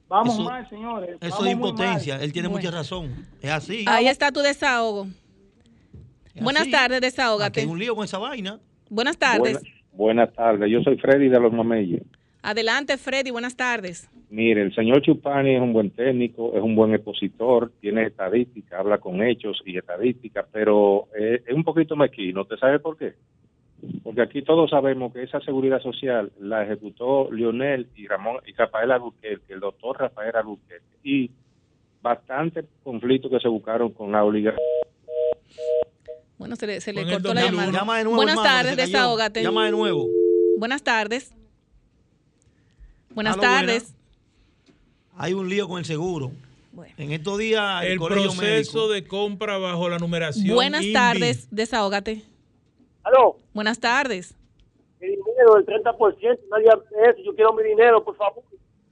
vamos 0.08 0.34
Eso- 0.36 0.44
mal, 0.44 0.70
señores. 0.70 1.18
Eso 1.22 1.30
vamos 1.32 1.46
es 1.48 1.54
impotencia. 1.54 2.16
Él 2.22 2.32
tiene 2.34 2.50
mucha 2.50 2.72
razón. 2.72 3.26
Es 3.42 3.50
así. 3.52 3.86
Ahí 3.88 4.08
está 4.08 4.32
tu 4.32 4.42
desahogo. 4.42 5.08
Es 6.36 6.44
Buenas 6.44 6.64
así. 6.64 6.72
tardes, 6.72 7.02
desahógate. 7.02 7.62
hay 7.62 7.66
un 7.66 7.80
lío 7.80 7.96
con 7.96 8.06
esa 8.06 8.18
vaina. 8.20 8.60
Buenas 8.90 9.18
tardes. 9.18 9.54
Buena- 9.54 9.70
buenas 9.94 10.34
tardes, 10.34 10.70
yo 10.72 10.82
soy 10.84 10.98
Freddy 10.98 11.30
de 11.30 11.40
los 11.40 11.52
Mameyes. 11.52 12.04
Adelante, 12.48 12.98
Freddy. 12.98 13.30
Buenas 13.30 13.58
tardes. 13.58 14.10
Mire, 14.30 14.62
el 14.62 14.74
señor 14.74 15.02
Chupani 15.02 15.56
es 15.56 15.62
un 15.62 15.74
buen 15.74 15.92
técnico, 15.92 16.54
es 16.56 16.64
un 16.64 16.78
buen 16.78 16.94
expositor, 16.94 17.74
tiene 17.82 18.06
estadística, 18.06 18.80
habla 18.80 19.00
con 19.00 19.22
hechos 19.22 19.62
y 19.66 19.78
estadística, 19.78 20.48
pero 20.50 21.10
eh, 21.20 21.44
es 21.46 21.54
un 21.54 21.66
poquito 21.66 21.98
mezquino. 21.98 22.44
¿Usted 22.44 22.56
sabe 22.56 22.80
por 22.80 22.98
qué? 22.98 23.16
Porque 24.02 24.22
aquí 24.22 24.44
todos 24.44 24.70
sabemos 24.70 25.12
que 25.12 25.24
esa 25.24 25.42
seguridad 25.42 25.82
social 25.82 26.32
la 26.40 26.64
ejecutó 26.64 27.30
Lionel 27.34 27.90
y 27.98 28.08
Ramón 28.08 28.38
y 28.46 28.54
Rafael 28.54 28.94
Albuquerque, 28.94 29.52
el 29.52 29.60
doctor 29.60 30.00
Rafael 30.00 30.34
Albuquerque, 30.34 30.96
y 31.04 31.30
bastante 32.02 32.64
conflictos 32.82 33.30
que 33.30 33.42
se 33.42 33.50
buscaron 33.50 33.92
con 33.92 34.14
la 34.14 34.24
obligación. 34.24 34.64
Bueno, 36.38 36.56
se 36.56 36.66
le, 36.66 36.80
se 36.80 36.94
cortó 36.94 37.34
la 37.34 37.42
2001. 37.42 37.52
llamada. 37.52 37.72
Llama 37.74 37.98
de 37.98 38.04
nuevo, 38.06 38.16
Buenas 38.16 38.38
hermano, 38.38 38.50
tardes, 38.50 38.78
desahógate. 38.78 39.44
Llama 39.44 39.66
de 39.66 39.72
nuevo. 39.72 40.08
Buenas 40.58 40.82
tardes. 40.82 41.37
Buenas 43.18 43.40
tardes. 43.40 43.96
Hay 45.18 45.34
un 45.34 45.50
lío 45.50 45.68
con 45.68 45.80
el 45.80 45.86
seguro. 45.86 46.32
En 46.98 47.12
estos 47.12 47.40
días 47.40 47.84
el, 47.84 47.94
El 47.94 47.98
proceso 47.98 48.40
médico- 48.40 48.88
de 48.90 49.08
compra 49.08 49.58
bajo 49.58 49.90
la 49.90 49.98
numeración. 49.98 50.54
Buenas 50.54 50.86
tardes, 50.94 51.48
desahógate. 51.50 52.22
Aló. 53.04 53.38
Buenas 53.56 53.80
tardes. 53.80 54.36
Mi 55.02 55.08
dinero, 55.08 55.58
el 55.58 55.66
30%, 55.66 56.40
nadie 56.52 56.68
hace 56.70 57.10
eso. 57.10 57.24
Yo 57.26 57.34
quiero 57.34 57.54
mi 57.54 57.64
dinero, 57.64 58.04
por 58.04 58.16
favor. 58.16 58.44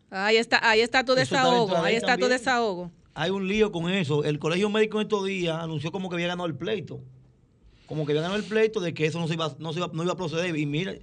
Ahí 0.10 0.38
está, 0.38 0.68
ahí 0.68 0.82
está 0.82 1.04
tu 1.06 1.12
Eso 1.12 1.20
desahogo. 1.20 1.76
Ahí 1.78 1.84
ahí 1.92 1.96
está 1.98 2.16
tu 2.16 2.22
también. 2.22 2.32
desahogo. 2.40 2.92
Hay 3.14 3.30
un 3.30 3.48
lío 3.48 3.72
con 3.72 3.92
eso. 3.92 4.24
El 4.24 4.40
colegio 4.40 4.72
médico 4.72 4.98
en 5.00 5.04
estos 5.04 5.24
días 5.24 5.56
anunció 5.62 5.92
como 5.92 6.10
que 6.10 6.16
había 6.16 6.30
ganado 6.30 6.48
el 6.48 6.56
pleito. 6.56 7.00
Como 7.86 8.08
que 8.08 8.14
había 8.14 8.24
ganado 8.24 8.40
el 8.42 8.48
pleito 8.48 8.80
de 8.80 8.96
que 8.96 9.06
eso 9.06 9.20
no 9.20 9.28
se 9.28 9.36
iba, 9.36 9.56
no 9.60 9.72
se 9.74 9.78
iba, 9.78 9.92
no 9.94 10.02
iba 10.02 10.14
a 10.14 10.18
proceder. 10.18 10.58
Y 10.58 10.66
mira, 10.66 10.96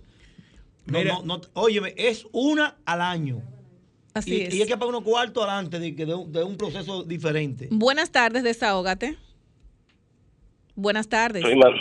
no, 0.86 0.98
Mira. 0.98 1.14
no, 1.14 1.24
no, 1.24 1.40
óyeme, 1.54 1.94
es 1.96 2.26
una 2.32 2.76
al 2.84 3.00
año. 3.00 3.42
Así 4.14 4.34
y, 4.34 4.40
es. 4.42 4.54
y 4.54 4.62
hay 4.62 4.68
que 4.68 4.76
pagar 4.76 4.88
unos 4.94 5.02
cuartos 5.04 5.42
adelante 5.44 5.78
de, 5.78 6.14
un, 6.14 6.30
de 6.32 6.42
un 6.44 6.56
proceso 6.56 7.02
diferente. 7.02 7.68
Buenas 7.70 8.10
tardes, 8.10 8.42
desahógate. 8.42 9.16
Buenas 10.74 11.08
tardes. 11.08 11.42
Soy 11.42 11.56
Man- 11.56 11.72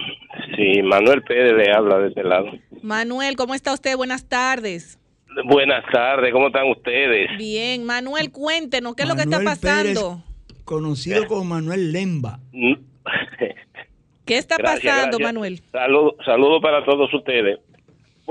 sí, 0.56 0.82
Manuel 0.82 1.23
Pérez 1.23 1.53
le 1.53 1.72
habla 1.73 1.98
de 1.99 2.10
este 2.10 2.23
lado. 2.23 2.48
Manuel, 2.82 3.36
¿cómo 3.36 3.53
está 3.56 3.73
usted? 3.73 3.95
Buenas 3.98 4.28
tardes. 4.28 4.98
Buenas 5.45 5.84
tardes, 5.94 6.34
¿cómo 6.34 6.48
están 6.48 6.69
ustedes? 6.69 7.30
Bien, 7.38 7.86
Manuel, 7.86 8.32
cuéntenos, 8.32 8.95
¿qué 8.95 9.03
es 9.03 9.10
lo 9.10 9.15
que 9.15 9.22
está 9.22 9.41
pasando? 9.41 10.22
Conocido 10.65 11.26
como 11.28 11.45
Manuel 11.45 11.94
Lemba. 11.94 12.40
¿Qué 14.26 14.38
está 14.38 14.57
Gracias, 14.57 14.84
pasando, 14.94 15.18
gracias. 15.18 15.34
Manuel? 15.34 15.61
Saludos 15.72 16.15
saludo 16.26 16.61
para 16.61 16.84
todos 16.86 17.14
ustedes. 17.14 17.60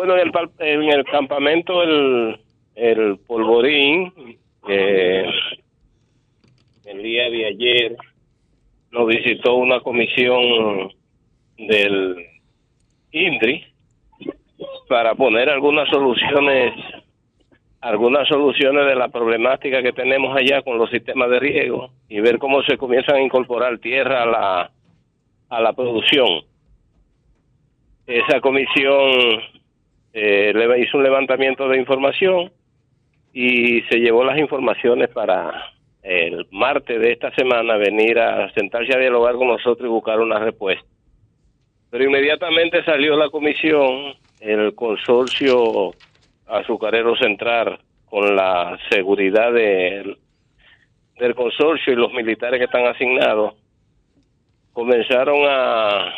Bueno, 0.00 0.16
en 0.16 0.28
el, 0.28 0.32
en 0.60 0.82
el 0.84 1.04
campamento 1.04 1.82
el, 1.82 3.18
Polvorín, 3.26 4.10
el 4.66 5.30
día 7.02 7.28
de 7.28 7.44
ayer 7.44 7.96
nos 8.92 9.06
visitó 9.06 9.56
una 9.56 9.80
comisión 9.80 10.90
del 11.58 12.16
INDRI 13.12 13.66
para 14.88 15.14
poner 15.16 15.50
algunas 15.50 15.86
soluciones 15.90 16.72
algunas 17.82 18.26
soluciones 18.26 18.86
de 18.86 18.94
la 18.94 19.08
problemática 19.08 19.82
que 19.82 19.92
tenemos 19.92 20.34
allá 20.34 20.62
con 20.62 20.78
los 20.78 20.88
sistemas 20.88 21.28
de 21.28 21.40
riego 21.40 21.90
y 22.08 22.20
ver 22.20 22.38
cómo 22.38 22.62
se 22.62 22.78
comienzan 22.78 23.16
a 23.16 23.22
incorporar 23.22 23.78
tierra 23.80 24.22
a 24.22 24.26
la 24.26 24.70
a 25.50 25.60
la 25.60 25.74
producción. 25.74 26.44
Esa 28.06 28.40
comisión 28.40 29.59
eh, 30.12 30.52
hizo 30.78 30.98
un 30.98 31.04
levantamiento 31.04 31.68
de 31.68 31.78
información 31.78 32.50
y 33.32 33.82
se 33.82 33.98
llevó 33.98 34.24
las 34.24 34.38
informaciones 34.38 35.08
para 35.10 35.72
el 36.02 36.46
martes 36.50 37.00
de 37.00 37.12
esta 37.12 37.32
semana 37.34 37.76
venir 37.76 38.18
a 38.18 38.52
sentarse 38.54 38.94
a 38.94 38.98
dialogar 38.98 39.34
con 39.34 39.48
nosotros 39.48 39.86
y 39.86 39.92
buscar 39.92 40.20
una 40.20 40.38
respuesta. 40.38 40.86
Pero 41.90 42.04
inmediatamente 42.04 42.84
salió 42.84 43.16
la 43.16 43.30
comisión, 43.30 44.14
el 44.40 44.74
consorcio 44.74 45.92
azucarero 46.46 47.16
central, 47.16 47.78
con 48.06 48.34
la 48.34 48.78
seguridad 48.90 49.52
del 49.52 50.16
consorcio 51.36 51.92
y 51.92 51.96
los 51.96 52.12
militares 52.12 52.58
que 52.58 52.64
están 52.64 52.86
asignados, 52.86 53.54
comenzaron 54.72 55.38
a 55.48 56.12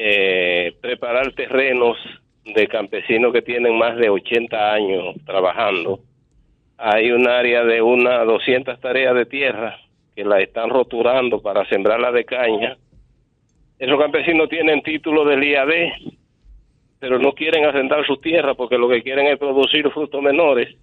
eh, 0.00 0.76
preparar 0.80 1.32
terrenos 1.32 1.96
de 2.44 2.68
campesinos 2.68 3.32
que 3.32 3.42
tienen 3.42 3.76
más 3.76 3.96
de 3.96 4.08
80 4.08 4.72
años 4.72 5.16
trabajando. 5.26 5.98
Hay 6.76 7.10
un 7.10 7.26
área 7.26 7.64
de 7.64 7.82
unas 7.82 8.24
200 8.24 8.78
tareas 8.80 9.12
de 9.16 9.26
tierra 9.26 9.76
que 10.14 10.24
la 10.24 10.40
están 10.40 10.70
roturando 10.70 11.42
para 11.42 11.68
sembrarla 11.68 12.12
de 12.12 12.24
caña. 12.24 12.76
Esos 13.76 13.98
campesinos 13.98 14.48
tienen 14.48 14.82
título 14.82 15.24
del 15.24 15.42
IAD, 15.42 15.90
pero 17.00 17.18
no 17.18 17.32
quieren 17.32 17.64
arrendar 17.64 18.06
sus 18.06 18.20
tierras 18.20 18.54
porque 18.56 18.78
lo 18.78 18.88
que 18.88 19.02
quieren 19.02 19.26
es 19.26 19.36
producir 19.36 19.90
frutos 19.90 20.22
menores. 20.22 20.76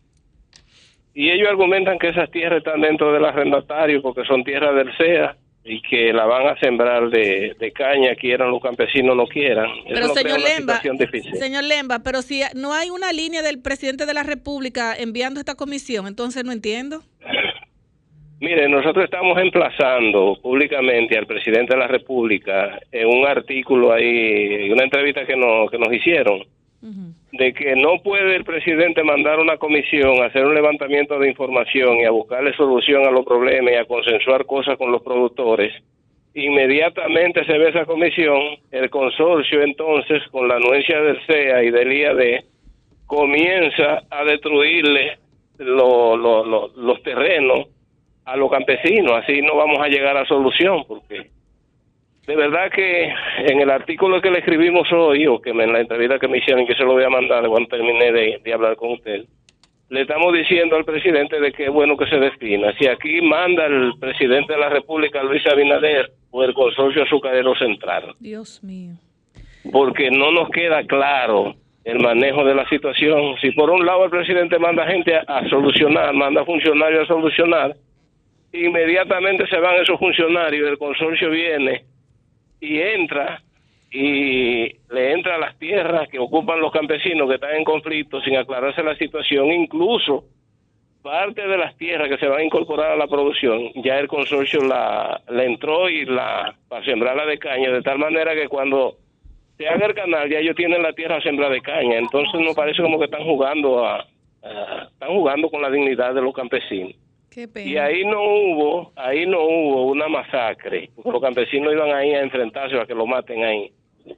Y 1.13 1.31
ellos 1.31 1.47
argumentan 1.47 1.99
que 1.99 2.09
esas 2.09 2.29
tierras 2.31 2.57
están 2.57 2.81
dentro 2.81 3.13
del 3.13 3.23
arrendatario 3.23 4.01
porque 4.01 4.25
son 4.25 4.43
tierras 4.43 4.75
del 4.75 4.93
SEA 4.97 5.37
y 5.67 5.81
que 5.81 6.13
la 6.13 6.25
van 6.25 6.47
a 6.47 6.59
sembrar 6.59 7.09
de, 7.09 7.73
caña, 7.73 8.15
quieran 8.15 8.51
los 8.51 8.61
campesinos 8.61 9.17
no 9.17 9.25
quieran. 9.25 9.67
Pero 9.87 10.09
señor 10.09 10.39
Lemba, 10.39 10.79
señor 11.33 11.63
Lemba, 11.63 11.99
pero 12.03 12.21
si 12.21 12.41
no 12.53 12.73
hay 12.73 12.91
una 12.91 13.11
línea 13.11 13.41
del 13.41 13.59
presidente 13.61 14.05
de 14.05 14.13
la 14.13 14.21
República 14.21 14.95
enviando 14.95 15.39
esta 15.39 15.55
comisión, 15.55 16.05
entonces 16.05 16.45
no 16.45 16.51
entiendo. 16.51 17.01
Mire, 18.39 18.69
nosotros 18.69 19.05
estamos 19.05 19.39
emplazando 19.39 20.37
públicamente 20.39 21.17
al 21.17 21.25
presidente 21.25 21.73
de 21.73 21.79
la 21.79 21.87
República 21.87 22.79
en 22.91 23.07
un 23.07 23.25
artículo 23.25 23.91
ahí, 23.91 24.69
una 24.69 24.83
entrevista 24.83 25.25
que 25.25 25.35
nos, 25.35 25.71
que 25.71 25.79
nos 25.79 25.91
hicieron, 25.91 26.43
de 27.31 27.53
que 27.53 27.75
no 27.75 28.01
puede 28.03 28.35
el 28.35 28.43
presidente 28.43 29.03
mandar 29.03 29.39
una 29.39 29.57
comisión 29.57 30.21
a 30.21 30.27
hacer 30.27 30.45
un 30.45 30.53
levantamiento 30.53 31.17
de 31.17 31.29
información 31.29 31.97
y 31.97 32.05
a 32.05 32.11
buscarle 32.11 32.53
solución 32.55 33.05
a 33.07 33.11
los 33.11 33.25
problemas 33.25 33.73
y 33.73 33.77
a 33.77 33.85
consensuar 33.85 34.45
cosas 34.45 34.77
con 34.77 34.91
los 34.91 35.01
productores. 35.01 35.73
Inmediatamente 36.35 37.45
se 37.45 37.57
ve 37.57 37.69
esa 37.69 37.85
comisión, 37.85 38.39
el 38.71 38.89
consorcio 38.89 39.61
entonces, 39.61 40.21
con 40.31 40.47
la 40.47 40.57
anuencia 40.57 41.01
del 41.01 41.19
CEA 41.25 41.63
y 41.63 41.71
del 41.71 41.93
IAD, 41.93 42.43
comienza 43.07 44.03
a 44.09 44.23
destruirle 44.25 45.17
los 45.57 47.03
terrenos 47.03 47.67
a 48.25 48.35
los 48.35 48.51
campesinos, 48.51 49.13
así 49.23 49.41
no 49.41 49.55
vamos 49.55 49.79
a 49.79 49.87
llegar 49.87 50.17
a 50.17 50.25
solución, 50.25 50.83
porque 50.87 51.29
de 52.27 52.35
verdad 52.35 52.71
que 52.71 53.13
en 53.37 53.61
el 53.61 53.69
artículo 53.69 54.21
que 54.21 54.31
le 54.31 54.39
escribimos 54.39 54.91
hoy, 54.91 55.27
o 55.27 55.39
que 55.39 55.51
en 55.51 55.71
la 55.71 55.79
entrevista 55.79 56.17
que 56.17 56.27
me 56.27 56.39
hicieron, 56.39 56.65
que 56.65 56.73
se 56.73 56.83
lo 56.83 56.93
voy 56.93 57.03
a 57.03 57.09
mandar 57.09 57.45
cuando 57.47 57.69
termine 57.69 58.11
de, 58.11 58.53
hablar 58.53 58.75
con 58.75 58.93
usted, 58.93 59.25
le 59.89 60.01
estamos 60.01 60.33
diciendo 60.33 60.75
al 60.75 60.85
presidente 60.85 61.39
de 61.39 61.51
que 61.51 61.65
es 61.65 61.71
bueno 61.71 61.95
que 61.95 62.07
se 62.07 62.17
defina. 62.17 62.73
Si 62.79 62.87
aquí 62.87 63.21
manda 63.21 63.67
el 63.67 63.93
presidente 63.99 64.53
de 64.53 64.59
la 64.59 64.69
República, 64.69 65.21
Luis 65.21 65.45
Abinader, 65.45 66.11
o 66.31 66.43
el 66.43 66.53
consorcio 66.53 67.03
azucarero 67.03 67.55
central. 67.55 68.15
Dios 68.19 68.63
mío. 68.63 68.93
Porque 69.71 70.09
no 70.09 70.31
nos 70.31 70.49
queda 70.49 70.83
claro 70.83 71.53
el 71.83 71.99
manejo 71.99 72.43
de 72.43 72.55
la 72.55 72.67
situación. 72.67 73.35
Si 73.39 73.51
por 73.51 73.69
un 73.69 73.85
lado 73.85 74.05
el 74.05 74.09
presidente 74.09 74.57
manda 74.57 74.87
gente 74.87 75.15
a, 75.15 75.21
a 75.27 75.47
solucionar, 75.47 76.13
manda 76.13 76.43
funcionarios 76.43 77.03
a 77.03 77.07
solucionar, 77.07 77.75
inmediatamente 78.51 79.45
se 79.47 79.59
van 79.59 79.75
esos 79.75 79.99
funcionarios, 79.99 80.67
el 80.67 80.77
consorcio 80.79 81.29
viene 81.29 81.83
y 82.59 82.79
entra 82.79 83.41
y 83.91 84.75
le 84.89 85.11
entra 85.13 85.35
a 85.35 85.39
las 85.39 85.57
tierras 85.57 86.09
que 86.09 86.19
ocupan 86.19 86.59
los 86.59 86.71
campesinos 86.71 87.29
que 87.29 87.35
están 87.35 87.55
en 87.55 87.63
conflicto 87.63 88.19
sin 88.21 88.35
aclararse 88.35 88.83
la 88.83 88.97
situación, 88.97 89.51
incluso 89.51 90.25
parte 91.01 91.47
de 91.47 91.57
las 91.57 91.77
tierras 91.77 92.09
que 92.09 92.17
se 92.17 92.27
van 92.27 92.39
a 92.39 92.43
incorporar 92.43 92.91
a 92.91 92.97
la 92.97 93.07
producción, 93.07 93.71
ya 93.75 93.99
el 93.99 94.07
consorcio 94.07 94.61
la, 94.63 95.21
entró 95.29 95.87
y 95.87 96.03
la 96.05 96.55
para 96.67 96.83
sembrarla 96.83 97.25
de 97.25 97.37
caña, 97.37 97.69
de 97.71 97.81
tal 97.83 97.99
manera 97.99 98.33
que 98.33 98.47
cuando 98.49 98.97
se 99.55 99.67
haga 99.67 99.85
el 99.85 99.93
canal 99.93 100.29
ya 100.29 100.39
ellos 100.39 100.55
tienen 100.55 100.81
la 100.81 100.93
tierra 100.93 101.21
sembrada 101.21 101.53
de 101.53 101.61
caña, 101.61 101.97
entonces 101.97 102.41
nos 102.41 102.55
parece 102.55 102.81
como 102.81 102.97
que 102.97 103.05
están 103.05 103.23
jugando 103.23 103.85
a 103.85 104.05
están 104.91 105.09
jugando 105.09 105.49
con 105.49 105.61
la 105.61 105.69
dignidad 105.69 106.13
de 106.13 106.21
los 106.21 106.33
campesinos. 106.33 106.93
Y 107.65 107.77
ahí 107.77 108.05
no 108.05 108.21
hubo, 108.21 108.93
ahí 108.95 109.25
no 109.25 109.43
hubo 109.43 109.87
una 109.87 110.07
masacre, 110.07 110.89
los 111.03 111.21
campesinos 111.21 111.73
iban 111.73 111.91
ahí 111.91 112.13
a 112.13 112.21
enfrentarse 112.21 112.79
a 112.79 112.85
que 112.85 112.95
lo 112.95 113.05
maten 113.05 113.43
ahí, 113.43 113.71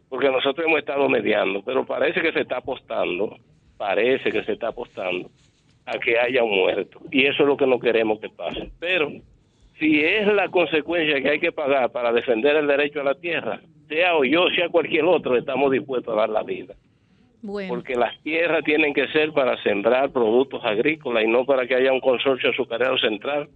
porque 0.08 0.30
nosotros 0.30 0.68
hemos 0.68 0.80
estado 0.80 1.10
mediando, 1.10 1.64
pero 1.64 1.86
parece 1.86 2.22
que 2.22 2.32
se 2.32 2.42
está 2.42 2.58
apostando, 2.58 3.36
parece 3.78 4.32
que 4.32 4.44
se 4.44 4.54
está 4.54 4.68
apostando 4.68 5.32
a 5.86 5.98
que 5.98 6.20
haya 6.20 6.44
un 6.44 6.60
muerto, 6.60 7.00
y 7.12 7.26
eso 7.26 7.44
es 7.44 7.50
lo 7.50 7.58
que 7.58 7.66
no 7.66 7.80
queremos 7.80 8.20
que 8.20 8.30
pase. 8.30 8.70
Pero 8.80 9.12
si 9.80 10.04
es 10.04 10.28
la 10.28 10.50
consecuencia 10.50 11.22
que 11.22 11.30
hay 11.30 11.40
que 11.40 11.52
pagar 11.52 11.92
para 11.92 12.12
defender 12.12 12.56
el 12.56 12.68
derecho 12.68 13.02
a 13.02 13.06
la 13.06 13.16
tierra, 13.16 13.62
sea 13.88 14.16
o 14.16 14.24
yo, 14.26 14.48
sea 14.56 14.70
cualquier 14.70 15.06
otro, 15.06 15.38
estamos 15.38 15.72
dispuestos 15.72 16.14
a 16.14 16.22
dar 16.22 16.30
la 16.30 16.44
vida. 16.44 16.76
Porque 17.42 17.96
las 17.96 18.20
tierras 18.24 18.64
tienen 18.64 18.94
que 18.94 19.08
ser 19.10 19.32
para 19.32 19.62
sembrar 19.64 20.12
productos 20.12 20.62
agrícolas 20.64 21.24
y 21.24 21.28
no 21.28 21.46
para 21.46 21.68
que 21.68 21.76
haya 21.76 21.94
un 21.94 22.02
consorcio 22.02 22.50
azucarero 22.50 22.98
central 22.98 23.50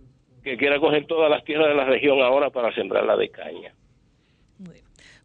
que 0.44 0.58
quiera 0.58 0.80
coger 0.80 1.06
todas 1.08 1.30
las 1.30 1.44
tierras 1.44 1.68
de 1.68 1.76
la 1.76 1.86
región 1.86 2.22
ahora 2.22 2.50
para 2.50 2.74
sembrarla 2.74 3.16
de 3.16 3.30
caña. 3.30 3.74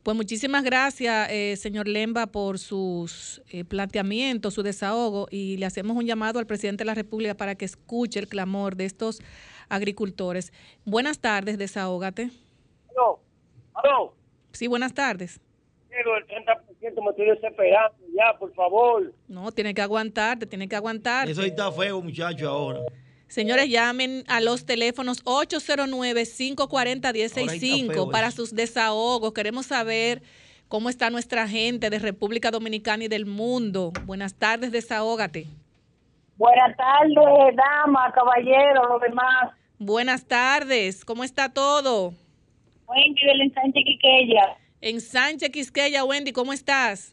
Pues 0.03 0.17
muchísimas 0.17 0.63
gracias, 0.63 1.29
eh, 1.33 1.57
señor 1.57 1.89
Lemba, 1.89 2.29
por 2.29 2.61
sus 2.61 3.43
eh, 3.51 3.65
planteamientos, 3.65 4.55
su 4.55 4.63
desahogo 4.63 5.27
y 5.33 5.57
le 5.57 5.67
hacemos 5.67 5.97
un 5.97 6.07
llamado 6.07 6.39
al 6.39 6.47
presidente 6.47 6.85
de 6.85 6.87
la 6.87 6.95
República 6.95 7.35
para 7.35 7.57
que 7.57 7.65
escuche 7.65 8.21
el 8.21 8.29
clamor 8.29 8.77
de 8.77 8.85
estos 8.85 9.21
agricultores. 9.69 10.53
Buenas 10.85 11.19
tardes, 11.19 11.59
desahógate. 11.59 12.31
¿Aló? 13.75 14.15
Sí, 14.53 14.69
buenas 14.69 14.95
tardes 14.95 15.41
el 16.17 16.27
30% 16.27 17.03
me 17.03 17.11
estoy 17.11 17.27
desesperando 17.27 17.97
ya, 18.15 18.39
por 18.39 18.55
favor. 18.55 19.13
No, 19.29 19.53
tiene 19.53 19.75
que 19.75 19.83
aguantar, 19.83 20.39
te 20.39 20.47
tiene 20.47 20.69
que 20.69 20.77
aguantar. 20.77 21.29
Eso 21.29 21.43
está 21.43 21.71
feo, 21.73 22.01
muchacho, 22.03 22.49
ahora. 22.49 22.81
Señores, 23.29 23.69
llamen 23.69 24.25
a 24.29 24.41
los 24.41 24.65
teléfonos 24.67 25.25
809-540-165 25.25 28.13
para 28.13 28.31
sus 28.31 28.55
desahogos. 28.55 29.33
Queremos 29.33 29.67
saber 29.67 30.23
cómo 30.69 30.89
está 30.89 31.11
nuestra 31.11 31.49
gente 31.49 31.91
de 31.91 31.99
República 31.99 32.53
Dominicana 32.53 33.03
y 33.05 33.09
del 33.09 33.27
mundo. 33.27 33.93
Buenas 34.05 34.35
tardes, 34.35 34.71
desahógate. 34.71 35.49
Buenas 36.37 36.77
tardes, 36.77 37.57
dama, 37.57 38.13
caballero, 38.13 38.87
lo 38.89 39.01
demás. 39.01 39.51
Buenas 39.79 40.25
tardes, 40.27 41.05
¿cómo 41.05 41.25
está 41.25 41.53
todo? 41.53 42.15
Wendy 42.87 43.27
del 43.27 43.41
ensanche 43.41 43.83
Quiqueya 43.83 44.57
en 44.89 45.01
Sánchez 45.01 45.51
Quisqueya. 45.51 46.05
Wendy, 46.05 46.33
¿cómo 46.33 46.53
estás? 46.53 47.13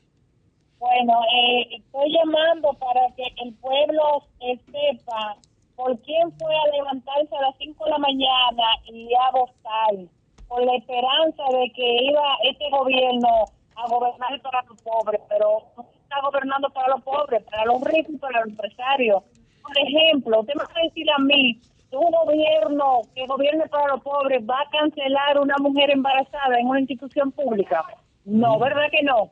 Bueno, 0.78 1.14
eh, 1.34 1.78
estoy 1.78 2.14
llamando 2.14 2.72
para 2.74 3.02
que 3.16 3.24
el 3.44 3.54
pueblo 3.56 4.28
sepa 4.40 5.38
por 5.76 5.98
quién 6.02 6.32
fue 6.38 6.54
a 6.56 6.76
levantarse 6.76 7.36
a 7.36 7.42
las 7.42 7.56
5 7.58 7.86
de 7.86 7.92
la 7.92 7.98
mañana 7.98 8.64
y 8.86 9.10
a 9.16 9.32
votar, 9.32 10.08
con 10.48 10.66
la 10.66 10.76
esperanza 10.76 11.44
de 11.52 11.72
que 11.74 12.04
iba 12.04 12.38
este 12.44 12.70
gobierno 12.70 13.46
a 13.76 13.88
gobernar 13.88 14.40
para 14.42 14.62
los 14.64 14.80
pobres, 14.84 15.22
pero 15.28 15.64
no 15.76 15.84
está 16.04 16.22
gobernando 16.22 16.70
para 16.70 16.90
los 16.90 17.02
pobres, 17.02 17.42
para 17.44 17.66
los 17.66 17.82
ricos 17.86 18.14
y 18.14 18.18
para 18.18 18.42
los 18.42 18.50
empresarios. 18.50 19.24
Por 19.64 19.78
ejemplo, 19.80 20.42
usted 20.42 20.54
me 20.54 20.64
va 20.64 20.74
a 20.76 20.84
decir 20.84 21.10
a 21.10 21.18
mí 21.20 21.60
un 21.98 22.12
gobierno 22.12 23.02
que 23.16 23.26
gobierne 23.28 23.68
para 23.68 23.94
los 23.94 24.02
pobres 24.02 24.42
va 24.50 24.62
a 24.62 24.70
cancelar 24.70 25.40
una 25.40 25.56
mujer 25.60 25.92
embarazada 25.92 26.60
en 26.60 26.68
una 26.68 26.80
institución 26.80 27.32
pública? 27.32 27.84
No, 28.26 28.60
¿verdad 28.60 28.90
que 28.92 29.04
no? 29.04 29.32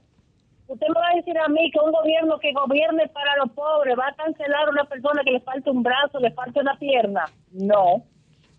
Usted 0.68 0.88
me 0.88 1.00
va 1.00 1.10
a 1.12 1.16
decir 1.16 1.38
a 1.38 1.48
mí 1.50 1.70
que 1.72 1.80
un 1.80 1.92
gobierno 1.92 2.40
que 2.40 2.54
gobierne 2.54 3.08
para 3.10 3.36
los 3.38 3.52
pobres 3.52 3.98
va 4.00 4.08
a 4.08 4.16
cancelar 4.16 4.68
a 4.68 4.72
una 4.72 4.84
persona 4.86 5.22
que 5.24 5.32
le 5.32 5.42
falta 5.42 5.72
un 5.72 5.84
brazo, 5.84 6.20
le 6.20 6.32
falta 6.32 6.62
una 6.62 6.78
pierna. 6.78 7.26
No. 7.52 8.04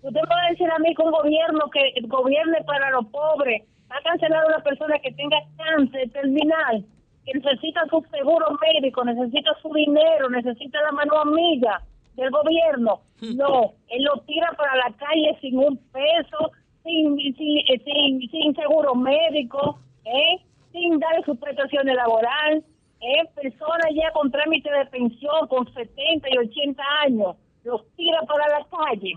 Usted 0.03 0.21
me 0.21 0.35
va 0.35 0.47
a 0.47 0.51
decir 0.51 0.71
a 0.71 0.79
mí 0.79 0.95
que 0.95 1.03
un 1.03 1.11
gobierno 1.11 1.71
que 1.71 1.95
gobierne 2.09 2.63
para 2.65 2.91
los 2.91 3.07
pobres 3.07 3.63
va 3.91 3.97
a 3.97 4.03
cancelar 4.03 4.45
a 4.45 4.49
una 4.49 4.63
persona 4.63 4.99
que 4.99 5.13
tenga 5.13 5.39
cáncer 5.57 6.11
terminal. 6.11 6.85
que 7.25 7.35
necesita 7.35 7.87
su 7.89 8.05
seguro 8.11 8.47
médico, 8.61 9.05
necesita 9.05 9.53
su 9.63 9.73
dinero, 9.73 10.29
necesita 10.29 10.83
la 10.83 10.91
mano 10.91 11.19
amiga 11.21 11.81
del 12.15 12.31
gobierno. 12.31 13.01
No, 13.21 13.75
él 13.89 14.03
lo 14.03 14.21
tira 14.23 14.53
para 14.57 14.77
la 14.77 14.93
calle 14.97 15.39
sin 15.41 15.59
un 15.59 15.77
peso, 15.93 16.51
sin, 16.83 17.17
sin, 17.37 17.59
eh, 17.59 17.83
sin, 17.85 18.31
sin 18.31 18.55
seguro 18.55 18.95
médico, 18.95 19.79
¿eh? 20.05 20.43
sin 20.73 20.99
darle 20.99 21.25
sus 21.25 21.39
prestaciones 21.39 21.95
laborales. 21.95 22.65
¿eh? 23.01 23.29
Personas 23.35 23.87
ya 23.95 24.11
con 24.13 24.31
trámite 24.31 24.71
de 24.71 24.87
pensión 24.87 25.47
con 25.49 25.73
70 25.73 26.29
y 26.31 26.39
80 26.39 26.83
años, 27.05 27.37
los 27.65 27.83
tira 27.95 28.21
para 28.23 28.49
la 28.49 28.67
calle 28.67 29.15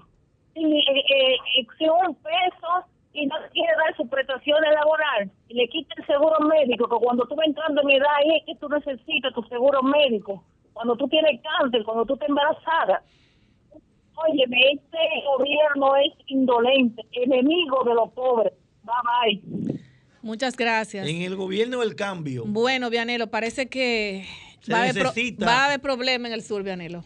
sin, 0.55 0.73
eh, 0.73 0.83
eh, 0.87 1.35
eh, 1.59 1.67
sin 1.77 1.89
un 1.89 2.15
peso 2.15 2.87
y 3.13 3.27
no 3.27 3.35
quiere 3.51 3.73
dar 3.77 3.95
sus 3.95 4.07
prestaciones 4.09 4.73
laborales 4.73 5.31
y 5.49 5.53
le 5.53 5.67
quita 5.67 5.93
el 5.97 6.05
seguro 6.05 6.39
médico, 6.47 6.89
que 6.89 7.05
cuando 7.05 7.25
tú 7.25 7.35
vas 7.35 7.47
entrando 7.47 7.81
en 7.81 7.91
edad 7.91 8.09
ahí 8.17 8.37
es 8.37 8.45
que 8.45 8.55
tú 8.55 8.67
necesitas 8.69 9.33
tu 9.33 9.43
seguro 9.43 9.83
médico, 9.83 10.43
cuando 10.75 10.95
tú 10.97 11.07
tienes 11.07 11.39
cáncer, 11.41 11.83
cuando 11.85 12.05
tú 12.05 12.13
estás 12.15 12.27
embarazada. 12.29 13.01
Óyeme, 14.17 14.57
este 14.73 14.97
gobierno 15.25 15.95
es 15.97 16.13
indolente, 16.27 17.01
enemigo 17.13 17.83
de 17.85 17.93
los 17.95 18.11
pobres. 18.11 18.53
Bye 18.83 19.41
bye. 19.41 19.79
Muchas 20.21 20.55
gracias. 20.55 21.07
En 21.07 21.21
el 21.21 21.35
gobierno 21.35 21.79
del 21.79 21.95
cambio. 21.95 22.43
Bueno, 22.45 22.89
Vianelo, 22.89 23.27
parece 23.27 23.67
que 23.67 24.25
Se 24.61 24.71
va 24.71 24.79
a, 24.79 24.81
haber 24.83 24.95
pro- 24.95 25.03
necesita- 25.09 25.45
va 25.45 25.63
a 25.63 25.65
haber 25.65 25.79
problema 25.81 26.27
en 26.27 26.33
el 26.33 26.43
sur, 26.43 26.61
Vianelo. 26.63 27.03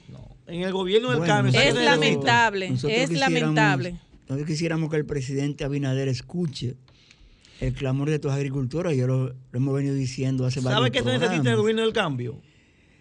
En 0.48 0.62
el 0.62 0.72
gobierno 0.72 1.10
del 1.10 1.20
Bueno, 1.20 1.34
cambio. 1.34 1.54
¿sabe 1.54 1.68
Es 1.70 1.76
lamentable, 1.76 2.66
es 2.68 3.12
lamentable. 3.12 3.96
Nosotros 4.28 4.48
quisiéramos 4.48 4.90
que 4.90 4.98
el 4.98 5.06
presidente 5.06 5.64
Abinader 5.64 6.08
escuche 6.08 6.76
el 7.60 7.74
clamor 7.74 8.10
de 8.10 8.16
estos 8.16 8.32
agricultores. 8.32 8.98
Yo 8.98 9.06
lo, 9.08 9.28
lo 9.28 9.36
hemos 9.54 9.76
venido 9.76 9.94
diciendo 9.96 10.46
hace 10.46 10.60
varios 10.60 10.80
¿Sabe 10.80 10.91
qué 10.91 11.00
se 11.00 11.06
necesita 11.18 11.41
en 11.41 11.48
el 11.48 11.56
gobierno 11.58 11.82
del 11.84 11.94
cambio? 11.94 12.40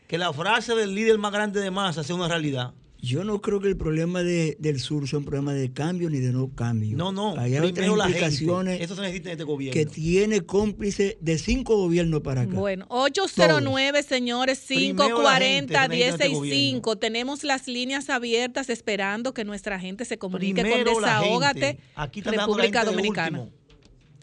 Que 0.08 0.18
la 0.18 0.32
frase 0.32 0.74
del 0.74 0.94
líder 0.94 1.18
más 1.18 1.30
grande 1.32 1.60
de 1.60 1.70
masa 1.70 2.02
sea 2.02 2.16
una 2.16 2.26
realidad. 2.28 2.72
Yo 3.00 3.22
no 3.22 3.40
creo 3.40 3.60
que 3.60 3.68
el 3.68 3.76
problema 3.76 4.24
de- 4.24 4.56
del 4.58 4.80
sur 4.80 5.06
sea 5.06 5.20
un 5.20 5.24
problema 5.24 5.52
de 5.52 5.72
cambio 5.72 6.10
ni 6.10 6.18
de 6.18 6.32
no 6.32 6.52
cambio. 6.52 6.96
No, 6.96 7.12
no. 7.12 7.38
Hay 7.38 7.56
otras 7.56 7.86
implicaciones 7.86 8.80
Eso 8.80 8.96
se 8.96 9.02
necesita 9.02 9.28
en 9.28 9.32
este 9.34 9.44
gobierno. 9.44 9.72
que 9.72 9.86
tiene 9.86 10.40
cómplice 10.40 11.16
de 11.20 11.38
cinco 11.38 11.76
gobiernos 11.76 12.22
para 12.22 12.40
acá. 12.40 12.54
Bueno, 12.56 12.86
809, 12.88 14.02
señores, 14.02 14.64
Primero 14.66 15.22
la 15.22 15.38
540 15.38 15.80
gente, 15.82 15.94
se 15.94 16.00
necesita 16.00 16.24
este 16.24 16.28
165. 16.34 16.96
Tenemos 16.96 17.44
las 17.44 17.68
líneas 17.68 18.10
abiertas 18.10 18.68
esperando 18.68 19.32
que 19.32 19.44
nuestra 19.44 19.78
gente 19.78 20.04
se 20.04 20.18
comunique 20.18 20.62
Primero 20.62 20.94
con 20.94 21.02
la 21.02 21.20
Desahógate. 21.20 21.78
Aquí 21.94 22.20
República 22.22 22.80
de 22.84 22.90
Dominicana. 22.90 23.48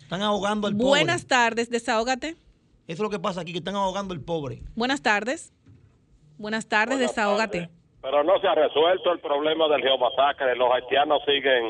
Están 0.02 0.22
ahogando 0.22 0.68
al 0.68 0.74
Buenas 0.74 1.22
pobre. 1.22 1.28
tardes, 1.30 1.70
Desahógate. 1.70 2.30
Eso 2.30 2.38
es 2.88 3.00
lo 3.00 3.10
que 3.10 3.20
pasa 3.20 3.40
aquí, 3.42 3.54
que 3.54 3.60
están 3.60 3.76
ahogando 3.76 4.14
al 4.14 4.20
pobre. 4.20 4.62
Buenas 4.76 5.02
tardes. 5.02 5.54
Buenas 6.38 6.68
tardes, 6.68 7.00
Desahógate. 7.00 7.70
Pero 8.02 8.24
no 8.24 8.40
se 8.40 8.48
ha 8.48 8.56
resuelto 8.56 9.12
el 9.14 9.20
problema 9.20 9.68
del 9.70 9.82
geomasacre. 9.82 10.56
Los 10.56 10.70
haitianos 10.72 11.20
siguen 11.26 11.64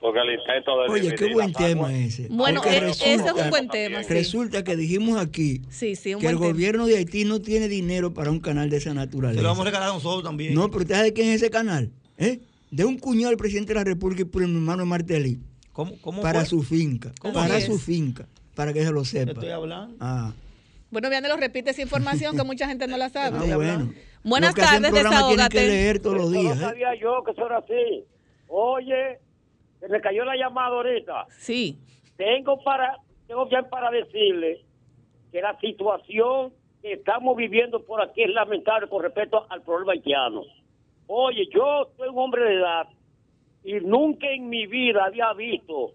con 0.00 0.16
el 0.16 0.38
intento 0.38 0.80
de 0.82 0.88
Oye, 0.90 1.14
qué 1.14 1.32
buen 1.34 1.52
tema 1.52 1.92
ese. 1.94 2.28
Bueno, 2.30 2.62
e- 2.64 2.88
ese 2.90 3.14
es 3.14 3.20
un 3.32 3.50
buen 3.50 3.68
tema, 3.68 4.02
sí. 4.02 4.14
Resulta 4.14 4.62
que 4.64 4.76
dijimos 4.76 5.18
aquí 5.18 5.60
Sí, 5.68 5.94
sí, 5.96 6.14
un 6.14 6.20
que 6.20 6.28
el 6.28 6.36
tema. 6.38 6.46
gobierno 6.46 6.86
de 6.86 6.96
Haití 6.98 7.24
no 7.24 7.40
tiene 7.40 7.68
dinero 7.68 8.14
para 8.14 8.30
un 8.30 8.40
canal 8.40 8.70
de 8.70 8.76
esa 8.78 8.94
naturaleza. 8.94 9.38
Se 9.40 9.42
lo 9.42 9.48
vamos 9.48 9.62
a 9.62 9.70
regalar 9.70 9.90
a 9.90 9.92
nosotros 9.92 10.22
también. 10.22 10.54
No, 10.54 10.68
pero 10.70 10.82
usted 10.82 10.94
sabe 10.94 11.06
de 11.08 11.12
quién 11.12 11.28
es 11.28 11.42
ese 11.42 11.50
canal, 11.50 11.90
¿eh? 12.16 12.40
De 12.70 12.84
un 12.84 12.96
cuñado 12.98 13.28
del 13.30 13.36
presidente 13.36 13.74
de 13.74 13.80
la 13.80 13.84
República 13.84 14.22
y 14.22 14.24
por 14.26 14.46
mi 14.46 14.54
hermano 14.54 14.86
Martelly. 14.86 15.40
¿Cómo, 15.72 15.92
cómo 16.00 16.22
para 16.22 16.40
fue? 16.40 16.48
su 16.48 16.62
finca. 16.62 17.12
¿Cómo 17.20 17.34
Para 17.34 17.58
es? 17.58 17.66
su 17.66 17.78
finca. 17.78 18.26
Para 18.54 18.72
que 18.72 18.84
se 18.84 18.92
lo 18.92 19.04
sepa. 19.04 19.32
estoy 19.32 19.50
hablando. 19.50 19.96
Ah, 20.00 20.32
Bueno, 20.90 21.08
Vianelo, 21.08 21.36
repite 21.36 21.70
esa 21.70 21.82
información 21.82 22.36
que 22.36 22.42
mucha 22.44 22.66
gente 22.66 22.86
no 22.86 22.96
la 22.96 23.08
sabe. 23.08 23.38
ah, 23.52 23.56
bueno. 23.56 23.92
Buenas 24.22 24.56
Los 24.56 24.66
tardes, 24.66 24.92
tienen 24.92 24.92
que 24.92 25.08
Desahógate. 25.08 25.66
leer 25.66 26.02
todos 26.02 26.16
los 26.16 26.32
Eso 26.32 26.40
días. 26.40 26.56
no 26.56 26.62
¿eh? 26.62 26.68
sabía 26.70 26.94
yo 26.96 27.22
que 27.24 27.30
eso 27.30 27.46
era 27.46 27.58
así. 27.58 28.04
Oye, 28.48 29.18
se 29.80 29.88
me 29.88 30.00
cayó 30.00 30.24
la 30.24 30.36
llamada 30.36 30.68
ahorita. 30.76 31.26
Sí. 31.38 31.78
Tengo 32.16 32.62
para, 32.62 32.98
tengo 33.26 33.48
ya 33.48 33.62
para 33.62 33.90
decirle 33.90 34.62
que 35.32 35.40
la 35.40 35.58
situación 35.60 36.52
que 36.82 36.94
estamos 36.94 37.36
viviendo 37.36 37.82
por 37.84 38.02
aquí 38.02 38.22
es 38.22 38.30
lamentable 38.30 38.88
con 38.88 39.02
respecto 39.02 39.46
al 39.48 39.62
problema 39.62 39.92
haitiano. 39.92 40.42
Oye, 41.06 41.48
yo 41.54 41.90
soy 41.96 42.08
un 42.08 42.18
hombre 42.18 42.42
de 42.44 42.54
edad 42.56 42.88
y 43.64 43.74
nunca 43.80 44.26
en 44.30 44.48
mi 44.48 44.66
vida 44.66 45.04
había 45.04 45.32
visto 45.34 45.92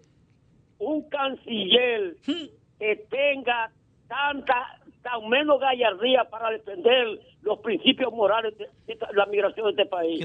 un 0.78 1.08
canciller 1.08 2.16
que 2.78 2.96
tenga 3.08 3.70
tanta, 4.08 4.75
tan 5.06 5.28
menos 5.28 5.60
gallardía 5.60 6.24
para 6.24 6.50
defender 6.50 7.20
los 7.42 7.60
principios 7.60 8.12
morales 8.12 8.54
de, 8.58 8.68
la 9.12 9.26
migración 9.26 9.66
de 9.66 9.70
este 9.82 9.86
país. 9.86 10.18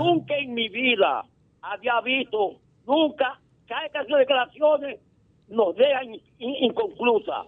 Nunca 0.00 0.36
en 0.38 0.54
mi 0.54 0.68
vida 0.68 1.24
había 1.62 2.00
visto, 2.00 2.52
nunca, 2.86 3.40
cada 3.66 3.88
que 3.88 3.98
hace 3.98 4.14
declaraciones 4.14 5.00
nos 5.48 5.74
dejan 5.74 6.14
in- 6.14 6.20
inconclusas. 6.64 7.46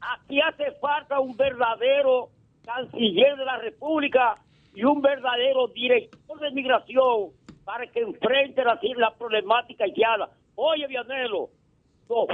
Aquí 0.00 0.40
hace 0.42 0.72
falta 0.72 1.18
un 1.20 1.34
verdadero 1.36 2.28
canciller 2.66 3.36
de 3.36 3.44
la 3.46 3.56
República 3.56 4.36
y 4.74 4.84
un 4.84 5.00
verdadero 5.00 5.68
director 5.68 6.38
de 6.38 6.50
migración 6.50 7.30
para 7.64 7.86
que 7.86 8.00
enfrente 8.00 8.62
la, 8.62 8.78
la 8.96 9.14
problemática 9.14 9.84
haitiana. 9.84 10.28
Oye, 10.54 10.86
Vianelo, 10.86 11.48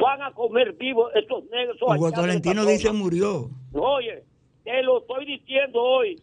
van 0.03 0.23
a 0.23 0.33
comer 0.33 0.73
vivos 0.75 1.13
estos 1.15 1.45
negros. 1.51 1.77
estos 1.77 1.89
Hugo 1.97 2.11
Tolentino 2.13 2.65
dice 2.65 2.93
murió. 2.93 3.49
Oye, 3.75 4.23
te 4.65 4.83
lo 4.83 4.99
estoy 4.99 5.27
diciendo 5.27 5.83
hoy. 5.83 6.17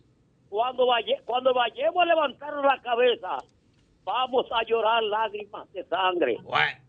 Cuando, 0.50 0.86
vaya, 0.86 1.16
cuando 1.26 1.54
vayamos 1.54 2.04
a 2.04 2.06
levantar 2.06 2.54
la 2.64 2.80
cabeza, 2.82 3.38
vamos 4.04 4.46
a 4.52 4.64
llorar 4.66 5.02
lágrimas 5.04 5.72
de 5.74 5.84
sangre. 5.86 6.38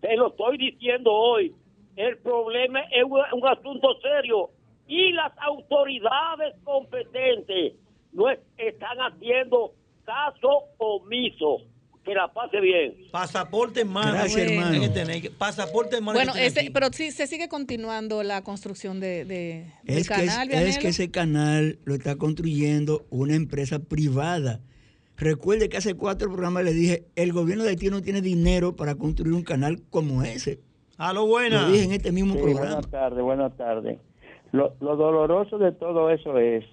Te 0.01 0.17
lo 0.17 0.29
estoy 0.29 0.59
diciendo 0.59 1.13
hoy. 1.13 1.55
El 1.97 2.19
problema 2.19 2.81
es 2.91 3.05
un, 3.05 3.21
un 3.33 3.47
asunto 3.47 3.89
serio 4.03 4.51
y 4.87 5.13
las 5.13 5.33
autoridades 5.39 6.55
competentes 6.65 7.75
no 8.13 8.29
es- 8.31 8.41
están 8.59 8.99
haciendo 8.99 9.73
caso 10.05 10.65
omiso. 10.79 11.59
Que 12.05 12.15
la 12.15 12.29
pase 12.33 12.61
bien. 12.61 12.95
Pasaporte 13.11 13.81
en 13.81 13.89
mano. 13.89 14.13
Gracias, 14.13 14.47
Hay 14.51 14.57
hermano. 14.59 14.81
que 14.81 14.89
tener 14.91 15.23
que- 15.23 15.31
pasaporte 15.31 15.97
en 15.97 16.05
mano. 16.05 16.19
Bueno, 16.19 16.35
que 16.35 16.45
ese, 16.47 16.61
aquí. 16.61 16.71
pero 16.71 16.89
sí 16.93 17.11
se 17.11 17.27
sigue 17.27 17.49
continuando 17.49 18.23
la 18.23 18.43
construcción 18.45 19.01
de, 19.01 19.25
de- 19.25 19.67
del 19.85 19.99
Es 19.99 20.09
que, 20.09 20.15
es- 20.15 20.21
canal, 20.31 20.49
es 20.51 20.55
Vianelo. 20.59 20.81
que 20.81 20.89
ese 20.89 21.11
canal 21.11 21.79
lo 21.85 21.95
está 21.95 22.17
construyendo 22.17 23.07
una 23.09 23.35
empresa 23.35 23.79
privada. 23.79 24.61
Recuerde 25.17 25.69
que 25.69 25.77
hace 25.79 25.95
cuatro 25.95 26.29
programas 26.29 26.65
le 26.65 26.73
dije, 26.75 27.05
el 27.17 27.33
gobierno 27.33 27.65
de 27.65 27.71
Haití 27.71 27.89
no 27.89 28.03
tiene 28.03 28.21
dinero 28.21 28.77
para 28.77 28.97
construir 28.97 29.33
un 29.33 29.43
canal 29.45 29.81
como 29.89 30.23
ese. 30.25 30.59
A 30.99 31.13
lo 31.13 31.27
buena. 31.27 31.63
Lo 31.63 31.73
dije 31.73 31.85
en 31.85 31.93
este 31.93 32.13
mismo 32.13 32.35
Sí, 32.35 32.41
programa. 32.41 32.67
buenas 32.67 32.91
tardes, 32.91 33.23
buenas 33.23 33.57
tardes. 33.57 33.99
Lo, 34.53 34.75
lo 34.81 34.97
doloroso 34.97 35.57
de 35.59 35.73
todo 35.73 36.11
eso 36.11 36.39
es 36.39 36.65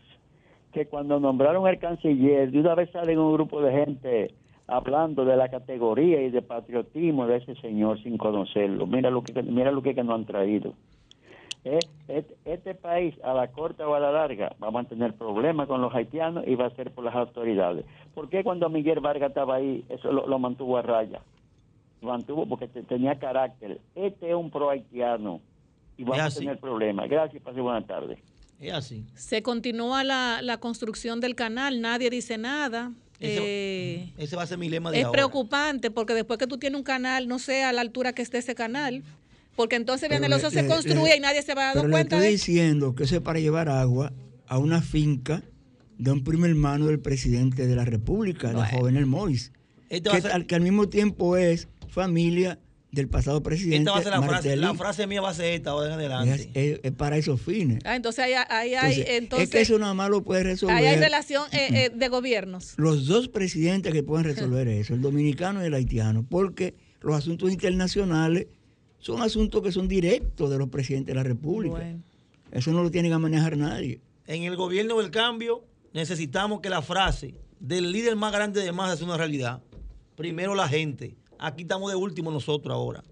que 0.73 0.87
cuando 0.87 1.19
nombraron 1.19 1.65
al 1.67 1.79
canciller, 1.79 2.51
de 2.51 2.59
una 2.59 2.75
vez 2.75 2.89
salen 2.91 3.17
un 3.19 3.33
grupo 3.33 3.61
de 3.61 3.71
gente 3.71 4.33
hablando 4.67 5.25
de 5.25 5.35
la 5.35 5.49
categoría 5.49 6.21
y 6.21 6.29
de 6.29 6.41
patriotismo 6.41 7.27
de 7.27 7.37
ese 7.37 7.55
señor 7.55 8.01
sin 8.03 8.17
conocerlo. 8.17 8.85
Mira 8.87 9.09
lo 9.09 9.23
que 9.23 9.41
mira 9.43 9.71
lo 9.71 9.81
que, 9.81 9.93
que 9.95 10.03
nos 10.03 10.15
han 10.15 10.25
traído. 10.25 10.73
Eh, 11.63 11.79
Este, 12.07 12.35
este 12.45 12.73
país, 12.75 13.13
a 13.23 13.33
la 13.33 13.47
corta 13.51 13.87
o 13.87 13.93
a 13.93 13.99
la 13.99 14.11
larga, 14.11 14.55
va 14.61 14.67
a 14.69 14.71
mantener 14.71 15.13
problemas 15.13 15.67
con 15.67 15.79
los 15.81 15.93
haitianos 15.93 16.43
y 16.47 16.55
va 16.55 16.65
a 16.67 16.75
ser 16.75 16.91
por 16.91 17.03
las 17.03 17.15
autoridades. 17.15 17.85
¿Por 18.15 18.29
qué 18.29 18.43
cuando 18.43 18.67
Miguel 18.69 18.99
Vargas 18.99 19.29
estaba 19.29 19.55
ahí, 19.55 19.85
eso 19.89 20.11
lo, 20.11 20.25
lo 20.27 20.39
mantuvo 20.39 20.77
a 20.77 20.81
raya? 20.81 21.21
Lo 22.01 22.09
mantuvo 22.09 22.47
porque 22.47 22.67
te- 22.67 22.81
tenía 22.83 23.19
carácter. 23.19 23.79
Este 23.93 24.29
es 24.29 24.35
un 24.35 24.49
pro 24.49 24.71
haitiano 24.71 25.39
y 25.97 26.03
vamos 26.03 26.19
a 26.35 26.39
tener 26.39 26.59
problemas. 26.59 27.07
Gracias, 27.09 27.43
pase 27.43 27.61
buenas 27.61 27.85
tardes. 27.85 28.17
Es 28.59 28.73
así. 28.73 29.05
Se 29.13 29.43
continúa 29.43 30.03
la, 30.03 30.41
la 30.41 30.57
construcción 30.57 31.19
del 31.19 31.35
canal, 31.35 31.79
nadie 31.79 32.09
dice 32.09 32.37
nada. 32.39 32.91
Eh, 33.27 34.09
Ese 34.17 34.35
va 34.35 34.43
a 34.43 34.47
ser 34.47 34.57
mi 34.57 34.69
lema 34.69 34.91
de 34.91 34.99
es 34.99 35.05
ahora. 35.05 35.15
preocupante 35.17 35.91
porque 35.91 36.13
después 36.13 36.37
que 36.39 36.47
tú 36.47 36.57
tienes 36.57 36.77
un 36.77 36.83
canal, 36.83 37.27
no 37.27 37.39
sé 37.39 37.63
a 37.63 37.71
la 37.71 37.81
altura 37.81 38.13
que 38.13 38.21
esté 38.21 38.37
ese 38.39 38.55
canal, 38.55 39.03
porque 39.55 39.75
entonces 39.75 40.09
Pero 40.09 40.19
viene 40.21 40.25
el 40.33 40.39
le- 40.41 40.45
oso 40.47 40.49
se 40.53 40.63
le- 40.63 40.67
construye 40.67 41.11
le- 41.11 41.17
y 41.17 41.19
nadie 41.19 41.41
se 41.43 41.53
va 41.53 41.69
a 41.69 41.73
Pero 41.73 41.83
dar 41.83 41.89
le 41.89 41.91
cuenta 41.93 42.15
estoy 42.17 42.25
de 42.27 42.31
diciendo 42.31 42.95
que 42.95 43.03
eso 43.03 43.15
es 43.15 43.21
para 43.21 43.39
llevar 43.39 43.69
agua 43.69 44.11
a 44.47 44.57
una 44.57 44.81
finca 44.81 45.43
de 45.97 46.11
un 46.11 46.23
primo 46.23 46.45
hermano 46.45 46.87
del 46.87 46.99
presidente 46.99 47.67
de 47.67 47.75
la 47.75 47.85
República, 47.85 48.51
Bueno. 48.51 48.67
Jovenel 48.71 49.05
Mois, 49.05 49.51
Este 49.89 50.09
va 50.09 50.15
a 50.15 50.17
que, 50.17 50.21
ser- 50.23 50.31
al- 50.31 50.45
que 50.47 50.55
al 50.55 50.61
mismo 50.61 50.89
tiempo 50.89 51.37
es 51.37 51.67
familia 51.89 52.57
del 52.91 53.07
pasado 53.07 53.41
presidente 53.41 53.77
Esta 53.77 53.91
va 53.91 53.97
a 53.99 54.03
ser 54.03 54.11
la 54.11 54.21
frase. 54.21 54.55
La 54.57 54.73
frase 54.73 55.07
mía 55.07 55.21
va 55.21 55.29
a 55.29 55.33
ser 55.33 55.53
esta 55.53 55.69
ahora 55.71 55.87
en 55.87 55.93
adelante. 55.93 56.51
Es, 56.53 56.73
es- 56.73 56.79
es 56.83 56.91
para 56.91 57.17
esos 57.17 57.41
fines. 57.41 57.79
Ah, 57.85 57.95
entonces 57.95 58.25
ahí, 58.25 58.33
ahí 58.33 58.75
hay, 58.75 58.93
Entonces, 58.99 59.05
entonces, 59.17 59.43
es 59.47 59.49
que 59.49 59.61
eso 59.61 59.79
nada 59.79 59.93
más 59.93 60.09
lo 60.09 60.23
puede 60.23 60.43
resolver 60.43 60.75
ahí 60.75 60.85
hay 60.85 60.97
relación 60.97 61.43
eh, 61.53 61.85
eh, 61.85 61.91
de 61.95 62.07
gobiernos. 62.09 62.73
los 62.77 63.05
dos 63.07 63.29
presidentes 63.29 63.93
que 63.93 64.03
pueden 64.03 64.25
resolver 64.25 64.67
eso, 64.67 64.93
el 64.93 65.01
dominicano 65.01 65.63
y 65.63 65.67
el 65.67 65.73
haitiano, 65.73 66.25
porque 66.29 66.75
los 67.01 67.15
asuntos 67.15 67.49
internacionales 67.51 68.47
son 68.99 69.21
asuntos 69.21 69.63
que 69.63 69.71
son 69.71 69.87
directos 69.87 70.49
de 70.51 70.57
los 70.57 70.67
presidentes 70.69 71.07
de 71.07 71.15
la 71.15 71.23
República. 71.23 71.75
Bueno. 71.77 72.03
Eso 72.51 72.71
no 72.71 72.83
lo 72.83 72.91
tiene 72.91 73.09
que 73.09 73.17
manejar 73.17 73.55
nadie. 73.57 74.01
en 74.27 74.43
el 74.43 74.55
gobierno 74.57 74.97
del 74.99 75.11
cambio 75.11 75.63
necesitamos 75.93 76.59
que 76.61 76.69
la 76.69 76.81
frase 76.81 77.35
del 77.59 77.91
líder 77.91 78.15
más 78.15 78.31
grande 78.33 78.61
de 78.61 78.71
más 78.71 78.97
sea 78.97 79.07
una 79.07 79.17
realidad. 79.17 79.61
Primero 80.15 80.55
la 80.55 80.67
gente. 80.67 81.15
Aquí 81.41 81.63
estamos 81.63 81.89
de 81.91 81.95
último 81.97 82.31
nosotros 82.31 82.73
ahora. 82.73 83.03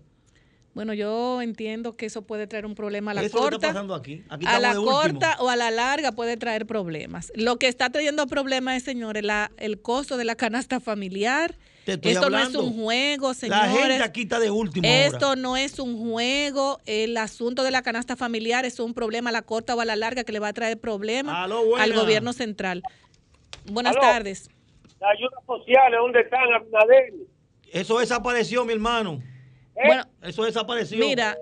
Bueno, 0.76 0.94
yo 0.94 1.42
entiendo 1.42 1.98
que 1.98 2.06
eso 2.06 2.22
puede 2.22 2.46
traer 2.48 2.66
un 2.66 2.76
problema 2.76 3.12
a 3.12 3.16
la 3.16 3.22
Eso 3.24 3.38
es 3.38 3.42
corta. 3.44 3.56
está 3.56 3.68
pasando 3.70 3.96
aquí. 3.96 4.24
Aquí 4.30 4.46
a 4.46 4.56
estamos 4.58 4.62
la 4.62 4.72
de 4.74 4.78
último. 4.80 4.96
corta 5.02 5.38
o 5.40 5.50
a 5.50 5.56
la 5.56 5.72
larga 5.72 6.12
puede 6.12 6.38
traer 6.38 6.66
problemas. 6.68 7.32
Lo 7.36 7.58
que 7.58 7.68
está 7.68 7.90
trayendo 7.90 8.28
problemas 8.28 8.78
es, 8.78 8.84
señores, 8.84 9.24
la, 9.24 9.52
el 9.58 9.82
costo 9.82 10.16
de 10.16 10.26
la 10.26 10.36
canasta 10.36 10.80
familiar. 10.80 11.58
Te 11.86 11.94
estoy 11.94 12.12
Esto 12.12 12.26
hablando. 12.28 12.62
no 12.62 12.68
es 12.68 12.72
un 12.72 12.84
juego, 12.84 13.34
señores. 13.34 13.62
La 13.74 13.88
gente 13.90 14.04
aquí 14.04 14.22
está 14.22 14.40
de 14.40 14.52
último 14.52 14.88
Esto 14.88 15.30
ahora. 15.30 15.42
no 15.42 15.58
es 15.58 15.80
un 15.80 15.98
juego. 15.98 16.80
El 16.86 17.18
asunto 17.18 17.64
de 17.64 17.72
la 17.72 17.82
canasta 17.82 18.16
familiar 18.16 18.64
es 18.64 18.80
un 18.80 18.94
problema 18.94 19.32
a 19.32 19.34
la 19.34 19.42
corta 19.42 19.76
o 19.76 19.82
a 19.82 19.86
la 19.86 19.96
larga 19.96 20.24
que 20.24 20.32
le 20.32 20.40
va 20.40 20.50
a 20.50 20.54
traer 20.54 20.80
problemas 20.80 21.36
al 21.80 21.94
gobierno 21.94 22.32
central. 22.32 22.84
Buenas 23.66 23.96
Aló. 23.96 24.02
tardes. 24.02 24.50
Las 25.02 25.12
ayudas 25.18 25.44
sociales, 25.48 26.00
¿dónde 26.00 26.22
están, 26.22 26.42
Abinader? 26.54 27.14
Eso 27.72 28.00
desapareció, 28.00 28.66
mi 28.66 28.74
hermano. 28.74 29.22
Bueno, 29.76 30.04
Eso 30.22 30.44
desapareció. 30.44 30.98
Mira, 31.00 31.38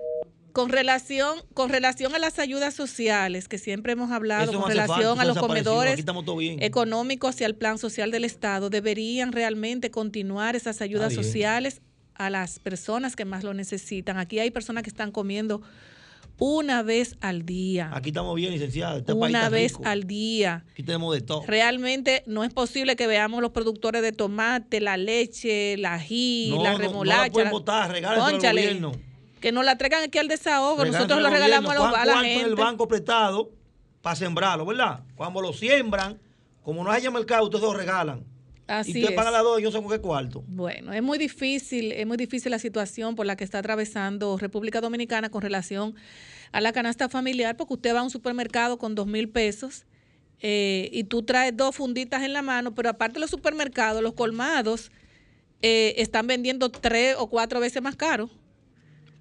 con 0.52 0.70
relación, 0.70 1.38
con 1.54 1.70
relación 1.70 2.14
a 2.14 2.18
las 2.18 2.38
ayudas 2.38 2.74
sociales, 2.74 3.48
que 3.48 3.58
siempre 3.58 3.92
hemos 3.92 4.10
hablado, 4.10 4.50
Eso 4.50 4.60
con 4.60 4.68
relación 4.68 5.16
falta, 5.16 5.22
a 5.22 5.24
los 5.24 5.38
comedores 5.38 6.04
económicos 6.60 7.40
y 7.40 7.44
al 7.44 7.54
plan 7.54 7.78
social 7.78 8.10
del 8.10 8.24
Estado, 8.24 8.70
deberían 8.70 9.32
realmente 9.32 9.90
continuar 9.90 10.56
esas 10.56 10.80
ayudas 10.80 11.14
sociales 11.14 11.80
a 12.14 12.30
las 12.30 12.58
personas 12.58 13.14
que 13.14 13.24
más 13.24 13.44
lo 13.44 13.54
necesitan. 13.54 14.18
Aquí 14.18 14.40
hay 14.40 14.50
personas 14.50 14.82
que 14.82 14.90
están 14.90 15.12
comiendo 15.12 15.62
una 16.38 16.82
vez 16.82 17.16
al 17.20 17.44
día. 17.44 17.90
Aquí 17.92 18.10
estamos 18.10 18.34
bien, 18.36 18.52
licenciada. 18.52 18.98
Este 18.98 19.12
Una 19.12 19.48
vez 19.48 19.72
rico. 19.72 19.82
al 19.86 20.04
día. 20.04 20.64
Aquí 20.72 20.82
tenemos 20.82 21.14
de 21.14 21.20
todo. 21.20 21.42
Realmente 21.46 22.22
no 22.26 22.44
es 22.44 22.52
posible 22.52 22.96
que 22.96 23.06
veamos 23.06 23.40
los 23.42 23.50
productores 23.50 24.02
de 24.02 24.12
tomate, 24.12 24.80
la 24.80 24.96
leche, 24.96 25.76
la 25.78 25.94
ají, 25.94 26.50
No, 26.54 26.62
la 26.62 26.72
no, 26.72 26.78
no 26.78 27.04
la 27.04 27.18
remolacha. 27.28 27.50
botar, 27.50 27.90
al 28.04 28.40
gobierno. 28.40 28.92
Que 29.40 29.52
nos 29.52 29.64
la 29.64 29.76
traigan 29.78 30.02
aquí 30.04 30.18
al 30.18 30.28
desahogo. 30.28 30.84
Nosotros 30.84 31.20
lo 31.20 31.28
al 31.28 31.32
regalamos 31.34 31.70
a, 31.70 31.74
los- 31.74 31.84
a 31.86 31.90
la 31.90 32.04
cuarto 32.04 32.20
en 32.24 32.30
gente. 32.30 32.48
el 32.48 32.54
banco 32.56 32.88
prestado 32.88 33.50
para 34.02 34.16
sembrarlo, 34.16 34.64
¿verdad? 34.66 35.00
Cuando 35.16 35.40
lo 35.40 35.52
siembran, 35.52 36.18
como 36.62 36.82
no 36.84 36.90
haya 36.90 37.10
mercado, 37.10 37.44
ustedes 37.44 37.62
lo 37.64 37.72
regalan. 37.74 38.24
Así 38.68 38.90
y 38.90 38.92
ustedes 38.92 39.10
es. 39.10 39.16
pagan 39.16 39.32
la 39.32 39.40
dos, 39.40 39.60
yo 39.62 39.88
qué 39.88 39.98
cuarto. 39.98 40.44
Bueno, 40.46 40.92
es 40.92 41.02
muy 41.02 41.18
difícil, 41.18 41.90
es 41.90 42.06
muy 42.06 42.18
difícil 42.18 42.50
la 42.50 42.58
situación 42.58 43.16
por 43.16 43.26
la 43.26 43.34
que 43.34 43.42
está 43.42 43.58
atravesando 43.58 44.36
República 44.36 44.80
Dominicana 44.80 45.30
con 45.30 45.40
relación 45.40 45.94
a 46.52 46.60
la 46.60 46.72
canasta 46.72 47.08
familiar, 47.08 47.56
porque 47.56 47.74
usted 47.74 47.94
va 47.94 48.00
a 48.00 48.02
un 48.02 48.10
supermercado 48.10 48.78
con 48.78 48.94
dos 48.94 49.06
mil 49.06 49.30
pesos 49.30 49.86
eh, 50.40 50.90
y 50.92 51.04
tú 51.04 51.22
traes 51.22 51.56
dos 51.56 51.74
funditas 51.74 52.22
en 52.22 52.34
la 52.34 52.42
mano, 52.42 52.74
pero 52.74 52.90
aparte 52.90 53.14
de 53.14 53.20
los 53.20 53.30
supermercados, 53.30 54.02
los 54.02 54.12
colmados 54.12 54.90
eh, 55.62 55.94
están 55.96 56.26
vendiendo 56.26 56.70
tres 56.70 57.16
o 57.18 57.28
cuatro 57.28 57.60
veces 57.60 57.82
más 57.82 57.96
caro. 57.96 58.30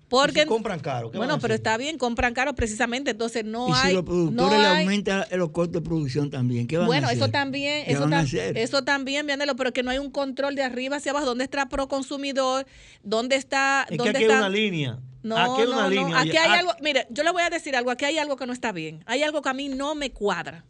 Porque, 0.09 0.41
si 0.41 0.47
compran 0.47 0.79
caro. 0.79 1.11
¿qué 1.11 1.17
van 1.17 1.27
bueno, 1.27 1.41
pero 1.41 1.53
está 1.53 1.75
bien, 1.77 1.97
compran 1.97 2.33
caro 2.33 2.55
precisamente, 2.55 3.11
entonces 3.11 3.43
no 3.43 3.69
y 3.69 3.73
si 3.73 3.87
hay... 3.87 3.93
los 3.93 4.03
productores 4.03 4.51
no 4.51 4.61
le 4.61 4.67
hay- 4.67 4.83
aumentan 4.83 5.25
los 5.31 5.49
costos 5.49 5.73
de 5.73 5.81
producción 5.81 6.29
también, 6.29 6.65
¿qué 6.67 6.77
van 6.77 6.87
bueno, 6.87 7.07
a 7.07 7.09
hacer? 7.11 7.23
eso 7.23 7.31
también, 7.31 7.85
¿Qué 7.85 7.91
eso, 7.91 8.01
van 8.01 8.13
a 8.13 8.19
hacer? 8.19 8.57
eso 8.57 8.83
también, 8.83 9.25
Vianelo, 9.25 9.55
pero 9.55 9.73
que 9.73 9.83
no 9.83 9.91
hay 9.91 9.97
un 9.97 10.09
control 10.11 10.55
de 10.55 10.63
arriba 10.63 10.97
hacia 10.97 11.11
abajo. 11.11 11.25
¿Dónde 11.25 11.43
está 11.43 11.67
pro 11.67 11.87
consumidor? 11.87 12.65
¿Dónde 13.03 13.35
está? 13.35 13.85
Es 13.89 14.01
que 14.01 14.09
aquí 14.09 14.17
hay 14.17 14.23
está? 14.23 14.37
una 14.37 14.49
línea. 14.49 14.99
No, 15.23 15.35
aquí 15.35 15.61
hay 15.61 15.67
una 15.67 15.81
no, 15.83 15.89
línea. 15.89 16.19
Aquí 16.19 16.37
hay 16.37 16.51
ah, 16.51 16.59
algo, 16.59 16.71
mire, 16.81 17.05
yo 17.09 17.23
le 17.23 17.31
voy 17.31 17.41
a 17.41 17.49
decir 17.49 17.75
algo, 17.75 17.91
aquí 17.91 18.05
hay 18.05 18.17
algo 18.17 18.37
que 18.37 18.45
no 18.45 18.53
está 18.53 18.71
bien. 18.71 19.03
Hay 19.07 19.23
algo 19.23 19.41
que 19.41 19.49
a 19.49 19.53
mí 19.53 19.67
no 19.67 19.93
me 19.93 20.11
cuadra. 20.11 20.63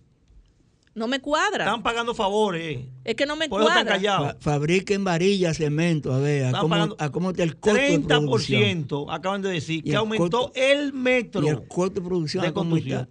No 0.98 1.08
me 1.08 1.20
cuadra. 1.22 1.66
Están 1.66 1.84
pagando 1.84 2.14
favores. 2.16 2.78
eh. 2.80 2.86
es 3.06 3.16
que 3.16 3.26
no 3.26 3.36
me 3.36 3.48
Por 3.48 3.62
eso 3.62 3.70
están 3.70 3.86
cuadra. 3.86 3.98
callados. 4.00 4.28
Fa- 4.40 4.52
fabriquen 4.54 5.04
varillas, 5.04 5.58
cemento, 5.58 6.12
a 6.12 6.18
ver, 6.20 6.46
a 6.54 6.60
cómo, 6.60 6.76
a 6.98 7.10
cómo 7.12 7.30
está 7.32 7.44
el 7.44 7.56
costo 7.58 7.80
de 7.80 8.00
producción. 8.00 8.88
30% 8.88 9.06
acaban 9.14 9.42
de 9.44 9.50
decir 9.50 9.78
Y 9.80 9.82
que 9.84 9.90
el 9.92 9.96
aumentó 9.98 10.30
costo- 10.48 10.52
el 10.56 10.94
metro 10.94 11.44
Y 11.44 11.50
el 11.50 11.68
costo 11.68 12.02
de 12.02 12.08
producción, 12.08 12.44
de. 12.44 13.08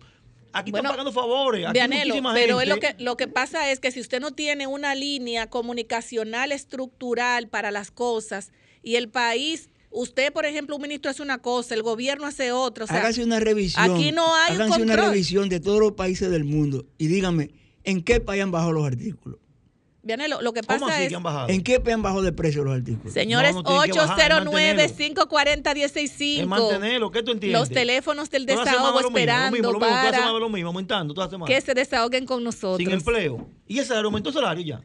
Aquí 0.53 0.71
Bueno, 0.71 0.89
están 0.89 0.93
pagando 0.97 1.13
favores. 1.13 1.67
Aquí 1.67 1.79
muchísima 1.81 2.33
pero 2.35 2.61
es 2.63 2.69
lo 2.69 2.77
que, 2.81 2.97
lo 2.99 3.17
que 3.17 3.29
pasa 3.29 3.71
es 3.71 3.79
que 3.79 3.91
si 3.93 4.01
usted 4.01 4.21
no 4.21 4.31
tiene 4.33 4.67
una 4.67 4.95
línea 4.95 5.49
comunicacional 5.49 6.51
estructural 6.51 7.49
para 7.49 7.71
las 7.71 7.91
cosas 7.91 8.53
y 8.83 8.97
el 8.97 9.09
país, 9.11 9.69
usted, 9.91 10.33
por 10.33 10.47
ejemplo, 10.47 10.77
un 10.77 10.83
ministro 10.83 11.11
hace 11.11 11.23
una 11.23 11.39
cosa, 11.39 11.75
el 11.75 11.83
gobierno 11.83 12.27
hace 12.27 12.53
otra. 12.53 12.85
O 12.85 12.87
sea, 12.87 12.97
hágase 12.99 13.23
una 13.23 13.39
revisión. 13.39 13.91
Aquí 13.91 14.13
no 14.13 14.35
hay 14.35 14.55
un 14.57 14.63
háganse 14.63 14.83
una 14.83 14.95
control. 14.95 15.11
revisión 15.13 15.49
de 15.51 15.61
todos 15.61 15.79
los 15.79 15.93
países 15.93 16.31
del 16.31 16.45
mundo 16.45 16.87
y 16.97 17.09
díganme, 17.09 17.51
¿en 17.87 18.03
qué 18.03 18.21
país 18.21 18.43
han 18.43 18.51
bajado 18.51 18.73
los 18.73 18.87
artículos? 18.87 19.39
Vianelo, 20.03 20.41
lo 20.41 20.53
que 20.53 20.61
¿Cómo 20.61 20.79
pasa 20.79 20.95
así 20.95 21.03
es, 21.05 21.09
que 21.09 21.17
han 21.17 21.23
bajado? 21.25 21.49
¿En 21.49 21.63
qué 21.65 21.81
país 21.81 21.95
han 21.95 22.03
bajado 22.03 22.23
de 22.23 22.31
precio 22.33 22.63
los 22.63 22.77
artículos? 22.77 23.13
señores, 23.13 23.55
No, 23.55 23.63
no 23.63 23.69
tienen 23.83 23.91
que 23.91 23.99
bajar, 23.99 24.31
es 24.31 24.45
mantenerlo. 24.45 24.83
809-540-165. 25.27 26.41
Es 26.43 26.47
mantenerlo. 26.47 27.11
¿Qué 27.11 27.23
tú 27.25 27.33
entiendes? 27.33 27.59
Los 27.61 27.71
teléfonos 27.71 28.31
del 28.31 28.47
desahogo 28.47 28.71
semanas 28.71 28.83
lo 28.85 28.93
mismo, 28.93 29.03
lo 29.03 29.09
esperando 29.09 29.51
mismo, 29.53 29.67
lo 29.73 29.79
mismo, 29.81 29.87
todas 29.89 30.05
las 30.13 30.21
para 30.21 30.39
lo 30.39 30.49
mismo, 30.49 30.69
aumentando 30.69 31.15
todas 31.15 31.27
las 31.27 31.33
semanas. 31.33 31.55
que 31.55 31.61
se 31.61 31.75
desahoguen 31.75 32.25
con 32.27 32.45
nosotros. 32.45 32.77
Sin 32.79 32.91
empleo. 32.93 33.49
¿Y 33.67 33.79
ese 33.79 33.89
salario 33.89 34.07
aumentó 34.07 34.29
el 34.29 34.35
salario 34.37 34.65
ya? 34.65 34.81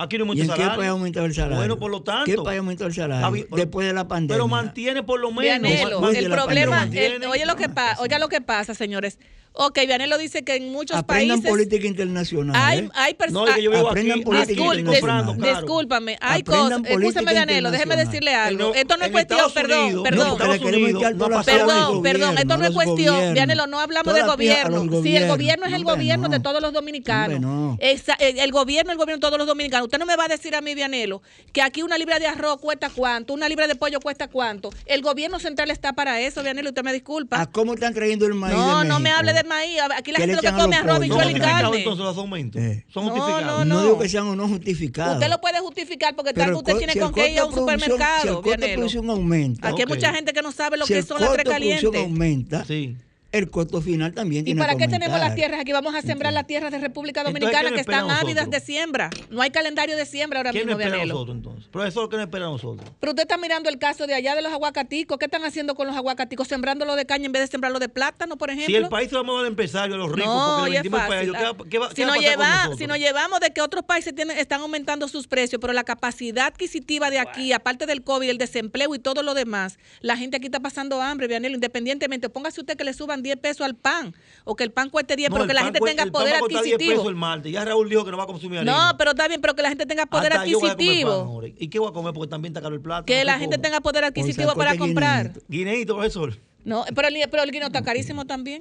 Aquí 0.00 0.16
no 0.18 0.24
¿Y 0.24 0.28
aumentó 0.28 0.42
en 0.44 0.50
el 0.50 0.56
qué 0.56 0.62
salario. 0.62 0.78
país 0.78 0.88
ha 0.88 0.92
aumentado 0.92 1.26
el 1.26 1.34
salario? 1.34 1.56
Bueno, 1.56 1.78
por 1.78 1.90
lo 1.90 2.02
tanto. 2.02 2.24
¿Qué 2.24 2.36
país 2.36 2.56
ha 2.56 2.58
aumentado 2.58 2.88
el 2.88 2.94
salario? 2.94 3.46
Después 3.52 3.86
de 3.86 3.92
la 3.92 4.08
pandemia. 4.08 4.34
Pero 4.34 4.48
mantiene 4.48 5.02
por 5.04 5.20
lo 5.20 5.30
menos. 5.30 5.42
Vianelo, 5.60 6.08
el 6.10 6.30
problema, 6.30 6.76
pandemia. 6.78 7.06
el- 7.16 7.24
oye 7.24 7.46
lo 7.46 7.54
que 7.56 7.68
pasa, 7.68 8.00
oiga 8.02 8.18
lo 8.18 8.28
que 8.28 8.40
pasa, 8.40 8.74
señores. 8.74 9.18
Ok, 9.60 9.76
Vianelo 9.86 10.18
dice 10.18 10.44
que 10.44 10.54
en 10.54 10.70
muchos 10.70 10.96
Aprendan 10.96 11.38
países 11.42 11.50
política 11.50 11.86
internacional. 11.88 12.54
hay, 12.56 12.78
¿eh? 12.78 12.88
hay 12.94 13.12
No, 13.12 13.18
personas. 13.18 13.54
que 13.56 13.62
yo 13.64 13.70
vivo 13.72 13.88
Aprendan 13.88 14.18
aquí. 14.18 14.24
política 14.24 14.62
Discul- 14.62 14.78
internacional. 14.78 15.26
dis- 15.36 15.56
discúlpame, 15.58 16.18
hay 16.20 16.40
Aprendan 16.42 16.82
cosas. 16.84 16.96
Escúchame, 16.98 17.32
Vianelo, 17.32 17.70
déjeme 17.72 17.96
decirle 17.96 18.34
algo. 18.34 18.72
En- 18.72 18.80
esto 18.80 18.96
no 18.96 19.04
es 19.04 19.10
cuestión, 19.10 19.52
perdón, 19.52 19.80
Unidos, 19.84 20.02
perdón. 20.04 20.26
No, 20.28 21.28
no 21.28 21.42
Perdón, 21.42 22.02
perdón, 22.02 22.38
esto 22.38 22.56
no 22.56 22.64
es 22.66 22.70
cuestión. 22.70 23.34
Vianelo, 23.34 23.66
no 23.66 23.80
hablamos 23.80 24.14
del 24.14 24.22
a 24.22 24.26
gobierno. 24.26 25.02
Si 25.02 25.16
el 25.16 25.26
gobierno 25.28 25.66
es 25.66 25.72
el 25.72 25.82
gobierno 25.84 26.28
de 26.28 26.38
no. 26.38 26.42
todos 26.42 26.62
los 26.62 26.72
dominicanos. 26.72 27.40
No. 27.40 27.76
El, 27.80 28.52
gobierno 28.52 28.92
es 28.92 28.94
el 28.94 28.98
gobierno 28.98 29.16
de 29.16 29.20
todos 29.20 29.38
los 29.38 29.46
dominicanos. 29.46 29.86
Usted 29.86 29.98
no 29.98 30.06
me 30.06 30.14
va 30.16 30.24
a 30.26 30.28
decir 30.28 30.54
a 30.54 30.60
mí, 30.60 30.74
Vianelo, 30.74 31.20
que 31.52 31.62
aquí 31.62 31.82
una 31.82 31.98
libra 31.98 32.18
de 32.20 32.26
arroz 32.28 32.60
cuesta 32.60 32.90
cuánto, 32.94 33.34
una 33.34 33.48
libra 33.48 33.66
de 33.66 33.74
pollo 33.74 33.98
cuesta 34.00 34.28
cuánto. 34.28 34.70
El 34.86 35.02
gobierno 35.02 35.40
central 35.40 35.70
está 35.72 35.92
para 35.94 36.20
eso, 36.20 36.42
Vianelo, 36.44 36.68
usted 36.70 36.84
me 36.84 36.92
disculpa. 36.92 37.40
¿A 37.40 37.46
cómo 37.50 37.74
están 37.74 37.92
trayendo 37.94 38.24
el 38.26 38.34
maíz 38.34 38.54
No, 38.56 38.80
de 38.80 38.88
no 38.88 39.00
me 39.00 39.10
hable 39.10 39.32
de 39.32 39.44
maíz. 39.48 39.78
Aquí 39.96 40.12
la 40.12 40.18
¿Qué 40.18 40.26
gente 40.26 40.36
lo 40.36 40.42
que 40.42 40.50
come 40.52 40.76
arroz, 40.76 40.98
pollos? 40.98 40.98
habichuela 40.98 41.08
y 41.08 41.08
¿Son 41.08 41.32
justificados 41.32 41.62
carne. 41.62 41.78
entonces 41.78 42.04
los 42.04 42.16
aumentos? 42.18 42.62
Eh. 42.62 42.84
Son 42.88 43.04
No, 43.06 43.10
justificados. 43.12 43.46
no, 43.46 43.64
No 43.64 43.74
no. 43.74 43.82
digo 43.82 43.98
que 43.98 44.08
sean 44.08 44.26
o 44.28 44.36
no 44.36 44.48
justificados. 44.48 45.14
Usted 45.14 45.28
lo 45.30 45.40
puede 45.40 45.58
justificar 45.60 46.14
porque 46.14 46.32
tal 46.32 46.44
el 46.44 46.50
vez 46.50 46.58
usted 46.58 46.76
tiene 46.78 46.92
si 46.92 46.98
el 46.98 47.04
con 47.04 47.14
qué 47.14 47.30
ir 47.32 47.38
a 47.40 47.44
un 47.46 47.50
costo 47.52 47.66
producción- 47.66 47.80
Si 47.80 47.90
el 47.90 47.98
supermercado, 47.98 48.34
costo 48.36 48.50
de 48.50 48.56
Vianelo. 48.56 48.76
producción 48.78 49.10
aumenta, 49.10 49.68
Aquí 49.68 49.80
hay 49.82 49.86
mucha 49.88 50.14
gente 50.14 50.32
que 50.32 50.42
no 50.42 50.52
sabe 50.52 50.76
lo 50.76 50.86
si 50.86 50.92
que 50.92 50.98
el 51.00 51.04
son 51.06 51.20
las 51.20 51.28
costo 51.30 51.42
tres 51.42 51.44
de 51.54 51.58
producción 51.60 51.92
calientes. 51.92 52.12
aumenta, 52.12 52.64
Sí. 52.64 52.96
El 53.30 53.50
costo 53.50 53.82
final 53.82 54.14
también 54.14 54.42
¿Y 54.42 54.46
tiene 54.46 54.60
para 54.60 54.72
que 54.72 54.78
qué 54.78 54.84
aumentar. 54.84 55.00
tenemos 55.10 55.20
las 55.28 55.34
tierras 55.34 55.60
aquí? 55.60 55.72
Vamos 55.72 55.94
a 55.94 56.00
sembrar 56.00 56.32
las 56.32 56.46
tierras 56.46 56.70
de 56.72 56.78
República 56.78 57.22
Dominicana 57.22 57.68
¿qué 57.68 57.74
que 57.74 57.80
están 57.82 58.10
ávidas 58.10 58.48
de 58.48 58.58
siembra. 58.60 59.10
No 59.30 59.42
hay 59.42 59.50
calendario 59.50 59.96
de 59.96 60.06
siembra 60.06 60.38
ahora 60.38 60.50
¿Quién 60.52 60.64
mismo, 60.66 60.78
nos 60.78 60.80
espera 60.80 60.94
a 60.94 61.04
Vianelo. 61.04 61.14
nosotros 61.14 61.36
entonces? 61.36 61.68
Profesor, 61.70 62.08
¿qué 62.08 62.16
nos 62.16 62.24
espera 62.24 62.46
a 62.46 62.50
nosotros? 62.50 62.90
Pero 62.98 63.10
usted 63.12 63.22
está 63.24 63.36
mirando 63.36 63.68
el 63.68 63.78
caso 63.78 64.06
de 64.06 64.14
allá 64.14 64.34
de 64.34 64.40
los 64.42 64.50
aguacaticos. 64.52 65.18
¿Qué 65.18 65.26
están 65.26 65.44
haciendo 65.44 65.74
con 65.74 65.86
los 65.86 65.94
aguacaticos? 65.96 66.48
Sembrándolo 66.48 66.96
de 66.96 67.04
caña 67.04 67.26
en 67.26 67.32
vez 67.32 67.42
de 67.42 67.46
sembrarlo 67.48 67.78
de 67.78 67.90
plátano, 67.90 68.36
por 68.38 68.48
ejemplo. 68.48 68.66
Si 68.74 68.76
el 68.76 68.88
país 68.88 69.08
se 69.10 69.14
lo 69.14 69.20
vamos 69.22 69.36
a 69.36 69.42
dar 69.42 69.48
empresario, 69.48 69.94
a 69.96 69.98
los 69.98 70.10
ricos, 70.12 70.34
No, 70.34 70.56
porque 70.60 70.70
le 70.70 70.76
es 70.78 70.82
vendimos 70.82 71.00
el 71.02 71.06
fácil. 71.08 71.32
país, 71.32 71.42
¿qué 71.42 71.62
va, 71.62 71.68
qué 71.68 71.78
va- 71.78 71.88
si, 71.90 71.94
qué 71.96 72.04
va 72.06 72.14
nos 72.14 72.24
lleva- 72.24 72.76
si 72.78 72.86
nos 72.86 72.98
llevamos 72.98 73.40
de 73.40 73.50
que 73.52 73.60
otros 73.60 73.84
países 73.84 74.14
tienen, 74.14 74.38
están 74.38 74.62
aumentando 74.62 75.06
sus 75.06 75.26
precios, 75.28 75.60
pero 75.60 75.74
la 75.74 75.84
capacidad 75.84 76.46
adquisitiva 76.46 77.10
de 77.10 77.18
aquí, 77.18 77.52
aparte 77.52 77.84
del 77.84 78.02
COVID, 78.02 78.30
el 78.30 78.38
desempleo 78.38 78.94
y 78.94 78.98
todo 78.98 79.22
lo 79.22 79.34
demás, 79.34 79.78
la 80.00 80.16
gente 80.16 80.38
aquí 80.38 80.46
está 80.46 80.60
pasando 80.60 81.02
hambre, 81.02 81.26
Vianelo, 81.28 81.54
independientemente. 81.54 82.30
Póngase 82.30 82.60
usted 82.62 82.76
que 82.76 82.84
le 82.84 82.94
suban 82.94 83.17
10 83.22 83.36
pesos 83.38 83.62
al 83.62 83.74
pan 83.74 84.14
o 84.44 84.56
que 84.56 84.64
el 84.64 84.70
pan 84.70 84.90
cueste 84.90 85.16
10, 85.16 85.30
No, 85.30 85.36
pero 85.36 85.46
que 85.46 85.54
la 85.54 85.64
gente 85.64 85.80
tenga 85.80 86.02
el 86.02 86.12
pan 86.12 86.22
poder 86.22 86.34
va 86.34 86.36
a 86.38 86.40
costar 86.40 86.62
10 86.62 86.76
pesos 86.78 86.82
adquisitivo. 86.84 87.08
el 87.10 87.16
martes. 87.16 87.52
Ya 87.52 87.64
Raúl 87.64 87.88
dijo 87.88 88.04
que 88.04 88.10
no 88.10 88.16
va 88.16 88.24
a 88.24 88.26
consumir 88.26 88.58
harina. 88.58 88.90
No, 88.92 88.98
pero 88.98 89.10
está 89.10 89.28
bien, 89.28 89.40
pero 89.40 89.54
que 89.54 89.62
la 89.62 89.68
gente 89.68 89.86
tenga 89.86 90.06
poder 90.06 90.32
Hasta 90.32 90.44
pan 90.44 90.54
adquisitivo. 90.54 91.42
¿Y 91.58 91.68
qué 91.68 91.78
voy 91.78 91.90
a 91.90 91.92
comer? 91.92 92.12
Porque 92.14 92.30
también 92.30 92.52
está 92.52 92.62
caro 92.62 92.74
el 92.74 92.80
plato. 92.80 93.04
Que 93.06 93.24
la 93.24 93.38
gente 93.38 93.58
tenga 93.58 93.80
poder 93.80 94.04
adquisitivo 94.04 94.54
para 94.54 94.76
comprar. 94.76 95.32
Guineito, 95.48 95.94
profesor. 95.94 96.38
No, 96.64 96.84
pero 96.94 97.08
el, 97.08 97.16
pero 97.30 97.42
el 97.42 97.50
guino 97.50 97.66
está 97.66 97.82
carísimo 97.82 98.24
también. 98.26 98.60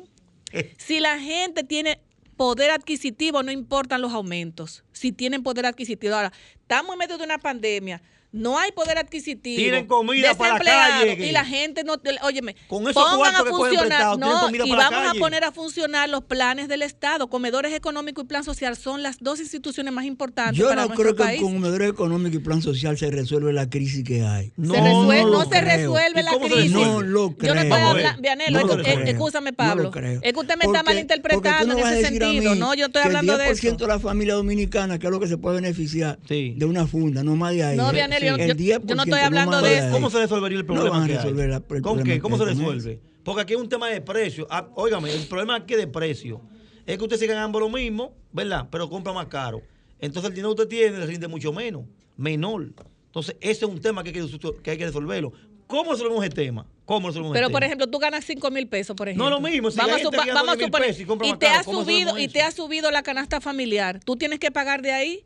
Si 0.78 1.00
la 1.00 1.20
gente 1.20 1.64
tiene 1.64 2.00
poder 2.38 2.72
adquisitivo, 2.72 3.44
no 3.44 3.52
importan 3.52 4.02
los 4.02 4.14
aumentos. 4.14 4.84
Si 4.92 5.12
tienen 5.12 5.44
poder 5.44 5.66
adquisitivo. 5.66 6.16
Ahora, 6.16 6.32
estamos 6.62 6.94
en 6.94 7.00
medio 7.00 7.18
de 7.18 7.24
una 7.24 7.38
pandemia. 7.38 8.02
No 8.32 8.58
hay 8.60 8.72
poder 8.72 8.98
adquisitivo. 8.98 9.56
Tienen 9.58 9.88
comida 9.88 10.34
para 10.36 10.54
la 10.54 10.60
desempleados, 10.60 11.00
calle, 11.02 11.18
que- 11.18 11.28
Y 11.28 11.32
la 11.32 11.46
gente 11.46 11.84
no, 11.84 11.96
óyeme, 12.24 12.56
Con 12.68 12.84
esos 12.88 13.02
pongan 13.04 13.36
a 13.36 13.44
funcionar, 13.46 14.18
no, 14.20 14.42
comida 14.42 14.66
y 14.66 14.70
para 14.70 14.84
la 14.84 14.90
vamos 14.90 15.08
calle. 15.08 15.20
a 15.20 15.22
poner 15.22 15.44
a 15.46 15.52
funcionar 15.52 16.10
los 16.10 16.24
planes 16.24 16.68
del 16.68 16.82
Estado. 16.82 17.30
Comedores 17.30 17.74
económico 17.74 18.22
y 18.22 18.26
plan 18.26 18.44
social 18.44 18.76
son 18.76 19.02
las 19.02 19.18
dos 19.20 19.40
instituciones 19.40 19.94
más 19.94 20.06
importantes 20.06 20.58
Yo 20.58 20.68
para 20.70 20.82
no 20.82 20.88
nuestro 20.90 21.16
creo 21.16 21.28
que 21.32 21.38
con 21.42 21.54
comedor 21.54 21.84
económico 21.84 22.36
y 22.38 22.40
plan 22.40 22.62
social 22.62 22.98
se 22.98 23.10
resuelve 23.12 23.54
la 23.54 23.70
crisis 23.70 24.04
que 24.04 24.24
hay. 24.24 24.48
Se 24.56 24.62
resuelve- 24.74 25.22
no 25.22 25.28
lo 25.30 25.42
se 25.44 25.50
creo. 25.50 25.62
resuelve 25.64 26.24
la 26.24 26.32
crisis. 26.38 26.72
No 26.72 27.02
lo 27.02 27.32
creo. 27.36 27.54
Yo 27.54 27.56
no 27.56 27.62
estoy 27.62 27.82
hablando, 27.82 28.22
Vianelo, 28.22 28.60
No 28.60 28.74
escúchame, 29.04 29.52
No 29.52 29.58
Pablo. 29.58 29.84
lo 29.84 29.92
creo. 29.92 30.20
es 30.22 30.34
que 30.34 30.40
usted 30.40 30.56
me 30.56 30.66
Porque- 30.66 30.78
está 30.78 30.84
malinterpretando 30.84 31.74
no 31.76 31.80
en 31.80 31.94
ese 31.94 32.06
sentido. 32.08 32.56
No, 32.56 32.74
yo 32.74 32.88
estoy 32.88 33.02
hablando 33.04 33.34
el 33.34 33.40
de 33.40 33.46
10% 33.46 33.76
eso. 33.84 33.88
de 33.88 33.94
la 33.94 34.00
familia 34.00 34.34
dominicana, 34.36 35.00
que 35.00 35.08
es 35.08 35.12
lo 35.12 35.20
que 35.20 35.28
se 35.28 35.38
puede 35.38 35.62
beneficiar 35.62 36.20
de 36.28 36.66
una 36.66 36.86
funda, 36.88 37.24
no 37.24 37.36
más 37.36 37.54
de 37.54 37.64
ahí. 37.64 37.78
No. 37.78 37.92
Vianelo, 37.92 38.17
yo- 38.26 38.36
El 38.36 38.48
yo- 38.50 38.56
10% 38.56 38.86
yo 38.88 38.96
no 38.96 39.04
estoy 39.04 39.20
hablando 39.20 39.62
de 39.62 39.78
eso. 39.78 39.92
¿Cómo 39.92 40.10
se 40.10 40.20
resolvería 40.20 40.58
el 40.60 40.66
No 40.66 40.74
problema 40.74 40.90
van 40.98 41.04
a 41.04 41.08
que 41.08 41.12
hay? 41.14 41.18
resolver 41.20 41.50
la- 41.50 41.64
el 41.70 41.82
¿Con 41.82 42.04
qué? 42.04 42.20
¿Cómo 42.20 42.38
se 42.38 42.46
resuelve? 42.46 43.00
Porque 43.24 43.42
aquí 43.42 43.54
es 43.54 43.60
un 43.60 43.70
tema 43.70 43.90
de 43.90 44.02
precio. 44.02 44.48
Ah, 44.50 44.68
óigame, 44.76 45.12
el 45.14 45.28
problema 45.28 45.56
aquí 45.56 45.74
es 45.74 45.80
de 45.82 45.88
precio. 45.88 46.42
Es 46.86 46.98
que 46.98 47.04
usted 47.04 47.18
sigue 47.18 47.34
ganando 47.34 47.60
lo 47.60 47.70
mismo, 47.70 48.16
¿verdad? 48.32 48.68
Pero 48.72 48.90
compra 48.90 49.12
más 49.14 49.28
caro. 49.28 49.62
Entonces 50.00 50.30
el 50.30 50.36
dinero 50.36 50.56
que 50.56 50.62
usted 50.64 50.70
tiene 50.78 50.98
le 51.00 51.06
rinde 51.06 51.28
mucho 51.28 51.52
menos, 51.52 51.84
menor. 52.16 52.72
Entonces 53.08 53.36
ese 53.42 53.66
es 53.66 53.72
un 53.72 53.80
tema 53.82 54.04
que 54.04 54.10
hay 54.10 54.14
que, 54.16 54.54
que 54.64 54.72
hay 54.72 54.78
que 54.78 54.86
resolverlo. 54.86 55.34
¿Cómo 55.66 55.92
resolvemos 55.92 56.24
el 56.24 56.34
tema? 56.34 56.66
¿Cómo 56.86 57.08
resolvemos 57.10 57.34
Pero, 57.34 57.48
el 57.48 57.52
por 57.52 57.60
tema? 57.60 57.66
ejemplo, 57.68 57.88
tú 57.88 58.00
ganas 58.00 58.24
5 58.24 58.50
mil 58.52 58.68
pesos, 58.70 58.96
por 58.96 59.10
ejemplo. 59.10 59.26
No, 59.30 59.36
lo 59.36 59.42
mismo, 59.42 59.70
si 59.70 59.78
vamos 59.78 59.96
a, 59.96 59.98
gente 59.98 60.16
supa- 60.16 60.24
que 60.24 60.30
gana 60.30 60.40
vamos 60.42 60.54
a 60.54 60.58
10.000 60.58 60.66
suponer. 60.68 60.88
pesos 60.88 61.02
y 61.02 61.06
compra 61.06 61.28
Y 61.28 61.32
más 61.32 61.40
te 61.40 61.46
caro, 61.48 61.60
ha 61.60 61.64
¿cómo 61.66 61.82
subido 61.84 62.00
resolvemos 62.06 62.22
y 62.22 62.28
te 62.34 62.42
ha 62.42 62.52
subido 62.52 62.92
la 62.92 63.04
canasta 63.04 63.42
familiar. 63.42 64.00
Tú 64.06 64.16
tienes 64.16 64.40
que 64.40 64.50
pagar 64.52 64.82
de 64.82 64.94
ahí 64.94 65.26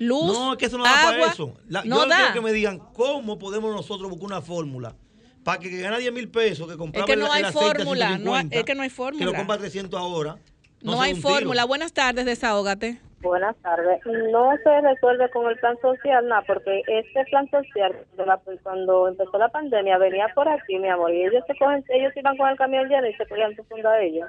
luz, 0.00 0.32
No, 0.36 0.52
es 0.52 0.58
que 0.58 0.66
eso 0.66 0.76
no 0.78 0.84
da 0.84 1.00
agua. 1.02 1.10
para 1.20 1.32
eso. 1.32 1.54
La- 1.68 1.84
no 1.84 1.96
yo 2.02 2.06
da. 2.06 2.16
quiero 2.16 2.32
que 2.34 2.40
me 2.40 2.52
digan 2.52 2.78
cómo 2.92 3.38
podemos 3.38 3.72
nosotros 3.74 4.10
buscar 4.10 4.26
una 4.26 4.40
fórmula 4.42 4.94
para 5.44 5.58
que, 5.60 5.70
que 5.70 5.80
gana 5.80 5.98
10 5.98 6.12
mil 6.12 6.28
pesos, 6.30 6.68
que 6.70 6.76
compraba 6.76 7.04
Es 7.06 7.10
que 7.10 7.16
no 7.16 7.26
el- 7.26 7.32
hay 7.32 7.42
el 7.44 7.52
fórmula, 7.52 8.18
no 8.18 8.34
hay- 8.34 8.40
150, 8.48 8.56
es 8.58 8.64
que 8.64 8.74
no 8.74 8.82
hay 8.82 8.90
fórmula. 8.90 9.18
Que 9.24 9.30
lo 9.30 9.34
compra 9.36 9.54
a 9.54 9.58
300 9.58 10.00
ahora. 10.00 10.36
No, 10.82 11.00
hay 11.00 11.12
da 11.14 11.20
fórmula. 11.20 11.64
Buenas 11.66 11.92
tardes, 11.92 12.24
desahógate. 12.24 12.98
Buenas 13.20 13.54
tardes. 13.60 14.00
No 14.32 14.50
se 14.64 14.80
resuelve 14.80 15.28
con 15.30 15.46
el 15.50 15.58
plan 15.58 15.76
social, 15.82 16.26
nada, 16.26 16.42
porque 16.46 16.80
este 16.88 17.22
plan 17.30 17.46
social, 17.50 17.94
cuando 18.62 19.08
empezó 19.08 19.36
la 19.36 19.50
pandemia, 19.50 19.98
venía 19.98 20.26
por 20.34 20.48
aquí, 20.48 20.78
mi 20.78 20.88
amor, 20.88 21.12
y 21.12 21.24
ellos 21.26 21.44
se 21.46 21.54
cogen, 21.58 21.84
ellos 21.90 22.12
iban 22.16 22.36
con 22.38 22.48
el 22.48 22.56
camión 22.56 22.88
lleno 22.88 23.06
y 23.06 23.14
se 23.14 23.26
cogían 23.26 23.54
su 23.56 23.62
funda 23.64 23.92
de 23.92 24.06
ellos. 24.06 24.26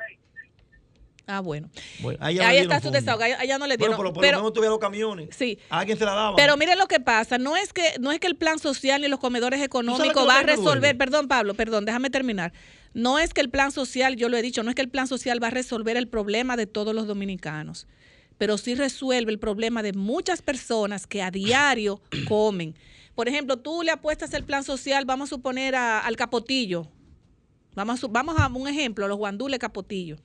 Ah, 1.27 1.39
bueno. 1.39 1.69
Bueno, 2.01 2.17
Ahí, 2.21 2.37
está 2.57 2.81
su 2.81 2.91
desahogo. 2.91 3.23
Allá 3.23 3.57
no 3.57 3.67
le 3.67 3.77
Bueno, 3.77 3.95
dieron. 3.95 3.97
pero 3.97 4.13
por 4.13 4.23
lo 4.25 4.37
menos 4.39 4.53
tuviera 4.53 4.71
los 4.71 4.79
camiones. 4.79 5.29
Sí. 5.35 5.57
¿A 5.69 5.79
alguien 5.79 5.97
se 5.97 6.03
la 6.03 6.13
daban? 6.13 6.35
Pero 6.35 6.57
miren 6.57 6.77
lo 6.77 6.87
que 6.87 6.99
pasa, 6.99 7.37
no 7.37 7.55
es 7.55 7.71
que 7.73 7.83
no 7.99 8.11
es 8.11 8.19
que 8.19 8.27
el 8.27 8.35
plan 8.35 8.59
social 8.59 9.01
ni 9.01 9.07
los 9.07 9.19
comedores 9.19 9.61
económicos 9.61 10.27
va 10.27 10.39
a 10.39 10.43
resolver, 10.43 10.97
perdón 10.97 11.27
Pablo, 11.27 11.53
perdón, 11.53 11.85
déjame 11.85 12.09
terminar. 12.09 12.51
No 12.93 13.19
es 13.19 13.33
que 13.33 13.39
el 13.41 13.49
plan 13.49 13.71
social, 13.71 14.15
yo 14.17 14.27
lo 14.27 14.35
he 14.35 14.41
dicho, 14.41 14.63
no 14.63 14.69
es 14.69 14.75
que 14.75 14.81
el 14.81 14.89
plan 14.89 15.07
social 15.07 15.41
va 15.41 15.47
a 15.47 15.51
resolver 15.51 15.95
el 15.95 16.07
problema 16.09 16.57
de 16.57 16.67
todos 16.67 16.93
los 16.93 17.07
dominicanos, 17.07 17.87
pero 18.37 18.57
sí 18.57 18.75
resuelve 18.75 19.31
el 19.31 19.39
problema 19.39 19.81
de 19.83 19.93
muchas 19.93 20.41
personas 20.41 21.07
que 21.07 21.21
a 21.21 21.31
diario 21.31 22.01
comen. 22.27 22.75
Por 23.15 23.29
ejemplo, 23.29 23.57
tú 23.57 23.83
le 23.83 23.91
apuestas 23.91 24.33
el 24.33 24.43
plan 24.43 24.63
social, 24.65 25.05
vamos 25.05 25.29
a 25.29 25.35
suponer 25.35 25.75
a- 25.75 25.99
al 25.99 26.15
capotillo. 26.17 26.87
Vamos 27.75 28.03
a, 28.03 28.07
vamos 28.07 28.35
a 28.37 28.47
un 28.47 28.67
ejemplo, 28.67 29.07
los 29.07 29.17
guandules 29.17 29.59
capotillo. 29.59 30.17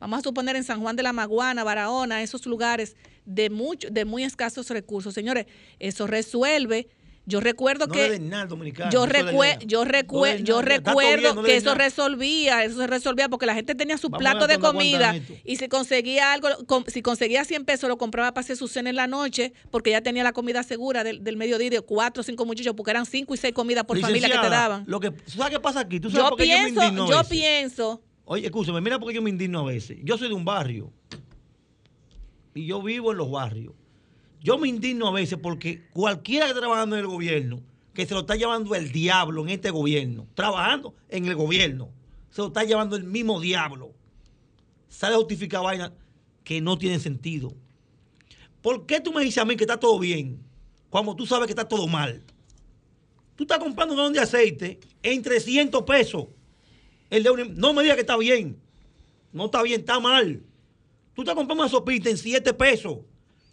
Vamos 0.00 0.18
a 0.20 0.22
suponer 0.22 0.56
en 0.56 0.64
San 0.64 0.80
Juan 0.80 0.96
de 0.96 1.02
la 1.02 1.12
Maguana, 1.12 1.62
Barahona, 1.62 2.22
esos 2.22 2.46
lugares 2.46 2.96
de, 3.26 3.50
mucho, 3.50 3.88
de 3.90 4.04
muy 4.04 4.24
escasos 4.24 4.68
recursos. 4.70 5.12
Señores, 5.14 5.46
eso 5.78 6.06
resuelve. 6.06 6.88
Yo 7.26 7.38
recuerdo 7.38 7.86
No 7.86 7.92
que... 7.92 8.18
nada 8.18 8.48
yo, 8.90 9.04
eso 9.04 9.12
le 9.12 9.22
recue- 9.22 9.58
den 9.58 9.68
yo, 9.68 9.84
nada. 9.84 10.00
recue- 10.00 10.38
No 10.38 10.44
yo 10.44 10.62
recuerdo 10.62 11.34
no 11.34 11.42
que 11.44 11.54
eso 11.54 11.66
nada. 11.66 11.84
resolvía, 11.84 12.64
eso 12.64 12.78
se 12.78 12.86
resolvía 12.86 13.28
porque 13.28 13.44
la 13.46 13.54
gente 13.54 13.74
tenía 13.76 13.98
su 13.98 14.08
Vamos 14.08 14.20
plato 14.20 14.46
de 14.48 14.58
comida 14.58 15.14
y 15.44 15.56
si 15.56 15.68
conseguía 15.68 16.32
algo, 16.32 16.48
si 16.88 17.02
conseguía 17.02 17.44
100 17.44 17.66
pesos 17.66 17.88
lo 17.88 17.98
compraba 17.98 18.32
para 18.32 18.42
hacer 18.42 18.56
su 18.56 18.66
cena 18.68 18.88
en 18.90 18.96
la 18.96 19.06
noche 19.06 19.52
porque 19.70 19.90
ya 19.90 20.00
tenía 20.00 20.24
la 20.24 20.32
comida 20.32 20.62
segura 20.64 21.04
del, 21.04 21.22
del 21.22 21.36
mediodía 21.36 21.70
de 21.70 21.80
cuatro 21.82 22.22
o 22.22 22.24
cinco 22.24 22.46
muchachos 22.46 22.74
porque 22.74 22.90
eran 22.90 23.06
cinco 23.06 23.34
y 23.34 23.36
seis 23.36 23.52
comidas 23.54 23.84
por 23.84 24.00
familia 24.00 24.28
que 24.28 24.38
te 24.38 24.48
daban. 24.48 24.84
Lo 24.88 24.98
que, 24.98 25.12
¿Sabes 25.26 25.50
qué 25.50 25.60
pasa 25.60 25.80
aquí? 25.80 26.00
¿Tú 26.00 26.10
sabes 26.10 26.24
Yo 26.24 26.28
por 26.30 26.38
qué 26.38 26.48
yo 26.48 26.54
me 26.58 26.70
pienso, 26.72 27.06
yo 27.06 27.18
veces? 27.18 27.28
pienso 27.28 28.02
Oye, 28.32 28.46
escúchame, 28.46 28.80
mira 28.80 29.00
porque 29.00 29.16
yo 29.16 29.22
me 29.22 29.30
indigno 29.30 29.58
a 29.58 29.64
veces. 29.64 29.98
Yo 30.04 30.16
soy 30.16 30.28
de 30.28 30.34
un 30.34 30.44
barrio. 30.44 30.92
Y 32.54 32.64
yo 32.64 32.80
vivo 32.80 33.10
en 33.10 33.18
los 33.18 33.28
barrios. 33.28 33.74
Yo 34.40 34.56
me 34.56 34.68
indigno 34.68 35.08
a 35.08 35.10
veces 35.10 35.36
porque 35.42 35.88
cualquiera 35.92 36.44
que 36.44 36.50
está 36.50 36.60
trabajando 36.60 36.94
en 36.94 37.00
el 37.00 37.08
gobierno, 37.08 37.60
que 37.92 38.06
se 38.06 38.14
lo 38.14 38.20
está 38.20 38.36
llevando 38.36 38.72
el 38.76 38.92
diablo 38.92 39.42
en 39.42 39.48
este 39.48 39.70
gobierno, 39.70 40.28
trabajando 40.34 40.94
en 41.08 41.26
el 41.26 41.34
gobierno, 41.34 41.90
se 42.30 42.42
lo 42.42 42.46
está 42.46 42.62
llevando 42.62 42.94
el 42.94 43.02
mismo 43.02 43.40
diablo. 43.40 43.94
Sale 44.88 45.16
a 45.16 45.18
justificar 45.18 45.92
que 46.44 46.60
no 46.60 46.78
tienen 46.78 47.00
sentido. 47.00 47.52
¿Por 48.62 48.86
qué 48.86 49.00
tú 49.00 49.12
me 49.12 49.24
dices 49.24 49.38
a 49.38 49.44
mí 49.44 49.56
que 49.56 49.64
está 49.64 49.80
todo 49.80 49.98
bien 49.98 50.40
cuando 50.88 51.16
tú 51.16 51.26
sabes 51.26 51.48
que 51.48 51.52
está 51.52 51.66
todo 51.66 51.88
mal? 51.88 52.22
Tú 53.34 53.42
estás 53.42 53.58
comprando 53.58 53.94
un 53.94 53.98
galón 53.98 54.12
de 54.12 54.20
aceite 54.20 54.78
en 55.02 55.20
300 55.20 55.82
pesos. 55.82 56.28
El 57.10 57.22
de 57.22 57.30
un- 57.30 57.54
no 57.56 57.72
me 57.72 57.82
digas 57.82 57.96
que 57.96 58.02
está 58.02 58.16
bien. 58.16 58.56
No 59.32 59.46
está 59.46 59.62
bien, 59.62 59.80
está 59.80 60.00
mal. 60.00 60.42
Tú 61.14 61.22
estás 61.22 61.34
comprando 61.34 61.62
una 61.64 61.70
sopita 61.70 62.08
en 62.08 62.16
7 62.16 62.52
pesos. 62.54 62.98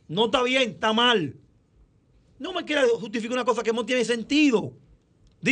No 0.08 0.26
está 0.26 0.44
bien, 0.44 0.70
está 0.72 0.94
mal. 0.94 1.36
No 2.40 2.54
me 2.54 2.64
quieras 2.66 2.88
justificar 3.00 3.34
una 3.34 3.46
cosa 3.46 3.64
que 3.64 3.74
no 3.74 3.86
tiene 3.86 4.06
sentido. 4.06 4.74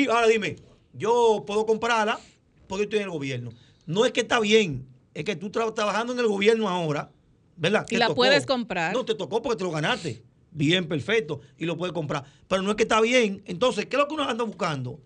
Ahora 0.09 0.27
dime, 0.27 0.55
yo 0.93 1.43
puedo 1.45 1.65
comprarla 1.65 2.19
porque 2.67 2.83
estoy 2.83 2.99
en 2.99 3.05
el 3.05 3.11
gobierno. 3.11 3.51
No 3.85 4.05
es 4.05 4.11
que 4.11 4.21
está 4.21 4.39
bien, 4.39 4.87
es 5.13 5.23
que 5.23 5.35
tú 5.35 5.47
estás 5.47 5.73
trabajando 5.73 6.13
en 6.13 6.19
el 6.19 6.27
gobierno 6.27 6.67
ahora, 6.69 7.11
¿verdad? 7.55 7.85
Y 7.89 7.93
Te 7.93 7.97
la 7.97 8.07
tocó. 8.07 8.17
puedes 8.17 8.45
comprar. 8.45 8.93
No, 8.93 9.03
te 9.05 9.15
tocó 9.15 9.41
porque 9.41 9.57
te 9.57 9.63
lo 9.63 9.71
ganaste. 9.71 10.23
Bien, 10.51 10.87
perfecto. 10.87 11.41
Y 11.57 11.65
lo 11.65 11.75
puedes 11.77 11.93
comprar. 11.93 12.23
Pero 12.47 12.61
no 12.61 12.69
es 12.69 12.75
que 12.77 12.83
está 12.83 13.01
bien. 13.01 13.41
Entonces, 13.45 13.85
¿qué 13.87 13.95
es 13.97 13.99
lo 14.01 14.07
que 14.07 14.13
uno 14.13 14.23
anda 14.23 14.43
buscando? 14.43 14.99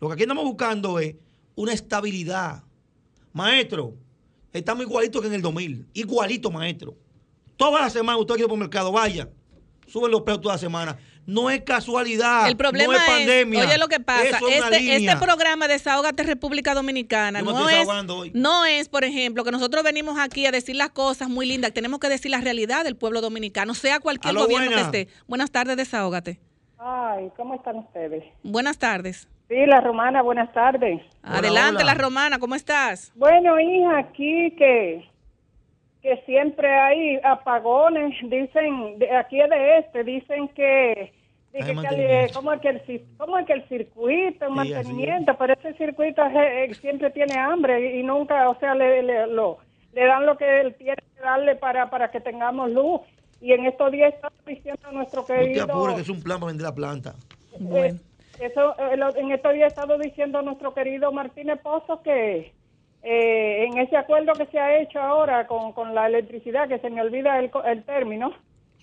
Lo 0.00 0.08
que 0.08 0.14
aquí 0.14 0.22
andamos 0.22 0.44
buscando 0.44 0.98
es 0.98 1.14
una 1.54 1.72
estabilidad. 1.72 2.62
Maestro, 3.32 3.94
estamos 4.52 4.84
igualitos 4.84 5.20
que 5.20 5.28
en 5.28 5.34
el 5.34 5.42
2000. 5.42 5.86
Igualito, 5.94 6.50
maestro. 6.50 6.96
Toda 7.56 7.80
la 7.82 7.90
semana 7.90 8.18
usted 8.18 8.34
quiere 8.34 8.48
por 8.48 8.56
el 8.56 8.60
mercado, 8.60 8.92
vaya. 8.92 9.28
Suben 9.86 10.10
los 10.10 10.22
precios 10.22 10.40
toda 10.42 10.54
la 10.54 10.58
semana. 10.58 10.98
No 11.26 11.50
es 11.50 11.62
casualidad. 11.62 12.48
El 12.48 12.56
problema 12.56 12.92
no 12.92 12.98
es 12.98 13.04
pandemia. 13.04 13.60
oye 13.60 13.78
lo 13.78 13.88
que 13.88 14.00
pasa, 14.00 14.38
este, 14.48 14.96
este 14.96 15.16
programa 15.16 15.68
Desahógate 15.68 16.22
República 16.22 16.74
Dominicana 16.74 17.42
no 17.42 17.68
es, 17.68 17.86
hoy. 18.08 18.32
no 18.34 18.64
es, 18.64 18.88
por 18.88 19.04
ejemplo, 19.04 19.44
que 19.44 19.50
nosotros 19.50 19.84
venimos 19.84 20.18
aquí 20.18 20.46
a 20.46 20.50
decir 20.50 20.76
las 20.76 20.90
cosas 20.90 21.28
muy 21.28 21.46
lindas, 21.46 21.72
tenemos 21.72 22.00
que 22.00 22.08
decir 22.08 22.30
la 22.30 22.40
realidad 22.40 22.84
del 22.84 22.96
pueblo 22.96 23.20
dominicano, 23.20 23.74
sea 23.74 24.00
cualquier 24.00 24.30
Aló, 24.30 24.42
gobierno 24.42 24.70
buena. 24.70 24.90
que 24.90 25.00
esté. 25.02 25.14
Buenas 25.28 25.50
tardes, 25.50 25.76
Desahógate. 25.76 26.40
Ay, 26.78 27.30
¿cómo 27.36 27.54
están 27.54 27.76
ustedes? 27.76 28.24
Buenas 28.42 28.78
tardes. 28.78 29.28
Sí, 29.50 29.66
la 29.66 29.80
romana, 29.80 30.22
buenas 30.22 30.52
tardes. 30.52 31.02
Adelante, 31.24 31.82
la 31.82 31.94
romana, 31.94 32.38
¿cómo 32.38 32.54
estás? 32.54 33.10
Bueno, 33.16 33.58
hija, 33.58 33.98
aquí 33.98 34.52
que 34.56 35.10
que 36.02 36.16
siempre 36.24 36.72
hay 36.72 37.18
apagones, 37.24 38.14
dicen, 38.22 38.98
de, 39.00 39.10
aquí 39.14 39.40
es 39.40 39.50
de 39.50 39.78
este, 39.78 40.04
dicen 40.04 40.48
que, 40.50 41.12
mantenimiento. 41.74 42.32
¿cómo, 42.34 42.52
es 42.52 42.60
que 42.60 42.68
el, 42.68 43.06
cómo 43.18 43.38
es 43.38 43.46
que 43.46 43.52
el 43.54 43.68
circuito, 43.68 44.44
el 44.46 44.50
Sí, 44.50 44.56
mantenimiento, 44.56 45.36
pero 45.36 45.54
ese 45.54 45.74
circuito 45.74 46.24
eh, 46.26 46.66
eh, 46.66 46.74
siempre 46.74 47.10
tiene 47.10 47.36
hambre 47.36 47.96
y, 47.96 48.00
y 48.00 48.02
nunca, 48.04 48.48
o 48.48 48.58
sea, 48.60 48.74
le, 48.76 49.02
le, 49.02 49.26
lo, 49.26 49.58
le 49.92 50.06
dan 50.06 50.26
lo 50.26 50.38
que 50.38 50.60
él 50.60 50.74
tiene 50.76 50.94
que 50.96 51.20
darle 51.22 51.56
para, 51.56 51.90
para 51.90 52.10
que 52.12 52.20
tengamos 52.20 52.70
luz. 52.70 53.00
Y 53.42 53.52
en 53.52 53.66
estos 53.66 53.90
días 53.90 54.14
está 54.14 54.30
diciendo 54.46 54.92
nuestro 54.92 55.22
No 55.22 55.26
te 55.26 55.34
querido... 55.34 55.64
apures, 55.64 55.96
que 55.96 56.02
es 56.02 56.08
un 56.08 56.22
plan 56.22 56.38
para 56.38 56.48
vender 56.52 56.66
la 56.66 56.74
planta. 56.74 57.14
Eh, 57.74 57.94
eso, 58.40 58.74
eh, 58.78 58.96
lo- 58.96 59.14
en 59.16 59.32
estos 59.32 59.52
días 59.54 59.64
ha 59.64 59.80
estado 59.80 59.98
diciendo 59.98 60.42
nuestro 60.42 60.72
querido 60.74 61.12
Martínez 61.12 61.60
Pozo 61.60 62.02
que 62.02 62.52
eh, 63.02 63.64
en 63.64 63.78
ese 63.78 63.96
acuerdo 63.96 64.32
que 64.34 64.46
se 64.46 64.58
ha 64.58 64.78
hecho 64.78 65.00
ahora 65.00 65.46
con, 65.46 65.72
con 65.72 65.94
la 65.94 66.06
electricidad, 66.06 66.68
que 66.68 66.78
se 66.80 66.90
me 66.90 67.00
olvida 67.00 67.38
el, 67.38 67.50
co- 67.50 67.64
el 67.64 67.82
término, 67.84 68.32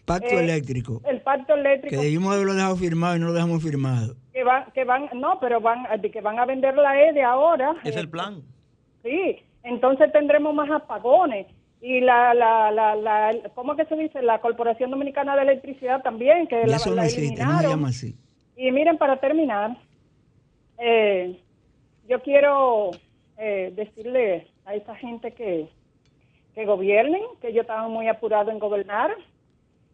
Pacto 0.06 0.40
Eh, 0.40 0.44
eléctrico. 0.44 1.02
el 1.06 1.22
pacto 1.22 1.54
Que 1.54 1.60
eléctrico, 1.60 2.02
debimos 2.02 2.34
haberlo 2.34 2.54
dejado 2.54 2.76
firmado 2.78 3.16
y 3.18 3.20
no 3.20 3.28
lo 3.28 3.34
dejamos 3.34 3.62
firmado. 3.62 4.16
que 4.34 4.44
van, 4.44 4.72
que 4.72 4.86
van, 4.86 5.10
no, 5.14 5.38
pero 5.40 5.60
van, 5.60 5.86
que 6.02 6.22
van 6.22 6.40
a 6.40 6.46
vender 6.46 6.76
la 6.78 6.98
EDE 7.10 7.22
ahora. 7.24 7.76
Es 7.84 7.96
eh, 7.96 8.00
el 8.00 8.10
plan. 8.10 8.42
Sí, 9.04 9.38
entonces 9.64 10.12
tendremos 10.14 10.54
más 10.56 10.70
apagones. 10.72 11.46
Y 11.82 12.00
la, 12.00 12.34
la, 12.34 12.72
la, 12.72 12.96
la, 12.96 13.34
¿cómo 13.54 13.74
es 13.74 13.80
que 13.80 13.86
se 13.96 14.02
dice? 14.02 14.22
La 14.24 14.40
Corporación 14.40 14.90
Dominicana 14.92 15.36
de 15.36 15.44
Electricidad 15.44 16.02
también, 16.02 16.48
que 16.48 16.64
Y 16.64 16.68
la, 16.68 16.78
eso 16.78 16.90
no 16.90 16.96
la 16.96 17.06
existe, 17.06 17.22
no 17.24 17.36
se 17.36 17.42
eliminaron. 17.44 17.72
llama 17.72 17.88
así. 17.90 18.16
Y 18.58 18.72
miren, 18.72 18.98
para 18.98 19.18
terminar, 19.18 19.78
eh, 20.80 21.40
yo 22.10 22.22
quiero 22.24 22.92
eh, 23.38 23.72
decirle 23.76 24.48
a 24.66 24.74
esa 24.74 24.96
gente 24.96 25.32
que, 25.32 25.70
que 26.56 26.66
gobiernen, 26.66 27.22
que 27.40 27.50
ellos 27.50 27.62
estaban 27.62 27.92
muy 27.92 28.08
apurados 28.08 28.52
en 28.52 28.58
gobernar, 28.58 29.16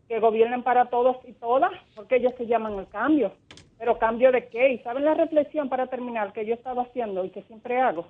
que 0.08 0.20
gobiernen 0.20 0.64
para 0.64 0.86
todos 0.86 1.18
y 1.28 1.34
todas, 1.34 1.72
porque 1.94 2.16
ellos 2.16 2.34
se 2.38 2.48
llaman 2.48 2.80
el 2.80 2.88
cambio. 2.88 3.34
Pero 3.78 4.00
cambio 4.00 4.32
de 4.32 4.48
qué? 4.48 4.72
¿Y 4.72 4.80
saben 4.80 5.04
la 5.04 5.14
reflexión 5.14 5.68
para 5.68 5.88
terminar 5.88 6.32
que 6.32 6.46
yo 6.46 6.54
estaba 6.54 6.84
haciendo 6.84 7.26
y 7.26 7.32
que 7.32 7.42
siempre 7.44 7.82
hago? 7.82 8.08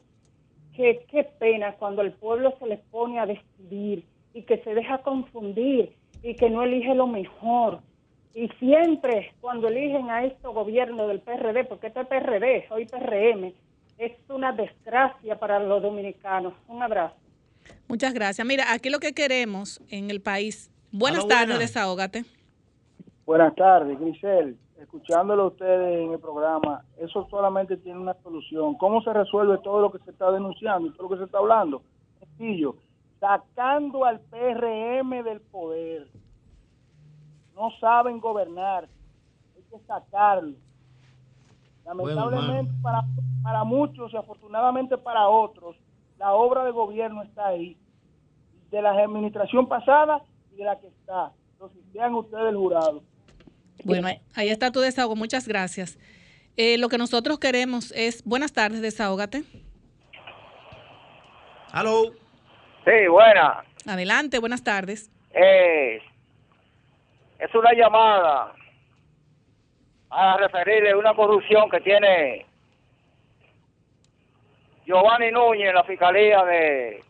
Que 0.75 1.03
qué 1.09 1.23
pena 1.23 1.73
cuando 1.73 2.03
el 2.03 2.11
pueblo 2.11 2.53
se 2.59 2.67
les 2.67 2.80
pone 2.91 3.19
a 3.19 3.25
decidir 3.25 4.05
y 4.35 4.43
que 4.43 4.59
se 4.59 4.75
deja 4.75 4.99
confundir 4.99 5.95
y 6.21 6.35
que 6.35 6.51
no 6.51 6.61
elige 6.61 6.93
lo 6.93 7.07
mejor. 7.07 7.80
Y 8.34 8.47
siempre 8.60 9.31
cuando 9.41 9.68
eligen 9.68 10.10
a 10.10 10.26
estos 10.26 10.53
gobiernos 10.53 11.07
del 11.07 11.19
PRD, 11.19 11.65
porque 11.65 11.88
este 11.88 12.01
es 12.01 12.07
PRD, 12.07 12.65
hoy 12.72 12.85
PRM, 12.85 13.53
es 13.99 14.11
una 14.30 14.51
desgracia 14.51 15.39
para 15.39 15.60
los 15.60 15.81
dominicanos. 15.81 16.53
Un 16.68 16.81
abrazo. 16.81 17.15
Muchas 17.88 18.14
gracias. 18.14 18.45
Mira, 18.45 18.73
aquí 18.73 18.89
lo 18.89 18.99
que 18.99 19.14
queremos 19.14 19.81
en 19.89 20.10
el 20.10 20.19
país. 20.22 20.72
Buenas 20.91 21.27
tardes, 21.27 21.60
desahógate. 21.60 22.26
Buenas 23.26 23.55
tardes, 23.55 23.99
Grisel. 23.99 24.57
Escuchándolo 24.80 25.43
a 25.43 25.47
ustedes 25.47 26.03
en 26.03 26.11
el 26.11 26.19
programa, 26.19 26.84
eso 26.97 27.26
solamente 27.30 27.77
tiene 27.77 27.99
una 27.99 28.15
solución. 28.22 28.76
¿Cómo 28.76 29.01
se 29.01 29.14
resuelve 29.14 29.57
todo 29.64 29.80
lo 29.80 29.91
que 29.91 29.99
se 29.99 30.11
está 30.11 30.30
denunciando 30.31 30.88
y 30.88 30.91
todo 30.91 31.03
lo 31.03 31.10
que 31.10 31.19
se 31.19 31.26
está 31.26 31.38
hablando? 31.38 31.81
Sencillo, 32.19 32.76
sacando 33.19 34.03
al 34.03 34.19
PRM 34.19 35.23
del 35.23 35.39
poder. 35.39 36.07
No 37.55 37.69
saben 37.80 38.19
gobernar, 38.19 38.88
hay 39.55 39.61
que 39.69 39.85
sacarlo. 39.85 40.55
Lamentablemente 41.85 42.71
para, 42.81 43.01
para 43.43 43.63
muchos 43.63 44.13
y 44.13 44.17
afortunadamente 44.17 44.97
para 44.97 45.27
otros, 45.27 45.75
la 46.17 46.31
obra 46.34 46.63
de 46.65 46.71
gobierno 46.71 47.21
está 47.23 47.47
ahí. 47.47 47.77
De 48.71 48.81
la 48.81 48.91
administración 48.91 49.67
pasada 49.67 50.21
y 50.51 50.55
de 50.55 50.63
la 50.63 50.80
que 50.80 50.88
está. 50.88 51.31
Entonces, 51.53 51.80
vean 51.93 52.15
ustedes 52.15 52.49
el 52.49 52.55
jurado. 52.57 53.03
Bueno, 53.84 54.07
ahí- 54.07 54.19
ahí 54.35 54.49
está 54.49 54.71
tu 54.71 54.80
desahogo. 54.80 55.15
Muchas 55.15 55.47
gracias. 55.47 55.99
Eh, 56.57 56.77
lo 56.80 56.89
que 56.89 56.97
nosotros 56.97 57.38
queremos 57.38 57.91
es, 57.91 58.23
buenas 58.23 58.51
tardes, 58.53 58.81
desahógate. 58.81 59.43
Aló. 61.71 62.11
Sí, 62.85 63.07
buena. 63.09 63.63
Adelante, 63.85 64.39
buenas 64.39 64.63
tardes. 64.63 65.11
Eh, 65.34 65.99
es 67.44 67.53
una 67.56 67.74
llamada 67.74 68.53
a 70.10 70.38
referirle 70.38 70.95
una 70.95 71.14
corrupción 71.14 71.70
que 71.70 71.82
tiene 71.82 72.45
Giovanni 74.86 75.32
Núñez 75.32 75.70
en 75.70 75.76
la 75.76 75.84
fiscalía 75.84 76.44
de, 76.45 77.03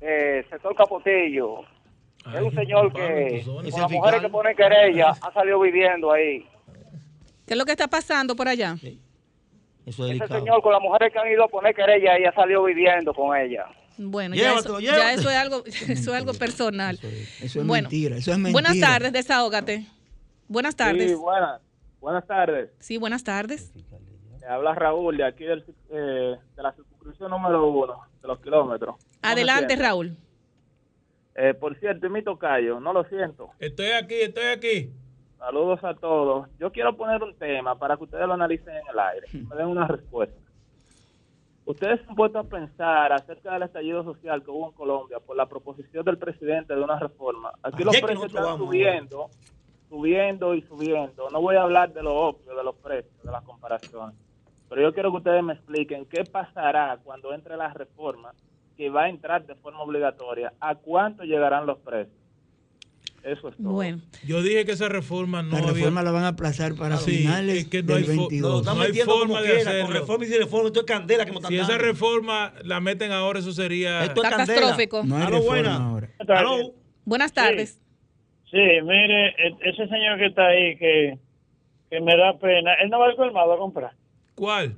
de 0.00 0.46
sector 0.50 0.74
Capotillo. 0.74 1.60
es 2.34 2.40
un 2.40 2.54
señor 2.54 2.92
que 2.92 3.44
con 3.44 3.80
las 3.80 3.90
mujeres 3.90 4.20
que 4.22 4.28
ponen 4.28 4.56
querella 4.56 5.10
ha 5.20 5.32
salido 5.32 5.60
viviendo 5.60 6.10
ahí. 6.12 6.46
¿Qué 7.46 7.54
es 7.54 7.56
lo 7.58 7.64
que 7.64 7.72
está 7.72 7.88
pasando 7.88 8.34
por 8.34 8.48
allá? 8.48 8.74
Eso 8.74 8.94
es 9.86 9.98
Ese 9.98 10.02
delicado. 10.04 10.38
señor 10.40 10.62
con 10.62 10.72
las 10.72 10.82
mujeres 10.82 11.12
que 11.12 11.18
han 11.18 11.30
ido 11.30 11.44
a 11.44 11.48
poner 11.48 11.74
querella 11.74 12.12
ahí 12.14 12.24
ha 12.24 12.32
salido 12.32 12.64
viviendo 12.64 13.12
con 13.14 13.36
ella. 13.36 13.66
Bueno, 14.02 14.34
ya 14.34 14.54
eso, 14.54 14.80
ya 14.80 15.12
es 15.12 15.26
algo, 15.36 15.62
eso 15.66 15.92
es 15.92 16.08
algo 16.08 16.32
personal. 16.32 16.98
Eso 17.40 17.60
es 17.60 17.66
Bueno, 17.66 17.88
mentira, 17.88 18.16
eso 18.16 18.32
es 18.32 18.38
mentira. 18.38 18.52
Buenas 18.52 18.80
tardes, 18.80 19.12
desahógate. 19.12 19.86
Buenas 20.48 20.74
tardes. 20.74 21.10
Sí, 21.10 21.14
buenas. 21.16 21.60
Buenas 22.00 22.26
tardes. 22.26 22.70
Sí, 22.78 22.96
buenas 22.96 23.24
tardes. 23.24 23.72
Le 24.40 24.46
habla 24.46 24.74
Raúl 24.74 25.18
de 25.18 25.24
aquí 25.24 25.44
del, 25.44 25.62
eh, 25.90 26.36
de 26.56 26.62
la 26.62 26.72
circunscripción 26.72 27.30
número 27.30 27.68
uno 27.68 28.00
de 28.22 28.28
los 28.28 28.40
kilómetros. 28.40 28.96
¿Cómo 28.96 29.10
se 29.22 29.28
Adelante? 29.32 29.76
Raúl. 29.76 30.16
Eh, 31.34 31.52
por 31.52 31.78
cierto, 31.78 32.08
mi 32.08 32.22
tocayo, 32.22 32.80
no 32.80 32.94
lo 32.94 33.04
siento. 33.04 33.50
Estoy 33.58 33.90
aquí, 33.90 34.14
estoy 34.14 34.44
aquí. 34.44 34.90
Saludos 35.38 35.84
a 35.84 35.94
todos. 35.94 36.48
Yo 36.58 36.72
quiero 36.72 36.96
poner 36.96 37.22
un 37.22 37.34
tema 37.36 37.78
para 37.78 37.98
que 37.98 38.04
ustedes 38.04 38.26
lo 38.26 38.32
analicen 38.32 38.74
en 38.74 38.82
el 38.92 38.98
aire. 38.98 39.26
Me 39.32 39.56
den 39.56 39.66
una 39.66 39.86
respuesta. 39.86 40.40
Ustedes 41.70 42.00
se 42.00 42.06
han 42.08 42.16
puesto 42.16 42.40
a 42.40 42.44
pensar 42.44 43.12
acerca 43.12 43.52
del 43.52 43.62
estallido 43.62 44.02
social 44.02 44.42
que 44.42 44.50
hubo 44.50 44.70
en 44.70 44.74
Colombia 44.74 45.20
por 45.20 45.36
la 45.36 45.46
proposición 45.46 46.04
del 46.04 46.18
presidente 46.18 46.74
de 46.74 46.82
una 46.82 46.98
reforma. 46.98 47.52
Aquí 47.62 47.84
los 47.84 47.96
precios 48.00 48.26
están 48.26 48.42
vamos. 48.42 48.66
subiendo, 48.66 49.30
subiendo 49.88 50.54
y 50.56 50.62
subiendo. 50.62 51.30
No 51.30 51.40
voy 51.40 51.54
a 51.54 51.62
hablar 51.62 51.92
de 51.92 52.02
lo 52.02 52.12
obvio, 52.12 52.56
de 52.56 52.64
los 52.64 52.74
precios, 52.74 53.22
de 53.22 53.30
las 53.30 53.44
comparaciones. 53.44 54.16
Pero 54.68 54.82
yo 54.82 54.92
quiero 54.92 55.12
que 55.12 55.18
ustedes 55.18 55.44
me 55.44 55.52
expliquen 55.52 56.06
qué 56.06 56.24
pasará 56.24 56.98
cuando 57.04 57.32
entre 57.32 57.56
la 57.56 57.68
reforma 57.68 58.32
que 58.76 58.90
va 58.90 59.04
a 59.04 59.08
entrar 59.08 59.46
de 59.46 59.54
forma 59.54 59.80
obligatoria. 59.80 60.52
¿A 60.58 60.74
cuánto 60.74 61.22
llegarán 61.22 61.66
los 61.66 61.78
precios? 61.78 62.19
Eso 63.22 63.48
es 63.50 63.56
todo. 63.56 63.70
Bueno. 63.72 64.00
Yo 64.26 64.42
dije 64.42 64.64
que 64.64 64.72
esa 64.72 64.88
reforma 64.88 65.42
no 65.42 65.50
La 65.52 65.58
había... 65.58 65.72
reforma 65.74 66.02
la 66.02 66.10
van 66.10 66.24
a 66.24 66.28
aplazar 66.28 66.74
para 66.74 66.96
Sí, 66.96 67.18
finales 67.18 67.58
es 67.58 67.66
que 67.68 67.82
no 67.82 67.94
del 67.94 68.04
hay 68.10 68.16
fo- 68.16 68.28
22. 68.28 68.64
no, 68.64 68.74
no 68.74 68.80
hay 68.80 68.92
forma 68.94 69.20
como 69.20 69.36
de 69.36 69.44
quiera, 69.44 69.60
hacerlo. 69.70 69.84
con 69.86 69.94
reforma 69.94 70.24
y 70.24 70.28
sin 70.28 70.38
reforma, 70.38 70.66
esto 70.68 70.80
es 70.80 70.86
candela 70.86 71.24
que 71.26 71.30
me 71.32 71.36
están 71.36 71.50
Si 71.52 71.58
esa 71.58 71.76
reforma 71.78 72.54
la 72.64 72.80
meten 72.80 73.12
ahora, 73.12 73.40
eso 73.40 73.52
sería... 73.52 74.04
Esto 74.04 74.22
es 74.24 74.30
Catastrófico. 74.30 75.02
No 75.04 75.16
hay 75.18 75.26
reforma 75.26 75.76
ahora. 75.76 76.08
Aló. 76.28 76.74
Buenas 77.04 77.32
tardes. 77.32 77.78
Sí, 78.50 78.56
mire, 78.56 79.28
e- 79.28 79.56
ese 79.64 79.86
señor 79.86 80.18
que 80.18 80.26
está 80.26 80.46
ahí 80.46 80.76
que, 80.78 81.18
que 81.90 82.00
me 82.00 82.16
da 82.16 82.38
pena, 82.38 82.74
él 82.82 82.88
no 82.90 82.98
va 82.98 83.06
al 83.06 83.16
colmado 83.16 83.52
a 83.52 83.58
comprar. 83.58 83.92
¿Cuál? 84.34 84.76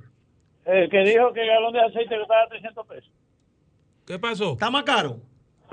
El 0.65 0.89
que 0.89 0.99
dijo 0.99 1.33
que 1.33 1.41
el 1.41 1.47
galón 1.47 1.73
de 1.73 1.81
aceite 1.81 2.17
costaba 2.19 2.47
300 2.49 2.87
pesos. 2.87 3.09
¿Qué 4.05 4.19
pasó? 4.19 4.53
¿Está 4.53 4.69
más 4.69 4.83
caro? 4.83 5.17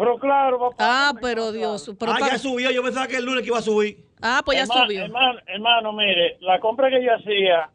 Pero 0.00 0.18
claro, 0.18 0.58
papá. 0.58 0.76
Ah, 0.78 1.12
pero 1.20 1.52
Dios. 1.52 1.92
Pero 1.98 2.12
ah, 2.12 2.18
ya 2.20 2.38
subió. 2.38 2.70
Yo 2.70 2.82
pensaba 2.82 3.06
que 3.06 3.16
el 3.18 3.24
lunes 3.26 3.42
que 3.42 3.48
iba 3.48 3.58
a 3.58 3.62
subir. 3.62 4.02
Ah, 4.22 4.40
pues 4.44 4.56
ya 4.58 4.64
Herma- 4.64 4.84
subió. 4.84 5.04
Hermano, 5.04 5.40
hermano, 5.46 5.92
mire, 5.92 6.38
la 6.40 6.58
compra 6.58 6.88
que 6.88 7.04
yo 7.04 7.14
hacía 7.14 7.68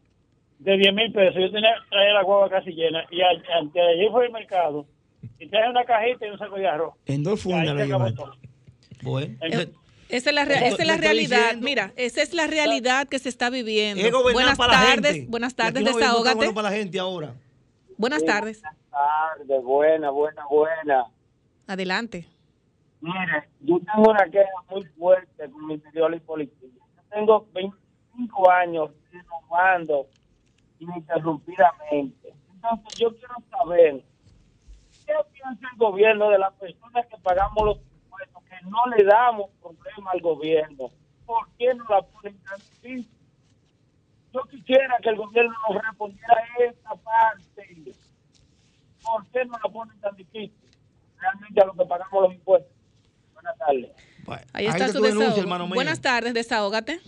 de 0.58 0.78
10 0.78 0.94
mil 0.94 1.12
pesos, 1.14 1.36
yo 1.36 1.52
tenía 1.52 1.70
que 1.84 1.90
traer 1.90 2.14
la 2.14 2.24
guagua 2.24 2.50
casi 2.50 2.72
llena. 2.72 3.06
Y 3.12 3.22
antes 3.22 3.74
de 3.74 3.82
allí 3.82 4.08
fue 4.12 4.26
al 4.26 4.32
mercado 4.32 4.86
y 5.38 5.48
traje 5.48 5.70
una 5.70 5.84
cajita 5.86 6.26
y 6.26 6.30
un 6.32 6.40
saco 6.40 6.56
de 6.56 6.68
arroz. 6.68 6.94
En 7.06 7.24
dos 7.24 7.42
fundas 7.42 7.76
la 7.76 7.86
llevaste. 7.86 8.24
Bueno. 9.04 9.36
Entonces, 9.42 9.70
Esa 10.10 10.30
es 10.32 10.36
la, 10.36 10.42
esa 10.44 10.66
es 10.82 10.88
la 10.88 10.98
realidad. 10.98 11.38
diciendo. 11.42 11.64
Mira, 11.66 11.94
esa 11.96 12.22
es 12.24 12.34
la 12.34 12.48
realidad 12.48 13.08
que 13.08 13.20
se 13.20 13.30
está 13.30 13.52
viviendo. 13.52 14.02
Buenas 14.34 14.58
para 14.58 14.74
la 14.74 14.86
tardes, 14.96 15.14
gente. 15.14 15.30
buenas 15.30 15.56
tardes, 15.56 15.74
gobierno 15.74 15.92
está 15.92 16.06
desahógate. 16.08 16.36
bueno 16.38 16.54
para 16.56 16.70
la 16.72 16.76
gente 16.76 16.98
ahora. 17.00 17.36
Buenas 17.98 18.26
tardes. 18.26 18.62
tardes, 18.62 19.64
buena, 19.64 20.10
buena, 20.10 20.44
buena. 20.50 21.06
Adelante. 21.68 22.28
Mire, 23.02 23.50
yo 23.62 23.80
tengo 23.80 24.12
una 24.12 24.26
queja 24.30 24.50
muy 24.70 24.84
fuerte 24.98 25.50
con 25.50 25.68
mi 25.68 25.76
y 25.76 26.20
policía. 26.20 26.70
Yo 26.74 27.02
tengo 27.10 27.48
25 27.54 28.52
años 28.52 28.92
renovando 29.12 30.08
ininterrumpidamente. 30.80 32.34
Entonces, 32.54 33.00
yo 33.00 33.16
quiero 33.16 33.36
saber 33.50 34.04
qué 35.06 35.14
piensa 35.34 35.68
el 35.72 35.78
gobierno 35.78 36.30
de 36.30 36.40
las 36.40 36.54
personas 36.54 37.06
que 37.08 37.18
pagamos 37.18 37.66
los 37.66 37.78
impuestos, 37.78 38.44
que 38.44 38.56
no 38.70 38.86
le 38.96 39.04
damos 39.04 39.50
problema 39.62 40.12
al 40.12 40.22
gobierno. 40.22 40.90
¿Por 41.26 41.48
qué 41.58 41.74
no 41.74 41.86
la 41.90 42.02
ponen 42.02 42.38
tan 42.40 42.60
difícil? 42.60 43.12
Yo 44.34 44.42
quisiera 44.44 44.98
que 45.02 45.10
el 45.10 45.16
gobierno 45.16 45.54
nos 45.70 45.82
respondiera 45.82 46.44
esta 46.60 46.96
parte. 46.96 47.94
¿Por 49.04 49.26
qué 49.28 49.46
no 49.46 49.58
la 49.64 49.70
ponen 49.70 50.00
tan 50.00 50.16
difícil? 50.16 50.65
Realmente 51.26 51.62
a 51.62 51.66
lo 51.66 51.74
que 51.74 51.86
pagamos 51.86 52.24
los 52.24 52.34
impuestos. 52.34 52.72
Buenas 53.34 53.58
tardes. 53.58 53.92
Ahí 54.54 54.68
está 54.68 54.88
su 54.90 55.02
desahogo. 55.02 55.68
Buenas 55.68 56.02
tardes, 56.02 56.34
desahógate. 56.34 57.00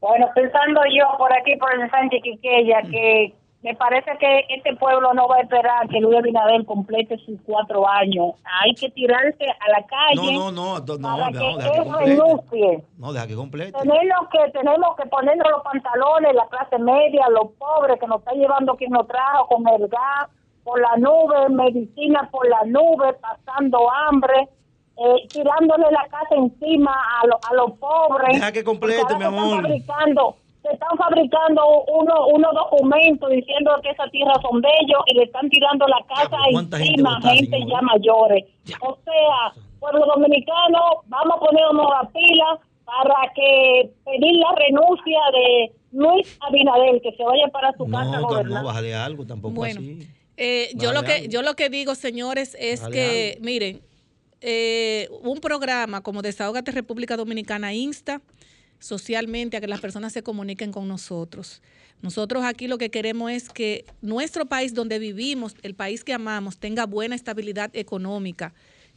Bueno, 0.00 0.28
pensando 0.34 0.80
yo 0.92 1.16
por 1.16 1.32
aquí, 1.32 1.56
por 1.56 1.72
el 1.80 1.88
Sánchez 1.88 2.22
Quiqueya, 2.22 2.82
que 2.90 3.34
me 3.62 3.76
parece 3.76 4.10
que 4.18 4.44
este 4.48 4.74
pueblo 4.74 5.14
no 5.14 5.28
va 5.28 5.36
a 5.36 5.40
esperar 5.42 5.88
que 5.88 6.00
Luis 6.00 6.18
Abinader 6.18 6.64
complete 6.66 7.16
sus 7.18 7.40
cuatro 7.46 7.88
años. 7.88 8.32
Hay 8.60 8.74
que 8.74 8.90
tirarse 8.90 9.44
a 9.44 9.70
la 9.70 9.86
calle 9.86 10.34
no, 10.34 10.50
no, 10.50 10.80
no, 10.80 10.96
no, 10.96 11.00
para 11.00 11.30
no, 11.30 11.38
que 11.38 11.62
deja 11.62 11.72
que 11.72 11.78
complete. 11.78 12.10
renuncie. 12.10 12.84
No, 12.98 13.12
deja 13.12 13.26
que 13.28 13.36
complete. 13.36 13.78
Tenemos 13.78 14.28
que, 14.32 14.50
tenemos 14.50 14.96
que 14.96 15.06
ponernos 15.06 15.48
los 15.48 15.62
pantalones, 15.62 16.34
la 16.34 16.46
clase 16.48 16.78
media, 16.80 17.28
los 17.30 17.52
pobres 17.52 18.00
que 18.00 18.06
nos 18.08 18.18
está 18.18 18.32
llevando 18.32 18.74
quien 18.74 18.90
nos 18.90 19.06
trajo 19.06 19.46
con 19.46 19.68
el 19.68 19.86
gas 19.86 20.28
por 20.64 20.80
la 20.80 20.96
nube, 20.96 21.48
medicina 21.50 22.28
por 22.30 22.48
la 22.48 22.62
nube, 22.64 23.12
pasando 23.14 23.90
hambre, 23.90 24.48
eh, 24.96 25.28
tirándole 25.32 25.86
la 25.90 26.06
casa 26.08 26.34
encima 26.36 26.92
a, 26.92 27.26
lo- 27.26 27.40
a 27.50 27.54
los 27.54 27.78
pobres. 27.78 28.34
Deja 28.34 28.52
que 28.52 28.62
complete, 28.64 29.02
mi 29.02 29.08
se 29.08 29.14
están 29.14 29.22
amor. 29.38 29.62
fabricando, 29.62 30.36
se 30.62 30.72
están 30.72 30.96
fabricando 30.98 31.62
uno- 31.88 32.26
unos 32.28 32.54
documentos 32.54 33.28
diciendo 33.30 33.72
que 33.82 33.90
esas 33.90 34.10
tierras 34.12 34.38
son 34.42 34.60
de 34.60 34.68
ellos 34.82 35.00
y 35.06 35.14
le 35.18 35.24
están 35.24 35.48
tirando 35.48 35.86
la 35.88 35.98
casa 36.08 36.36
¿cuánta 36.52 36.76
gente 36.78 36.92
encima 36.92 37.14
vota, 37.16 37.28
gente, 37.30 37.58
ya 37.66 37.80
mayores. 37.80 38.44
O 38.80 38.96
sea, 39.04 39.62
pueblo 39.80 40.06
dominicano, 40.14 40.78
vamos 41.06 41.36
a 41.36 41.40
ponernos 41.40 41.86
la 41.90 42.08
pila 42.10 42.58
para 42.84 43.32
que 43.34 43.90
pedir 44.04 44.36
la 44.36 44.54
renuncia 44.54 45.18
de 45.32 45.72
Luis 45.92 46.38
Abinader, 46.46 47.00
que 47.02 47.12
se 47.12 47.24
vaya 47.24 47.48
para 47.48 47.72
su 47.72 47.84
casa 47.90 48.18
a 48.18 48.20
No, 48.20 48.28
gobernar. 48.28 48.62
no, 48.62 48.66
bájale 48.68 48.94
algo, 48.94 49.26
tampoco 49.26 49.54
Bueno, 49.54 49.80
así. 49.80 50.06
Eh, 50.44 50.72
yo 50.74 50.92
lo 50.92 51.04
que 51.04 51.28
yo 51.28 51.40
lo 51.42 51.54
que 51.54 51.70
digo, 51.70 51.94
señores, 51.94 52.56
es 52.58 52.80
que 52.80 53.38
miren, 53.40 53.80
eh, 54.40 55.08
un 55.22 55.40
programa 55.40 56.02
como 56.02 56.20
Desahógate 56.20 56.72
República 56.72 57.16
Dominicana 57.16 57.72
insta 57.72 58.20
socialmente 58.80 59.56
a 59.56 59.60
que 59.60 59.68
las 59.68 59.80
personas 59.80 60.12
se 60.12 60.24
comuniquen 60.24 60.72
con 60.72 60.88
nosotros. 60.88 61.62
Nosotros 62.00 62.44
aquí 62.44 62.66
lo 62.66 62.76
que 62.76 62.90
queremos 62.90 63.30
es 63.30 63.50
que 63.50 63.84
nuestro 64.00 64.46
país 64.46 64.74
donde 64.74 64.98
vivimos, 64.98 65.54
el 65.62 65.76
país 65.76 66.02
que 66.02 66.12
amamos, 66.12 66.58
tenga 66.58 66.86
buena 66.86 67.14
estabilidad 67.14 67.70
económica, 67.74 68.52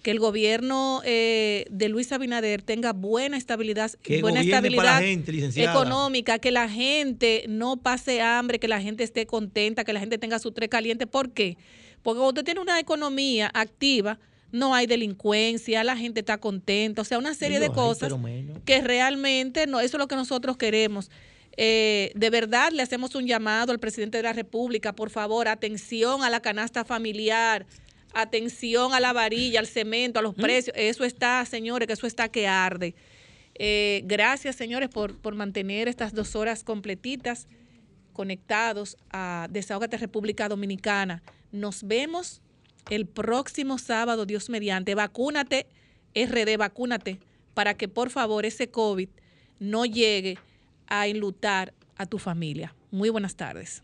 que 0.06 0.11
el 0.11 0.19
gobierno 0.19 1.02
eh, 1.03 1.65
de 1.72 1.90
Luis 1.90 2.11
Abinader 2.11 2.61
tenga 2.61 2.94
buena 2.94 3.38
estabilidad, 3.38 3.91
Que 4.03 4.22
buena 4.22 4.41
estabilidad 4.41 4.99
gente, 4.99 5.64
económica, 5.64 6.38
que 6.38 6.52
la 6.52 6.69
gente 6.69 7.45
no 7.49 7.77
pase 7.77 8.22
hambre, 8.22 8.60
que 8.60 8.68
la 8.68 8.80
gente 8.80 9.03
esté 9.03 9.26
contenta, 9.26 9.84
que 9.84 9.94
la 9.94 9.99
gente 9.99 10.19
tenga 10.19 10.38
su 10.38 10.52
tres 10.52 10.69
caliente. 10.69 11.07
¿Por 11.07 11.32
qué? 11.32 11.57
Porque 12.03 12.19
cuando 12.19 12.40
usted 12.40 12.44
tiene 12.44 12.60
una 12.60 12.80
economía 12.80 13.49
activa, 13.52 14.19
no 14.52 14.76
hay 14.76 14.86
delincuencia, 14.86 15.84
la 15.84 15.98
gente 15.98 16.19
está 16.19 16.38
contenta, 16.38 17.02
o 17.02 17.06
sea, 17.06 17.18
una 17.18 17.34
serie 17.34 17.60
de 17.60 17.69
cosas 17.69 18.14
que 18.64 18.82
realmente 18.82 19.65
no, 19.65 19.80
eso 19.80 19.98
es 19.98 19.99
lo 19.99 20.07
que 20.07 20.15
nosotros 20.15 20.56
queremos. 20.56 21.10
Eh, 21.57 22.11
de 22.14 22.30
verdad 22.30 22.72
le 22.72 22.84
hacemos 22.84 23.15
un 23.15 23.26
llamado 23.26 23.72
al 23.72 23.80
presidente 23.80 24.18
de 24.18 24.23
la 24.23 24.34
República, 24.34 24.94
por 24.94 25.10
favor, 25.10 25.48
atención 25.48 26.22
a 26.22 26.30
la 26.30 26.41
canasta 26.41 26.86
familiar, 26.86 27.65
atención 28.16 28.94
a 28.94 29.00
la 29.00 29.14
varilla, 29.14 29.60
al 29.60 29.68
cemento, 29.68 30.20
a 30.20 30.24
los 30.24 30.34
precios. 30.34 30.76
Eso 30.76 31.04
está, 31.04 31.46
señores, 31.46 31.86
que 31.86 31.94
eso 31.94 32.08
está 32.08 32.30
que 32.30 32.48
arde. 32.48 32.96
Eh, 33.54 34.02
gracias, 34.06 34.56
señores, 34.56 34.90
por, 34.90 35.18
por 35.18 35.36
mantener 35.36 35.88
estas 35.88 36.14
dos 36.14 36.36
horas 36.36 36.64
completitas 36.64 37.48
conectados 38.14 38.98
a 39.12 39.48
Desahógate 39.52 39.98
República 39.98 40.50
Dominicana. 40.50 41.22
Nos 41.52 41.84
vemos 41.84 42.42
el 42.90 43.06
próximo 43.06 43.78
sábado, 43.78 44.26
Dios 44.26 44.50
mediante. 44.50 44.96
Vacúnate, 44.96 45.68
RD, 46.16 46.58
vacúnate, 46.58 47.20
para 47.54 47.76
que 47.76 47.88
por 47.88 48.10
favor 48.10 48.46
ese 48.46 48.70
COVID 48.70 49.10
no 49.60 49.86
llegue 49.86 50.38
a 50.88 51.08
enlutar 51.08 51.74
a 51.98 52.06
tu 52.06 52.18
familia. 52.18 52.74
Muy 52.92 53.10
buenas 53.10 53.36
tardes. 53.36 53.84